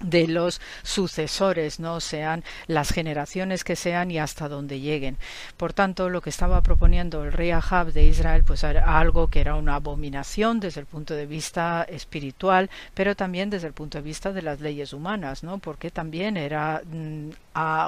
de 0.00 0.28
los 0.28 0.60
sucesores, 0.82 1.80
no 1.80 2.00
sean 2.00 2.44
las 2.66 2.90
generaciones 2.90 3.64
que 3.64 3.76
sean 3.76 4.10
y 4.10 4.18
hasta 4.18 4.48
donde 4.48 4.80
lleguen. 4.80 5.16
Por 5.56 5.72
tanto, 5.72 6.08
lo 6.08 6.20
que 6.20 6.30
estaba 6.30 6.60
proponiendo 6.60 7.24
el 7.24 7.32
rey 7.32 7.50
Ahab 7.50 7.92
de 7.92 8.04
Israel, 8.04 8.44
pues 8.44 8.62
era 8.64 8.98
algo 8.98 9.28
que 9.28 9.40
era 9.40 9.54
una 9.54 9.76
abominación 9.76 10.60
desde 10.60 10.80
el 10.80 10.86
punto 10.86 11.14
de 11.14 11.26
vista 11.26 11.84
espiritual, 11.88 12.70
pero 12.94 13.14
también 13.14 13.50
desde 13.50 13.68
el 13.68 13.72
punto 13.72 13.98
de 13.98 14.02
vista 14.02 14.32
de 14.32 14.42
las 14.42 14.60
leyes 14.60 14.92
humanas, 14.92 15.42
¿no? 15.42 15.58
Porque 15.58 15.90
también 15.90 16.36
era 16.36 16.82
mm, 16.84 17.30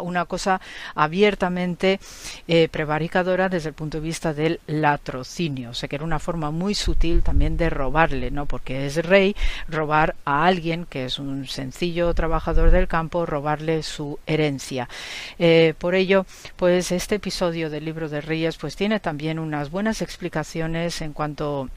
una 0.02 0.24
cosa 0.24 0.60
abiertamente 0.94 2.00
eh, 2.46 2.68
prevaricadora 2.68 3.48
desde 3.48 3.68
el 3.68 3.74
punto 3.74 3.98
de 3.98 4.04
vista 4.04 4.32
del 4.32 4.60
latrocinio, 4.66 5.70
o 5.70 5.74
sea 5.74 5.88
que 5.88 5.96
era 5.96 6.04
una 6.04 6.18
forma 6.18 6.50
muy 6.50 6.74
sutil 6.74 7.22
también 7.22 7.56
de 7.56 7.68
robarle, 7.70 8.30
¿no? 8.30 8.46
Porque 8.46 8.86
es 8.86 8.96
rey 9.04 9.36
robar 9.68 10.14
a 10.24 10.46
alguien 10.46 10.86
que 10.86 11.04
es 11.04 11.18
un 11.18 11.46
sencillo 11.46 11.97
trabajador 12.14 12.70
del 12.70 12.88
campo 12.88 13.26
robarle 13.26 13.82
su 13.82 14.18
herencia. 14.26 14.88
Eh, 15.38 15.74
por 15.78 15.94
ello, 15.94 16.26
pues 16.56 16.92
este 16.92 17.16
episodio 17.16 17.70
del 17.70 17.84
libro 17.84 18.08
de 18.08 18.20
Reyes 18.20 18.56
pues 18.56 18.76
tiene 18.76 19.00
también 19.00 19.38
unas 19.38 19.70
buenas 19.70 20.02
explicaciones 20.02 21.00
en 21.02 21.12
cuanto 21.12 21.68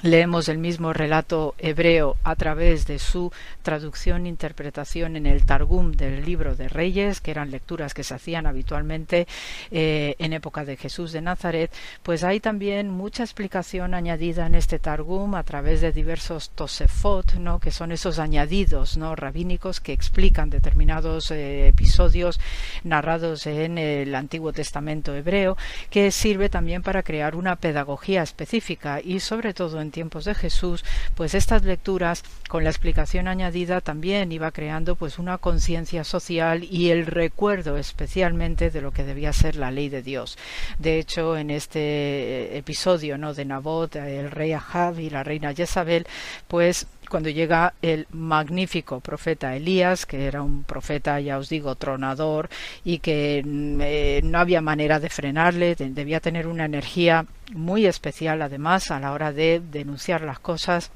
Leemos 0.00 0.48
el 0.48 0.58
mismo 0.58 0.92
relato 0.92 1.54
hebreo 1.58 2.16
a 2.24 2.34
través 2.34 2.86
de 2.86 2.98
su 2.98 3.30
traducción 3.62 4.26
e 4.26 4.30
interpretación 4.30 5.14
en 5.16 5.26
el 5.26 5.44
Targum 5.44 5.92
del 5.92 6.24
libro 6.24 6.56
de 6.56 6.66
Reyes, 6.68 7.20
que 7.20 7.30
eran 7.30 7.52
lecturas 7.52 7.94
que 7.94 8.02
se 8.02 8.14
hacían 8.14 8.46
habitualmente 8.46 9.28
eh, 9.70 10.16
en 10.18 10.32
época 10.32 10.64
de 10.64 10.76
Jesús 10.76 11.12
de 11.12 11.20
Nazaret, 11.20 11.70
pues 12.02 12.24
hay 12.24 12.40
también 12.40 12.88
mucha 12.90 13.22
explicación 13.22 13.94
añadida 13.94 14.46
en 14.46 14.56
este 14.56 14.80
Targum 14.80 15.36
a 15.36 15.44
través 15.44 15.80
de 15.80 15.92
diversos 15.92 16.50
tosefot, 16.50 17.34
¿no? 17.34 17.60
que 17.60 17.70
son 17.70 17.92
esos 17.92 18.18
añadidos 18.18 18.96
¿no? 18.96 19.14
rabínicos 19.14 19.80
que 19.80 19.92
explican 19.92 20.50
determinados 20.50 21.30
eh, 21.30 21.68
episodios 21.68 22.40
narrados 22.82 23.46
en 23.46 23.78
el 23.78 24.14
Antiguo 24.16 24.52
Testamento 24.52 25.14
hebreo, 25.14 25.56
que 25.90 26.10
sirve 26.10 26.48
también 26.48 26.82
para 26.82 27.04
crear 27.04 27.36
una 27.36 27.54
pedagogía 27.54 28.22
específica 28.22 29.00
y 29.00 29.20
sobre 29.20 29.54
todo 29.54 29.80
en 29.82 29.90
tiempos 29.90 30.24
de 30.24 30.34
Jesús, 30.34 30.84
pues 31.14 31.34
estas 31.34 31.64
lecturas 31.64 32.22
con 32.48 32.64
la 32.64 32.70
explicación 32.70 33.28
añadida 33.28 33.80
también 33.80 34.32
iba 34.32 34.50
creando 34.50 34.96
pues 34.96 35.18
una 35.18 35.38
conciencia 35.38 36.04
social 36.04 36.64
y 36.64 36.90
el 36.90 37.06
recuerdo 37.06 37.76
especialmente 37.76 38.70
de 38.70 38.80
lo 38.80 38.92
que 38.92 39.04
debía 39.04 39.32
ser 39.32 39.56
la 39.56 39.70
ley 39.70 39.88
de 39.88 40.02
Dios. 40.02 40.38
De 40.78 40.98
hecho, 40.98 41.36
en 41.36 41.50
este 41.50 41.80
eh, 41.80 42.58
episodio 42.58 43.18
¿no? 43.18 43.34
de 43.34 43.44
Nabot, 43.44 43.96
el 43.96 44.30
rey 44.30 44.52
Ahab 44.52 44.98
y 44.98 45.10
la 45.10 45.22
reina 45.22 45.54
Jezabel, 45.54 46.06
pues 46.48 46.86
cuando 47.12 47.28
llega 47.28 47.74
el 47.82 48.06
magnífico 48.10 49.00
profeta 49.00 49.54
Elías, 49.54 50.06
que 50.06 50.24
era 50.24 50.40
un 50.40 50.64
profeta, 50.64 51.20
ya 51.20 51.36
os 51.36 51.50
digo, 51.50 51.74
tronador 51.74 52.48
y 52.84 53.00
que 53.00 53.42
mm, 53.44 53.80
eh, 53.82 54.20
no 54.24 54.38
había 54.38 54.62
manera 54.62 54.98
de 54.98 55.10
frenarle, 55.10 55.74
debía 55.74 56.20
tener 56.20 56.46
una 56.46 56.64
energía 56.64 57.26
muy 57.52 57.84
especial 57.84 58.40
además 58.40 58.90
a 58.90 58.98
la 58.98 59.12
hora 59.12 59.30
de 59.30 59.60
denunciar 59.60 60.22
las 60.22 60.38
cosas 60.38 60.90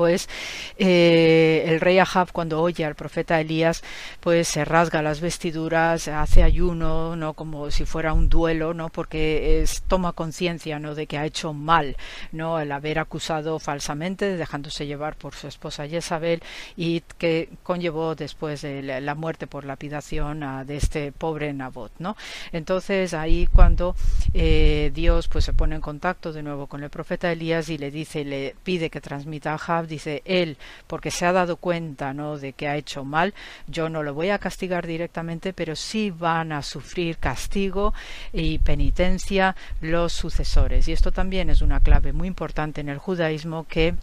pues 0.00 0.30
el 0.78 1.78
rey 1.78 1.98
Ahab 1.98 2.32
cuando 2.32 2.62
oye 2.62 2.86
al 2.86 2.94
profeta 2.94 3.38
Elías 3.38 3.82
pues 4.20 4.48
se 4.48 4.64
rasga 4.64 5.02
las 5.02 5.20
vestiduras 5.20 6.08
hace 6.08 6.42
ayuno 6.42 7.16
no 7.16 7.34
como 7.34 7.70
si 7.70 7.84
fuera 7.84 8.14
un 8.14 8.30
duelo 8.30 8.72
no 8.72 8.88
porque 8.88 9.60
es, 9.60 9.82
toma 9.82 10.14
conciencia 10.14 10.78
no 10.78 10.94
de 10.94 11.06
que 11.06 11.18
ha 11.18 11.26
hecho 11.26 11.52
mal 11.52 11.98
no 12.32 12.58
el 12.60 12.72
haber 12.72 12.98
acusado 12.98 13.58
falsamente 13.58 14.38
dejándose 14.38 14.86
llevar 14.86 15.16
por 15.16 15.34
su 15.34 15.48
esposa 15.48 15.86
Jezabel 15.86 16.42
y 16.78 17.02
que 17.18 17.50
conllevó 17.62 18.14
después 18.14 18.62
de 18.62 18.82
la, 19.02 19.14
muerte 19.14 19.46
por 19.46 19.66
lapidación 19.66 20.66
de 20.66 20.76
este 20.78 21.12
pobre 21.12 21.52
Nabot 21.52 21.92
no 21.98 22.16
entonces 22.52 23.12
ahí 23.12 23.48
cuando 23.52 23.94
eh, 24.32 24.92
Dios 24.94 25.28
pues 25.28 25.44
se 25.44 25.52
pone 25.52 25.74
en 25.74 25.82
contacto 25.82 26.32
de 26.32 26.42
nuevo 26.42 26.68
con 26.68 26.82
el 26.82 26.88
profeta 26.88 27.30
Elías 27.30 27.68
y 27.68 27.76
le 27.76 27.90
dice 27.90 28.24
le 28.24 28.56
pide 28.62 28.88
que 28.88 29.02
transmita 29.02 29.52
a 29.52 29.56
Ahab 29.56 29.89
dice 29.90 30.22
él, 30.24 30.56
porque 30.86 31.10
se 31.10 31.26
ha 31.26 31.32
dado 31.32 31.56
cuenta 31.56 32.14
¿no? 32.14 32.38
de 32.38 32.54
que 32.54 32.66
ha 32.66 32.76
hecho 32.76 33.04
mal, 33.04 33.34
yo 33.66 33.90
no 33.90 34.02
lo 34.02 34.14
voy 34.14 34.30
a 34.30 34.38
castigar 34.38 34.86
directamente, 34.86 35.52
pero 35.52 35.76
sí 35.76 36.10
van 36.10 36.52
a 36.52 36.62
sufrir 36.62 37.18
castigo 37.18 37.92
y 38.32 38.58
penitencia 38.58 39.54
los 39.82 40.14
sucesores. 40.14 40.88
Y 40.88 40.92
esto 40.92 41.12
también 41.12 41.50
es 41.50 41.60
una 41.60 41.80
clave 41.80 42.14
muy 42.14 42.28
importante 42.28 42.80
en 42.80 42.88
el 42.88 42.96
judaísmo 42.96 43.66
que 43.68 43.94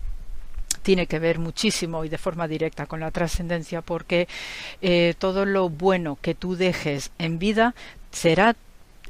tiene 0.83 1.07
que 1.07 1.19
ver 1.19 1.39
muchísimo 1.39 2.05
y 2.05 2.09
de 2.09 2.17
forma 2.17 2.47
directa 2.47 2.85
con 2.85 2.99
la 2.99 3.11
trascendencia 3.11 3.81
porque 3.81 4.27
eh, 4.81 5.15
todo 5.17 5.45
lo 5.45 5.69
bueno 5.69 6.17
que 6.21 6.35
tú 6.35 6.55
dejes 6.55 7.11
en 7.17 7.39
vida 7.39 7.73
será 8.11 8.55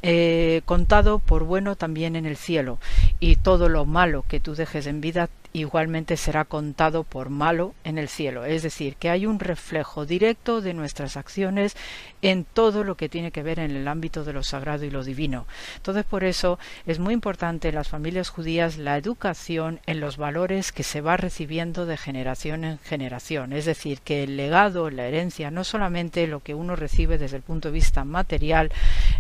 eh, 0.03 0.61
contado 0.65 1.17
por 1.17 1.43
bueno 1.43 1.75
también 1.75 2.15
en 2.15 2.27
el 2.27 2.37
cielo, 2.37 2.77
y 3.19 3.37
todo 3.37 3.67
lo 3.67 3.85
malo 3.85 4.23
que 4.27 4.39
tú 4.39 4.53
dejes 4.53 4.85
en 4.85 5.01
vida 5.01 5.27
igualmente 5.53 6.17
será 6.17 6.45
contado 6.45 7.03
por 7.03 7.29
malo 7.29 7.73
en 7.83 7.97
el 7.97 8.07
cielo. 8.07 8.45
Es 8.45 8.63
decir, 8.63 8.95
que 8.95 9.09
hay 9.09 9.25
un 9.25 9.39
reflejo 9.39 10.05
directo 10.05 10.61
de 10.61 10.73
nuestras 10.73 11.17
acciones 11.17 11.75
en 12.21 12.45
todo 12.45 12.83
lo 12.83 12.95
que 12.95 13.09
tiene 13.09 13.31
que 13.31 13.43
ver 13.43 13.59
en 13.59 13.71
el 13.71 13.87
ámbito 13.87 14.23
de 14.23 14.33
lo 14.33 14.43
sagrado 14.43 14.85
y 14.85 14.89
lo 14.89 15.03
divino. 15.03 15.45
Entonces, 15.77 16.05
por 16.05 16.23
eso 16.23 16.59
es 16.85 16.99
muy 16.99 17.13
importante 17.13 17.69
en 17.69 17.75
las 17.75 17.87
familias 17.87 18.29
judías 18.29 18.77
la 18.77 18.97
educación 18.97 19.79
en 19.85 19.99
los 19.99 20.17
valores 20.17 20.71
que 20.71 20.83
se 20.83 21.01
va 21.01 21.17
recibiendo 21.17 21.85
de 21.85 21.97
generación 21.97 22.63
en 22.63 22.79
generación. 22.79 23.53
Es 23.53 23.65
decir, 23.65 24.01
que 24.01 24.23
el 24.23 24.37
legado, 24.37 24.89
la 24.89 25.05
herencia, 25.05 25.51
no 25.51 25.63
solamente 25.63 26.27
lo 26.27 26.41
que 26.41 26.55
uno 26.55 26.75
recibe 26.75 27.17
desde 27.17 27.37
el 27.37 27.43
punto 27.43 27.69
de 27.69 27.73
vista 27.73 28.03
material, 28.03 28.71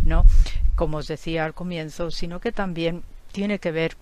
¿no? 0.01 0.25
Como 0.75 0.97
os 0.97 1.07
decía 1.07 1.45
al 1.45 1.53
comienzo, 1.53 2.11
sino 2.11 2.39
que 2.39 2.51
también 2.51 3.03
tiene 3.31 3.59
que 3.59 3.71
ver 3.71 3.97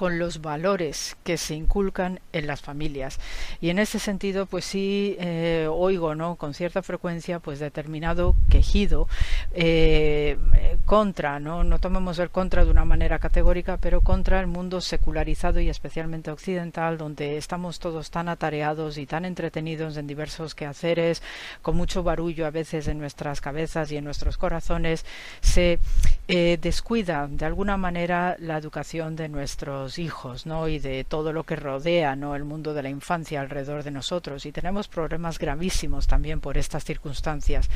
con 0.00 0.18
los 0.18 0.40
valores 0.40 1.14
que 1.24 1.36
se 1.36 1.54
inculcan 1.54 2.20
en 2.32 2.46
las 2.46 2.62
familias. 2.62 3.20
Y 3.60 3.68
en 3.68 3.78
ese 3.78 3.98
sentido 3.98 4.46
pues 4.46 4.64
sí 4.64 5.14
eh, 5.20 5.68
oigo 5.70 6.14
no 6.14 6.36
con 6.36 6.54
cierta 6.54 6.80
frecuencia 6.82 7.38
pues 7.38 7.58
determinado 7.58 8.34
quejido 8.48 9.08
eh, 9.52 10.38
contra 10.86 11.38
no 11.38 11.64
no 11.64 11.80
tomemos 11.80 12.18
el 12.18 12.30
contra 12.30 12.64
de 12.64 12.70
una 12.70 12.86
manera 12.86 13.18
categórica 13.18 13.76
pero 13.76 14.00
contra 14.00 14.40
el 14.40 14.46
mundo 14.46 14.80
secularizado 14.80 15.60
y 15.60 15.68
especialmente 15.68 16.30
occidental 16.30 16.96
donde 16.96 17.36
estamos 17.36 17.78
todos 17.78 18.10
tan 18.10 18.30
atareados 18.30 18.96
y 18.96 19.04
tan 19.04 19.26
entretenidos 19.26 19.98
en 19.98 20.06
diversos 20.06 20.54
quehaceres 20.54 21.22
con 21.60 21.76
mucho 21.76 22.02
barullo 22.02 22.46
a 22.46 22.50
veces 22.50 22.88
en 22.88 22.98
nuestras 22.98 23.42
cabezas 23.42 23.92
y 23.92 23.98
en 23.98 24.04
nuestros 24.04 24.38
corazones 24.38 25.04
se 25.42 25.78
eh, 26.26 26.58
descuida 26.58 27.28
de 27.30 27.44
alguna 27.44 27.76
manera 27.76 28.36
la 28.38 28.56
educación 28.56 29.14
de 29.14 29.28
nuestros 29.28 29.89
hijos, 29.98 30.46
¿no? 30.46 30.68
Y 30.68 30.78
de 30.78 31.04
todo 31.04 31.32
lo 31.32 31.44
que 31.44 31.56
rodea, 31.56 32.16
¿no? 32.16 32.36
El 32.36 32.44
mundo 32.44 32.74
de 32.74 32.82
la 32.82 32.88
infancia 32.88 33.40
alrededor 33.40 33.82
de 33.82 33.90
nosotros. 33.90 34.46
Y 34.46 34.52
tenemos 34.52 34.88
problemas 34.88 35.38
gravísimos 35.38 36.06
también 36.06 36.40
por 36.40 36.58
estas 36.58 36.84
circunstancias. 36.84 37.68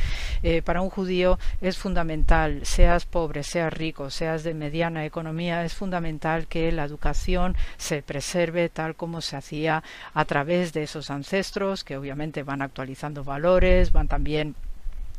Eh, 0.42 0.62
para 0.62 0.80
un 0.80 0.90
judío 0.90 1.38
es 1.60 1.78
fundamental, 1.78 2.64
seas 2.64 3.04
pobre, 3.04 3.42
seas 3.42 3.72
rico, 3.72 4.10
seas 4.10 4.44
de 4.44 4.54
mediana 4.54 5.04
economía, 5.04 5.64
es 5.64 5.74
fundamental 5.74 6.46
que 6.46 6.72
la 6.72 6.84
educación 6.84 7.56
se 7.76 8.02
preserve 8.02 8.68
tal 8.68 8.94
como 8.94 9.20
se 9.20 9.36
hacía 9.36 9.82
a 10.12 10.24
través 10.24 10.72
de 10.72 10.82
esos 10.84 11.10
ancestros, 11.10 11.84
que 11.84 11.96
obviamente 11.96 12.42
van 12.42 12.62
actualizando 12.62 13.24
valores, 13.24 13.92
van 13.92 14.08
también 14.08 14.54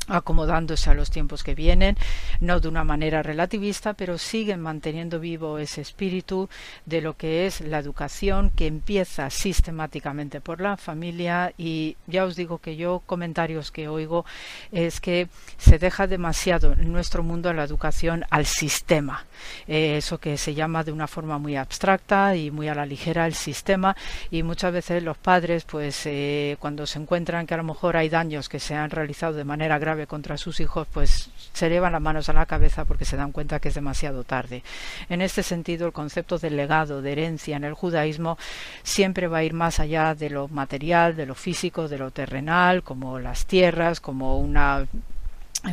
acomodándose 0.08 0.90
a 0.90 0.94
los 0.94 1.10
tiempos 1.10 1.42
que 1.42 1.54
vienen, 1.54 1.96
no 2.40 2.60
de 2.60 2.68
una 2.68 2.84
manera 2.84 3.22
relativista, 3.22 3.94
pero 3.94 4.18
siguen 4.18 4.60
manteniendo 4.60 5.20
vivo 5.20 5.58
ese 5.58 5.80
espíritu 5.80 6.48
de 6.84 7.00
lo 7.00 7.16
que 7.16 7.46
es 7.46 7.60
la 7.60 7.78
educación 7.78 8.50
que 8.50 8.66
empieza 8.66 9.30
sistemáticamente 9.30 10.40
por 10.40 10.60
la 10.60 10.76
familia. 10.76 11.52
Y 11.58 11.96
ya 12.06 12.24
os 12.24 12.36
digo 12.36 12.58
que 12.58 12.76
yo 12.76 13.02
comentarios 13.06 13.70
que 13.70 13.88
oigo 13.88 14.24
es 14.72 15.00
que 15.00 15.28
se 15.58 15.78
deja 15.78 16.06
demasiado 16.06 16.72
en 16.72 16.92
nuestro 16.92 17.22
mundo 17.22 17.52
la 17.52 17.64
educación 17.64 18.24
al 18.30 18.46
sistema, 18.46 19.26
eh, 19.66 19.96
eso 19.96 20.18
que 20.18 20.36
se 20.36 20.54
llama 20.54 20.84
de 20.84 20.92
una 20.92 21.06
forma 21.06 21.38
muy 21.38 21.56
abstracta 21.56 22.36
y 22.36 22.50
muy 22.50 22.68
a 22.68 22.74
la 22.74 22.86
ligera 22.86 23.26
el 23.26 23.34
sistema. 23.34 23.96
Y 24.30 24.42
muchas 24.42 24.72
veces 24.72 25.02
los 25.02 25.16
padres 25.16 25.64
pues 25.64 26.02
eh, 26.06 26.56
cuando 26.60 26.86
se 26.86 26.98
encuentran 26.98 27.46
que 27.46 27.54
a 27.54 27.58
lo 27.58 27.64
mejor 27.64 27.96
hay 27.96 28.08
daños 28.08 28.48
que 28.48 28.60
se 28.60 28.74
han 28.74 28.90
realizado 28.90 29.34
de 29.34 29.44
manera 29.44 29.78
grave 29.78 29.95
contra 30.06 30.36
sus 30.36 30.60
hijos, 30.60 30.86
pues 30.92 31.30
se 31.54 31.70
llevan 31.70 31.92
las 31.92 32.02
manos 32.02 32.28
a 32.28 32.34
la 32.34 32.44
cabeza 32.44 32.84
porque 32.84 33.06
se 33.06 33.16
dan 33.16 33.32
cuenta 33.32 33.60
que 33.60 33.68
es 33.68 33.74
demasiado 33.74 34.24
tarde. 34.24 34.62
En 35.08 35.22
este 35.22 35.42
sentido, 35.42 35.86
el 35.86 35.92
concepto 35.92 36.38
de 36.38 36.50
legado, 36.50 37.00
de 37.00 37.12
herencia 37.12 37.56
en 37.56 37.64
el 37.64 37.72
judaísmo 37.72 38.36
siempre 38.82 39.28
va 39.28 39.38
a 39.38 39.44
ir 39.44 39.54
más 39.54 39.80
allá 39.80 40.14
de 40.14 40.28
lo 40.28 40.48
material, 40.48 41.16
de 41.16 41.24
lo 41.24 41.34
físico, 41.34 41.88
de 41.88 41.98
lo 41.98 42.10
terrenal, 42.10 42.82
como 42.82 43.18
las 43.18 43.46
tierras, 43.46 44.00
como 44.00 44.38
una 44.38 44.86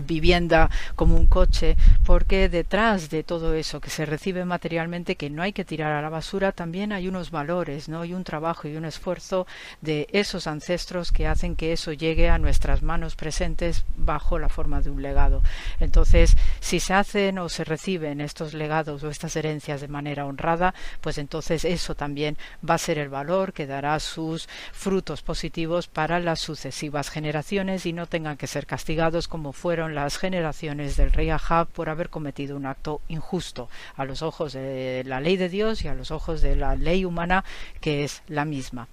vivienda 0.01 0.69
como 0.95 1.15
un 1.15 1.27
coche, 1.27 1.77
porque 2.05 2.49
detrás 2.49 3.09
de 3.09 3.23
todo 3.23 3.53
eso 3.53 3.79
que 3.79 3.89
se 3.89 4.05
recibe 4.05 4.45
materialmente, 4.45 5.15
que 5.15 5.29
no 5.29 5.41
hay 5.41 5.53
que 5.53 5.65
tirar 5.65 5.91
a 5.93 6.01
la 6.01 6.09
basura, 6.09 6.51
también 6.51 6.91
hay 6.91 7.07
unos 7.07 7.31
valores, 7.31 7.89
¿no? 7.89 8.05
Y 8.05 8.13
un 8.13 8.23
trabajo 8.23 8.67
y 8.67 8.75
un 8.75 8.85
esfuerzo 8.85 9.47
de 9.81 10.07
esos 10.11 10.47
ancestros 10.47 11.11
que 11.11 11.27
hacen 11.27 11.55
que 11.55 11.73
eso 11.73 11.93
llegue 11.93 12.29
a 12.29 12.37
nuestras 12.37 12.81
manos 12.81 13.15
presentes 13.15 13.85
bajo 13.95 14.39
la 14.39 14.49
forma 14.49 14.81
de 14.81 14.89
un 14.89 15.01
legado. 15.01 15.41
Entonces, 15.79 16.35
si 16.59 16.79
se 16.79 16.93
hacen 16.93 17.39
o 17.39 17.49
se 17.49 17.63
reciben 17.63 18.21
estos 18.21 18.53
legados 18.53 19.03
o 19.03 19.09
estas 19.09 19.35
herencias 19.35 19.81
de 19.81 19.87
manera 19.87 20.25
honrada, 20.25 20.73
pues 21.01 21.17
entonces 21.17 21.65
eso 21.65 21.95
también 21.95 22.37
va 22.67 22.75
a 22.75 22.79
ser 22.79 22.97
el 22.97 23.09
valor 23.09 23.53
que 23.53 23.67
dará 23.67 23.99
sus 23.99 24.47
frutos 24.71 25.21
positivos 25.21 25.87
para 25.87 26.19
las 26.19 26.39
sucesivas 26.39 27.09
generaciones 27.09 27.85
y 27.85 27.93
no 27.93 28.07
tengan 28.07 28.37
que 28.37 28.47
ser 28.47 28.65
castigados 28.65 29.27
como 29.27 29.53
fueron 29.53 29.82
las 29.89 30.17
generaciones 30.17 30.97
del 30.97 31.11
rey 31.11 31.29
Ahab 31.29 31.67
por 31.67 31.89
haber 31.89 32.09
cometido 32.09 32.55
un 32.55 32.65
acto 32.65 33.01
injusto 33.07 33.69
a 33.95 34.05
los 34.05 34.21
ojos 34.21 34.53
de 34.53 35.03
la 35.05 35.19
ley 35.19 35.37
de 35.37 35.49
Dios 35.49 35.83
y 35.83 35.87
a 35.87 35.95
los 35.95 36.11
ojos 36.11 36.41
de 36.41 36.55
la 36.55 36.75
ley 36.75 37.05
humana 37.05 37.43
que 37.81 38.03
es 38.03 38.23
la 38.27 38.45
misma. 38.45 38.87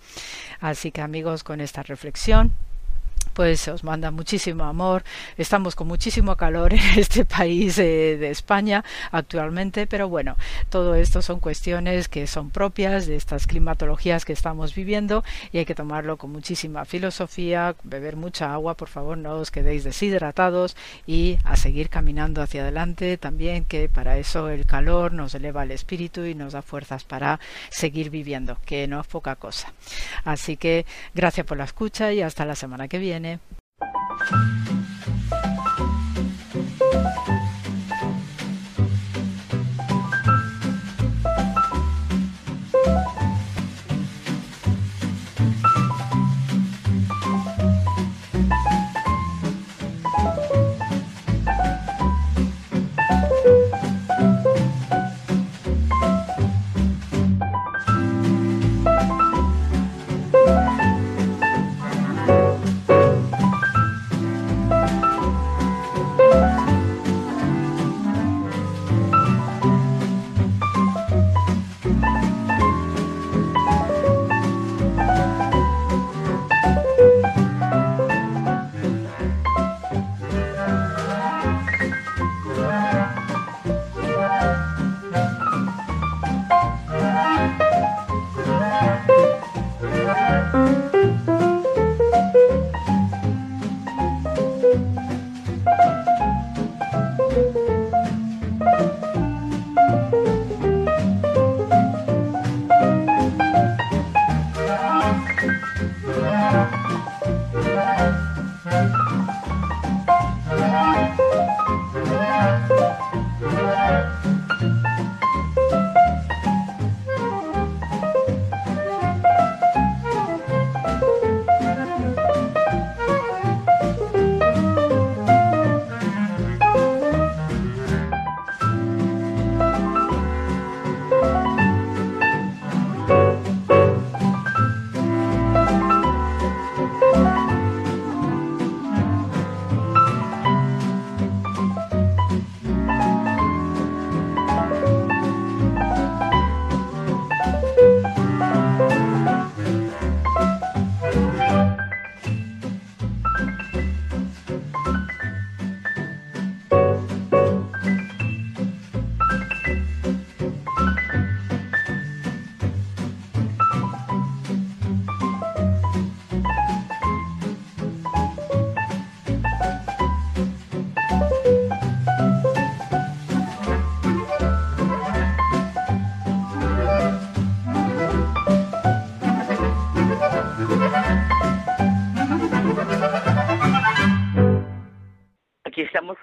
Así 0.61 0.91
que 0.91 1.01
amigos, 1.01 1.45
con 1.45 1.61
esta 1.61 1.83
reflexión 1.83 2.53
pues 3.35 3.67
os 3.69 3.85
manda 3.85 4.11
muchísimo 4.11 4.65
amor. 4.65 5.05
Estamos 5.37 5.75
con 5.75 5.89
muchísimo 5.89 6.37
calor 6.37 6.73
en 6.75 6.99
este 6.99 7.25
país 7.25 7.77
de 7.77 8.31
España 8.31 8.85
actualmente, 9.11 9.87
pero 9.87 10.09
bueno, 10.09 10.37
todo 10.69 10.95
esto 10.95 11.23
son 11.23 11.41
cuestiones 11.41 12.09
que 12.09 12.27
son 12.27 12.51
propias 12.51 13.07
de 13.07 13.17
estas 13.17 13.47
climatologías 13.47 14.25
que 14.25 14.33
estamos 14.33 14.75
viviendo 14.75 15.25
y 15.53 15.59
hay 15.59 15.65
que 15.65 15.75
tomarlo 15.75 16.17
con 16.17 16.33
muchísima 16.33 16.85
filosofía, 16.85 17.75
beber 17.85 18.17
mucha 18.17 18.53
agua, 18.53 18.77
por 18.77 18.89
favor, 18.89 19.19
no 19.19 19.35
os 19.35 19.51
quedéis 19.51 19.85
deshidratados 19.85 20.77
y 21.07 21.39
a 21.45 21.57
seguir 21.57 21.89
caminando 21.89 22.43
hacia 22.43 22.63
adelante 22.63 23.17
también, 23.17 23.65
que 23.65 23.89
para 23.89 24.19
eso 24.19 24.49
el 24.49 24.67
calor 24.67 25.13
nos 25.13 25.35
eleva 25.35 25.63
el 25.63 25.71
espíritu 25.71 26.25
y 26.25 26.35
nos 26.35 26.53
da 26.53 26.63
fuerzas 26.63 27.05
para 27.05 27.41
seguir 27.71 28.11
viviendo, 28.11 28.59
que 28.65 28.87
no 28.87 29.01
es 29.01 29.07
poca 29.07 29.37
cosa. 29.37 29.73
Así 30.25 30.57
que 30.57 30.87
gracias 31.15 31.47
por 31.47 31.59
la 31.59 31.65
escucha 31.65 32.13
y 32.13 32.23
hasta 32.23 32.45
la 32.45 32.55
semana 32.55 32.89
que 32.89 32.99
viene. 32.99 33.30
Estamos, 33.33 34.70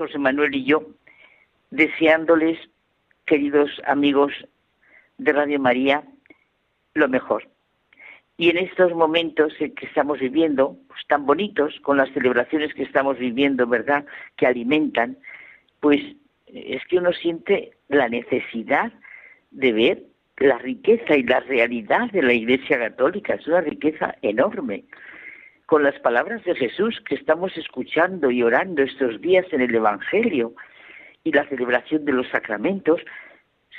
José 0.08 0.20
Manuel 0.20 0.56
y 0.56 0.64
yo, 0.64 0.84
deseándoles, 1.70 2.58
queridos 3.26 3.70
amigos 3.86 4.32
de 5.18 5.34
Radio 5.34 5.60
María, 5.60 6.04
lo 6.94 7.10
mejor. 7.10 7.50
Y 8.38 8.50
en 8.50 8.58
estos 8.58 8.94
momentos 8.94 9.54
que 9.58 9.86
estamos 9.86 10.20
viviendo, 10.20 10.78
pues, 10.88 11.02
tan 11.08 11.26
bonitos, 11.26 11.78
con 11.82 11.98
las 11.98 12.10
celebraciones 12.14 12.74
que 12.74 12.84
estamos 12.84 13.18
viviendo, 13.18 13.68
¿verdad?, 13.68 14.06
que 14.38 14.48
alimentan, 14.48 15.18
pues 15.82 16.02
es 16.46 16.86
que 16.86 17.00
uno 17.00 17.12
siente 17.12 17.72
la 17.90 18.08
necesidad 18.08 18.94
de 19.52 19.74
ver 19.74 20.04
la 20.38 20.58
riqueza 20.60 21.18
y 21.18 21.24
la 21.24 21.42
realidad 21.42 22.10
de 22.12 22.22
la 22.22 22.32
Iglesia 22.32 22.80
Católica. 22.80 23.34
Es 23.34 23.46
una 23.48 23.60
riqueza 23.60 24.16
enorme. 24.22 24.86
Con 25.68 25.84
las 25.84 26.00
palabras 26.00 26.46
de 26.46 26.56
Jesús 26.56 27.02
que 27.02 27.16
estamos 27.16 27.58
escuchando 27.58 28.32
y 28.32 28.42
orando 28.42 28.84
estos 28.84 29.20
días 29.20 29.46
en 29.52 29.60
el 29.60 29.76
Evangelio 29.76 30.54
y 31.26 31.34
la 31.34 31.46
celebración 31.50 32.06
de 32.06 32.14
los 32.14 32.26
sacramentos, 32.30 33.02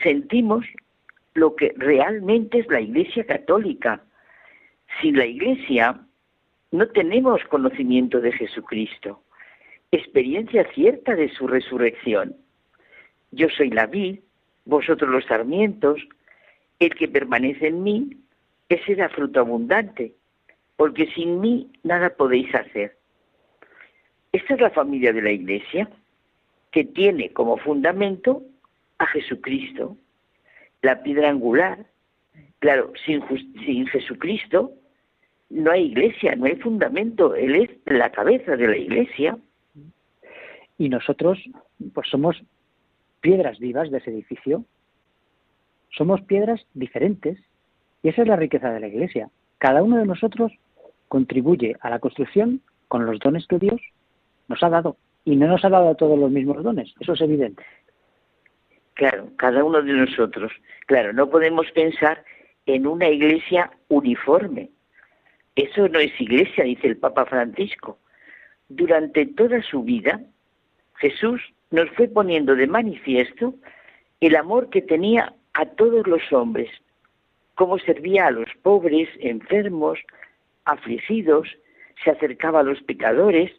sentimos 0.03 0.67
lo 1.33 1.57
que 1.57 1.73
realmente 1.79 2.59
es 2.59 2.69
la 2.69 2.83
Iglesia 2.83 3.25
Católica. 3.25 4.03
Sin 5.01 5.17
la 5.17 5.25
Iglesia 5.25 5.99
no 6.73 6.89
tenemos 6.89 7.43
conocimiento 7.45 8.21
de 8.21 8.33
Jesucristo, 8.33 9.23
experiencia 9.91 10.71
cierta 10.75 11.15
de 11.15 11.31
su 11.31 11.49
resurrección. 11.49 12.37
Yo 13.31 13.49
soy 13.49 13.71
la 13.71 13.87
vid, 13.87 14.21
vosotros 14.67 15.11
los 15.11 15.25
sarmientos, 15.25 16.07
el 16.81 16.95
que 16.95 17.09
permanece 17.09 17.69
en 17.69 17.83
mí, 17.83 18.11
ese 18.69 18.95
da 18.95 19.09
fruto 19.09 19.41
abundante, 19.41 20.18
porque 20.79 21.09
sin 21.09 21.41
mí 21.41 21.69
nada 21.83 22.11
podéis 22.11 22.55
hacer. 22.55 22.97
Esta 24.31 24.55
es 24.55 24.61
la 24.61 24.71
familia 24.71 25.13
de 25.13 25.23
la 25.23 25.33
Iglesia, 25.33 25.91
que 26.71 26.85
tiene 26.85 27.33
como 27.33 27.57
fundamento 27.57 28.45
a 28.99 29.07
Jesucristo, 29.07 29.97
la 30.83 31.03
piedra 31.03 31.31
angular. 31.31 31.85
Claro, 32.61 32.93
sin, 33.05 33.25
sin 33.65 33.89
Jesucristo 33.89 34.73
no 35.51 35.73
hay 35.73 35.87
iglesia, 35.87 36.37
no 36.37 36.47
hay 36.47 36.55
fundamento. 36.57 37.35
Él 37.35 37.57
es 37.57 37.71
la 37.87 38.11
cabeza 38.11 38.57
de 38.57 38.69
la 38.69 38.77
iglesia. 38.77 39.37
Y 40.77 40.89
nosotros, 40.89 41.39
pues 41.93 42.09
somos 42.09 42.41
piedras 43.21 43.59
vivas 43.59 43.91
de 43.91 43.99
ese 43.99 44.11
edificio. 44.11 44.65
Somos 45.91 46.21
piedras 46.23 46.65
diferentes. 46.75 47.37
Y 48.05 48.11
esa 48.11 48.23
es 48.23 48.29
la 48.29 48.37
riqueza 48.37 48.71
de 48.71 48.79
la 48.79 48.87
iglesia. 48.87 49.29
Cada 49.59 49.83
uno 49.83 49.97
de 49.97 50.07
nosotros 50.07 50.53
contribuye 51.09 51.77
a 51.81 51.91
la 51.91 51.99
construcción 51.99 52.61
con 52.89 53.07
los 53.07 53.19
dones 53.19 53.47
que 53.47 53.59
Dios 53.59 53.81
nos 54.49 54.63
ha 54.63 54.69
dado. 54.69 54.97
Y 55.25 55.37
no 55.37 55.47
nos 55.47 55.65
ha 55.65 55.69
dado 55.69 55.95
todos 55.95 56.19
los 56.19 56.31
mismos 56.31 56.63
dones, 56.63 56.95
eso 57.01 57.13
es 57.13 57.21
evidente. 57.21 57.63
Claro, 58.95 59.29
cada 59.37 59.63
uno 59.63 59.83
de 59.83 59.93
nosotros. 59.93 60.51
Claro, 60.87 61.13
no 61.13 61.31
podemos 61.31 61.71
pensar 61.73 62.25
en 62.67 62.87
una 62.87 63.09
iglesia 63.09 63.71
uniforme. 63.89 64.71
Eso 65.55 65.89
no 65.89 65.99
es 65.99 66.19
iglesia, 66.21 66.65
dice 66.65 66.89
el 66.89 66.97
Papa 66.97 67.27
Francisco. 67.27 67.99
Durante 68.69 69.27
toda 69.27 69.63
su 69.63 69.83
vida, 69.83 70.21
Jesús 70.97 71.41
nos 71.71 71.89
fue 71.91 72.09
poniendo 72.09 72.57
de 72.57 72.67
manifiesto 72.67 73.55
el 74.21 74.37
amor 74.37 74.71
que 74.71 74.83
tenía 74.83 75.33
a 75.55 75.67
todos 75.67 76.07
los 76.07 76.33
hombres, 76.33 76.69
cómo 77.55 77.79
servía 77.79 78.27
a 78.27 78.31
los 78.31 78.49
pobres, 78.63 79.09
enfermos, 79.21 79.99
afligidos, 80.69 81.49
se 82.05 82.11
acercaba 82.11 82.61
a 82.61 82.65
los 82.65 82.81
pecadores. 82.83 83.51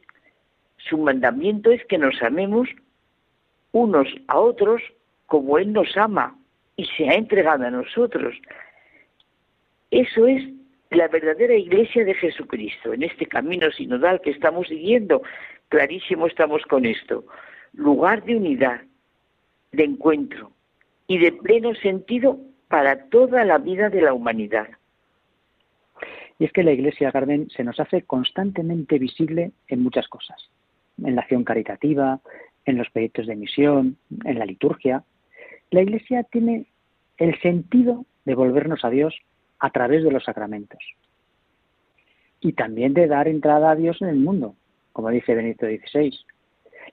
Su 0.77 0.98
mandamiento 0.98 1.72
es 1.72 1.84
que 1.86 1.98
nos 1.98 2.22
amemos 2.22 2.69
unos 3.72 4.07
a 4.27 4.40
otros 4.40 4.81
como 5.26 5.57
Él 5.57 5.73
nos 5.73 5.95
ama 5.98 6.36
y 6.76 6.86
se 6.86 7.10
ha 7.10 7.14
entregado 7.14 7.65
a 7.65 7.72
nosotros. 7.72 8.36
Eso 9.91 10.27
es 10.27 10.44
la 10.91 11.07
verdadera 11.07 11.56
iglesia 11.56 12.03
de 12.03 12.15
Jesucristo, 12.15 12.94
en 12.94 13.03
este 13.03 13.26
camino 13.26 13.69
sinodal 13.72 14.22
que 14.22 14.31
estamos 14.31 14.68
siguiendo. 14.68 15.22
Clarísimo 15.68 16.27
estamos 16.27 16.64
con 16.64 16.86
esto. 16.86 17.26
Lugar 17.73 18.23
de 18.23 18.38
unidad, 18.38 18.81
de 19.72 19.84
encuentro 19.84 20.52
y 21.07 21.19
de 21.19 21.31
pleno 21.31 21.76
sentido 21.76 22.40
para 22.68 23.10
toda 23.10 23.45
la 23.45 23.57
vida 23.57 23.90
de 23.90 24.02
la 24.02 24.14
humanidad. 24.14 24.68
Y 26.39 26.45
es 26.45 26.53
que 26.53 26.63
la 26.63 26.71
Iglesia, 26.71 27.11
Carmen, 27.11 27.49
se 27.49 27.63
nos 27.63 27.79
hace 27.79 28.03
constantemente 28.03 28.97
visible 28.97 29.51
en 29.67 29.83
muchas 29.83 30.07
cosas. 30.07 30.49
En 31.03 31.15
la 31.15 31.21
acción 31.21 31.43
caritativa, 31.43 32.21
en 32.65 32.77
los 32.77 32.89
proyectos 32.89 33.27
de 33.27 33.35
misión, 33.35 33.97
en 34.23 34.39
la 34.39 34.45
liturgia, 34.45 35.03
la 35.69 35.81
Iglesia 35.81 36.23
tiene 36.23 36.65
el 37.17 37.39
sentido 37.41 38.05
de 38.25 38.35
volvernos 38.35 38.85
a 38.85 38.89
Dios 38.89 39.15
a 39.59 39.69
través 39.69 40.03
de 40.03 40.11
los 40.11 40.23
sacramentos 40.23 40.79
y 42.41 42.53
también 42.53 42.93
de 42.93 43.07
dar 43.07 43.27
entrada 43.27 43.71
a 43.71 43.75
Dios 43.75 44.01
en 44.01 44.07
el 44.07 44.17
mundo, 44.17 44.55
como 44.93 45.09
dice 45.09 45.35
Benito 45.35 45.65
XVI. 45.65 46.17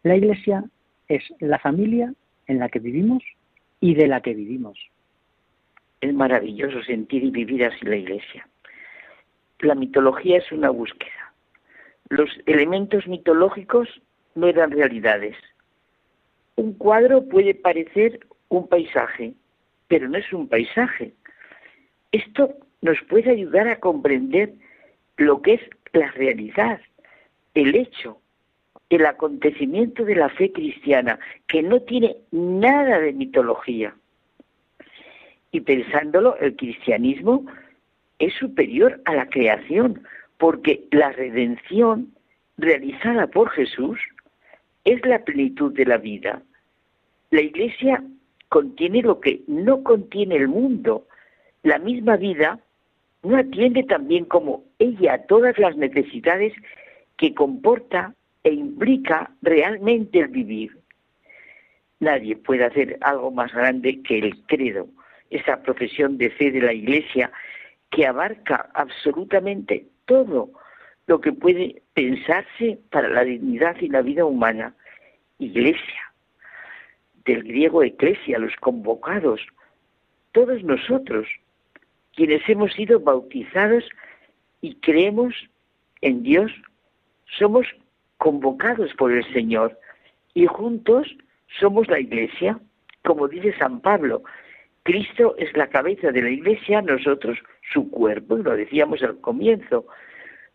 La 0.02 0.16
Iglesia 0.16 0.64
es 1.08 1.22
la 1.38 1.58
familia 1.58 2.12
en 2.48 2.58
la 2.58 2.68
que 2.68 2.80
vivimos 2.80 3.22
y 3.80 3.94
de 3.94 4.08
la 4.08 4.20
que 4.20 4.34
vivimos. 4.34 4.78
Es 6.00 6.12
maravilloso 6.12 6.82
sentir 6.82 7.24
y 7.24 7.30
vivir 7.30 7.64
así 7.64 7.84
la 7.86 7.96
Iglesia. 7.96 8.48
La 9.60 9.74
mitología 9.74 10.38
es 10.38 10.52
una 10.52 10.70
búsqueda. 10.70 11.32
Los 12.08 12.30
elementos 12.46 13.06
mitológicos 13.06 13.88
no 14.34 14.46
eran 14.46 14.70
realidades. 14.70 15.36
Un 16.56 16.74
cuadro 16.74 17.24
puede 17.26 17.54
parecer 17.54 18.20
un 18.48 18.68
paisaje, 18.68 19.34
pero 19.88 20.08
no 20.08 20.18
es 20.18 20.32
un 20.32 20.48
paisaje. 20.48 21.12
Esto 22.12 22.54
nos 22.82 23.00
puede 23.08 23.30
ayudar 23.30 23.68
a 23.68 23.80
comprender 23.80 24.52
lo 25.16 25.42
que 25.42 25.54
es 25.54 25.60
la 25.92 26.10
realidad, 26.12 26.80
el 27.54 27.74
hecho, 27.74 28.18
el 28.90 29.06
acontecimiento 29.06 30.04
de 30.04 30.16
la 30.16 30.28
fe 30.28 30.52
cristiana, 30.52 31.18
que 31.48 31.62
no 31.62 31.80
tiene 31.80 32.16
nada 32.30 33.00
de 33.00 33.12
mitología. 33.12 33.96
Y 35.50 35.60
pensándolo, 35.60 36.36
el 36.36 36.54
cristianismo 36.54 37.46
es 38.18 38.34
superior 38.34 39.00
a 39.04 39.14
la 39.14 39.26
creación, 39.28 40.02
porque 40.38 40.84
la 40.90 41.12
redención 41.12 42.14
realizada 42.56 43.26
por 43.26 43.50
Jesús 43.50 43.98
es 44.84 45.04
la 45.04 45.24
plenitud 45.24 45.72
de 45.72 45.84
la 45.84 45.98
vida. 45.98 46.42
La 47.30 47.40
Iglesia 47.40 48.02
contiene 48.48 49.02
lo 49.02 49.20
que 49.20 49.42
no 49.46 49.82
contiene 49.82 50.36
el 50.36 50.48
mundo. 50.48 51.06
La 51.62 51.78
misma 51.78 52.16
vida 52.16 52.60
no 53.22 53.36
atiende 53.36 53.82
también 53.82 54.24
como 54.24 54.64
ella 54.78 55.26
todas 55.26 55.58
las 55.58 55.76
necesidades 55.76 56.52
que 57.16 57.34
comporta 57.34 58.14
e 58.44 58.52
implica 58.52 59.30
realmente 59.42 60.20
el 60.20 60.28
vivir. 60.28 60.78
Nadie 61.98 62.36
puede 62.36 62.64
hacer 62.64 62.98
algo 63.00 63.30
más 63.30 63.52
grande 63.52 64.00
que 64.02 64.18
el 64.18 64.38
credo, 64.46 64.86
esa 65.30 65.62
profesión 65.62 66.18
de 66.18 66.30
fe 66.30 66.52
de 66.52 66.60
la 66.60 66.72
Iglesia 66.72 67.32
que 67.96 68.06
abarca 68.06 68.68
absolutamente 68.74 69.86
todo 70.04 70.50
lo 71.06 71.18
que 71.22 71.32
puede 71.32 71.82
pensarse 71.94 72.78
para 72.90 73.08
la 73.08 73.24
dignidad 73.24 73.74
y 73.80 73.88
la 73.88 74.02
vida 74.02 74.26
humana. 74.26 74.74
Iglesia, 75.38 76.12
del 77.24 77.42
griego 77.44 77.82
eclesia, 77.82 78.38
los 78.38 78.54
convocados, 78.56 79.40
todos 80.32 80.62
nosotros, 80.62 81.26
quienes 82.14 82.46
hemos 82.50 82.74
sido 82.74 83.00
bautizados 83.00 83.84
y 84.60 84.74
creemos 84.74 85.34
en 86.02 86.22
Dios, 86.22 86.52
somos 87.38 87.66
convocados 88.18 88.92
por 88.98 89.10
el 89.10 89.24
Señor 89.32 89.80
y 90.34 90.44
juntos 90.44 91.16
somos 91.58 91.88
la 91.88 91.98
iglesia, 91.98 92.60
como 93.02 93.26
dice 93.26 93.56
San 93.56 93.80
Pablo. 93.80 94.22
Cristo 94.82 95.34
es 95.38 95.56
la 95.56 95.68
cabeza 95.68 96.12
de 96.12 96.20
la 96.20 96.30
iglesia, 96.30 96.82
nosotros 96.82 97.38
su 97.72 97.90
cuerpo, 97.90 98.38
y 98.38 98.42
lo 98.42 98.56
decíamos 98.56 99.02
al 99.02 99.20
comienzo. 99.20 99.86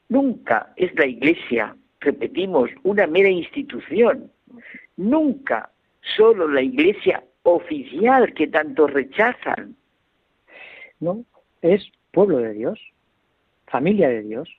Nunca 0.09 0.73
es 0.75 0.93
la 0.95 1.05
iglesia, 1.05 1.75
repetimos, 1.99 2.69
una 2.83 3.07
mera 3.07 3.29
institución. 3.29 4.31
Nunca 4.97 5.71
solo 6.15 6.47
la 6.47 6.61
iglesia 6.61 7.23
oficial 7.43 8.33
que 8.33 8.47
tanto 8.47 8.87
rechazan. 8.87 9.75
No, 10.99 11.25
es 11.61 11.91
pueblo 12.11 12.37
de 12.37 12.53
Dios, 12.53 12.79
familia 13.67 14.09
de 14.09 14.21
Dios. 14.21 14.49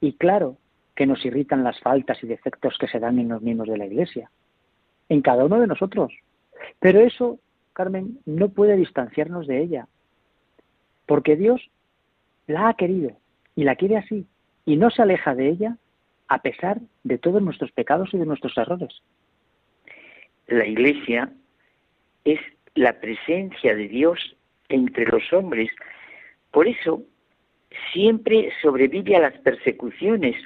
Y 0.00 0.14
claro 0.14 0.56
que 0.94 1.06
nos 1.06 1.24
irritan 1.24 1.62
las 1.62 1.78
faltas 1.80 2.22
y 2.22 2.26
defectos 2.26 2.76
que 2.78 2.88
se 2.88 2.98
dan 2.98 3.18
en 3.18 3.28
los 3.28 3.42
miembros 3.42 3.68
de 3.68 3.78
la 3.78 3.86
iglesia, 3.86 4.30
en 5.08 5.20
cada 5.20 5.44
uno 5.44 5.60
de 5.60 5.66
nosotros. 5.66 6.12
Pero 6.80 7.00
eso, 7.00 7.38
Carmen, 7.72 8.18
no 8.24 8.48
puede 8.48 8.76
distanciarnos 8.76 9.46
de 9.46 9.62
ella, 9.62 9.88
porque 11.06 11.36
Dios 11.36 11.70
la 12.46 12.68
ha 12.68 12.74
querido 12.74 13.12
y 13.54 13.64
la 13.64 13.76
quiere 13.76 13.96
así, 13.96 14.26
y 14.64 14.76
no 14.76 14.90
se 14.90 15.02
aleja 15.02 15.34
de 15.34 15.48
ella 15.48 15.76
a 16.28 16.42
pesar 16.42 16.80
de 17.04 17.18
todos 17.18 17.40
nuestros 17.40 17.70
pecados 17.72 18.12
y 18.12 18.18
de 18.18 18.26
nuestros 18.26 18.56
errores. 18.58 19.02
La 20.48 20.66
iglesia 20.66 21.32
es 22.24 22.40
la 22.74 23.00
presencia 23.00 23.74
de 23.74 23.88
Dios 23.88 24.36
entre 24.68 25.06
los 25.06 25.32
hombres. 25.32 25.70
Por 26.50 26.68
eso 26.68 27.02
siempre 27.92 28.52
sobrevive 28.62 29.16
a 29.16 29.20
las 29.20 29.38
persecuciones 29.38 30.36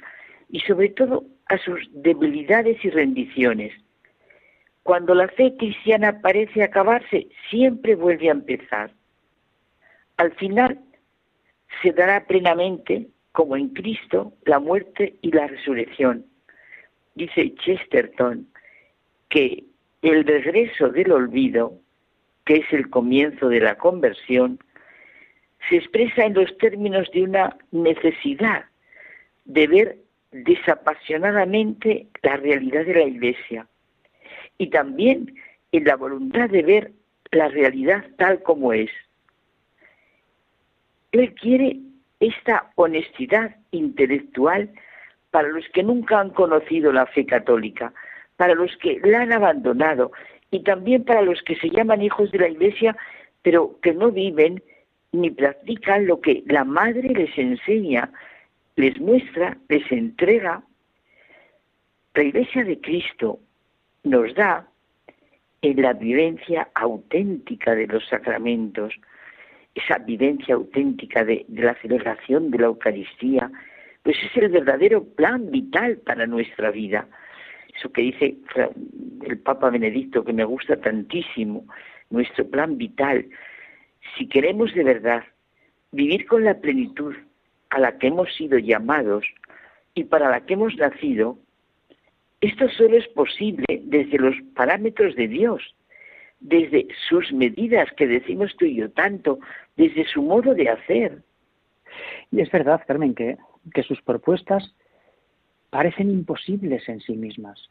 y 0.49 0.59
sobre 0.61 0.89
todo 0.89 1.25
a 1.47 1.57
sus 1.57 1.89
debilidades 1.91 2.83
y 2.83 2.89
rendiciones. 2.89 3.73
Cuando 4.83 5.13
la 5.13 5.27
fe 5.27 5.55
cristiana 5.57 6.21
parece 6.21 6.63
acabarse, 6.63 7.27
siempre 7.49 7.95
vuelve 7.95 8.29
a 8.29 8.33
empezar. 8.33 8.91
Al 10.21 10.33
final 10.33 10.79
se 11.81 11.93
dará 11.93 12.27
plenamente, 12.27 13.07
como 13.31 13.57
en 13.57 13.69
Cristo, 13.69 14.33
la 14.45 14.59
muerte 14.59 15.15
y 15.23 15.31
la 15.31 15.47
resurrección. 15.47 16.27
Dice 17.15 17.55
Chesterton 17.55 18.47
que 19.29 19.63
el 20.03 20.23
regreso 20.23 20.89
del 20.89 21.11
olvido, 21.11 21.73
que 22.45 22.57
es 22.57 22.71
el 22.71 22.87
comienzo 22.91 23.49
de 23.49 23.61
la 23.61 23.79
conversión, 23.79 24.59
se 25.67 25.77
expresa 25.77 26.23
en 26.23 26.35
los 26.35 26.55
términos 26.59 27.09
de 27.15 27.23
una 27.23 27.57
necesidad 27.71 28.65
de 29.45 29.65
ver 29.65 29.97
desapasionadamente 30.31 32.09
la 32.21 32.37
realidad 32.37 32.85
de 32.85 32.93
la 32.93 33.05
Iglesia 33.05 33.67
y 34.59 34.67
también 34.69 35.33
en 35.71 35.83
la 35.83 35.95
voluntad 35.95 36.47
de 36.47 36.61
ver 36.61 36.91
la 37.31 37.47
realidad 37.47 38.05
tal 38.19 38.43
como 38.43 38.71
es. 38.71 38.91
Él 41.11 41.33
quiere 41.35 41.77
esta 42.19 42.71
honestidad 42.75 43.55
intelectual 43.71 44.69
para 45.31 45.47
los 45.49 45.67
que 45.73 45.83
nunca 45.83 46.19
han 46.19 46.29
conocido 46.29 46.91
la 46.91 47.05
fe 47.07 47.25
católica, 47.25 47.93
para 48.37 48.53
los 48.53 48.75
que 48.77 48.99
la 49.03 49.21
han 49.21 49.33
abandonado 49.33 50.11
y 50.51 50.63
también 50.63 51.03
para 51.03 51.21
los 51.21 51.41
que 51.41 51.55
se 51.55 51.69
llaman 51.69 52.01
hijos 52.01 52.31
de 52.31 52.39
la 52.39 52.49
Iglesia, 52.49 52.95
pero 53.41 53.79
que 53.81 53.93
no 53.93 54.11
viven 54.11 54.61
ni 55.11 55.31
practican 55.31 56.05
lo 56.05 56.21
que 56.21 56.43
la 56.45 56.63
Madre 56.63 57.09
les 57.09 57.37
enseña, 57.37 58.11
les 58.75 58.99
muestra, 58.99 59.57
les 59.67 59.89
entrega. 59.91 60.63
La 62.13 62.23
Iglesia 62.23 62.63
de 62.63 62.79
Cristo 62.79 63.39
nos 64.03 64.33
da 64.35 64.67
en 65.61 65.81
la 65.81 65.93
vivencia 65.93 66.69
auténtica 66.73 67.75
de 67.75 67.87
los 67.87 68.07
sacramentos, 68.07 68.93
esa 69.75 69.97
vivencia 69.99 70.55
auténtica 70.55 71.23
de, 71.23 71.45
la 71.49 71.75
celebración 71.75 72.51
de 72.51 72.59
la 72.59 72.67
Eucaristía, 72.67 73.51
pues 74.03 74.17
es 74.23 74.35
el 74.37 74.49
verdadero 74.49 75.03
plan 75.03 75.51
vital 75.51 75.97
para 75.97 76.27
nuestra 76.27 76.71
vida. 76.71 77.07
Eso 77.75 77.91
que 77.91 78.01
dice 78.01 78.35
el 79.23 79.39
Papa 79.39 79.69
Benedicto, 79.69 80.23
que 80.23 80.33
me 80.33 80.43
gusta 80.43 80.75
tantísimo, 80.77 81.65
nuestro 82.09 82.45
plan 82.49 82.77
vital. 82.77 83.25
Si 84.17 84.27
queremos 84.27 84.73
de 84.73 84.83
verdad 84.83 85.23
vivir 85.91 86.25
con 86.25 86.43
la 86.43 86.59
plenitud 86.59 87.15
a 87.69 87.79
la 87.79 87.97
que 87.97 88.07
hemos 88.07 88.33
sido 88.35 88.57
llamados 88.57 89.25
y 89.93 90.03
para 90.03 90.29
la 90.29 90.45
que 90.45 90.53
hemos 90.53 90.75
nacido, 90.75 91.37
esto 92.41 92.67
solo 92.69 92.97
es 92.97 93.07
posible 93.09 93.65
desde 93.83 94.17
los 94.17 94.35
parámetros 94.55 95.15
de 95.15 95.27
Dios, 95.27 95.75
desde 96.41 96.87
sus 97.07 97.31
medidas 97.31 97.87
que 97.95 98.07
decimos 98.07 98.55
tú 98.57 98.65
y 98.65 98.75
yo 98.75 98.91
tanto, 98.91 99.39
desde 99.77 100.05
su 100.05 100.21
modo 100.21 100.53
de 100.53 100.69
hacer. 100.69 101.23
Y 102.31 102.41
es 102.41 102.51
verdad, 102.51 102.81
Carmen, 102.85 103.13
que, 103.13 103.37
que 103.73 103.83
sus 103.83 104.01
propuestas 104.01 104.75
parecen 105.69 106.09
imposibles 106.09 106.87
en 106.89 106.99
sí 106.99 107.13
mismas. 107.13 107.69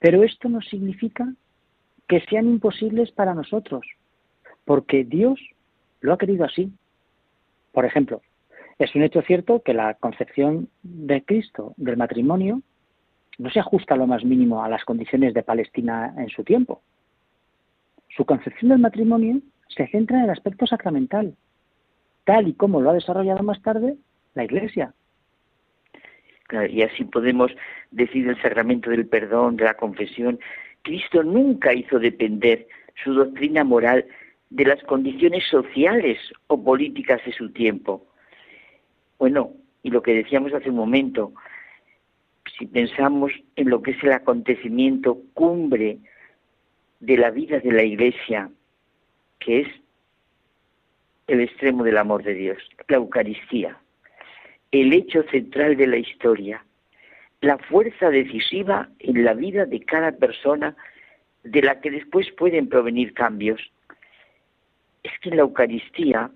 Pero 0.00 0.22
esto 0.22 0.48
no 0.48 0.60
significa 0.60 1.32
que 2.08 2.20
sean 2.28 2.48
imposibles 2.48 3.12
para 3.12 3.34
nosotros, 3.34 3.86
porque 4.64 5.04
Dios 5.04 5.40
lo 6.00 6.12
ha 6.12 6.18
querido 6.18 6.44
así. 6.44 6.72
Por 7.72 7.84
ejemplo, 7.84 8.22
es 8.78 8.94
un 8.94 9.02
hecho 9.02 9.22
cierto 9.22 9.62
que 9.62 9.74
la 9.74 9.94
concepción 9.94 10.68
de 10.82 11.22
Cristo 11.22 11.74
del 11.76 11.96
matrimonio 11.96 12.62
no 13.38 13.50
se 13.50 13.60
ajusta 13.60 13.96
lo 13.96 14.06
más 14.06 14.24
mínimo 14.24 14.64
a 14.64 14.68
las 14.68 14.84
condiciones 14.84 15.32
de 15.32 15.42
Palestina 15.42 16.14
en 16.16 16.28
su 16.28 16.42
tiempo. 16.42 16.82
Su 18.18 18.24
concepción 18.24 18.70
del 18.70 18.80
matrimonio 18.80 19.40
se 19.68 19.86
centra 19.86 20.18
en 20.18 20.24
el 20.24 20.30
aspecto 20.30 20.66
sacramental, 20.66 21.36
tal 22.24 22.48
y 22.48 22.54
como 22.54 22.80
lo 22.80 22.90
ha 22.90 22.94
desarrollado 22.94 23.44
más 23.44 23.62
tarde 23.62 23.96
la 24.34 24.42
Iglesia. 24.42 24.92
y 26.68 26.82
así 26.82 27.04
podemos 27.04 27.52
decir 27.92 28.26
el 28.26 28.42
sacramento 28.42 28.90
del 28.90 29.06
perdón, 29.06 29.56
de 29.56 29.66
la 29.66 29.74
confesión. 29.74 30.40
Cristo 30.82 31.22
nunca 31.22 31.72
hizo 31.72 32.00
depender 32.00 32.66
su 33.04 33.14
doctrina 33.14 33.62
moral 33.62 34.04
de 34.50 34.64
las 34.64 34.82
condiciones 34.82 35.44
sociales 35.48 36.18
o 36.48 36.60
políticas 36.60 37.24
de 37.24 37.32
su 37.32 37.52
tiempo. 37.52 38.04
Bueno, 39.20 39.52
y 39.84 39.90
lo 39.90 40.02
que 40.02 40.14
decíamos 40.14 40.52
hace 40.54 40.70
un 40.70 40.76
momento, 40.76 41.34
si 42.58 42.66
pensamos 42.66 43.30
en 43.54 43.70
lo 43.70 43.80
que 43.80 43.92
es 43.92 44.02
el 44.02 44.12
acontecimiento 44.12 45.18
cumbre 45.34 45.98
de 47.00 47.16
la 47.16 47.30
vida 47.30 47.60
de 47.60 47.72
la 47.72 47.82
Iglesia, 47.82 48.50
que 49.38 49.60
es 49.60 49.68
el 51.26 51.40
extremo 51.40 51.84
del 51.84 51.98
amor 51.98 52.22
de 52.22 52.34
Dios, 52.34 52.58
la 52.88 52.96
Eucaristía, 52.96 53.78
el 54.72 54.92
hecho 54.92 55.22
central 55.24 55.76
de 55.76 55.86
la 55.86 55.98
historia, 55.98 56.64
la 57.40 57.58
fuerza 57.58 58.10
decisiva 58.10 58.88
en 58.98 59.24
la 59.24 59.34
vida 59.34 59.64
de 59.64 59.80
cada 59.80 60.12
persona 60.12 60.76
de 61.44 61.62
la 61.62 61.80
que 61.80 61.90
después 61.90 62.30
pueden 62.32 62.68
provenir 62.68 63.14
cambios. 63.14 63.60
Es 65.02 65.12
que 65.20 65.30
en 65.30 65.36
la 65.36 65.42
Eucaristía 65.42 66.30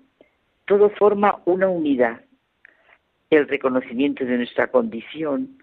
todo 0.65 0.89
forma 0.91 1.41
una 1.45 1.67
unidad, 1.67 2.21
el 3.29 3.47
reconocimiento 3.47 4.23
de 4.25 4.37
nuestra 4.37 4.67
condición, 4.67 5.57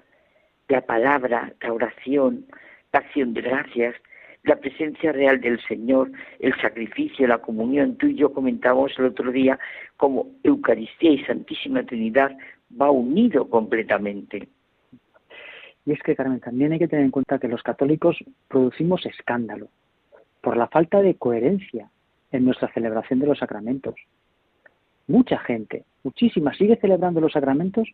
la 0.68 0.82
palabra, 0.82 1.54
la 1.60 1.72
oración, 1.72 2.46
la 2.92 3.00
acción 3.00 3.32
de 3.32 3.40
gracias, 3.42 3.94
la 4.44 4.56
presencia 4.56 5.12
real 5.12 5.40
del 5.40 5.60
Señor, 5.66 6.10
el 6.38 6.54
sacrificio, 6.60 7.26
la 7.26 7.38
comunión. 7.38 7.96
Tú 7.96 8.06
y 8.06 8.14
yo 8.14 8.32
comentábamos 8.32 8.92
el 8.98 9.06
otro 9.06 9.30
día 9.30 9.58
cómo 9.96 10.26
Eucaristía 10.42 11.12
y 11.12 11.24
Santísima 11.24 11.82
Trinidad 11.84 12.36
va 12.80 12.90
unido 12.90 13.48
completamente. 13.48 14.48
Y 15.86 15.92
es 15.92 16.02
que, 16.02 16.14
Carmen, 16.14 16.40
también 16.40 16.72
hay 16.72 16.78
que 16.78 16.88
tener 16.88 17.04
en 17.04 17.10
cuenta 17.10 17.38
que 17.38 17.48
los 17.48 17.62
católicos 17.62 18.16
producimos 18.48 19.04
escándalo 19.06 19.68
por 20.40 20.56
la 20.56 20.68
falta 20.68 21.02
de 21.02 21.14
coherencia 21.14 21.90
en 22.32 22.44
nuestra 22.44 22.72
celebración 22.72 23.18
de 23.18 23.26
los 23.26 23.38
sacramentos. 23.38 23.94
Mucha 25.06 25.38
gente, 25.38 25.84
muchísima, 26.04 26.54
sigue 26.54 26.76
celebrando 26.76 27.20
los 27.20 27.32
sacramentos 27.32 27.88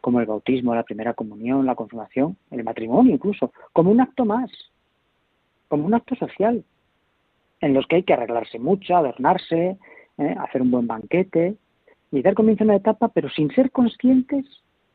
como 0.00 0.20
el 0.20 0.26
bautismo, 0.26 0.74
la 0.74 0.82
primera 0.82 1.14
comunión, 1.14 1.66
la 1.66 1.74
confirmación, 1.74 2.36
el 2.50 2.64
matrimonio 2.64 3.14
incluso, 3.14 3.52
como 3.72 3.90
un 3.90 4.00
acto 4.00 4.24
más, 4.24 4.50
como 5.68 5.86
un 5.86 5.94
acto 5.94 6.14
social, 6.16 6.64
en 7.60 7.74
los 7.74 7.86
que 7.86 7.96
hay 7.96 8.02
que 8.02 8.12
arreglarse 8.12 8.58
mucho, 8.58 8.96
adornarse, 8.96 9.78
¿eh? 10.18 10.34
hacer 10.38 10.62
un 10.62 10.70
buen 10.70 10.86
banquete 10.86 11.56
y 12.12 12.22
dar 12.22 12.34
comienzo 12.34 12.64
a 12.64 12.66
una 12.66 12.76
etapa, 12.76 13.08
pero 13.08 13.28
sin 13.30 13.50
ser 13.54 13.70
conscientes 13.70 14.44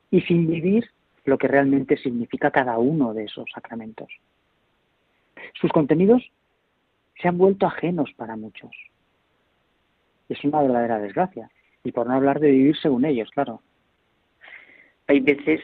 y 0.09 0.21
sin 0.21 0.47
vivir 0.47 0.89
lo 1.25 1.37
que 1.37 1.47
realmente 1.47 1.97
significa 1.97 2.51
cada 2.51 2.77
uno 2.77 3.13
de 3.13 3.25
esos 3.25 3.45
sacramentos. 3.53 4.09
Sus 5.59 5.71
contenidos 5.71 6.31
se 7.21 7.27
han 7.27 7.37
vuelto 7.37 7.65
ajenos 7.65 8.11
para 8.15 8.35
muchos. 8.35 8.71
Es 10.29 10.43
una 10.43 10.61
verdadera 10.61 10.99
desgracia. 10.99 11.49
Y 11.83 11.91
por 11.91 12.07
no 12.07 12.13
hablar 12.13 12.39
de 12.39 12.51
vivir 12.51 12.77
según 12.77 13.05
ellos, 13.05 13.29
claro 13.31 13.61
hay 15.11 15.19
veces 15.19 15.61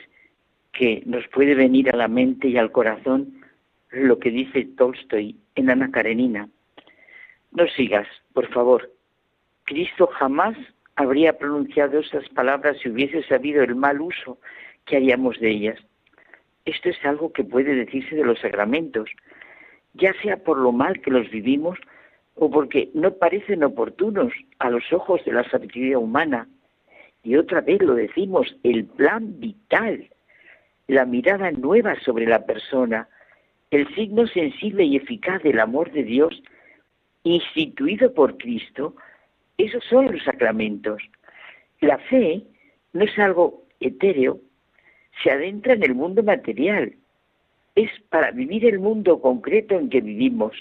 que 0.73 1.01
nos 1.05 1.25
puede 1.29 1.55
venir 1.55 1.89
a 1.89 1.97
la 1.97 2.07
mente 2.07 2.49
y 2.49 2.57
al 2.57 2.71
corazón 2.71 3.36
lo 3.91 4.19
que 4.19 4.31
dice 4.31 4.67
Tolstoy 4.77 5.37
en 5.55 5.69
Ana 5.69 5.91
Karenina. 5.91 6.49
No 7.51 7.67
sigas, 7.67 8.07
por 8.33 8.47
favor. 8.49 8.91
Cristo 9.63 10.07
jamás 10.07 10.57
habría 10.95 11.37
pronunciado 11.37 11.99
esas 11.99 12.27
palabras 12.29 12.77
si 12.81 12.89
hubiese 12.89 13.23
sabido 13.23 13.63
el 13.63 13.75
mal 13.75 14.01
uso 14.01 14.39
que 14.85 14.97
haríamos 14.97 15.39
de 15.39 15.49
ellas. 15.51 15.79
Esto 16.65 16.89
es 16.89 16.97
algo 17.05 17.31
que 17.31 17.43
puede 17.43 17.75
decirse 17.75 18.15
de 18.15 18.25
los 18.25 18.39
sacramentos, 18.39 19.09
ya 19.93 20.13
sea 20.21 20.37
por 20.37 20.57
lo 20.57 20.71
mal 20.71 21.01
que 21.01 21.11
los 21.11 21.29
vivimos 21.29 21.79
o 22.35 22.49
porque 22.51 22.89
no 22.93 23.13
parecen 23.13 23.63
oportunos 23.63 24.33
a 24.59 24.69
los 24.69 24.91
ojos 24.91 25.23
de 25.25 25.33
la 25.33 25.49
sabiduría 25.49 25.97
humana 25.97 26.47
y 27.23 27.35
otra 27.35 27.61
vez 27.61 27.81
lo 27.81 27.95
decimos, 27.95 28.55
el 28.63 28.85
plan 28.85 29.39
vital, 29.39 30.09
la 30.87 31.05
mirada 31.05 31.51
nueva 31.51 31.99
sobre 31.99 32.25
la 32.25 32.45
persona, 32.45 33.09
el 33.71 33.93
signo 33.95 34.27
sensible 34.27 34.83
y 34.85 34.95
eficaz 34.95 35.43
del 35.43 35.59
amor 35.59 35.91
de 35.91 36.03
Dios 36.03 36.41
instituido 37.23 38.13
por 38.13 38.37
Cristo, 38.37 38.95
esos 39.57 39.83
son 39.85 40.11
los 40.11 40.23
sacramentos. 40.23 41.01
La 41.81 41.97
fe 41.97 42.43
no 42.93 43.03
es 43.03 43.19
algo 43.19 43.63
etéreo, 43.79 44.39
se 45.23 45.31
adentra 45.31 45.73
en 45.73 45.83
el 45.83 45.95
mundo 45.95 46.23
material. 46.23 46.93
es 47.75 47.91
para 48.09 48.31
vivir 48.31 48.65
el 48.65 48.79
mundo 48.79 49.21
concreto 49.21 49.77
en 49.77 49.89
que 49.89 50.01
vivimos. 50.01 50.53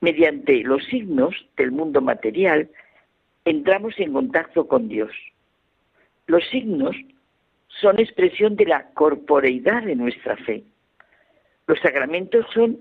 Mediante 0.00 0.62
los 0.62 0.84
signos 0.84 1.34
del 1.56 1.72
mundo 1.72 2.00
material, 2.00 2.70
entramos 3.44 3.98
en 3.98 4.12
contacto 4.12 4.68
con 4.68 4.86
Dios. 4.88 5.10
Los 6.28 6.44
signos 6.50 6.94
son 7.80 7.98
expresión 7.98 8.54
de 8.54 8.66
la 8.66 8.90
corporeidad 8.90 9.82
de 9.82 9.96
nuestra 9.96 10.36
fe. 10.36 10.62
Los 11.66 11.80
sacramentos 11.80 12.46
son 12.52 12.80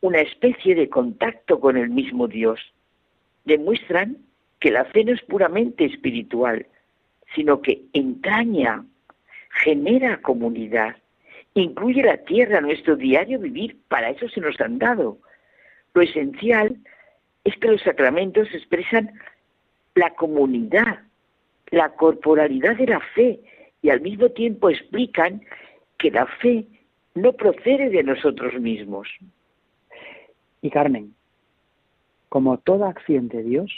una 0.00 0.20
especie 0.20 0.74
de 0.74 0.88
contacto 0.88 1.60
con 1.60 1.76
el 1.76 1.90
mismo 1.90 2.26
Dios. 2.26 2.60
Demuestran 3.44 4.18
que 4.58 4.70
la 4.70 4.84
fe 4.86 5.04
no 5.04 5.12
es 5.12 5.22
puramente 5.22 5.84
espiritual, 5.84 6.66
sino 7.34 7.62
que 7.62 7.82
entraña, 7.92 8.84
genera 9.50 10.20
comunidad, 10.20 10.96
incluye 11.54 12.02
la 12.02 12.18
tierra, 12.18 12.60
nuestro 12.60 12.96
diario 12.96 13.38
vivir, 13.38 13.76
para 13.88 14.10
eso 14.10 14.28
se 14.28 14.40
nos 14.40 14.60
han 14.60 14.78
dado. 14.78 15.18
Lo 15.94 16.02
esencial 16.02 16.76
es 17.44 17.56
que 17.56 17.68
los 17.68 17.82
sacramentos 17.82 18.48
expresan 18.52 19.12
la 19.94 20.10
comunidad, 20.10 21.00
la 21.70 21.90
corporalidad 21.90 22.76
de 22.76 22.86
la 22.86 23.00
fe 23.14 23.40
y 23.82 23.90
al 23.90 24.00
mismo 24.00 24.28
tiempo 24.30 24.70
explican 24.70 25.42
que 25.98 26.10
la 26.10 26.26
fe 26.26 26.66
no 27.14 27.32
procede 27.32 27.90
de 27.90 28.02
nosotros 28.02 28.54
mismos. 28.60 29.08
Y 30.62 30.70
Carmen, 30.70 31.14
como 32.28 32.58
toda 32.58 32.88
acción 32.88 33.28
de 33.28 33.42
Dios, 33.42 33.72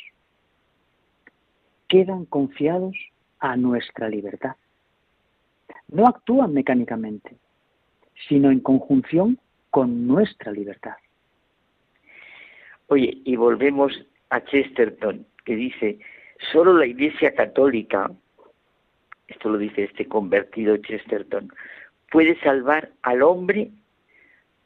quedan 1.88 2.24
confiados 2.26 2.96
a 3.38 3.56
nuestra 3.56 4.08
libertad. 4.08 4.56
No 5.88 6.06
actúan 6.06 6.52
mecánicamente, 6.54 7.36
sino 8.28 8.50
en 8.50 8.60
conjunción 8.60 9.38
con 9.70 10.06
nuestra 10.06 10.52
libertad. 10.52 10.96
Oye, 12.88 13.18
y 13.24 13.36
volvemos 13.36 13.92
a 14.30 14.42
Chesterton, 14.44 15.26
que 15.44 15.56
dice, 15.56 15.98
solo 16.52 16.74
la 16.74 16.86
Iglesia 16.86 17.34
Católica, 17.34 18.10
esto 19.28 19.48
lo 19.48 19.58
dice 19.58 19.84
este 19.84 20.06
convertido 20.06 20.76
Chesterton, 20.76 21.50
puede 22.12 22.38
salvar 22.40 22.90
al 23.02 23.22
hombre 23.22 23.70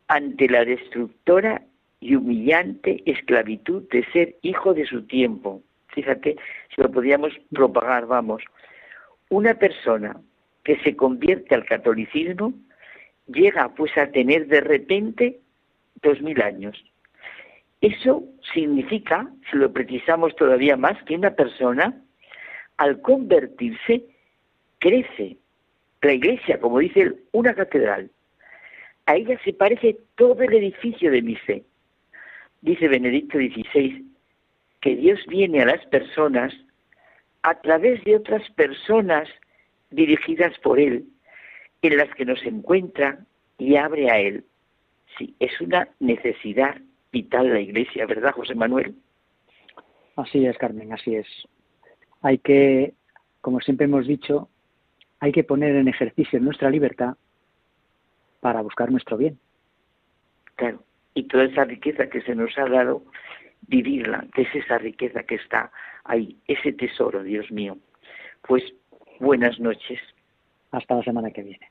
ante 0.09 0.49
la 0.49 0.65
destructora 0.65 1.63
y 2.01 2.17
humillante 2.17 3.03
esclavitud 3.07 3.89
de 3.91 4.05
ser 4.13 4.37
hijo 4.43 4.75
de 4.75 4.85
su 4.85 5.07
tiempo. 5.07 5.63
Fíjate, 5.89 6.37
si 6.75 6.83
lo 6.83 6.91
podíamos 6.91 7.33
propagar, 7.55 8.07
vamos. 8.07 8.43
Una 9.31 9.55
persona 9.55 10.21
que 10.65 10.77
se 10.81 10.97
convierte 10.97 11.55
al 11.55 11.65
catolicismo 11.65 12.53
llega 13.29 13.73
pues 13.75 13.97
a 13.97 14.11
tener 14.11 14.49
de 14.49 14.61
repente 14.61 15.41
dos 16.03 16.21
mil 16.21 16.43
años. 16.43 16.77
Eso 17.81 18.25
significa, 18.55 19.31
si 19.51 19.57
lo 19.57 19.73
precisamos 19.73 20.35
todavía 20.35 20.77
más, 20.77 21.01
que 21.05 21.15
una 21.15 21.31
persona, 21.31 22.03
al 22.77 23.01
convertirse, 23.01 24.05
crece. 24.79 25.39
La 26.07 26.13
iglesia, 26.13 26.61
como 26.61 26.79
dice 26.79 27.15
una 27.33 27.53
catedral. 27.53 28.09
A 29.07 29.17
ella 29.17 29.37
se 29.45 29.53
parece 29.53 29.97
todo 30.15 30.41
el 30.41 30.55
edificio 30.55 31.11
de 31.11 31.21
mi 31.21 31.35
fe. 31.35 31.65
Dice 32.61 32.87
Benedicto 32.87 33.39
XVI 33.39 34.05
que 34.81 34.95
Dios 34.95 35.19
viene 35.27 35.63
a 35.63 35.67
las 35.67 35.85
personas 35.87 36.55
a 37.43 37.61
través 37.61 38.05
de 38.05 38.15
otras 38.15 38.49
personas 38.51 39.29
dirigidas 39.91 40.57
por 40.61 40.79
Él, 40.79 41.07
en 41.83 41.97
las 41.97 42.09
que 42.15 42.25
nos 42.25 42.41
encuentra 42.45 43.19
y 43.59 43.75
abre 43.75 44.09
a 44.09 44.21
Él. 44.21 44.45
Sí, 45.19 45.35
es 45.41 45.61
una 45.61 45.89
necesidad 45.99 46.77
vital 47.11 47.53
la 47.53 47.61
Iglesia, 47.61 48.07
¿verdad, 48.07 48.31
José 48.31 48.55
Manuel? 48.55 48.95
Así 50.15 50.47
es, 50.47 50.57
Carmen, 50.57 50.93
así 50.93 51.17
es. 51.17 51.27
Hay 52.23 52.39
que, 52.39 52.95
como 53.41 53.61
siempre 53.61 53.87
hemos 53.87 54.07
dicho, 54.07 54.49
hay 55.21 55.33
que 55.33 55.45
poner 55.45 55.77
en 55.77 55.89
ejercicio 55.89 56.41
nuestra 56.41 56.71
libertad 56.71 57.17
para 58.41 58.61
buscar 58.61 58.91
nuestro 58.91 59.17
bien. 59.17 59.39
Claro, 60.57 60.83
y 61.15 61.25
toda 61.25 61.45
esa 61.45 61.65
riqueza 61.65 62.09
que 62.09 62.21
se 62.23 62.35
nos 62.35 62.57
ha 62.59 62.69
dado, 62.69 63.03
vivirla, 63.69 64.27
que 64.35 64.43
es 64.43 64.55
esa 64.55 64.79
riqueza 64.79 65.23
que 65.25 65.37
está 65.37 65.71
ahí, 66.05 66.37
ese 66.47 66.73
tesoro, 66.73 67.23
Dios 67.23 67.51
mío. 67.51 67.77
Pues 68.47 68.63
buenas 69.19 69.59
noches. 69.59 70.01
Hasta 70.71 70.95
la 70.95 71.03
semana 71.03 71.31
que 71.31 71.43
viene. 71.43 71.71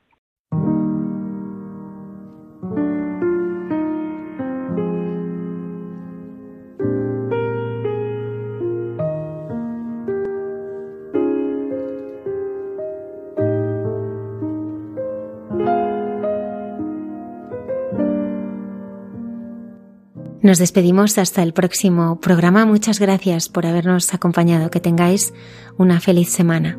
Nos 20.46 20.58
despedimos 20.58 21.18
hasta 21.18 21.42
el 21.42 21.52
próximo 21.52 22.20
programa. 22.20 22.64
Muchas 22.66 23.00
gracias 23.00 23.48
por 23.48 23.66
habernos 23.66 24.14
acompañado. 24.14 24.70
Que 24.70 24.78
tengáis 24.78 25.34
una 25.76 25.98
feliz 25.98 26.30
semana. 26.30 26.78